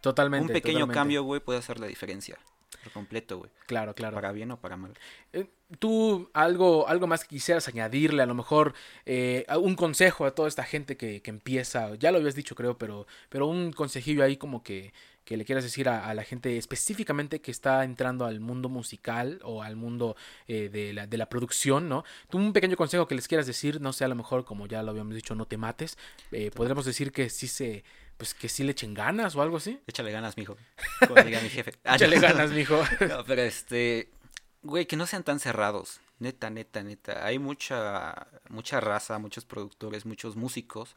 Totalmente. 0.00 0.46
Un 0.48 0.52
pequeño 0.52 0.88
cambio, 0.88 1.22
güey, 1.22 1.40
puede 1.40 1.60
hacer 1.60 1.78
la 1.78 1.86
diferencia. 1.86 2.36
Por 2.82 2.92
completo, 2.92 3.38
güey. 3.38 3.50
Claro, 3.66 3.94
claro. 3.94 4.14
Para 4.14 4.32
bien 4.32 4.50
o 4.50 4.60
para 4.60 4.76
mal. 4.76 4.92
Eh, 5.32 5.46
¿Tú 5.78 6.30
algo, 6.32 6.88
algo 6.88 7.06
más 7.06 7.22
que 7.22 7.28
quisieras 7.28 7.68
añadirle? 7.68 8.22
A 8.22 8.26
lo 8.26 8.34
mejor 8.34 8.74
eh, 9.06 9.46
un 9.60 9.74
consejo 9.76 10.24
a 10.26 10.34
toda 10.34 10.48
esta 10.48 10.64
gente 10.64 10.96
que, 10.96 11.22
que, 11.22 11.30
empieza. 11.30 11.94
Ya 11.96 12.10
lo 12.10 12.18
habías 12.18 12.34
dicho, 12.34 12.54
creo, 12.54 12.76
pero, 12.78 13.06
pero 13.28 13.46
un 13.46 13.72
consejillo 13.72 14.24
ahí 14.24 14.36
como 14.36 14.62
que, 14.62 14.92
que 15.24 15.36
le 15.36 15.44
quieras 15.44 15.64
decir 15.64 15.88
a, 15.88 16.12
la 16.14 16.24
gente 16.24 16.56
específicamente 16.56 17.40
que 17.40 17.50
está 17.50 17.84
entrando 17.84 18.24
al 18.24 18.40
mundo 18.40 18.68
musical 18.68 19.40
o 19.44 19.62
al 19.62 19.76
mundo 19.76 20.16
eh, 20.48 20.68
de, 20.70 20.92
la, 20.92 21.06
de, 21.06 21.16
la, 21.16 21.28
producción, 21.28 21.88
¿no? 21.88 22.04
Tú 22.28 22.38
un 22.38 22.52
pequeño 22.52 22.76
consejo 22.76 23.06
que 23.06 23.14
les 23.14 23.28
quieras 23.28 23.46
decir, 23.46 23.80
no 23.80 23.92
sé, 23.92 24.04
a 24.04 24.08
lo 24.08 24.16
mejor 24.16 24.44
como 24.44 24.66
ya 24.66 24.82
lo 24.82 24.90
habíamos 24.90 25.14
dicho, 25.14 25.34
no 25.34 25.46
te 25.46 25.56
mates. 25.56 25.96
podremos 26.54 26.84
decir 26.84 27.12
que 27.12 27.30
sí 27.30 27.46
se 27.46 27.84
pues 28.22 28.34
que 28.34 28.48
sí 28.48 28.62
le 28.62 28.70
echen 28.70 28.94
ganas 28.94 29.34
o 29.34 29.42
algo 29.42 29.56
así. 29.56 29.80
Échale 29.84 30.12
ganas, 30.12 30.36
mijo. 30.36 30.56
Como 31.08 31.20
diga 31.24 31.40
mi 31.40 31.48
jefe. 31.48 31.72
Échale 31.84 32.20
ganas, 32.20 32.52
mijo. 32.52 32.80
no, 33.08 33.24
pero 33.24 33.42
este, 33.42 34.10
güey, 34.62 34.86
que 34.86 34.94
no 34.94 35.08
sean 35.08 35.24
tan 35.24 35.40
cerrados. 35.40 36.00
Neta, 36.20 36.48
neta, 36.48 36.84
neta. 36.84 37.26
Hay 37.26 37.40
mucha, 37.40 38.28
mucha 38.48 38.78
raza, 38.78 39.18
muchos 39.18 39.44
productores, 39.44 40.06
muchos 40.06 40.36
músicos 40.36 40.94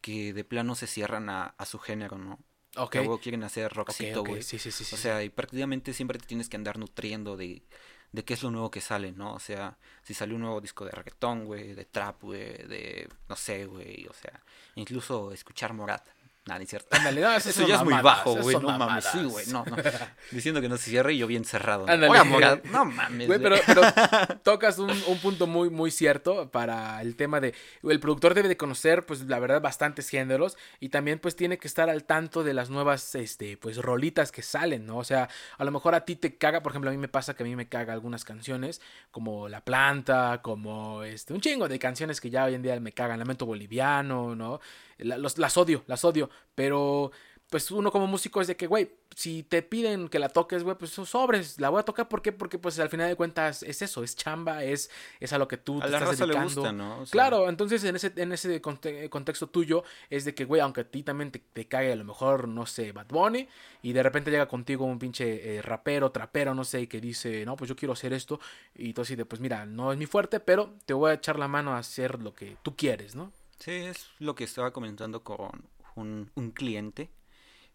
que 0.00 0.32
de 0.32 0.44
plano 0.44 0.76
se 0.76 0.86
cierran 0.86 1.28
a, 1.28 1.56
su 1.66 1.80
género, 1.80 2.18
¿no? 2.18 2.38
Ok. 2.76 2.94
Luego 2.94 3.18
quieren 3.18 3.42
hacer 3.42 3.72
rockcito, 3.72 4.22
güey. 4.22 4.44
Sí, 4.44 4.60
sí, 4.60 4.70
sí, 4.70 4.84
O 4.94 4.96
sea, 4.96 5.24
y 5.24 5.28
prácticamente 5.28 5.92
siempre 5.92 6.20
te 6.20 6.26
tienes 6.26 6.48
que 6.48 6.56
andar 6.56 6.78
nutriendo 6.78 7.36
de, 7.36 7.64
de 8.12 8.24
qué 8.24 8.34
es 8.34 8.44
lo 8.44 8.52
nuevo 8.52 8.70
que 8.70 8.80
sale, 8.80 9.10
¿no? 9.10 9.34
O 9.34 9.40
sea, 9.40 9.76
si 10.04 10.14
sale 10.14 10.34
un 10.34 10.42
nuevo 10.42 10.60
disco 10.60 10.84
de 10.84 10.92
reggaetón, 10.92 11.46
güey, 11.46 11.74
de 11.74 11.84
trap, 11.84 12.22
güey, 12.22 12.58
de, 12.68 13.08
no 13.28 13.34
sé, 13.34 13.66
güey, 13.66 14.06
o 14.06 14.12
sea, 14.12 14.40
incluso 14.76 15.32
escuchar 15.32 15.72
Morat, 15.72 16.06
Nada, 16.46 16.62
es 16.62 16.70
cierto. 16.70 16.96
eso, 16.96 17.66
ya 17.66 17.76
es 17.76 17.84
muy 17.84 17.94
bajo, 18.02 18.34
güey. 18.36 18.56
No 18.56 18.78
mames, 18.78 19.04
sí, 19.04 19.22
güey. 19.24 19.46
No, 19.48 19.64
no. 19.64 19.76
Diciendo 20.30 20.60
que 20.60 20.68
no 20.68 20.76
se 20.76 20.90
cierre 20.90 21.14
y 21.14 21.18
yo 21.18 21.26
bien 21.26 21.44
cerrado. 21.44 21.86
¿no? 21.86 22.24
no 22.64 22.84
mames. 22.84 23.26
Güey, 23.26 23.38
pero, 23.40 23.56
pero, 23.66 23.82
tocas 24.42 24.78
un, 24.78 24.90
un, 24.90 25.18
punto 25.18 25.46
muy, 25.46 25.70
muy 25.70 25.90
cierto 25.90 26.50
para 26.50 27.00
el 27.02 27.16
tema 27.16 27.40
de. 27.40 27.54
El 27.82 28.00
productor 28.00 28.34
debe 28.34 28.48
de 28.48 28.56
conocer, 28.56 29.04
pues, 29.06 29.22
la 29.22 29.38
verdad, 29.38 29.60
bastantes 29.60 30.08
géneros. 30.08 30.56
Y 30.80 30.88
también, 30.88 31.18
pues, 31.18 31.36
tiene 31.36 31.58
que 31.58 31.68
estar 31.68 31.90
al 31.90 32.04
tanto 32.04 32.42
de 32.42 32.54
las 32.54 32.70
nuevas, 32.70 33.14
este, 33.14 33.56
pues, 33.56 33.76
rolitas 33.76 34.32
que 34.32 34.42
salen, 34.42 34.86
¿no? 34.86 34.98
O 34.98 35.04
sea, 35.04 35.28
a 35.58 35.64
lo 35.64 35.70
mejor 35.70 35.94
a 35.94 36.04
ti 36.04 36.16
te 36.16 36.36
caga, 36.36 36.62
por 36.62 36.72
ejemplo, 36.72 36.90
a 36.90 36.92
mí 36.92 36.98
me 36.98 37.08
pasa 37.08 37.34
que 37.34 37.42
a 37.42 37.46
mí 37.46 37.54
me 37.54 37.68
caga 37.68 37.92
algunas 37.92 38.24
canciones, 38.24 38.80
como 39.10 39.48
La 39.48 39.62
Planta, 39.64 40.40
como 40.42 41.02
este, 41.04 41.34
un 41.34 41.40
chingo 41.40 41.68
de 41.68 41.78
canciones 41.78 42.20
que 42.20 42.30
ya 42.30 42.44
hoy 42.44 42.54
en 42.54 42.62
día 42.62 42.78
me 42.80 42.92
cagan. 42.92 43.18
Lamento 43.18 43.44
Boliviano, 43.44 44.34
¿no? 44.34 44.60
Las 45.04 45.56
odio, 45.56 45.84
las 45.86 46.04
odio, 46.04 46.30
pero 46.54 47.12
pues 47.50 47.72
uno 47.72 47.90
como 47.90 48.06
músico 48.06 48.40
es 48.40 48.46
de 48.46 48.56
que, 48.56 48.68
güey, 48.68 48.92
si 49.16 49.42
te 49.42 49.60
piden 49.62 50.08
que 50.08 50.20
la 50.20 50.28
toques, 50.28 50.62
güey, 50.62 50.78
pues 50.78 50.92
sobres, 50.92 51.60
la 51.60 51.68
voy 51.68 51.80
a 51.80 51.82
tocar, 51.82 52.08
¿por 52.08 52.22
qué? 52.22 52.30
Porque 52.30 52.58
pues 52.58 52.78
al 52.78 52.88
final 52.88 53.08
de 53.08 53.16
cuentas 53.16 53.64
es 53.64 53.82
eso, 53.82 54.04
es 54.04 54.14
chamba, 54.14 54.62
es, 54.62 54.88
es 55.18 55.32
a 55.32 55.38
lo 55.38 55.48
que 55.48 55.56
tú 55.56 55.80
te 55.80 55.86
estás 55.86 56.16
dedicando. 56.16 56.72
¿no? 56.72 57.04
Claro, 57.10 57.48
entonces 57.48 57.82
en 57.82 57.96
ese, 57.96 58.12
en 58.14 58.30
ese 58.32 58.60
contexto 58.60 59.48
tuyo 59.48 59.82
es 60.10 60.24
de 60.24 60.32
que, 60.32 60.44
güey, 60.44 60.60
aunque 60.60 60.82
a 60.82 60.84
ti 60.84 61.02
también 61.02 61.32
te, 61.32 61.40
te 61.40 61.66
caiga 61.66 61.92
a 61.92 61.96
lo 61.96 62.04
mejor, 62.04 62.46
no 62.46 62.66
sé, 62.66 62.92
Bad 62.92 63.08
Bunny, 63.08 63.48
y 63.82 63.92
de 63.92 64.02
repente 64.04 64.30
llega 64.30 64.46
contigo 64.46 64.84
un 64.84 65.00
pinche 65.00 65.56
eh, 65.56 65.60
rapero, 65.60 66.12
trapero, 66.12 66.54
no 66.54 66.62
sé, 66.62 66.88
que 66.88 67.00
dice, 67.00 67.44
no, 67.44 67.56
pues 67.56 67.68
yo 67.68 67.74
quiero 67.74 67.94
hacer 67.94 68.12
esto, 68.12 68.38
y 68.76 68.92
tú 68.92 69.02
así 69.02 69.16
de, 69.16 69.24
pues 69.24 69.40
mira, 69.40 69.66
no 69.66 69.90
es 69.90 69.98
mi 69.98 70.06
fuerte, 70.06 70.38
pero 70.38 70.74
te 70.86 70.94
voy 70.94 71.10
a 71.10 71.14
echar 71.14 71.36
la 71.36 71.48
mano 71.48 71.72
a 71.74 71.78
hacer 71.78 72.20
lo 72.22 72.32
que 72.32 72.56
tú 72.62 72.76
quieres, 72.76 73.16
¿no? 73.16 73.32
Sí, 73.60 73.72
es 73.72 74.08
lo 74.18 74.34
que 74.34 74.44
estaba 74.44 74.72
comentando 74.72 75.22
con 75.22 75.68
un, 75.94 76.30
un 76.34 76.50
cliente. 76.50 77.10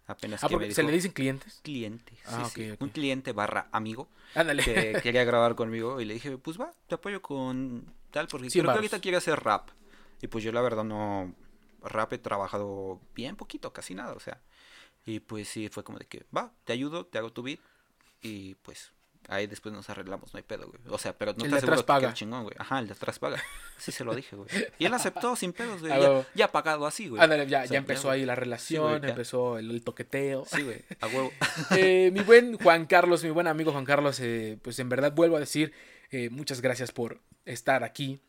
Apenas 0.08 0.44
ah, 0.44 0.48
que 0.48 0.72
¿Se 0.72 0.84
le 0.84 0.92
dicen 0.92 1.12
clientes? 1.14 1.62
Cliente, 1.64 2.14
ah, 2.28 2.48
sí, 2.54 2.74
Un 2.80 2.90
cliente 2.90 3.32
barra 3.32 3.70
amigo 3.72 4.08
Ándale. 4.36 4.64
que 4.64 5.00
quería 5.04 5.24
grabar 5.24 5.56
conmigo 5.56 6.00
y 6.00 6.06
le 6.06 6.14
dije, 6.14 6.38
pues 6.38 6.60
va, 6.60 6.72
te 6.88 6.94
apoyo 6.94 7.24
con 7.24 7.92
tal, 8.12 8.28
porque 8.28 8.50
creo 8.50 8.66
que 8.66 8.70
ahorita 8.70 9.00
quiere 9.00 9.18
hacer 9.18 9.40
rap. 9.40 9.70
Y 10.22 10.28
pues 10.28 10.44
yo 10.44 10.52
la 10.52 10.62
verdad 10.62 10.84
no, 10.84 11.34
rap 11.82 12.14
he 12.14 12.18
trabajado 12.20 13.02
bien 13.16 13.36
poquito, 13.36 13.74
casi 13.74 13.96
nada, 13.96 14.14
o 14.14 14.20
sea. 14.20 14.42
Y 15.06 15.20
pues 15.22 15.48
sí, 15.48 15.70
fue 15.70 15.84
como 15.84 15.98
de 15.98 16.06
que, 16.06 16.26
va, 16.36 16.54
te 16.66 16.74
ayudo, 16.74 17.06
te 17.06 17.18
hago 17.18 17.32
tu 17.32 17.42
beat 17.42 17.60
y 18.22 18.56
pues 18.56 18.92
Ahí 19.28 19.48
después 19.48 19.74
nos 19.74 19.90
arreglamos, 19.90 20.34
no 20.34 20.38
hay 20.38 20.44
pedo, 20.44 20.68
güey. 20.68 20.80
O 20.90 20.98
sea, 20.98 21.18
pero 21.18 21.34
no 21.34 21.46
el 21.46 21.52
te 21.52 21.58
aseguro 21.58 21.86
paga. 21.86 22.14
chingón, 22.14 22.44
güey. 22.44 22.56
Ajá, 22.60 22.80
el 22.80 22.88
de 22.88 22.94
atrás 22.94 23.20
paga. 23.20 23.42
Sí 23.78 23.92
se 23.92 24.04
lo 24.04 24.16
dije, 24.16 24.36
güey. 24.36 24.48
Y 24.80 24.86
él 24.86 24.94
aceptó 24.94 25.36
sin 25.36 25.52
pedos, 25.52 25.82
güey. 25.82 25.92
Ya, 25.92 26.26
ya, 26.34 26.52
pagado 26.52 26.86
así, 26.86 27.10
güey. 27.10 27.22
ya, 27.48 27.66
ya 27.66 27.78
empezó 27.78 28.10
ahí 28.10 28.26
la 28.26 28.36
relación, 28.36 29.04
empezó 29.04 29.58
el, 29.58 29.84
toqueteo. 29.84 30.46
Sí, 30.46 30.62
güey, 30.62 30.82
a 31.02 31.08
huevo. 31.08 31.32
eh, 31.78 32.10
mi 32.14 32.22
buen 32.22 32.58
Juan 32.58 32.86
Carlos, 32.86 33.24
mi 33.24 33.32
buen 33.32 33.48
amigo 33.48 33.72
Juan 33.72 33.84
Carlos, 33.84 34.20
eh, 34.22 34.58
pues 34.62 34.80
en 34.80 34.88
verdad 34.88 35.12
vuelvo 35.12 35.36
a 35.36 35.40
decir 35.40 35.74
eh, 36.12 36.30
muchas 36.30 36.62
gracias 36.62 36.92
por 36.92 37.20
estar 37.46 37.84
aquí. 37.84 38.22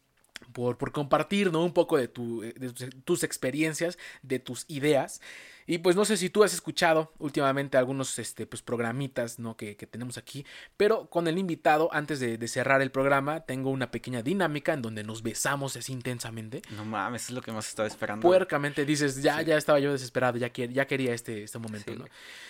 Por, 0.52 0.76
por 0.76 0.92
compartir 0.92 1.50
¿no? 1.50 1.64
un 1.64 1.72
poco 1.72 1.96
de, 1.96 2.08
tu, 2.08 2.40
de 2.40 2.90
tus 3.04 3.22
experiencias, 3.22 3.98
de 4.22 4.38
tus 4.38 4.64
ideas. 4.68 5.20
Y 5.66 5.78
pues 5.78 5.96
no 5.96 6.04
sé 6.04 6.16
si 6.16 6.30
tú 6.30 6.44
has 6.44 6.54
escuchado 6.54 7.12
últimamente 7.18 7.76
algunos 7.76 8.18
este, 8.18 8.46
pues, 8.46 8.62
programitas 8.62 9.38
¿no? 9.38 9.56
que, 9.56 9.76
que 9.76 9.86
tenemos 9.86 10.16
aquí, 10.16 10.46
pero 10.76 11.06
con 11.10 11.26
el 11.26 11.38
invitado, 11.38 11.88
antes 11.92 12.20
de, 12.20 12.38
de, 12.38 12.48
cerrar 12.48 12.82
el 12.82 12.90
programa, 12.90 13.40
tengo 13.40 13.70
una 13.70 13.90
pequeña 13.90 14.22
dinámica 14.22 14.72
en 14.72 14.82
donde 14.82 15.02
nos 15.02 15.22
besamos 15.22 15.76
así 15.76 15.92
intensamente. 15.92 16.62
No 16.70 16.84
mames, 16.84 17.24
es 17.24 17.30
lo 17.30 17.42
que 17.42 17.50
más 17.52 17.68
estaba 17.68 17.88
esperando. 17.88 18.22
Puercamente 18.22 18.84
dices, 18.84 19.22
ya, 19.22 19.40
sí. 19.40 19.46
ya 19.46 19.56
estaba 19.56 19.80
yo 19.80 19.92
desesperado, 19.92 20.38
ya, 20.38 20.52
ya 20.52 20.86
quería 20.86 21.12
este, 21.12 21.42
este 21.42 21.58
momento, 21.58 21.92
sí, 21.92 21.98
¿no? 21.98 22.04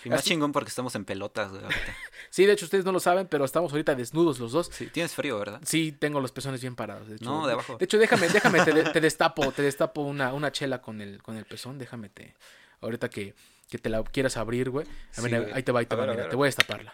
Y 0.05 0.09
más 0.09 0.19
así... 0.19 0.29
chingón 0.29 0.51
porque 0.51 0.69
estamos 0.69 0.93
en 0.95 1.05
pelotas, 1.05 1.51
sí, 2.29 2.45
de 2.45 2.53
hecho 2.53 2.65
ustedes 2.65 2.85
no 2.85 2.91
lo 2.91 2.99
saben, 2.99 3.27
pero 3.27 3.45
estamos 3.45 3.71
ahorita 3.71 3.95
desnudos 3.95 4.39
los 4.39 4.51
dos. 4.51 4.69
Sí, 4.71 4.87
tienes 4.87 5.13
frío, 5.13 5.39
¿verdad? 5.39 5.61
Sí, 5.65 5.91
tengo 5.91 6.21
los 6.21 6.31
pezones 6.31 6.61
bien 6.61 6.75
parados. 6.75 7.07
De 7.07 7.15
hecho, 7.15 7.25
no, 7.25 7.47
de 7.47 7.53
abajo. 7.53 7.77
De 7.77 7.85
hecho, 7.85 7.97
déjame, 7.97 8.29
déjame, 8.29 8.63
te, 8.63 8.83
te 8.83 9.01
destapo, 9.01 9.51
te 9.51 9.63
destapo 9.63 10.01
una, 10.01 10.33
una 10.33 10.51
chela 10.51 10.81
con 10.81 11.01
el, 11.01 11.21
con 11.23 11.35
el 11.37 11.45
pezón, 11.45 11.77
déjame 11.77 12.09
te... 12.09 12.35
Ahorita 12.81 13.09
que, 13.09 13.33
que 13.69 13.77
te 13.77 13.89
la 13.89 14.03
quieras 14.03 14.37
abrir, 14.37 14.69
güey. 14.69 14.85
Sí, 15.11 15.21
ahí 15.53 15.63
te 15.63 15.71
va, 15.71 15.79
ahí 15.79 15.85
te 15.85 15.95
va, 15.95 16.03
mira, 16.03 16.15
ver, 16.15 16.29
te 16.29 16.35
voy 16.35 16.45
a 16.45 16.49
destaparla. 16.49 16.91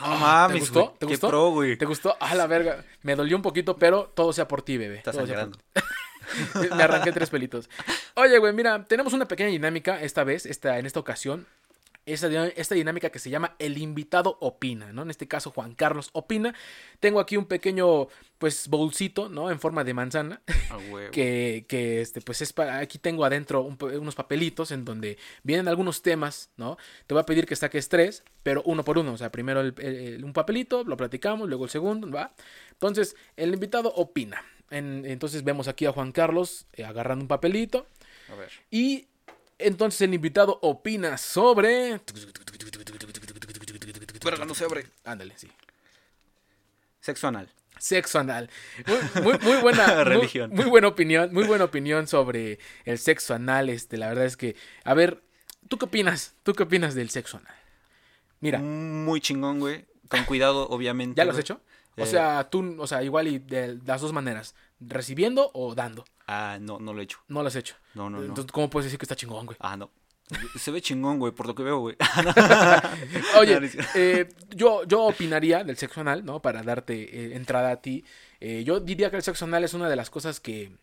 Ah, 0.00 0.48
¿Te 0.52 0.58
gustó? 0.58 0.94
¿Te 0.98 1.06
Qué 1.06 1.12
gustó? 1.12 1.28
pro, 1.28 1.50
güey. 1.50 1.76
¿Te 1.76 1.84
gustó? 1.84 2.16
Ah, 2.20 2.34
la 2.34 2.46
verga. 2.46 2.84
Me 3.02 3.16
dolió 3.16 3.36
un 3.36 3.42
poquito, 3.42 3.76
pero 3.78 4.12
todo 4.14 4.32
sea 4.32 4.46
por 4.46 4.62
ti, 4.62 4.76
bebé. 4.76 4.98
Estás 4.98 5.16
sangrando. 5.16 5.58
Me 6.76 6.82
arranqué 6.82 7.10
tres 7.12 7.30
pelitos. 7.30 7.68
Oye, 8.14 8.38
güey, 8.38 8.52
mira, 8.52 8.86
tenemos 8.86 9.12
una 9.12 9.26
pequeña 9.26 9.48
dinámica 9.48 10.00
esta 10.00 10.24
vez, 10.24 10.46
esta, 10.46 10.78
en 10.78 10.86
esta 10.86 11.00
ocasión. 11.00 11.46
Esta, 12.06 12.46
esta, 12.46 12.74
dinámica 12.74 13.10
que 13.10 13.18
se 13.18 13.28
llama 13.28 13.54
El 13.58 13.76
invitado 13.76 14.38
opina, 14.40 14.92
¿no? 14.92 15.02
En 15.02 15.10
este 15.10 15.28
caso, 15.28 15.50
Juan 15.50 15.74
Carlos 15.74 16.10
opina. 16.12 16.54
Tengo 17.00 17.20
aquí 17.20 17.36
un 17.36 17.44
pequeño, 17.44 18.08
pues, 18.38 18.68
bolsito, 18.68 19.28
¿no? 19.28 19.50
En 19.50 19.60
forma 19.60 19.84
de 19.84 19.94
manzana. 19.94 20.40
Ah, 20.70 20.78
que, 21.12 21.66
que, 21.68 22.00
este, 22.00 22.20
pues, 22.20 22.40
es 22.42 22.52
para... 22.52 22.78
Aquí 22.78 22.98
tengo 22.98 23.24
adentro 23.24 23.62
un, 23.62 23.76
unos 23.82 24.14
papelitos 24.14 24.70
en 24.70 24.84
donde 24.84 25.18
vienen 25.42 25.68
algunos 25.68 26.02
temas, 26.02 26.50
¿no? 26.56 26.78
Te 27.06 27.14
voy 27.14 27.22
a 27.22 27.26
pedir 27.26 27.46
que 27.46 27.56
saques 27.56 27.88
tres, 27.88 28.22
pero 28.42 28.62
uno 28.64 28.84
por 28.84 28.98
uno. 28.98 29.12
O 29.12 29.16
sea, 29.16 29.30
primero 29.30 29.60
el, 29.60 29.74
el, 29.78 30.24
un 30.24 30.32
papelito, 30.32 30.84
lo 30.84 30.96
platicamos, 30.96 31.48
luego 31.48 31.64
el 31.64 31.70
segundo, 31.70 32.10
¿va? 32.10 32.32
Entonces, 32.72 33.16
el 33.36 33.52
invitado 33.52 33.92
opina. 33.94 34.44
En, 34.70 35.04
entonces, 35.06 35.44
vemos 35.44 35.68
aquí 35.68 35.86
a 35.86 35.92
Juan 35.92 36.12
Carlos 36.12 36.66
eh, 36.72 36.84
agarrando 36.84 37.24
un 37.24 37.28
papelito. 37.28 37.86
A 38.30 38.34
ver. 38.34 38.50
Y 38.70 39.08
entonces 39.58 40.00
el 40.02 40.14
invitado 40.14 40.58
opina 40.62 41.18
sobre. 41.18 42.00
Pero 44.22 44.44
no 44.44 44.54
se 44.54 44.64
abre. 44.64 44.86
Ándale, 45.04 45.34
sí. 45.36 45.50
Sexo 47.00 47.28
anal. 47.28 47.48
Sexo 47.78 48.18
anal. 48.18 48.50
Muy, 48.86 49.22
muy, 49.22 49.38
muy 49.38 49.56
buena. 49.58 50.04
Religión. 50.04 50.50
Muy, 50.50 50.64
muy, 50.64 50.70
buena 50.70 50.88
opinión. 50.88 51.32
Muy 51.32 51.44
buena 51.44 51.64
opinión 51.64 52.06
sobre 52.06 52.58
el 52.84 52.98
sexo 52.98 53.34
anal. 53.34 53.68
Este, 53.68 53.96
la 53.96 54.08
verdad 54.08 54.24
es 54.24 54.36
que. 54.36 54.56
A 54.84 54.94
ver, 54.94 55.22
¿tú 55.68 55.78
qué 55.78 55.86
opinas? 55.86 56.34
¿Tú 56.42 56.52
qué 56.52 56.62
opinas 56.64 56.94
del 56.94 57.10
sexo 57.10 57.38
anal? 57.38 57.54
Mira. 58.40 58.58
Muy 58.58 59.20
chingón, 59.20 59.60
güey. 59.60 59.86
Con 60.08 60.24
cuidado, 60.24 60.68
obviamente. 60.70 61.18
¿Ya 61.18 61.24
lo 61.24 61.32
has 61.32 61.38
hecho? 61.38 61.60
O 61.96 62.06
sea, 62.06 62.48
tú, 62.48 62.76
o 62.78 62.86
sea, 62.86 63.02
igual 63.02 63.26
y 63.26 63.38
de 63.38 63.78
las 63.84 64.00
dos 64.00 64.12
maneras. 64.12 64.54
Recibiendo 64.80 65.50
o 65.54 65.74
dando. 65.74 66.04
Ah, 66.28 66.58
no, 66.60 66.78
no 66.78 66.94
lo 66.94 67.00
he 67.00 67.04
hecho. 67.04 67.18
No 67.26 67.42
lo 67.42 67.48
has 67.48 67.56
hecho. 67.56 67.74
No, 67.94 68.08
no, 68.08 68.18
no. 68.18 68.24
Entonces, 68.24 68.52
¿cómo 68.52 68.70
puedes 68.70 68.84
decir 68.84 68.98
que 68.98 69.04
está 69.04 69.16
chingón, 69.16 69.46
güey? 69.46 69.58
Ah, 69.60 69.76
no. 69.76 69.90
Se 70.58 70.70
ve 70.70 70.80
chingón, 70.80 71.18
güey, 71.18 71.32
por 71.32 71.46
lo 71.46 71.54
que 71.54 71.62
veo, 71.62 71.78
güey. 71.80 71.96
Oye, 73.38 73.70
eh, 73.94 74.28
yo, 74.50 74.84
yo 74.84 75.04
opinaría 75.04 75.64
del 75.64 75.76
sexo 75.76 76.00
anal, 76.00 76.24
¿no? 76.24 76.42
Para 76.42 76.62
darte 76.62 76.94
eh, 76.94 77.36
entrada 77.36 77.70
a 77.70 77.80
ti. 77.80 78.04
Eh, 78.40 78.62
yo 78.64 78.80
diría 78.80 79.10
que 79.10 79.16
el 79.16 79.22
sexo 79.22 79.46
anal 79.46 79.64
es 79.64 79.74
una 79.74 79.88
de 79.88 79.96
las 79.96 80.10
cosas 80.10 80.40
que 80.40 80.76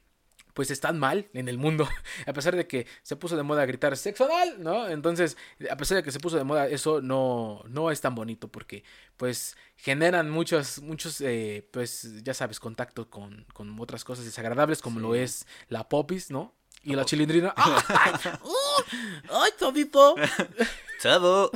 pues 0.55 0.71
están 0.71 0.97
mal 0.97 1.27
en 1.33 1.49
el 1.49 1.57
mundo, 1.57 1.87
a 2.25 2.31
pesar 2.33 2.55
de 2.55 2.65
que 2.65 2.87
se 3.03 3.17
puso 3.17 3.35
de 3.35 3.43
moda 3.43 3.65
gritar 3.65 3.95
sexo 3.97 4.23
anal, 4.23 4.63
¿no? 4.63 4.87
Entonces, 4.87 5.35
a 5.69 5.75
pesar 5.75 5.97
de 5.97 6.03
que 6.03 6.13
se 6.13 6.19
puso 6.21 6.37
de 6.37 6.45
moda, 6.45 6.67
eso 6.69 7.01
no, 7.01 7.61
no 7.67 7.91
es 7.91 7.99
tan 7.99 8.15
bonito 8.15 8.47
porque, 8.47 8.85
pues, 9.17 9.57
generan 9.75 10.29
muchos, 10.29 10.81
muchos, 10.81 11.19
eh, 11.19 11.67
pues, 11.71 12.23
ya 12.23 12.33
sabes, 12.33 12.61
contacto 12.61 13.09
con, 13.09 13.45
con 13.53 13.77
otras 13.81 14.05
cosas 14.05 14.23
desagradables 14.23 14.81
como 14.81 15.01
sí. 15.01 15.03
lo 15.03 15.13
es 15.13 15.45
la 15.67 15.89
popis, 15.89 16.31
¿no? 16.31 16.55
Y 16.85 16.95
la, 16.95 17.03
chilindrina. 17.03 17.51
¡Ay, 17.57 17.73
¡Ay 19.31 19.51
todito! 19.57 20.15
Chavo, 21.01 21.49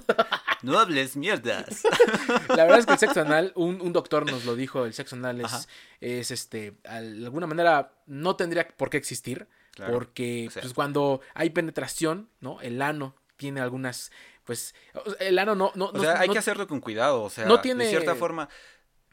no 0.63 0.79
hables 0.79 1.15
mierdas. 1.15 1.83
La 2.49 2.63
verdad 2.65 2.79
es 2.79 2.85
que 2.87 2.93
el 2.93 2.99
sexo 2.99 3.21
anal, 3.21 3.53
un, 3.55 3.79
un 3.79 3.93
doctor 3.93 4.29
nos 4.29 4.43
lo 4.45 4.55
dijo, 4.55 4.85
el 4.85 4.93
sexo 4.93 5.15
anal 5.15 5.41
es, 5.41 5.69
es 6.01 6.31
este, 6.31 6.71
de 6.81 7.25
alguna 7.25 7.45
manera 7.45 7.93
no 8.07 8.35
tendría 8.35 8.67
por 8.67 8.89
qué 8.89 8.97
existir, 8.97 9.47
claro. 9.75 9.93
porque 9.93 10.47
o 10.49 10.51
sea. 10.51 10.63
pues, 10.63 10.73
cuando 10.73 11.21
hay 11.35 11.51
penetración, 11.51 12.27
¿no? 12.41 12.59
El 12.61 12.81
ano 12.81 13.15
tiene 13.37 13.61
algunas, 13.61 14.11
pues, 14.43 14.73
el 15.19 15.39
ano 15.39 15.55
no... 15.55 15.71
no 15.75 15.85
o 15.85 15.99
sea, 15.99 16.15
no, 16.15 16.19
hay 16.19 16.27
no, 16.27 16.33
que 16.33 16.39
hacerlo 16.39 16.67
con 16.67 16.81
cuidado, 16.81 17.21
o 17.21 17.29
sea, 17.29 17.45
no 17.45 17.61
tiene... 17.61 17.85
de 17.85 17.91
cierta 17.91 18.15
forma, 18.15 18.49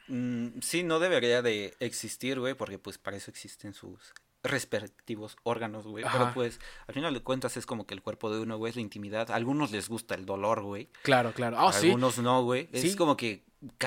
mmm, 0.09 0.49
sí, 0.61 0.83
no 0.83 0.99
debería 0.99 1.43
de 1.43 1.77
existir, 1.79 2.41
güey, 2.41 2.55
porque 2.55 2.79
pues 2.79 2.99
para 2.99 3.17
eso 3.19 3.31
existen 3.31 3.75
sus 3.75 4.13
respectivos 4.47 5.37
órganos, 5.43 5.87
güey. 5.87 6.05
Pero 6.11 6.31
pues, 6.35 6.61
al 6.87 6.95
final 6.95 7.15
de 7.15 7.21
cuentas 7.23 7.57
es 7.57 7.67
como 7.67 7.87
que 7.87 7.95
el 7.95 8.03
cuerpo 8.03 8.31
de 8.33 8.41
uno, 8.41 8.57
güey, 8.59 8.71
es 8.71 8.77
la 8.77 8.83
intimidad. 8.83 9.31
A 9.31 9.35
algunos 9.35 9.71
les 9.73 9.89
gusta 9.89 10.15
el 10.15 10.27
dolor, 10.27 10.63
güey. 10.63 10.89
Claro, 11.03 11.33
claro. 11.33 11.57
Oh, 11.61 11.69
a 11.69 11.73
sí. 11.73 11.87
algunos 11.89 12.19
no, 12.19 12.43
güey. 12.43 12.69
Es 12.73 12.83
Sí. 12.83 12.97
como 12.97 13.17
que 13.17 13.45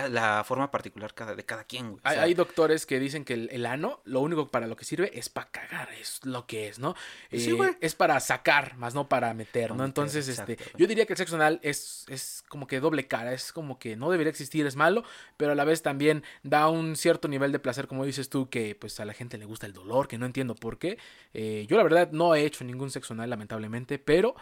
la 0.09 0.43
forma 0.43 0.71
particular 0.71 1.13
cada, 1.13 1.35
de 1.35 1.45
cada 1.45 1.63
quien, 1.63 1.91
güey. 1.91 2.01
O 2.03 2.07
Hay, 2.07 2.15
sea, 2.15 2.23
hay 2.23 2.33
doctores 2.33 2.85
que 2.85 2.99
dicen 2.99 3.25
que 3.25 3.33
el, 3.33 3.49
el 3.51 3.65
ano, 3.65 4.01
lo 4.05 4.21
único 4.21 4.47
para 4.49 4.67
lo 4.67 4.75
que 4.75 4.85
sirve 4.85 5.17
es 5.17 5.29
para 5.29 5.49
cagar, 5.51 5.89
es 5.93 6.19
lo 6.25 6.45
que 6.47 6.67
es, 6.67 6.79
¿no? 6.79 6.95
Sí, 7.31 7.51
Eh, 7.51 7.53
güey. 7.53 7.71
es 7.81 7.95
para 7.95 8.19
sacar, 8.19 8.75
más 8.77 8.93
no 8.95 9.07
para 9.09 9.33
meter, 9.33 9.71
No 9.71 9.77
¿no? 9.77 9.83
meter, 9.83 9.89
Entonces, 9.89 10.27
exacto, 10.29 10.51
este, 10.53 10.63
güey. 10.63 10.75
yo 10.77 10.87
diría 10.87 11.05
que 11.05 11.13
el 11.13 11.17
sexo 11.17 11.35
anal 11.35 11.59
es, 11.63 12.05
es 12.09 12.43
como 12.47 12.67
que 12.67 12.79
doble 12.79 13.07
cara, 13.07 13.33
es 13.33 13.51
como 13.53 13.79
que 13.79 13.95
no 13.95 14.09
debería 14.11 14.31
existir, 14.31 14.65
es 14.65 14.75
malo, 14.75 15.03
pero 15.37 15.51
a 15.53 15.55
la 15.55 15.63
vez 15.65 15.81
también 15.81 16.23
da 16.43 16.69
un 16.69 16.95
cierto 16.95 17.27
nivel 17.27 17.51
de 17.51 17.59
placer, 17.59 17.87
como 17.87 18.05
dices 18.05 18.29
tú, 18.29 18.49
que 18.49 18.75
pues 18.75 18.99
a 18.99 19.05
la 19.05 19.13
gente 19.13 19.37
le 19.37 19.45
gusta 19.45 19.65
el 19.65 19.73
dolor, 19.73 20.07
que 20.07 20.17
no 20.17 20.25
entiendo 20.25 20.55
por 20.55 20.77
qué. 20.79 20.97
Eh, 21.33 21.65
yo 21.69 21.77
la 21.77 21.83
verdad 21.83 22.09
no 22.11 22.35
he 22.35 22.45
hecho 22.45 22.63
ningún 22.63 22.91
sexo 22.91 23.13
anal, 23.13 23.29
lamentablemente, 23.29 23.99
pero 23.99 24.35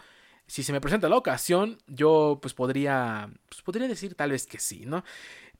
si 0.48 0.64
se 0.64 0.72
me 0.72 0.80
presenta 0.80 1.08
la 1.08 1.16
ocasión, 1.16 1.78
yo 1.86 2.40
pues 2.42 2.52
podría, 2.54 3.30
pues 3.48 3.62
podría 3.62 3.86
decir 3.86 4.16
tal 4.16 4.32
vez 4.32 4.46
que 4.48 4.58
sí, 4.58 4.84
¿no? 4.86 5.04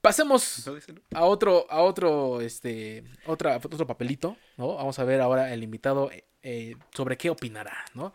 Pasemos 0.01 0.69
a 1.15 1.25
otro, 1.25 1.67
a 1.71 1.81
otro, 1.83 2.41
este, 2.41 3.05
otra, 3.27 3.57
otro 3.57 3.87
papelito, 3.87 4.37
¿no? 4.57 4.75
Vamos 4.75 4.99
a 4.99 5.05
ver 5.05 5.21
ahora 5.21 5.53
el 5.53 5.63
invitado 5.63 6.11
eh, 6.43 6.75
sobre 6.95 7.17
qué 7.17 7.31
opinará, 7.31 7.85
¿no? 7.95 8.13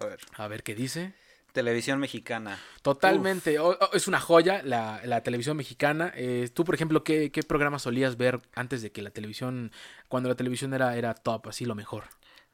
A 0.00 0.04
ver. 0.06 0.18
A 0.36 0.48
ver 0.48 0.62
qué 0.62 0.74
dice. 0.74 1.14
Televisión 1.52 1.98
mexicana. 1.98 2.58
Totalmente, 2.82 3.58
o- 3.58 3.70
o- 3.70 3.92
es 3.94 4.06
una 4.06 4.20
joya 4.20 4.62
la, 4.62 5.00
la 5.04 5.22
televisión 5.22 5.56
mexicana. 5.56 6.12
Eh, 6.14 6.48
Tú, 6.52 6.64
por 6.64 6.74
ejemplo, 6.74 7.02
¿qué, 7.02 7.32
¿qué 7.32 7.42
programa 7.42 7.78
solías 7.78 8.16
ver 8.16 8.40
antes 8.54 8.82
de 8.82 8.92
que 8.92 9.02
la 9.02 9.10
televisión, 9.10 9.72
cuando 10.08 10.28
la 10.28 10.34
televisión 10.36 10.74
era, 10.74 10.96
era 10.96 11.14
top, 11.14 11.48
así 11.48 11.64
lo 11.64 11.74
mejor? 11.74 12.04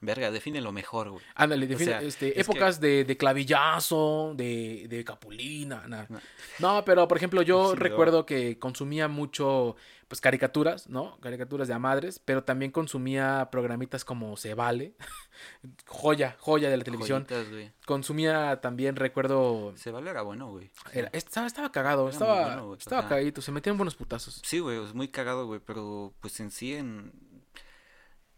Verga, 0.01 0.31
define 0.31 0.61
lo 0.61 0.71
mejor, 0.71 1.11
güey. 1.11 1.25
Ándale, 1.35 1.65
O 1.65 1.69
define, 1.69 1.91
sea, 1.93 2.03
este, 2.03 2.33
que- 2.35 2.41
épocas 2.41 2.79
de, 2.79 3.05
de 3.05 3.17
clavillazo, 3.17 4.35
de, 4.37 4.87
de 4.89 5.03
capulina. 5.05 5.87
na. 5.89 6.07
No. 6.11 6.21
No, 6.59 6.85
pero 6.85 7.09
por 7.09 7.17
ejemplo, 7.17 7.41
yo 7.43 7.71
Sí, 7.71 7.77
recuerdo 7.77 8.27
que 8.27 8.59
consumía 8.59 9.09
mucho, 9.09 9.77
pues 10.09 10.21
caricaturas, 10.21 10.89
¿no? 10.91 11.19
Caricaturas 11.21 11.69
de 11.69 11.75
a 11.75 11.79
madres, 11.79 12.19
pero 12.19 12.45
también 12.45 12.71
consumía 12.71 13.49
programitas 13.51 14.05
como 14.05 14.37
Se 14.37 14.53
Vale, 14.53 14.95
joya, 15.87 16.37
joya 16.39 16.69
de 16.69 16.77
la 16.77 16.85
televisión. 16.85 17.27
Joyitas, 17.27 17.51
güey. 17.51 17.73
Consumía 17.87 18.61
también, 18.61 18.97
recuerdo, 18.97 19.73
Se 19.77 19.91
vale 19.91 20.11
era 20.11 20.21
bueno, 20.21 20.51
güey. 20.51 20.71
era- 20.93 21.09
estaba, 21.15 21.47
estaba 21.47 21.73
cagado, 21.73 22.03
Era 22.09 22.13
estaba, 22.13 22.47
bueno, 22.47 22.63
güey, 22.67 22.75
o 22.75 22.79
estaba 22.79 23.03
sea. 23.03 23.09
cagadito, 23.09 23.41
se 23.41 23.53
metían 23.53 23.79
buenos 23.79 23.95
putazos. 23.95 24.43
Sí, 24.45 24.59
güey, 24.59 24.85
es 24.85 24.93
muy 24.93 25.09
cagado, 25.09 25.47
güey, 25.47 25.61
pero 25.65 26.13
pues 26.21 26.39
en 26.41 26.51
sí 26.51 26.75
en, 26.75 27.11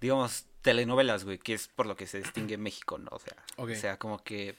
digamos, 0.00 0.46
telenovelas, 0.66 1.24
güey, 1.24 1.38
que 1.38 1.54
es 1.54 1.68
por 1.68 1.86
lo 1.86 1.96
que 1.96 2.06
se 2.06 2.18
distingue 2.18 2.58
México, 2.58 2.98
¿no? 2.98 3.08
O 3.12 3.18
sea, 3.18 3.36
o 3.56 3.66
sea, 3.68 3.98
como 3.98 4.22
que 4.22 4.54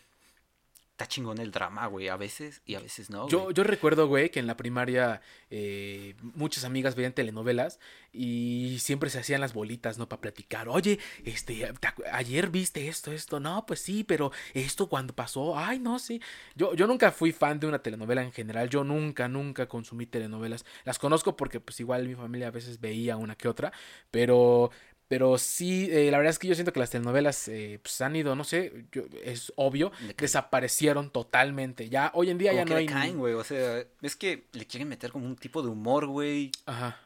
está 0.92 1.08
chingón 1.08 1.38
el 1.38 1.52
drama, 1.52 1.86
güey, 1.86 2.08
a 2.08 2.18
veces 2.18 2.64
y 2.66 2.74
a 2.74 2.80
veces 2.80 3.12
no, 3.12 3.28
Yo, 3.30 3.44
güey. 3.44 3.54
yo 3.54 3.64
recuerdo, 3.64 4.08
güey, 4.08 4.32
que 4.32 4.40
en 4.40 4.48
la 4.48 4.58
primaria 4.58 5.22
eh, 5.52 6.16
muchas 6.24 6.64
amigas 6.64 6.96
veían 6.96 7.14
telenovelas 7.14 7.80
y 8.12 8.78
siempre 8.80 9.12
se 9.12 9.20
hacían 9.20 9.40
las 9.42 9.54
bolitas, 9.54 10.00
¿no? 10.00 10.10
Para 10.10 10.22
platicar. 10.22 10.68
Oye, 10.70 10.98
este, 11.24 11.54
¿te 11.80 11.88
acu- 11.88 12.04
ayer 12.12 12.50
viste 12.50 12.88
esto, 12.88 13.12
esto. 13.12 13.40
No, 13.40 13.64
pues 13.68 13.80
sí, 13.80 14.04
pero 14.04 14.32
esto 14.56 14.90
cuando 14.90 15.14
pasó, 15.14 15.56
ay, 15.56 15.78
no, 15.78 16.00
sí. 16.00 16.20
Yo, 16.56 16.74
yo 16.74 16.88
nunca 16.88 17.12
fui 17.12 17.32
fan 17.32 17.60
de 17.60 17.68
una 17.68 17.84
telenovela 17.84 18.24
en 18.24 18.32
general. 18.32 18.68
Yo 18.68 18.84
nunca, 18.84 19.28
nunca 19.28 19.68
consumí 19.68 20.08
telenovelas. 20.08 20.66
Las 20.84 20.98
conozco 20.98 21.36
porque, 21.36 21.60
pues, 21.60 21.80
igual 21.80 22.08
mi 22.08 22.16
familia 22.16 22.48
a 22.48 22.52
veces 22.52 22.80
veía 22.80 23.18
una 23.18 23.36
que 23.36 23.48
otra, 23.48 23.72
pero. 24.10 24.72
Pero 25.08 25.38
sí, 25.38 25.88
eh, 25.92 26.12
la 26.12 26.18
verdad 26.18 26.32
es 26.32 26.40
que 26.40 26.48
yo 26.48 26.56
siento 26.56 26.74
que 26.74 26.80
las 26.82 26.90
telenovelas 26.90 27.48
eh, 27.48 27.80
pues 27.82 28.02
han 28.02 28.16
ido, 28.16 28.36
no 28.36 28.44
sé, 28.44 28.86
yo- 28.92 29.04
es 29.24 29.54
obvio, 29.56 29.92
desaparecieron 30.18 31.10
totalmente. 31.12 31.90
Ya, 31.90 32.12
hoy 32.14 32.30
en 32.30 32.38
día 32.38 32.52
Como 32.52 32.60
ya 32.66 32.66
que 32.66 32.94
no 32.94 33.00
hay... 33.00 33.12
güey, 33.14 33.34
o 33.34 33.44
sea, 33.44 33.84
es 34.02 34.16
que 34.16 34.48
le 34.52 34.66
quieren 34.66 34.90
meter 34.90 35.12
como 35.12 35.26
un 35.26 35.36
tipo 35.36 35.62
de 35.62 35.70
humor, 35.70 36.08
güey. 36.08 36.52
Ajá. 36.66 37.00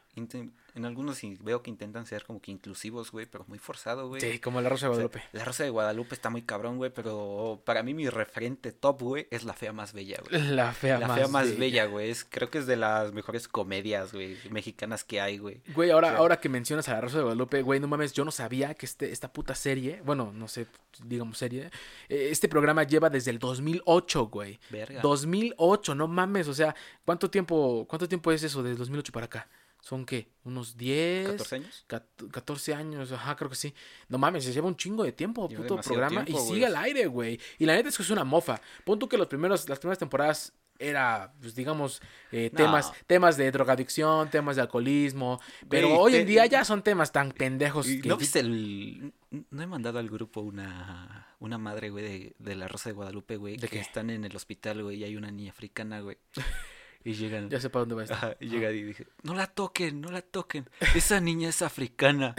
En 0.74 0.84
algunos 0.84 1.18
sí 1.18 1.36
veo 1.42 1.62
que 1.62 1.70
intentan 1.70 2.06
ser 2.06 2.24
como 2.24 2.40
que 2.40 2.50
inclusivos, 2.50 3.10
güey, 3.12 3.26
pero 3.26 3.44
muy 3.48 3.58
forzado, 3.58 4.08
güey. 4.08 4.20
Sí, 4.20 4.38
como 4.38 4.60
la 4.60 4.68
Rosa 4.68 4.86
de 4.86 4.92
O 4.92 4.94
sea, 4.94 5.04
Guadalupe. 5.06 5.22
la 5.32 5.44
Rosa 5.44 5.64
de 5.64 5.70
Guadalupe 5.70 6.14
está 6.14 6.30
muy 6.30 6.42
cabrón, 6.42 6.76
güey, 6.78 6.90
pero 6.90 7.60
para 7.64 7.82
mí 7.82 7.94
mi 7.94 8.08
referente 8.08 8.72
top, 8.72 9.02
güey, 9.02 9.28
es 9.30 9.44
La 9.44 9.52
Fea 9.52 9.72
Más 9.72 9.92
Bella, 9.92 10.18
güey. 10.28 10.42
La 10.48 10.72
fea 10.72 10.98
La 10.98 11.08
más 11.08 11.18
Fea 11.18 11.28
Más 11.28 11.58
Bella, 11.58 11.84
güey. 11.86 12.12
Creo 12.30 12.50
que 12.50 12.58
es 12.58 12.66
de 12.66 12.76
las 12.76 13.12
mejores 13.12 13.48
comedias, 13.48 14.12
güey, 14.12 14.36
mexicanas 14.50 15.04
que 15.04 15.20
hay, 15.20 15.38
güey. 15.38 15.62
Güey, 15.74 15.90
ahora, 15.90 16.08
O 16.08 16.10
sea- 16.10 16.18
ahora 16.18 16.40
que 16.40 16.48
mencionas 16.48 16.88
a 16.88 16.92
la 16.94 17.00
Rosa 17.02 17.18
de 17.18 17.22
Guadalupe, 17.24 17.62
güey, 17.62 17.78
no 17.80 17.88
mames, 17.88 18.12
yo 18.12 18.24
no 18.24 18.30
sabía 18.30 18.74
que 18.74 18.86
este, 18.86 19.12
esta 19.12 19.32
puta 19.32 19.54
serie, 19.54 20.00
bueno, 20.04 20.32
no 20.34 20.48
sé, 20.48 20.66
digamos 21.04 21.38
serie, 21.38 21.70
eh, 22.08 22.28
este 22.30 22.48
programa 22.48 22.82
lleva 22.84 23.10
desde 23.10 23.30
el 23.30 23.38
2008, 23.38 24.26
güey. 24.28 24.58
Verga. 24.70 25.00
2008, 25.02 25.94
no 25.94 26.08
mames, 26.08 26.48
o 26.48 26.54
sea, 26.54 26.74
¿cuánto 27.04 27.30
tiempo, 27.30 27.86
cuánto 27.88 28.08
tiempo 28.08 28.32
es 28.32 28.42
eso 28.42 28.62
desde 28.62 28.76
2008 28.78 29.12
para 29.12 29.26
acá? 29.26 29.48
¿Son 29.82 30.06
qué? 30.06 30.28
¿Unos 30.44 30.76
10? 30.76 31.26
14 31.32 31.54
años. 31.56 31.84
cat- 31.88 32.22
14 32.30 32.72
años, 32.74 33.10
ajá, 33.12 33.34
creo 33.36 33.50
que 33.50 33.56
sí. 33.56 33.74
No 34.08 34.16
mames, 34.16 34.44
se 34.44 34.52
lleva 34.52 34.68
un 34.68 34.76
chingo 34.76 35.02
de 35.02 35.10
tiempo, 35.12 35.48
Lleva 35.48 35.62
puto 35.62 35.80
programa. 35.80 36.24
tiempo, 36.24 36.30
y 36.30 36.32
güey. 36.44 36.54
sigue 36.54 36.66
al 36.66 36.76
aire, 36.76 37.06
güey. 37.06 37.40
Y 37.58 37.66
la 37.66 37.74
neta 37.74 37.88
es 37.88 37.96
que 37.96 38.04
es 38.04 38.10
una 38.10 38.22
mofa. 38.24 38.60
Pon 38.84 38.98
tú 39.00 39.08
que 39.08 39.18
los 39.18 39.26
primeros, 39.26 39.68
las 39.68 39.80
primeras 39.80 39.98
temporadas 39.98 40.52
era, 40.78 41.32
pues 41.40 41.54
digamos, 41.56 42.00
eh, 42.30 42.48
No. 42.52 42.56
temas, 42.58 42.92
temas 43.08 43.36
de 43.36 43.50
drogadicción, 43.50 44.30
temas 44.30 44.54
de 44.56 44.62
alcoholismo. 44.62 45.40
Pero 45.68 45.98
hoy 45.98 46.12
te- 46.12 46.20
en 46.20 46.26
día 46.28 46.46
ya 46.46 46.64
son 46.64 46.82
temas 46.82 47.10
tan 47.10 47.32
pendejos 47.32 47.88
Y 47.88 48.00
que. 48.00 48.08
¿No 48.08 48.16
viste 48.16 48.38
el...? 48.38 49.12
No 49.50 49.62
he 49.62 49.66
mandado 49.66 49.98
al 49.98 50.08
grupo 50.08 50.42
una, 50.42 51.34
una 51.40 51.58
madre, 51.58 51.90
güey, 51.90 52.04
de, 52.04 52.34
de 52.38 52.54
la 52.54 52.68
Rosa 52.68 52.88
de 52.90 52.94
Guadalupe, 52.94 53.36
güey, 53.36 53.56
¿De 53.56 53.66
que 53.66 53.76
qué? 53.76 53.80
están 53.80 54.10
en 54.10 54.24
el 54.24 54.36
hospital, 54.36 54.82
güey, 54.84 54.98
y 55.00 55.04
hay 55.04 55.16
una 55.16 55.30
niña 55.32 55.50
africana, 55.50 56.00
güey. 56.00 56.18
Y 57.04 57.14
llegan... 57.14 57.50
Ya 57.50 57.60
sé 57.60 57.68
para 57.70 57.80
dónde 57.80 57.94
va 57.96 58.02
esto. 58.04 58.14
Ajá, 58.14 58.36
y 58.40 58.48
llega 58.48 58.70
y 58.70 58.82
dije, 58.82 59.06
no 59.22 59.34
la 59.34 59.46
toquen, 59.48 60.00
no 60.00 60.10
la 60.10 60.22
toquen. 60.22 60.68
Esa 60.94 61.20
niña 61.20 61.48
es 61.48 61.60
africana. 61.62 62.34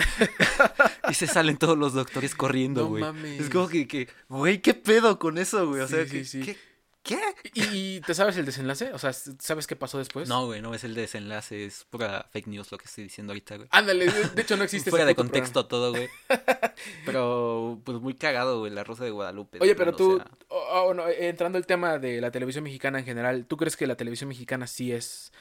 y 1.09 1.14
se 1.14 1.28
salen 1.28 1.57
todos 1.57 1.78
los 1.78 1.93
doctores 1.93 2.34
corriendo, 2.36 2.84
No 2.84 2.88
güey. 2.89 3.03
mames. 3.03 3.41
Es 3.41 3.49
como 3.49 3.68
que, 3.68 3.88
que, 3.88 4.07
güey, 4.30 4.61
¿qué 4.61 4.74
pedo 4.74 5.20
con 5.20 5.38
eso, 5.38 5.68
güey? 5.68 5.82
O 5.82 5.88
Sí, 5.88 5.93
sea, 5.95 6.05
sí, 6.05 6.11
que- 6.11 6.26
sí. 6.26 6.41
¿qué? 6.41 6.57
¿Qué? 7.04 7.20
¿Y, 7.54 7.99
te 7.99 8.14
sabes 8.14 8.38
el 8.38 8.45
desenlace? 8.45 8.93
O 8.93 8.97
sea, 8.97 9.12
¿sabes 9.12 9.68
qué 9.68 9.76
pasó 9.76 9.97
después? 9.97 10.30
No, 10.30 10.45
güey, 10.45 10.62
no 10.62 10.74
es 10.74 10.86
el 10.86 10.95
desenlace, 10.95 11.66
es 11.66 11.86
pura 11.89 12.26
fake 12.32 12.47
news 12.47 12.72
lo 12.72 12.78
que 12.78 12.86
estoy 12.86 13.04
diciendo 13.04 13.32
ahorita, 13.32 13.58
güey. 13.58 13.68
Ándale, 13.72 14.06
de 14.10 14.41
hecho 14.41 14.56
no 14.56 14.64
existe 14.64 14.89
Fuera 14.89 15.06
de 15.06 15.14
contexto 15.14 15.66
todo, 15.66 15.91
güey. 15.91 16.10
Pero, 17.06 17.82
pues 17.84 17.99
muy 17.99 18.14
cagado, 18.14 18.60
güey, 18.60 18.72
la 18.72 18.86
Rosa 18.86 19.04
de 19.04 19.12
Guadalupe. 19.12 19.58
Oye, 19.62 19.76
pero 19.76 19.91
o 19.91 19.95
tú, 19.95 20.18
sea, 20.18 20.32
oh, 20.47 20.86
oh, 20.88 20.93
no, 20.93 21.08
eh, 21.08 21.28
entrando 21.28 21.58
al 21.58 21.66
tema 21.66 21.99
de 21.99 22.22
la 22.22 22.32
televisión 22.32 22.64
mexicana 22.64 22.99
en 22.99 23.06
general, 23.06 23.45
¿tú 23.45 23.58
crees 23.58 23.76
que 23.76 23.86
la 23.86 23.95
televisión 23.95 24.30
mexicana 24.30 24.66
sí 24.66 24.93
es, 24.93 25.34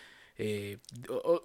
eh, 0.44 0.78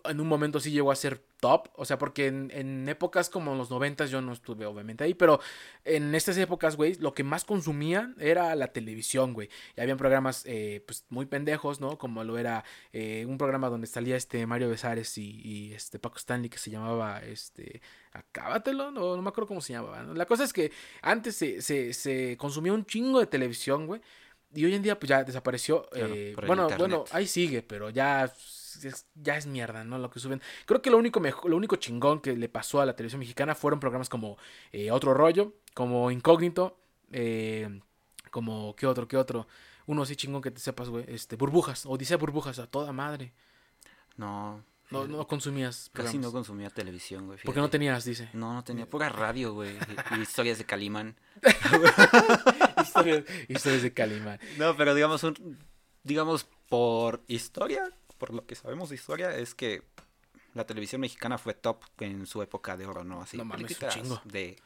en 0.05 0.19
un 0.19 0.27
momento 0.27 0.59
sí 0.59 0.71
llegó 0.71 0.91
a 0.91 0.95
ser 0.95 1.21
top? 1.39 1.69
O 1.75 1.85
sea, 1.85 1.99
porque 1.99 2.25
en, 2.25 2.49
en 2.51 2.89
épocas 2.89 3.29
como 3.29 3.53
los 3.53 3.69
noventas 3.69 4.09
yo 4.09 4.21
no 4.21 4.33
estuve 4.33 4.65
obviamente 4.65 5.03
ahí, 5.03 5.13
pero 5.13 5.39
en 5.85 6.15
estas 6.15 6.35
épocas, 6.37 6.75
güey, 6.75 6.95
lo 6.95 7.13
que 7.13 7.23
más 7.23 7.45
consumían 7.45 8.15
era 8.19 8.55
la 8.55 8.73
televisión, 8.73 9.33
güey. 9.33 9.49
Y 9.75 9.81
habían 9.81 9.97
programas, 9.97 10.43
eh, 10.47 10.83
pues, 10.87 11.05
muy 11.09 11.27
pendejos, 11.27 11.79
¿no? 11.79 11.99
Como 11.99 12.23
lo 12.23 12.39
era 12.39 12.63
eh, 12.91 13.23
un 13.27 13.37
programa 13.37 13.69
donde 13.69 13.85
salía 13.85 14.15
este 14.15 14.47
Mario 14.47 14.69
Besares 14.69 15.15
y, 15.19 15.41
y, 15.43 15.73
este 15.73 15.99
Paco 15.99 16.17
Stanley 16.17 16.49
que 16.49 16.57
se 16.57 16.71
llamaba, 16.71 17.19
este, 17.19 17.81
Acábatelo, 18.13 18.89
no, 18.89 19.15
no 19.15 19.21
me 19.21 19.29
acuerdo 19.29 19.47
cómo 19.47 19.61
se 19.61 19.73
llamaba. 19.73 20.01
¿no? 20.01 20.15
La 20.15 20.25
cosa 20.25 20.43
es 20.43 20.53
que 20.53 20.71
antes 21.03 21.35
se, 21.35 21.61
se, 21.61 21.93
se 21.93 22.35
consumía 22.37 22.73
un 22.73 22.83
chingo 22.83 23.19
de 23.19 23.27
televisión, 23.27 23.85
güey. 23.85 24.01
Y 24.55 24.65
hoy 24.65 24.73
en 24.73 24.81
día, 24.81 24.97
pues 24.97 25.09
ya 25.09 25.23
desapareció. 25.23 25.87
Claro, 25.91 26.15
bueno, 26.47 26.69
bueno, 26.77 27.05
ahí 27.11 27.27
sigue, 27.27 27.61
pero 27.61 27.89
ya 27.89 28.33
es, 28.85 29.05
ya 29.15 29.37
es 29.37 29.45
mierda, 29.47 29.83
¿no? 29.83 29.97
Lo 29.97 30.09
que 30.09 30.19
suben. 30.19 30.41
Creo 30.65 30.81
que 30.81 30.89
lo 30.89 30.97
único, 30.97 31.19
mejo- 31.19 31.47
lo 31.47 31.55
único 31.57 31.75
chingón 31.77 32.19
que 32.21 32.35
le 32.35 32.49
pasó 32.49 32.81
a 32.81 32.85
la 32.85 32.95
televisión 32.95 33.19
mexicana 33.19 33.55
fueron 33.55 33.79
programas 33.79 34.09
como 34.09 34.37
eh, 34.71 34.91
Otro 34.91 35.13
Rollo, 35.13 35.53
como 35.73 36.11
Incógnito, 36.11 36.77
eh, 37.11 37.79
como, 38.31 38.75
¿qué 38.75 38.85
otro, 38.87 39.07
qué 39.07 39.17
otro? 39.17 39.47
Uno 39.85 40.03
así 40.03 40.15
chingón 40.15 40.41
que 40.41 40.51
te 40.51 40.59
sepas, 40.59 40.89
güey. 40.89 41.05
Este, 41.07 41.35
Burbujas, 41.37 41.85
Odisea 41.85 42.17
Burbujas, 42.17 42.59
a 42.59 42.67
toda 42.67 42.91
madre. 42.91 43.33
no. 44.17 44.63
No, 44.89 45.05
no 45.05 45.27
consumías 45.27 45.89
Casi 45.91 46.17
no 46.17 46.31
consumía 46.31 46.69
televisión, 46.69 47.25
güey. 47.25 47.37
Porque 47.43 47.59
no 47.59 47.69
tenías, 47.69 48.05
dice. 48.05 48.29
No, 48.31 48.53
no 48.53 48.63
tenía 48.63 48.89
pura 48.89 49.09
radio, 49.09 49.53
güey. 49.53 49.75
Y, 49.75 50.15
y 50.17 50.21
historias 50.21 50.59
de 50.59 50.63
Calimán. 50.65 51.17
historias, 52.81 53.23
historias 53.49 53.81
de 53.83 53.93
Calimán. 53.93 54.39
No, 54.57 54.75
pero 54.77 54.93
digamos, 54.95 55.23
un, 55.23 55.57
digamos, 56.03 56.47
por 56.69 57.21
historia, 57.27 57.91
por 58.17 58.33
lo 58.33 58.45
que 58.45 58.55
sabemos 58.55 58.89
de 58.89 58.95
historia, 58.95 59.35
es 59.35 59.53
que 59.55 59.83
la 60.53 60.65
televisión 60.65 61.01
mexicana 61.01 61.37
fue 61.37 61.53
top 61.53 61.83
en 61.99 62.25
su 62.25 62.41
época 62.41 62.75
de 62.77 62.85
oro, 62.85 63.03
¿no? 63.03 63.21
Así, 63.21 63.37
No 63.37 63.45
mames, 63.45 63.77
chingo. 63.89 64.21
de 64.25 64.57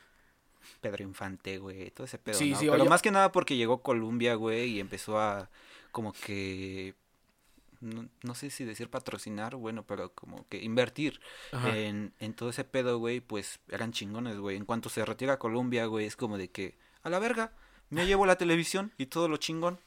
Pedro 0.80 1.04
Infante, 1.04 1.58
güey, 1.58 1.92
todo 1.92 2.06
ese 2.06 2.18
pedo, 2.18 2.38
Sí, 2.38 2.52
¿no? 2.52 2.60
sí, 2.60 2.66
Pero 2.70 2.82
oye- 2.84 2.90
más 2.90 3.02
que 3.02 3.12
nada 3.12 3.32
porque 3.32 3.56
llegó 3.58 3.82
Columbia, 3.82 4.36
güey, 4.36 4.72
y 4.72 4.80
empezó 4.80 5.20
a 5.20 5.50
como 5.92 6.14
que... 6.14 6.96
No, 7.82 8.08
no 8.22 8.36
sé 8.36 8.52
si 8.52 8.64
decir 8.64 8.92
patrocinar, 8.92 9.56
bueno, 9.56 9.84
pero 9.88 10.14
como 10.14 10.48
que 10.50 10.62
invertir 10.62 11.20
en, 11.52 12.14
en 12.20 12.34
todo 12.36 12.52
ese 12.52 12.64
pedo, 12.64 13.00
güey, 13.00 13.22
pues 13.22 13.60
eran 13.70 13.92
chingones, 13.92 14.38
güey. 14.38 14.56
En 14.56 14.66
cuanto 14.66 14.88
se 14.90 15.04
retira 15.04 15.40
Colombia, 15.40 15.88
güey, 15.88 16.06
es 16.06 16.16
como 16.16 16.38
de 16.38 16.52
que, 16.52 16.78
a 17.02 17.10
la 17.10 17.18
verga, 17.18 17.54
me 17.90 18.06
llevo 18.06 18.28
la 18.28 18.36
televisión 18.36 18.94
y 19.00 19.08
todo 19.08 19.28
lo 19.28 19.38
chingón. 19.38 19.80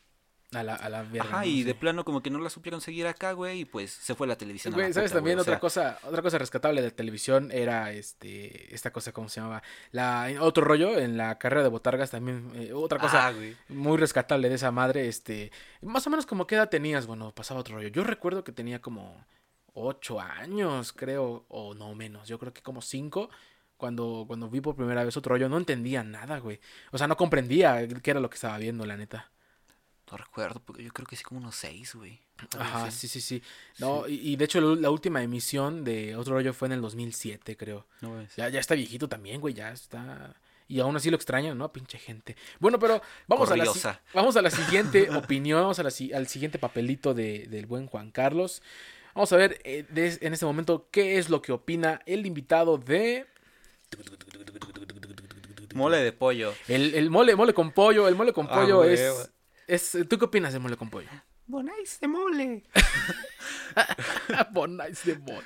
A 0.55 0.62
la, 0.62 0.74
a 0.74 0.88
la 0.88 1.02
verga. 1.02 1.24
Ajá, 1.28 1.38
¿no? 1.40 1.44
y 1.46 1.62
de 1.64 1.74
plano 1.74 2.05
como 2.05 2.22
que 2.22 2.30
no 2.30 2.38
la 2.38 2.50
supieron 2.50 2.80
seguir 2.80 3.07
acá, 3.07 3.32
güey, 3.32 3.61
y 3.61 3.64
pues 3.64 3.90
se 3.92 4.14
fue 4.14 4.26
la 4.26 4.36
televisión. 4.36 4.72
a 4.74 4.76
Güey, 4.76 4.88
la 4.88 4.94
¿sabes 4.94 5.11
puta, 5.11 5.18
también 5.18 5.36
güey, 5.36 5.40
o 5.40 5.42
otra 5.42 5.55
sea, 5.55 5.61
cosa, 5.61 5.98
otra 6.05 6.22
cosa 6.22 6.38
rescatable 6.38 6.80
de 6.82 6.88
la 6.88 6.94
televisión 6.94 7.50
era 7.52 7.92
este 7.92 8.74
esta 8.74 8.92
cosa 8.92 9.12
cómo 9.12 9.28
se 9.28 9.40
llamaba? 9.40 9.62
La 9.90 10.28
otro 10.40 10.64
rollo 10.64 10.98
en 10.98 11.16
la 11.16 11.38
carrera 11.38 11.62
de 11.62 11.68
botargas 11.68 12.11
también 12.11 12.50
eh, 12.55 12.72
otra 12.72 12.98
cosa 12.98 13.28
Ah, 13.28 13.32
muy 13.68 13.96
rescatable 13.96 14.48
de 14.48 14.57
esa 14.57 14.70
madre, 14.70 15.09
este, 15.09 15.50
más 15.82 16.07
o 16.07 16.11
menos 16.11 16.26
como 16.26 16.46
qué 16.46 16.57
edad 16.57 16.68
tenías, 16.68 17.07
bueno, 17.07 17.32
pasaba 17.34 17.61
otro 17.61 17.76
rollo. 17.76 17.88
Yo 17.88 18.05
recuerdo 18.05 18.44
que 18.44 18.52
tenía 18.52 18.80
como 18.80 19.24
ocho 19.72 20.20
años, 20.20 20.92
creo, 20.92 21.44
o 21.48 21.74
no 21.74 21.94
menos, 21.94 22.28
yo 22.28 22.38
creo 22.38 22.52
que 22.52 22.62
como 22.62 22.82
cinco. 22.82 23.30
Cuando, 23.76 24.24
cuando 24.26 24.48
vi 24.48 24.61
por 24.61 24.76
primera 24.76 25.05
vez 25.05 25.16
otro 25.16 25.34
rollo, 25.34 25.48
no 25.48 25.59
entendía 25.59 26.05
nada, 26.05 26.38
güey. 26.38 26.61
O 26.92 26.96
sea, 26.98 27.09
no 27.09 27.16
comprendía 27.16 27.86
qué 28.02 28.11
era 28.12 28.20
lo 28.20 28.30
que 28.30 28.36
estaba 28.36 28.57
viendo, 28.57 28.86
la 28.86 28.96
neta. 28.96 29.32
No 30.11 30.16
recuerdo, 30.18 30.61
porque 30.61 30.82
yo 30.84 30.92
creo 30.92 31.07
que 31.07 31.16
sí 31.16 31.24
como 31.24 31.40
unos 31.40 31.57
seis, 31.57 31.94
güey. 31.94 32.20
Ajá, 32.59 32.90
sí, 32.90 33.09
sí, 33.09 33.20
sí. 33.20 33.42
No, 33.78 34.07
y, 34.07 34.14
y 34.32 34.36
de 34.36 34.44
hecho 34.44 34.61
la, 34.61 34.80
la 34.80 34.90
última 34.90 35.22
emisión 35.22 35.82
de 35.82 36.14
otro 36.16 36.34
rollo 36.34 36.52
fue 36.52 36.66
en 36.68 36.72
el 36.72 36.80
2007, 36.82 37.57
creo. 37.57 37.86
No 38.00 38.16
ves. 38.16 38.36
Ya, 38.36 38.48
ya 38.50 38.61
está 38.61 38.74
viejito 38.74 39.09
también, 39.09 39.40
güey, 39.40 39.55
ya 39.55 39.72
está. 39.72 40.34
Y 40.68 40.80
aún 40.80 40.96
así 40.96 41.11
lo 41.11 41.16
extrañan, 41.16 41.57
¿no? 41.59 41.72
Pinche 41.72 41.98
gente. 41.98 42.36
Bueno, 42.59 42.78
pero 42.78 43.00
vamos 43.26 43.50
a 43.50 43.57
la, 43.57 43.64
vamos 44.12 44.36
a 44.36 44.42
la 44.42 44.50
siguiente 44.50 45.09
opinión, 45.16 45.61
vamos 45.62 45.78
a 45.78 45.82
la 45.82 45.90
al 46.16 46.26
siguiente 46.26 46.59
papelito 46.59 47.14
de- 47.14 47.46
del 47.48 47.66
buen 47.66 47.86
Juan 47.86 48.11
Carlos. 48.11 48.62
Vamos 49.14 49.32
a 49.32 49.36
ver 49.36 49.61
eh, 49.64 49.86
de- 49.90 50.18
en 50.20 50.32
este 50.34 50.44
momento 50.44 50.88
qué 50.90 51.18
es 51.18 51.30
lo 51.30 51.40
que 51.40 51.52
opina 51.52 52.00
el 52.07 52.26
invitado 52.26 52.76
de... 52.78 53.26
Mole 55.74 55.98
de 55.98 56.12
pollo. 56.12 56.55
El, 56.68 56.94
el 56.94 57.11
mole, 57.11 57.34
mole 57.36 57.52
con 57.52 57.72
pollo, 57.72 58.07
el 58.07 58.14
mole 58.14 58.32
con 58.32 58.46
Ah, 58.48 58.55
pollo 58.61 58.84
es, 58.84 59.30
es... 59.66 59.96
¿Tú 60.08 60.18
qué 60.18 60.24
opinas 60.24 60.52
del 60.52 60.62
mole 60.62 60.76
con 60.76 60.90
pollo? 60.90 61.08
Bonais 61.46 61.98
de 62.00 62.08
mole. 62.08 62.64
Bonais 64.52 65.04
de 65.04 65.18
mole. 65.18 65.44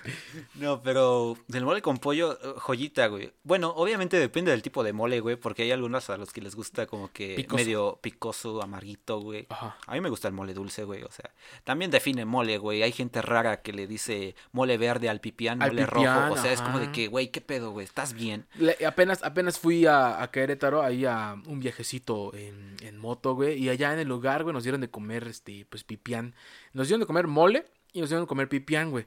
No, 0.54 0.82
pero 0.82 1.36
del 1.48 1.64
mole 1.64 1.82
con 1.82 1.98
pollo, 1.98 2.32
eh, 2.42 2.54
joyita, 2.58 3.06
güey. 3.06 3.32
Bueno, 3.42 3.70
obviamente 3.76 4.18
depende 4.18 4.50
del 4.50 4.62
tipo 4.62 4.82
de 4.82 4.92
mole, 4.92 5.20
güey, 5.20 5.36
porque 5.36 5.62
hay 5.62 5.72
algunos 5.72 6.10
a 6.10 6.16
los 6.16 6.32
que 6.32 6.40
les 6.40 6.54
gusta 6.54 6.86
como 6.86 7.12
que 7.12 7.34
Picoso. 7.36 7.56
medio 7.56 7.98
picoso, 8.02 8.62
amarguito, 8.62 9.20
güey. 9.20 9.46
Ajá. 9.50 9.76
A 9.86 9.94
mí 9.94 10.00
me 10.00 10.08
gusta 10.10 10.28
el 10.28 10.34
mole 10.34 10.54
dulce, 10.54 10.84
güey, 10.84 11.02
o 11.02 11.10
sea, 11.10 11.30
también 11.64 11.90
define 11.90 12.24
mole, 12.24 12.58
güey. 12.58 12.82
Hay 12.82 12.92
gente 12.92 13.22
rara 13.22 13.62
que 13.62 13.72
le 13.72 13.86
dice 13.86 14.34
mole 14.52 14.78
verde 14.78 15.08
al 15.08 15.20
pipián, 15.20 15.62
Al 15.62 15.70
mole 15.72 15.86
pipián, 15.86 16.28
rojo, 16.30 16.34
o 16.34 16.42
sea, 16.42 16.52
es 16.52 16.60
como 16.62 16.78
de 16.78 16.92
que, 16.92 17.08
güey, 17.08 17.28
¿qué 17.30 17.40
pedo, 17.40 17.70
güey? 17.70 17.84
¿Estás 17.84 18.12
bien? 18.12 18.46
Le- 18.56 18.84
apenas, 18.86 19.22
apenas 19.22 19.58
fui 19.58 19.86
a, 19.86 20.22
a 20.22 20.30
Querétaro, 20.30 20.82
ahí 20.82 21.04
a 21.04 21.36
un 21.46 21.60
viajecito 21.60 22.34
en, 22.34 22.76
en 22.82 22.98
moto, 22.98 23.34
güey. 23.34 23.58
Y 23.62 23.68
allá 23.68 23.92
en 23.92 23.98
el 23.98 24.08
lugar, 24.08 24.42
güey, 24.42 24.52
nos 24.54 24.62
dieron 24.64 24.80
de 24.80 24.90
comer, 24.90 25.26
este, 25.28 25.66
pues, 25.68 25.84
pipián. 25.84 26.34
Nos 26.72 26.88
dieron 26.88 27.00
de 27.00 27.06
comer 27.06 27.26
mole 27.26 27.66
y 27.93 28.01
nos 28.01 28.09
dieron 28.11 28.24
de 28.24 28.28
comer 28.28 28.49
pipián, 28.49 28.91
güey. 28.91 29.07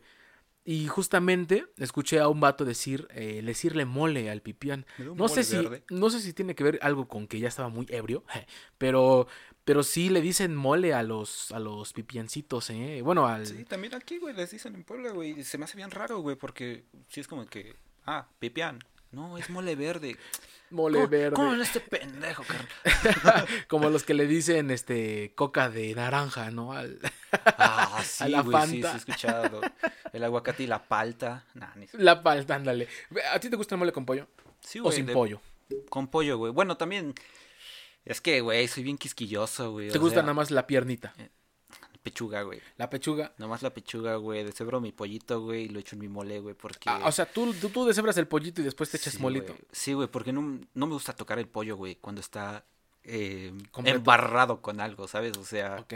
Y 0.64 0.88
justamente 0.88 1.66
escuché 1.78 2.20
a 2.20 2.28
un 2.28 2.40
vato 2.40 2.66
decir, 2.66 3.08
eh, 3.16 3.42
decirle 3.44 3.86
mole 3.86 4.30
al 4.30 4.42
pipián. 4.44 4.86
No 5.16 5.28
sé 5.28 5.44
si, 5.44 5.56
verde. 5.58 5.84
no 5.90 6.12
sé 6.12 6.20
si 6.22 6.34
tiene 6.34 6.54
que 6.54 6.64
ver 6.64 6.78
algo 6.84 7.08
con 7.08 7.28
que 7.28 7.40
ya 7.40 7.48
estaba 7.48 7.70
muy 7.70 7.88
ebrio, 7.90 8.24
pero, 8.78 9.28
pero 9.66 9.82
sí 9.82 10.10
le 10.10 10.22
dicen 10.22 10.56
mole 10.56 10.94
a 10.94 11.02
los, 11.02 11.52
a 11.52 11.58
los 11.60 11.94
pipiancitos, 11.94 12.70
eh. 12.70 13.02
Bueno, 13.04 13.26
al, 13.26 13.48
Sí, 13.48 13.64
también 13.66 13.96
aquí, 13.96 14.20
güey, 14.20 14.36
les 14.36 14.52
dicen 14.52 14.76
en 14.76 14.84
Puebla, 14.84 15.12
güey. 15.12 15.40
y 15.40 15.44
Se 15.44 15.58
me 15.58 15.64
hace 15.66 15.78
bien 15.78 15.90
raro, 15.90 16.20
güey, 16.20 16.36
porque 16.36 16.86
sí 17.08 17.22
es 17.22 17.28
como 17.28 17.48
que, 17.48 17.76
ah, 18.06 18.28
pipián. 18.38 18.78
No, 19.12 19.38
es 19.40 19.50
mole 19.50 19.76
verde. 19.76 20.16
mole 20.70 21.00
¿Cómo- 21.00 21.10
verde. 21.10 21.36
¿Cómo 21.36 21.52
habla 21.52 21.64
este 21.64 21.80
pendejo? 21.82 22.44
Como 23.68 23.90
los 23.90 24.04
que 24.04 24.14
le 24.14 24.26
dicen, 24.28 24.72
este, 24.72 25.34
coca 25.36 25.70
de 25.70 25.94
naranja, 25.96 26.50
¿no? 26.52 26.72
Al, 26.72 27.00
Ah, 27.58 28.02
sí, 28.06 28.34
güey, 28.44 28.68
sí, 28.68 28.82
sí, 28.82 28.88
he 28.88 28.98
escuchado. 28.98 29.62
El 30.14 30.24
aguacate 30.24 30.64
y 30.64 30.68
la 30.68 30.84
palta. 30.84 31.46
Nah, 31.54 31.74
ni... 31.76 31.88
La 31.94 32.22
palta, 32.22 32.56
ándale. 32.56 32.88
¿A 33.34 33.40
ti 33.40 33.50
te 33.50 33.56
gusta 33.56 33.76
el 33.76 33.80
mole 33.80 33.92
con 33.92 34.06
pollo? 34.06 34.28
Sí, 34.60 34.80
¿O 34.80 34.84
güey, 34.84 34.96
sin 34.96 35.06
de- 35.06 35.14
pollo? 35.14 35.42
Con 35.90 36.08
pollo, 36.08 36.38
güey. 36.38 36.52
Bueno, 36.52 36.76
también. 36.78 37.14
Es 38.04 38.20
que, 38.20 38.42
güey, 38.42 38.68
soy 38.68 38.84
bien 38.84 38.98
quisquilloso, 38.98 39.72
güey. 39.72 39.90
¿Te 39.90 39.98
o 39.98 40.02
gusta 40.02 40.16
sea, 40.16 40.24
nada 40.24 40.34
más 40.34 40.52
la 40.52 40.68
piernita? 40.68 41.14
Pechuga, 42.03 42.41
güey. 42.41 42.60
La 42.78 42.90
pechuga. 42.90 43.32
Nomás 43.38 43.62
la 43.62 43.70
pechuga, 43.70 44.16
güey. 44.16 44.44
Deshebro 44.44 44.82
mi 44.82 44.91
pollito, 44.91 45.40
güey, 45.41 45.66
y 45.66 45.70
lo 45.70 45.80
echo 45.80 45.95
en 45.95 45.99
mi 46.02 46.08
mole, 46.10 46.40
güey, 46.40 46.56
porque... 46.56 46.90
Ah, 46.90 47.02
o 47.06 47.12
sea, 47.12 47.28
tú, 47.32 47.53
tú, 47.53 47.70
tú 47.70 47.86
deshebras 47.86 48.18
el 48.18 48.28
pollito 48.28 48.60
y 48.62 48.64
después 48.64 48.90
te 48.90 48.98
echas 48.98 49.14
Sí, 49.14 49.20
molito. 49.20 49.53
güey. 49.53 49.66
Sí, 49.72 49.94
güey, 49.94 50.08
porque 50.08 50.34
no, 50.34 50.41
no 50.74 50.88
me 50.88 50.94
gusta 50.94 51.14
tocar 51.14 51.38
el 51.38 51.48
pollo, 51.48 51.78
güey, 51.78 51.95
cuando 51.95 52.20
está 52.20 52.66
eh, 53.03 53.53
embarrado 53.86 54.62
con 54.64 54.80
algo, 54.82 55.08
¿sabes? 55.08 55.38
O 55.38 55.45
sea, 55.45 55.76
Ok. 55.82 55.94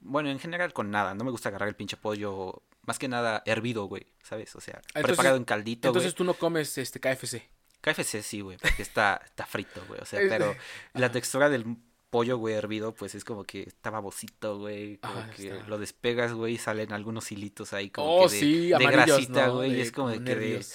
Bueno, 0.00 0.30
en 0.30 0.38
general 0.38 0.72
con 0.72 0.90
nada. 0.90 1.14
No 1.14 1.24
me 1.24 1.30
gusta 1.30 1.48
agarrar 1.48 1.68
el 1.68 1.76
pinche 1.76 1.96
pollo, 1.96 2.62
más 2.82 2.98
que 2.98 3.08
nada 3.08 3.42
hervido, 3.46 3.84
güey, 3.86 4.06
¿sabes? 4.22 4.54
O 4.56 4.60
sea, 4.60 4.74
Entonces- 4.88 5.04
preparado 5.06 5.36
en 5.36 5.44
caldito, 5.44 5.88
güey. 5.88 5.98
Entonces 5.98 6.14
tú 6.14 6.24
no 6.24 6.34
comes 6.34 6.76
este 6.78 7.00
KFC. 7.00 7.48
KFC 7.80 8.22
sí, 8.22 8.40
güey, 8.40 8.56
porque 8.58 8.82
está, 8.82 9.20
está 9.24 9.46
frito, 9.46 9.80
güey. 9.86 10.00
O 10.00 10.04
sea, 10.04 10.20
pero 10.28 10.54
la 10.94 11.10
textura 11.12 11.48
del 11.48 11.76
pollo, 12.10 12.36
güey, 12.38 12.54
hervido, 12.54 12.94
pues 12.94 13.14
es 13.14 13.24
como 13.24 13.44
que 13.44 13.62
está 13.62 13.90
babosito, 13.90 14.58
güey. 14.58 14.96
Como 14.98 15.14
Ah, 15.18 15.30
que 15.36 15.48
está. 15.50 15.68
lo 15.68 15.78
despegas, 15.78 16.32
güey, 16.32 16.54
y 16.54 16.58
salen 16.58 16.92
algunos 16.92 17.30
hilitos 17.30 17.72
ahí 17.72 17.90
como 17.90 18.16
Oh, 18.22 18.26
que 18.28 18.32
de, 18.34 18.40
sí, 18.40 18.68
de 18.68 18.74
amarillos, 18.76 19.06
grasita, 19.06 19.46
¿no? 19.48 19.54
güey. 19.56 19.74
Y 19.76 19.80
es 19.80 19.92
como 19.92 20.10
de 20.10 20.22
que 20.24 20.34
de. 20.34 20.66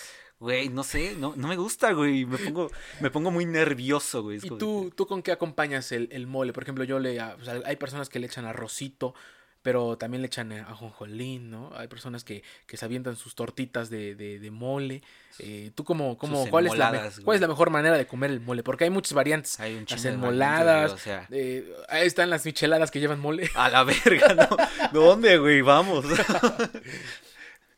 Güey, 0.42 0.68
no 0.70 0.84
sé, 0.84 1.16
no, 1.18 1.34
no 1.38 1.48
me 1.48 1.56
gusta, 1.56 1.94
güey. 1.94 2.26
Me 2.26 2.38
pongo, 2.38 2.70
me 3.00 3.10
pongo 3.12 3.32
muy 3.32 3.46
nervioso, 3.46 4.24
güey. 4.24 4.40
¿Y 4.44 4.48
como 4.50 4.58
tú, 4.58 4.92
tú 4.96 5.06
con 5.08 5.22
qué 5.22 5.32
acompañas 5.32 5.92
el, 5.94 6.10
el 6.12 6.28
mole? 6.28 6.52
Por 6.52 6.64
ejemplo, 6.64 6.84
yo 6.84 7.00
le... 7.00 7.20
a- 7.22 7.38
o 7.40 7.46
sea, 7.46 7.62
hay 7.64 7.76
personas 7.78 8.10
que 8.10 8.20
le 8.20 8.26
echan 8.28 8.46
arrocito, 8.46 9.14
pero 9.62 9.96
también 10.00 10.22
le 10.24 10.26
echan 10.26 10.52
eh, 10.52 10.60
ajonjolín, 10.68 11.52
¿no? 11.52 11.72
Hay 11.78 11.88
personas 11.88 12.24
que, 12.24 12.42
que 12.66 12.78
se 12.78 12.84
avientan 12.86 13.16
sus 13.16 13.36
tortitas 13.36 13.92
de, 13.92 14.16
de, 14.16 14.40
de 14.40 14.50
mole. 14.52 15.04
Eh, 15.38 15.70
¿Tú 15.76 15.84
cómo, 15.84 16.18
cómo, 16.18 16.42
Sus 16.42 16.50
cuál, 16.50 16.66
es 16.66 16.76
la, 16.76 17.12
cuál 17.24 17.36
es 17.36 17.42
la 17.42 17.48
mejor 17.48 17.70
manera 17.70 17.96
de 17.96 18.08
comer 18.08 18.32
el 18.32 18.40
mole? 18.42 18.64
Porque 18.64 18.86
hay 18.86 18.90
muchas 18.90 19.14
variantes. 19.14 19.60
Hay 19.60 19.76
un 19.76 19.86
Las 19.88 20.02
de 20.02 20.10
enmoladas, 20.10 20.66
variantes, 20.66 20.94
o 20.94 20.98
sea, 21.04 21.28
eh, 21.30 21.72
ahí 21.90 22.08
están 22.08 22.32
las 22.32 22.44
micheladas 22.44 22.90
que 22.90 23.00
llevan 23.00 23.20
mole. 23.20 23.52
a 23.54 23.70
la 23.70 23.84
verga, 23.84 24.34
¿no? 24.34 24.50
¿Dónde, 24.92 25.38
güey? 25.38 25.62
Vamos. 25.62 26.04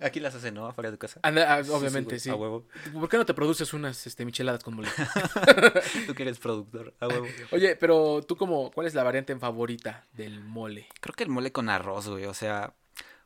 Aquí 0.03 0.19
las 0.19 0.35
hacen, 0.35 0.53
¿no? 0.53 0.67
Afuera 0.67 0.91
de 0.91 0.97
tu 0.97 0.99
casa. 0.99 1.19
Anda, 1.23 1.55
ah, 1.55 1.63
Sí, 1.63 1.69
obviamente, 1.71 2.09
güey, 2.09 2.19
sí. 2.19 2.29
A 2.29 2.35
huevo. 2.35 2.65
¿Por 2.93 3.09
qué 3.09 3.17
no 3.17 3.25
te 3.25 3.33
produces 3.33 3.73
unas 3.73 4.05
este, 4.05 4.25
micheladas 4.25 4.63
con 4.63 4.75
mole? 4.75 4.89
Tú 6.07 6.13
que 6.13 6.23
eres 6.23 6.39
productor, 6.39 6.93
a 6.99 7.07
huevo. 7.07 7.27
Oye, 7.51 7.75
pero 7.75 8.21
tú 8.21 8.35
como, 8.35 8.71
¿cuál 8.71 8.87
es 8.87 8.93
la 8.93 9.03
variante 9.03 9.35
favorita 9.37 10.05
del 10.13 10.41
mole? 10.43 10.87
Creo 10.99 11.15
que 11.15 11.23
el 11.23 11.29
mole 11.29 11.51
con 11.51 11.69
arroz, 11.69 12.07
güey. 12.09 12.25
O 12.25 12.33
sea, 12.33 12.73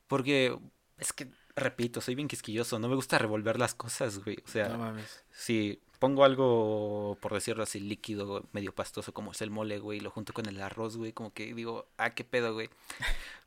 porque 0.07 0.57
es 0.97 1.13
que, 1.13 1.29
repito, 1.55 2.01
soy 2.01 2.15
bien 2.15 2.27
quisquilloso. 2.27 2.79
No 2.79 2.87
me 2.87 2.95
gusta 2.95 3.17
revolver 3.17 3.59
las 3.59 3.73
cosas, 3.73 4.23
güey. 4.23 4.37
O 4.45 4.47
sea, 4.47 4.69
No 4.69 4.77
mames. 4.77 5.23
si 5.31 5.81
pongo 5.99 6.23
algo, 6.23 7.17
por 7.21 7.33
decirlo 7.33 7.63
así, 7.63 7.79
líquido, 7.79 8.45
medio 8.51 8.73
pastoso, 8.73 9.13
como 9.13 9.31
es 9.31 9.41
el 9.41 9.49
mole, 9.49 9.79
güey, 9.79 9.97
y 9.97 10.01
lo 10.01 10.11
junto 10.11 10.33
con 10.33 10.45
el 10.47 10.61
arroz, 10.61 10.97
güey, 10.97 11.11
como 11.11 11.33
que 11.33 11.53
digo, 11.53 11.87
ah, 11.97 12.11
qué 12.11 12.23
pedo, 12.23 12.53
güey. 12.53 12.69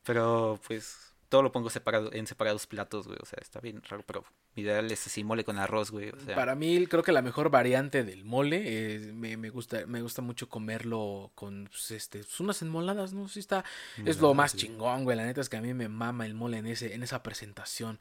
Pero, 0.04 0.58
pues, 0.66 1.09
todo 1.30 1.42
lo 1.42 1.50
pongo 1.52 1.70
separado, 1.70 2.12
en 2.12 2.26
separados 2.26 2.66
platos, 2.66 3.06
güey. 3.06 3.18
O 3.22 3.24
sea, 3.24 3.38
está 3.40 3.60
bien 3.60 3.80
raro, 3.88 4.02
pero 4.06 4.24
mi 4.54 4.62
ideal 4.62 4.90
es 4.90 5.06
así, 5.06 5.24
mole 5.24 5.44
con 5.44 5.58
arroz, 5.58 5.90
güey. 5.90 6.10
O 6.10 6.20
sea, 6.20 6.34
Para 6.34 6.54
mí, 6.54 6.86
creo 6.86 7.02
que 7.02 7.12
la 7.12 7.22
mejor 7.22 7.48
variante 7.48 8.04
del 8.04 8.24
mole 8.26 8.94
es- 8.96 9.14
me, 9.14 9.38
me 9.38 9.48
gusta 9.48 9.86
me 9.86 10.02
gusta 10.02 10.20
mucho 10.20 10.48
comerlo 10.50 11.30
con 11.34 11.68
pues, 11.70 11.92
este 11.92 12.18
pues, 12.18 12.38
unas 12.40 12.60
enmoladas, 12.60 13.14
¿no? 13.14 13.28
Sí 13.28 13.40
está 13.40 13.64
es 14.04 14.20
lo 14.20 14.34
más 14.34 14.54
chingón, 14.56 15.04
güey. 15.04 15.16
La 15.16 15.24
neta 15.24 15.40
es 15.40 15.48
que 15.48 15.56
a 15.56 15.62
mí 15.62 15.72
me 15.72 15.88
mama 15.88 16.26
el 16.26 16.34
mole 16.34 16.58
en 16.58 16.66
ese 16.66 16.94
en 16.94 17.02
esa 17.02 17.22
presentación. 17.22 17.98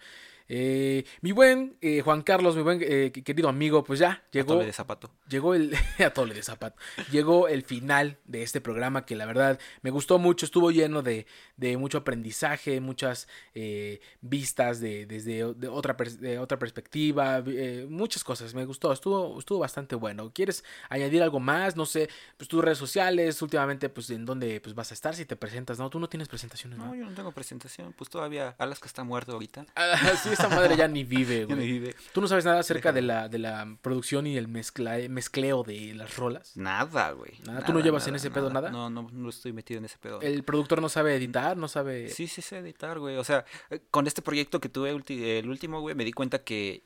Eh, 0.49 1.05
mi 1.21 1.31
buen 1.31 1.77
eh, 1.81 2.01
Juan 2.01 2.23
Carlos, 2.23 2.55
mi 2.55 2.63
buen 2.63 2.79
eh, 2.81 3.11
querido 3.11 3.47
amigo, 3.49 3.83
pues 3.83 3.99
ya 3.99 4.23
llegó 4.31 4.53
atole 4.53 4.65
de 4.65 4.73
zapato. 4.73 5.11
llegó 5.29 5.53
el 5.53 5.75
atole 6.05 6.33
de 6.33 6.41
zapato. 6.41 6.75
Llegó 7.11 7.47
el 7.47 7.63
final 7.63 8.17
de 8.25 8.41
este 8.41 8.59
programa 8.59 9.05
que 9.05 9.15
la 9.15 9.27
verdad 9.27 9.59
me 9.83 9.91
gustó 9.91 10.17
mucho, 10.17 10.45
estuvo 10.45 10.71
lleno 10.71 11.03
de, 11.03 11.27
de 11.55 11.77
mucho 11.77 11.99
aprendizaje, 11.99 12.81
muchas 12.81 13.27
eh, 13.53 14.01
vistas 14.21 14.79
de, 14.79 15.05
desde 15.05 15.53
de 15.53 15.67
otra, 15.67 15.95
de 16.19 16.39
otra 16.39 16.57
perspectiva, 16.57 17.43
eh, 17.45 17.85
muchas 17.89 18.23
cosas, 18.23 18.53
me 18.53 18.65
gustó, 18.65 18.91
estuvo, 18.91 19.37
estuvo 19.37 19.59
bastante 19.59 19.95
bueno. 19.95 20.31
¿Quieres 20.33 20.63
añadir 20.89 21.21
algo 21.21 21.39
más? 21.39 21.75
No 21.75 21.85
sé, 21.85 22.09
pues 22.37 22.47
tus 22.47 22.63
redes 22.63 22.77
sociales, 22.79 23.41
últimamente, 23.41 23.89
pues 23.89 24.09
en 24.09 24.25
dónde 24.25 24.59
pues, 24.61 24.73
vas 24.73 24.89
a 24.91 24.93
estar 24.93 25.15
si 25.15 25.25
te 25.25 25.35
presentas, 25.35 25.77
¿no? 25.77 25.89
Tú 25.89 25.99
no 25.99 26.09
tienes 26.09 26.27
presentaciones, 26.27 26.79
¿no? 26.79 26.87
No, 26.87 26.95
yo 26.95 27.05
no 27.05 27.13
tengo 27.13 27.31
presentación. 27.31 27.93
Pues 27.93 28.09
todavía 28.09 28.55
Alaska 28.57 28.87
está 28.87 29.03
muerto 29.03 29.33
ahorita. 29.33 29.65
Ah, 29.75 29.95
sí, 30.23 30.29
esta 30.41 30.55
madre 30.55 30.75
ya 30.75 30.87
ni 30.87 31.03
vive, 31.03 31.45
güey. 31.45 31.59
vive. 31.59 31.95
¿Tú 32.13 32.21
no 32.21 32.27
sabes 32.27 32.45
nada 32.45 32.59
acerca 32.59 32.91
de 32.91 33.01
la, 33.01 33.29
de 33.29 33.39
la 33.39 33.77
producción 33.81 34.27
y 34.27 34.37
el 34.37 34.47
mezcla, 34.47 34.97
mezcleo 35.09 35.63
de 35.63 35.93
las 35.93 36.15
rolas? 36.17 36.55
Nada, 36.57 37.11
güey. 37.11 37.33
Nada, 37.45 37.65
¿tú 37.65 37.73
no 37.73 37.79
llevas 37.79 38.07
en 38.07 38.15
ese 38.15 38.31
pedo 38.31 38.49
nada? 38.49 38.69
No, 38.69 38.89
no, 38.89 39.09
no 39.11 39.29
estoy 39.29 39.53
metido 39.53 39.79
en 39.79 39.85
ese 39.85 39.97
pedo. 39.97 40.21
El 40.21 40.43
productor 40.43 40.81
no 40.81 40.89
sabe 40.89 41.15
editar, 41.15 41.57
no 41.57 41.67
sabe. 41.67 42.09
Sí, 42.09 42.27
sí 42.27 42.41
sé 42.41 42.57
editar, 42.57 42.99
güey. 42.99 43.17
O 43.17 43.23
sea, 43.23 43.45
con 43.91 44.07
este 44.07 44.21
proyecto 44.21 44.59
que 44.59 44.69
tuve 44.69 44.89
el 44.89 45.49
último, 45.49 45.81
güey, 45.81 45.95
me 45.95 46.05
di 46.05 46.13
cuenta 46.13 46.43
que 46.43 46.83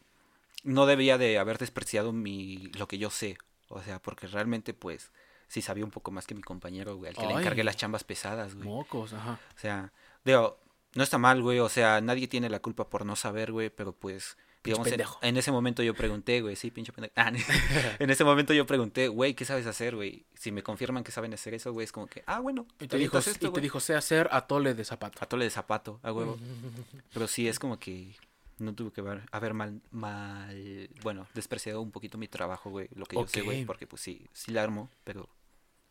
no 0.63 0.85
debía 0.85 1.17
de 1.17 1.37
haber 1.37 1.57
despreciado 1.57 2.11
mi 2.13 2.71
lo 2.77 2.87
que 2.87 2.97
yo 2.97 3.09
sé. 3.09 3.37
O 3.69 3.81
sea, 3.81 3.99
porque 3.99 4.27
realmente, 4.27 4.73
pues, 4.73 5.11
sí 5.47 5.61
sabía 5.61 5.83
un 5.83 5.91
poco 5.91 6.11
más 6.11 6.25
que 6.27 6.35
mi 6.35 6.41
compañero, 6.41 6.95
güey, 6.95 7.09
al 7.09 7.15
que 7.15 7.25
le 7.27 7.33
encargué 7.33 7.63
las 7.63 7.77
chambas 7.77 8.03
pesadas, 8.03 8.55
güey. 8.55 8.67
Mocos, 8.67 9.13
ajá. 9.13 9.39
O 9.55 9.59
sea, 9.59 9.91
digo, 10.23 10.59
no 10.95 11.03
está 11.03 11.17
mal, 11.17 11.41
güey. 11.41 11.59
O 11.59 11.69
sea, 11.69 12.01
nadie 12.01 12.27
tiene 12.27 12.49
la 12.49 12.59
culpa 12.59 12.89
por 12.89 13.05
no 13.05 13.15
saber, 13.15 13.51
güey, 13.51 13.69
pero 13.69 13.93
pues... 13.93 14.37
Digamos, 14.63 14.87
en, 14.87 15.03
en 15.23 15.35
ese 15.35 15.51
momento 15.51 15.83
yo 15.83 15.93
pregunté, 15.93 16.39
güey, 16.39 16.55
sí, 16.55 16.71
pinche 16.71 16.93
pendejo. 16.93 17.13
Ah, 17.17 17.33
en 17.99 18.09
ese 18.09 18.23
momento 18.23 18.53
yo 18.53 18.65
pregunté, 18.65 19.09
güey, 19.09 19.33
¿qué 19.33 19.43
sabes 19.43 19.67
hacer, 19.67 19.93
güey? 19.93 20.25
Si 20.35 20.53
me 20.53 20.63
confirman 20.63 21.03
que 21.03 21.11
saben 21.11 21.33
hacer 21.33 21.53
eso, 21.53 21.73
güey, 21.73 21.83
es 21.83 21.91
como 21.91 22.07
que, 22.07 22.23
ah, 22.27 22.39
bueno, 22.39 22.65
Y 22.79 22.87
te 22.87 22.97
dijo, 22.97 23.17
esto, 23.17 23.47
y 23.47 23.51
te 23.51 23.59
dijo, 23.59 23.81
sé 23.81 23.93
hacer 23.93 24.29
atole 24.31 24.73
de 24.73 24.85
zapato. 24.85 25.19
Atole 25.21 25.43
de 25.43 25.51
zapato, 25.51 25.99
a 26.01 26.13
huevo. 26.13 26.37
Pero 27.13 27.27
sí, 27.27 27.49
es 27.49 27.59
como 27.59 27.77
que 27.77 28.15
no 28.59 28.73
tuve 28.73 28.91
que 28.91 29.01
haber, 29.01 29.23
haber 29.31 29.53
mal, 29.53 29.81
mal, 29.91 30.89
bueno, 31.01 31.27
despreciado 31.33 31.81
un 31.81 31.91
poquito 31.91 32.17
mi 32.17 32.29
trabajo, 32.29 32.69
güey, 32.69 32.87
lo 32.95 33.05
que 33.05 33.17
yo 33.17 33.27
sé, 33.27 33.41
güey, 33.41 33.65
porque 33.65 33.87
pues 33.87 34.01
sí, 34.01 34.27
sí 34.31 34.51
la 34.51 34.63
armo, 34.63 34.89
pero 35.03 35.27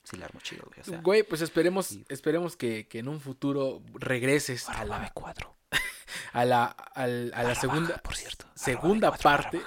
sí 0.05 0.17
la 0.17 0.27
armo 0.27 0.41
chido, 0.41 0.65
güey, 0.67 0.81
o 0.81 0.85
sea. 0.85 1.01
Güey, 1.01 1.23
pues 1.23 1.41
esperemos, 1.43 1.87
sí. 1.87 2.05
esperemos 2.09 2.57
que, 2.57 2.87
que 2.89 2.99
en 3.01 3.09
un 3.09 3.21
futuro 3.21 3.83
regreses 3.95 4.69
a 4.69 4.85
la, 4.85 5.11
cuadro. 5.11 5.57
a 6.33 6.45
la, 6.45 6.65
al- 6.67 7.33
a 7.35 7.43
la 7.43 7.55
segunda, 7.55 7.97
por 7.99 8.15
cierto. 8.17 8.47
segunda 8.55 9.13
parte. 9.13 9.61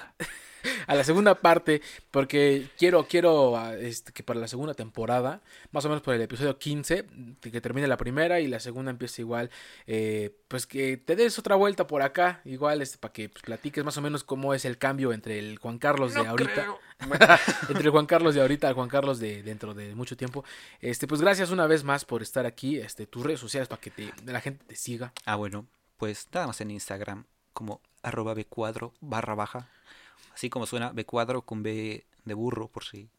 A 0.88 0.96
la 0.96 1.04
segunda 1.04 1.36
parte, 1.36 1.82
porque 2.12 2.68
quiero, 2.78 3.08
quiero 3.08 3.58
ah, 3.58 3.76
este, 3.76 4.12
que 4.12 4.24
para 4.24 4.40
la 4.40 4.48
segunda 4.48 4.74
temporada, 4.74 5.42
más 5.72 5.86
o 5.86 5.90
menos 5.90 6.02
por 6.02 6.14
el 6.14 6.22
episodio 6.22 6.58
15, 6.58 7.06
de 7.42 7.52
que 7.52 7.62
termine 7.62 7.88
la 7.88 7.98
primera 7.98 8.40
y 8.40 8.48
la 8.48 8.60
segunda 8.60 8.92
empiece 8.92 9.22
igual, 9.22 9.50
eh, 9.88 10.36
pues 10.48 10.66
que 10.66 10.98
te 10.98 11.16
des 11.16 11.38
otra 11.40 11.56
vuelta 11.56 11.88
por 11.88 12.02
acá, 12.02 12.42
igual, 12.46 12.82
este, 12.82 12.98
para 12.98 13.14
que 13.14 13.30
pues, 13.30 13.44
platiques 13.44 13.84
más 13.84 13.98
o 13.98 14.02
menos 14.02 14.24
cómo 14.24 14.54
es 14.54 14.66
el 14.66 14.78
cambio 14.78 15.14
entre 15.14 15.40
el 15.40 15.58
Juan 15.58 15.78
Carlos 15.78 16.14
de 16.14 16.26
ahorita. 16.26 16.68
entre 17.70 17.84
el 17.84 17.90
Juan 17.90 18.06
Carlos 18.06 18.36
de 18.36 18.42
ahorita 18.42 18.68
al 18.68 18.74
Juan 18.74 18.88
Carlos 18.88 19.20
de 19.20 19.44
dentro 19.44 19.74
de 19.74 19.96
mucho 19.96 20.16
tiempo. 20.16 20.46
Este, 20.80 21.08
pues 21.08 21.22
gracias 21.22 21.52
una 21.52 21.68
vez 21.68 21.84
más 21.84 22.06
por 22.06 22.22
estar 22.22 22.46
aquí. 22.46 22.78
Este, 22.78 23.06
tus 23.06 23.24
redes 23.24 23.40
sociales 23.40 23.68
para 23.68 23.82
que 23.82 23.92
te, 23.92 24.14
la 24.26 24.42
gente 24.42 24.64
te 24.66 24.76
siga. 24.76 25.14
Ah, 25.26 25.36
bueno, 25.36 25.68
pues 25.98 26.28
nada 26.34 26.48
más 26.48 26.62
en 26.62 26.72
Instagram 26.72 27.26
como 27.54 27.82
arroba 28.04 28.34
B 28.34 28.46
cuadro 28.46 28.94
barra 29.02 29.36
baja. 29.36 29.70
Así 30.36 30.49
como 30.49 30.66
suena 30.66 30.91
B 30.91 31.06
cuadro 31.06 31.41
con 31.44 31.64
B 31.64 32.06
de 32.26 32.34
burro, 32.34 32.68
por 32.68 32.84
si. 32.84 33.10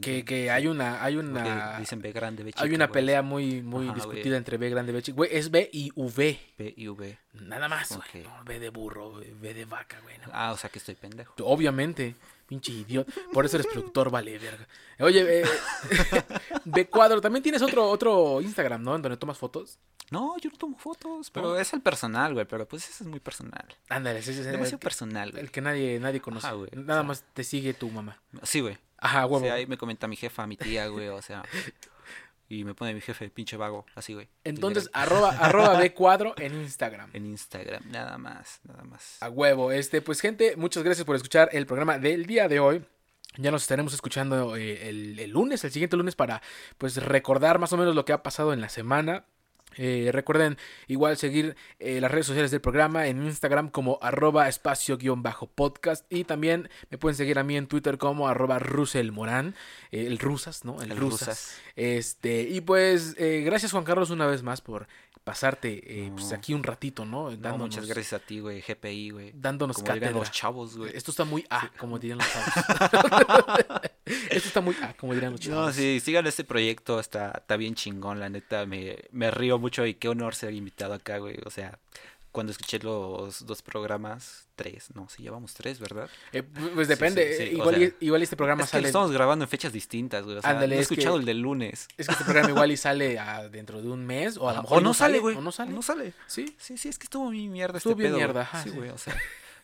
Que, 0.00 0.24
que 0.24 0.50
hay 0.50 0.66
una, 0.66 1.04
hay 1.04 1.16
una, 1.16 1.78
Dicen 1.78 2.00
B 2.00 2.10
grande, 2.10 2.42
B 2.42 2.52
chica. 2.54 2.64
hay 2.64 2.74
una 2.74 2.88
pelea 2.88 3.20
muy, 3.20 3.60
muy 3.60 3.84
Ajá, 3.86 3.94
discutida 3.96 4.38
entre 4.38 4.56
B 4.56 4.70
grande 4.70 4.92
y 4.92 4.94
B 4.94 5.02
chica. 5.02 5.14
Güey, 5.16 5.28
es 5.30 5.50
B 5.50 5.68
y 5.70 5.92
V. 5.94 6.40
B 6.56 6.74
y 6.74 6.88
V. 6.88 7.18
Nada 7.34 7.68
más, 7.68 7.94
güey. 7.94 8.24
Ok. 8.24 8.30
No, 8.30 8.44
B 8.44 8.58
de 8.58 8.70
burro, 8.70 9.12
B 9.12 9.52
de 9.52 9.66
vaca, 9.66 10.00
güey. 10.02 10.16
no. 10.18 10.24
Ah, 10.32 10.52
o 10.52 10.56
sea 10.56 10.70
que 10.70 10.78
estoy 10.78 10.94
pendejo. 10.94 11.34
Obviamente, 11.42 12.14
pinche 12.46 12.72
idiota. 12.72 13.12
Por 13.32 13.44
eso 13.46 13.56
eres 13.56 13.66
productor, 13.66 14.10
vale, 14.10 14.38
verga. 14.38 14.66
Oye, 15.00 15.40
eh, 15.40 15.44
B 16.64 16.86
cuadro, 16.88 17.20
también 17.20 17.42
tienes 17.42 17.62
otro, 17.62 17.88
otro 17.88 18.40
Instagram, 18.40 18.82
¿no? 18.82 18.96
En 18.96 19.02
donde 19.02 19.16
tomas 19.16 19.38
fotos. 19.38 19.78
No, 20.10 20.36
yo 20.38 20.50
no 20.50 20.56
tomo 20.58 20.78
fotos, 20.78 21.30
pero 21.30 21.48
¿No? 21.48 21.56
es 21.58 21.72
el 21.72 21.80
personal, 21.80 22.34
güey, 22.34 22.44
pero 22.46 22.68
pues 22.68 22.88
ese 22.88 23.04
es 23.04 23.08
muy 23.08 23.20
personal. 23.20 23.66
Ándale, 23.88 24.18
ese 24.18 24.32
es 24.32 24.38
el, 24.38 24.52
Demasiado 24.52 24.78
que- 24.78 24.84
personal, 24.84 25.30
güey. 25.32 25.42
el 25.42 25.50
que 25.50 25.60
nadie, 25.62 25.98
nadie 25.98 26.20
conoce. 26.20 26.46
Ajá, 26.46 26.54
güey, 26.56 26.70
Nada 26.74 27.00
o 27.00 27.02
sea. 27.02 27.08
más 27.08 27.24
te 27.32 27.42
sigue 27.42 27.72
tu 27.74 27.88
mamá. 27.90 28.20
Sí, 28.42 28.60
güey. 28.60 28.76
Ajá, 28.98 29.24
O 29.26 29.28
huevo. 29.30 29.44
sea, 29.46 29.54
ahí 29.54 29.66
me 29.66 29.76
comenta 29.78 30.06
mi 30.06 30.16
jefa, 30.16 30.46
mi 30.46 30.56
tía, 30.56 30.86
güey, 30.88 31.08
o 31.08 31.22
sea. 31.22 31.42
Y 32.54 32.64
me 32.64 32.74
pone 32.74 32.94
mi 32.94 33.00
jefe, 33.00 33.30
pinche 33.30 33.56
vago, 33.56 33.84
así, 33.94 34.14
güey. 34.14 34.28
Entonces, 34.44 34.88
arroba, 34.92 35.30
arroba 35.30 35.76
B 35.78 35.92
cuadro 35.92 36.34
en 36.38 36.54
Instagram. 36.54 37.10
En 37.12 37.26
Instagram, 37.26 37.82
nada 37.90 38.16
más, 38.18 38.60
nada 38.64 38.84
más. 38.84 39.16
A 39.20 39.28
huevo. 39.28 39.72
Este, 39.72 40.00
pues, 40.02 40.20
gente, 40.20 40.56
muchas 40.56 40.82
gracias 40.82 41.04
por 41.04 41.16
escuchar 41.16 41.48
el 41.52 41.66
programa 41.66 41.98
del 41.98 42.26
día 42.26 42.48
de 42.48 42.60
hoy. 42.60 42.84
Ya 43.36 43.50
nos 43.50 43.62
estaremos 43.62 43.92
escuchando 43.92 44.54
eh, 44.56 44.88
el, 44.88 45.18
el 45.18 45.30
lunes, 45.30 45.64
el 45.64 45.72
siguiente 45.72 45.96
lunes, 45.96 46.14
para 46.14 46.40
pues 46.78 46.96
recordar 46.96 47.58
más 47.58 47.72
o 47.72 47.76
menos 47.76 47.94
lo 47.96 48.04
que 48.04 48.12
ha 48.12 48.22
pasado 48.22 48.52
en 48.52 48.60
la 48.60 48.68
semana. 48.68 49.24
Eh, 49.76 50.10
recuerden 50.12 50.58
igual 50.86 51.16
seguir 51.16 51.56
eh, 51.78 52.00
las 52.00 52.10
redes 52.10 52.26
sociales 52.26 52.50
del 52.50 52.60
programa 52.60 53.06
en 53.06 53.24
Instagram 53.24 53.68
como 53.68 53.98
arroba 54.02 54.48
espacio-podcast 54.48 56.10
y 56.10 56.24
también 56.24 56.68
me 56.90 56.98
pueden 56.98 57.16
seguir 57.16 57.38
a 57.38 57.44
mí 57.44 57.56
en 57.56 57.66
Twitter 57.66 57.98
como 57.98 58.28
arroba 58.28 58.58
ruselmorán, 58.58 59.54
eh, 59.90 60.06
el 60.06 60.18
rusas, 60.18 60.64
¿no? 60.64 60.80
El, 60.82 60.96
rusas. 60.96 61.58
Este, 61.76 62.42
y 62.42 62.60
pues 62.60 63.14
gracias 63.16 63.72
Juan 63.72 63.84
Carlos 63.84 64.10
una 64.10 64.26
vez 64.26 64.42
más 64.42 64.60
por 64.60 64.86
pasarte 65.24 66.12
pues 66.14 66.32
aquí 66.32 66.52
un 66.52 66.62
ratito, 66.62 67.06
¿no? 67.06 67.30
Dándonos, 67.30 67.60
muchas 67.60 67.86
gracias 67.86 68.12
a 68.12 68.24
ti, 68.24 68.40
güey, 68.40 68.60
GPI, 68.60 69.10
güey. 69.10 69.32
Dándonos 69.34 69.78
como 69.78 69.94
dirían 69.94 70.12
los 70.12 70.30
chavos, 70.30 70.76
güey. 70.76 70.90
Esto 70.94 71.10
está 71.10 71.24
muy 71.24 71.44
A, 71.48 71.70
como 71.78 71.98
dirían 71.98 72.18
los 72.18 72.30
chavos. 72.30 73.84
Esto 74.04 74.48
está 74.48 74.60
muy 74.60 74.76
A, 74.82 74.92
como 74.94 75.14
dirían 75.14 75.32
los 75.32 75.40
chavos. 75.40 75.66
No, 75.66 75.72
sí, 75.72 75.98
sigan 76.00 76.26
este 76.26 76.44
proyecto, 76.44 77.00
está, 77.00 77.32
está 77.38 77.56
bien 77.56 77.74
chingón, 77.74 78.20
la 78.20 78.28
neta, 78.28 78.66
me, 78.66 78.98
me 79.12 79.30
río 79.30 79.58
mucho 79.58 79.86
y 79.86 79.94
qué 79.94 80.08
honor 80.08 80.34
ser 80.34 80.52
invitado 80.52 80.92
acá, 80.92 81.16
güey. 81.18 81.38
O 81.46 81.50
sea, 81.50 81.78
cuando 82.34 82.50
escuché 82.50 82.80
los 82.80 83.46
dos 83.46 83.62
programas, 83.62 84.48
tres, 84.56 84.88
no, 84.92 85.08
sí, 85.08 85.22
llevamos 85.22 85.54
tres, 85.54 85.78
¿verdad? 85.78 86.10
Eh, 86.32 86.42
pues 86.42 86.88
depende, 86.88 87.48
igual, 87.52 87.94
igual, 88.00 88.22
este 88.24 88.36
programa 88.36 88.64
es 88.64 88.70
que 88.70 88.78
sale... 88.78 88.88
estamos 88.88 89.12
grabando 89.12 89.44
en 89.44 89.48
fechas 89.48 89.72
distintas, 89.72 90.24
güey. 90.24 90.38
O 90.38 90.42
sea, 90.42 90.60
he 90.64 90.78
escuchado 90.80 91.16
el 91.16 91.26
del 91.26 91.38
lunes. 91.38 91.86
Es 91.96 92.08
que 92.08 92.12
este 92.12 92.24
programa 92.24 92.50
igual 92.50 92.72
y 92.72 92.76
sale 92.76 93.20
dentro 93.52 93.80
de 93.80 93.88
un 93.88 94.04
mes, 94.04 94.36
o 94.36 94.48
a 94.48 94.54
lo 94.54 94.62
mejor 94.62 94.82
no, 94.82 94.92
sale, 94.94 95.20
güey. 95.20 95.36
O 95.36 95.40
no 95.40 95.52
sale. 95.52 95.70
No 95.70 95.80
sale. 95.80 96.12
Sí. 96.26 96.56
Sí, 96.58 96.76
sí, 96.76 96.88
es 96.88 96.98
que 96.98 97.04
estuvo 97.04 97.30
mi 97.30 97.48
mierda 97.48 97.78
estuvo 97.78 97.92
este 97.92 98.02
pedo. 98.02 98.16
mierda, 98.16 98.50
Sí, 98.64 98.70
güey, 98.70 98.90
o 98.90 98.98
sea... 98.98 99.16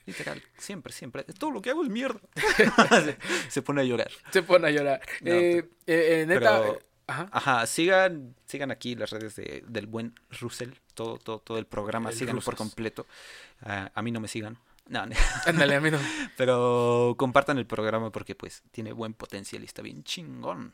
Literal, 0.06 0.40
siempre, 0.56 0.92
siempre. 0.92 1.24
Todo 1.24 1.51
lo 1.51 1.60
que 1.60 1.70
hago 1.70 1.82
es 1.82 1.88
mierda. 1.88 2.20
se, 3.48 3.62
pone 3.62 3.80
a 3.80 3.84
llorar. 3.84 4.10
Se 4.30 4.42
pone 4.42 4.68
a 4.68 4.70
llorar. 4.70 5.01
eh, 5.24 5.68
eh, 5.86 6.24
neta, 6.26 6.62
Ajá. 7.10 7.28
Ajá, 7.32 7.66
sigan, 7.66 8.36
sigan 8.46 8.70
aquí 8.70 8.94
las 8.94 9.10
redes 9.10 9.34
de, 9.34 9.64
del 9.66 9.86
buen 9.86 10.14
Russell, 10.40 10.70
todo, 10.94 11.18
todo, 11.18 11.40
todo 11.40 11.58
el 11.58 11.66
programa, 11.66 12.12
síganlo 12.12 12.40
por 12.40 12.54
completo. 12.54 13.06
Ah, 13.62 13.90
a 13.94 14.02
mí 14.02 14.12
no 14.12 14.20
me 14.20 14.28
sigan. 14.28 14.58
No, 14.86 15.02
Ándale, 15.46 15.74
a 15.74 15.80
mí 15.80 15.90
no. 15.90 15.98
Pero 16.36 17.14
compartan 17.16 17.58
el 17.58 17.66
programa 17.66 18.10
porque 18.10 18.34
pues 18.34 18.62
tiene 18.70 18.92
buen 18.92 19.14
potencial 19.14 19.62
y 19.62 19.66
está 19.66 19.82
bien 19.82 20.04
chingón. 20.04 20.72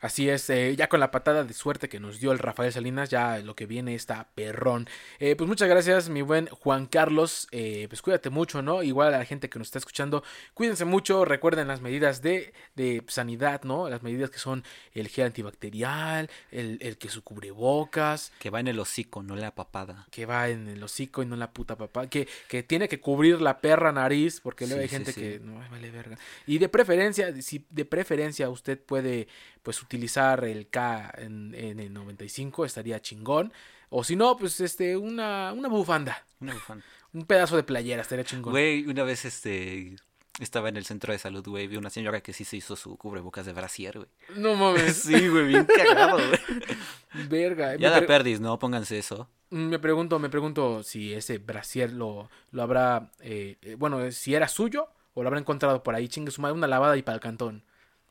Así 0.00 0.30
es, 0.30 0.48
eh, 0.48 0.74
ya 0.76 0.88
con 0.88 0.98
la 0.98 1.10
patada 1.10 1.44
de 1.44 1.52
suerte 1.52 1.90
que 1.90 2.00
nos 2.00 2.20
dio 2.20 2.32
el 2.32 2.38
Rafael 2.38 2.72
Salinas, 2.72 3.10
ya 3.10 3.38
lo 3.40 3.54
que 3.54 3.66
viene 3.66 3.94
está 3.94 4.30
perrón. 4.34 4.88
Eh, 5.18 5.36
pues 5.36 5.46
muchas 5.46 5.68
gracias, 5.68 6.08
mi 6.08 6.22
buen 6.22 6.46
Juan 6.46 6.86
Carlos. 6.86 7.48
Eh, 7.50 7.86
pues 7.90 8.00
cuídate 8.00 8.30
mucho, 8.30 8.62
¿no? 8.62 8.82
Igual 8.82 9.12
a 9.12 9.18
la 9.18 9.26
gente 9.26 9.50
que 9.50 9.58
nos 9.58 9.68
está 9.68 9.78
escuchando, 9.78 10.24
cuídense 10.54 10.86
mucho. 10.86 11.26
Recuerden 11.26 11.68
las 11.68 11.82
medidas 11.82 12.22
de, 12.22 12.54
de 12.76 13.02
sanidad, 13.08 13.62
¿no? 13.64 13.90
Las 13.90 14.02
medidas 14.02 14.30
que 14.30 14.38
son 14.38 14.64
el 14.94 15.08
gel 15.08 15.26
antibacterial, 15.26 16.30
el, 16.50 16.78
el 16.80 16.96
que 16.96 17.10
su 17.10 17.22
cubrebocas. 17.22 18.32
Que 18.38 18.48
va 18.48 18.60
en 18.60 18.68
el 18.68 18.80
hocico, 18.80 19.22
no 19.22 19.36
la 19.36 19.54
papada. 19.54 20.06
Que 20.10 20.24
va 20.24 20.48
en 20.48 20.66
el 20.68 20.82
hocico 20.82 21.22
y 21.22 21.26
no 21.26 21.36
la 21.36 21.52
puta 21.52 21.76
papada. 21.76 22.08
Que, 22.08 22.26
que 22.48 22.62
tiene 22.62 22.88
que 22.88 23.00
cubrir 23.00 23.42
la 23.42 23.60
perra 23.60 23.92
nariz, 23.92 24.40
porque 24.40 24.66
luego 24.66 24.80
hay 24.80 24.88
gente 24.88 25.12
que 25.12 25.40
no 25.40 25.60
vale 25.70 25.90
verga. 25.90 26.16
Y 26.46 26.56
de 26.56 26.70
preferencia, 26.70 27.34
si 27.42 27.66
de 27.68 27.84
preferencia 27.84 28.48
usted 28.48 28.78
puede 28.80 29.28
pues 29.62 29.82
utilizar 29.82 30.44
el 30.44 30.68
K 30.68 31.12
en, 31.18 31.54
el 31.54 31.92
95 31.92 32.64
estaría 32.64 33.00
chingón. 33.00 33.52
O 33.88 34.04
si 34.04 34.16
no, 34.16 34.36
pues 34.36 34.60
este, 34.60 34.96
una, 34.96 35.52
una 35.52 35.68
bufanda. 35.68 36.24
Una 36.40 36.54
bufanda. 36.54 36.84
Un 37.12 37.24
pedazo 37.24 37.56
de 37.56 37.64
playera 37.64 38.02
estaría 38.02 38.24
chingón. 38.24 38.52
Güey, 38.52 38.86
una 38.86 39.02
vez 39.02 39.24
este 39.24 39.96
estaba 40.38 40.68
en 40.68 40.76
el 40.76 40.86
centro 40.86 41.12
de 41.12 41.18
salud, 41.18 41.46
güey, 41.46 41.66
vi 41.66 41.76
una 41.76 41.90
señora 41.90 42.22
que 42.22 42.32
sí 42.32 42.44
se 42.44 42.56
hizo 42.56 42.76
su 42.76 42.96
cubrebocas 42.96 43.46
de 43.46 43.52
brasier, 43.52 43.98
güey. 43.98 44.08
No 44.36 44.54
mames. 44.54 44.96
sí, 45.02 45.28
güey, 45.28 45.48
bien 45.48 45.66
cagado, 45.66 46.16
güey. 46.16 46.40
Verga. 47.28 47.76
Ya 47.76 47.90
da 47.90 48.06
perdis, 48.06 48.40
¿no? 48.40 48.58
Pónganse 48.58 48.98
eso. 48.98 49.28
Me 49.50 49.78
pregunto, 49.78 50.18
me 50.18 50.30
pregunto 50.30 50.82
si 50.82 51.12
ese 51.12 51.38
brasier 51.38 51.92
lo, 51.92 52.30
lo 52.52 52.62
habrá, 52.62 53.10
eh, 53.20 53.56
eh, 53.62 53.74
bueno, 53.74 54.10
si 54.12 54.34
era 54.34 54.48
suyo 54.48 54.88
o 55.12 55.22
lo 55.22 55.28
habrá 55.28 55.40
encontrado 55.40 55.82
por 55.82 55.94
ahí, 55.94 56.08
chingue 56.08 56.30
su 56.30 56.40
madre, 56.40 56.54
una 56.54 56.68
lavada 56.68 56.96
y 56.96 57.02
para 57.02 57.16
el 57.16 57.20
cantón. 57.20 57.64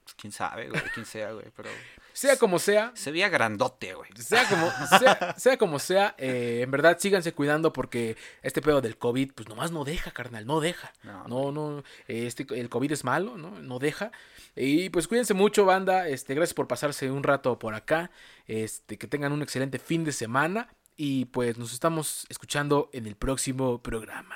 Pues, 0.10 0.16
quién 0.16 0.34
sabe, 0.34 0.70
güey, 0.70 0.82
quién 0.94 1.06
sea, 1.06 1.34
güey, 1.34 1.46
pero... 1.56 1.70
Sea 2.14 2.38
como 2.38 2.58
sea. 2.58 2.92
Se 2.96 3.12
veía 3.12 3.30
grandote, 3.30 3.94
güey. 3.94 4.10
Sea 4.16 4.46
como 4.50 4.72
sea, 5.38 5.58
como 5.58 5.80
sea 5.80 6.16
eh, 6.18 6.62
en 6.64 6.72
verdad 6.72 6.98
síganse 7.00 7.34
cuidando 7.34 7.72
porque 7.72 8.18
este 8.42 8.62
pedo 8.62 8.82
del 8.82 8.98
COVID, 8.98 9.34
pues 9.34 9.48
nomás 9.48 9.72
no 9.72 9.86
deja, 9.86 10.12
carnal, 10.12 10.46
no 10.46 10.60
deja. 10.60 10.92
No, 11.04 11.52
no, 11.52 11.84
este, 12.08 12.48
el 12.60 12.68
COVID 12.68 12.92
es 12.92 13.04
malo, 13.04 13.38
¿no? 13.38 13.52
No 13.62 13.80
deja. 13.80 14.12
Y 14.56 14.90
pues 14.90 15.08
cuídense 15.08 15.34
mucho, 15.34 15.64
banda. 15.66 16.10
Este, 16.10 16.34
gracias 16.34 16.56
por 16.56 16.68
pasarse 16.68 17.10
un 17.12 17.24
rato 17.24 17.58
por 17.60 17.76
acá. 17.76 18.12
Este, 18.48 18.98
que 18.98 19.08
tengan 19.08 19.32
un 19.32 19.44
excelente 19.44 19.80
fin 19.80 20.04
de 20.04 20.12
semana. 20.12 20.68
Y 20.98 21.26
pues 21.26 21.58
nos 21.58 21.72
estamos 21.72 22.26
escuchando 22.28 22.90
en 22.92 23.06
el 23.06 23.16
próximo 23.16 23.82
programa. 23.82 24.36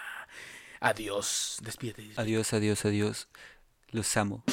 Adiós. 0.80 1.58
Despídete. 1.62 2.12
Adiós, 2.16 2.54
adiós, 2.54 2.86
adiós. 2.86 3.28
Los 3.92 4.16
amo. 4.16 4.44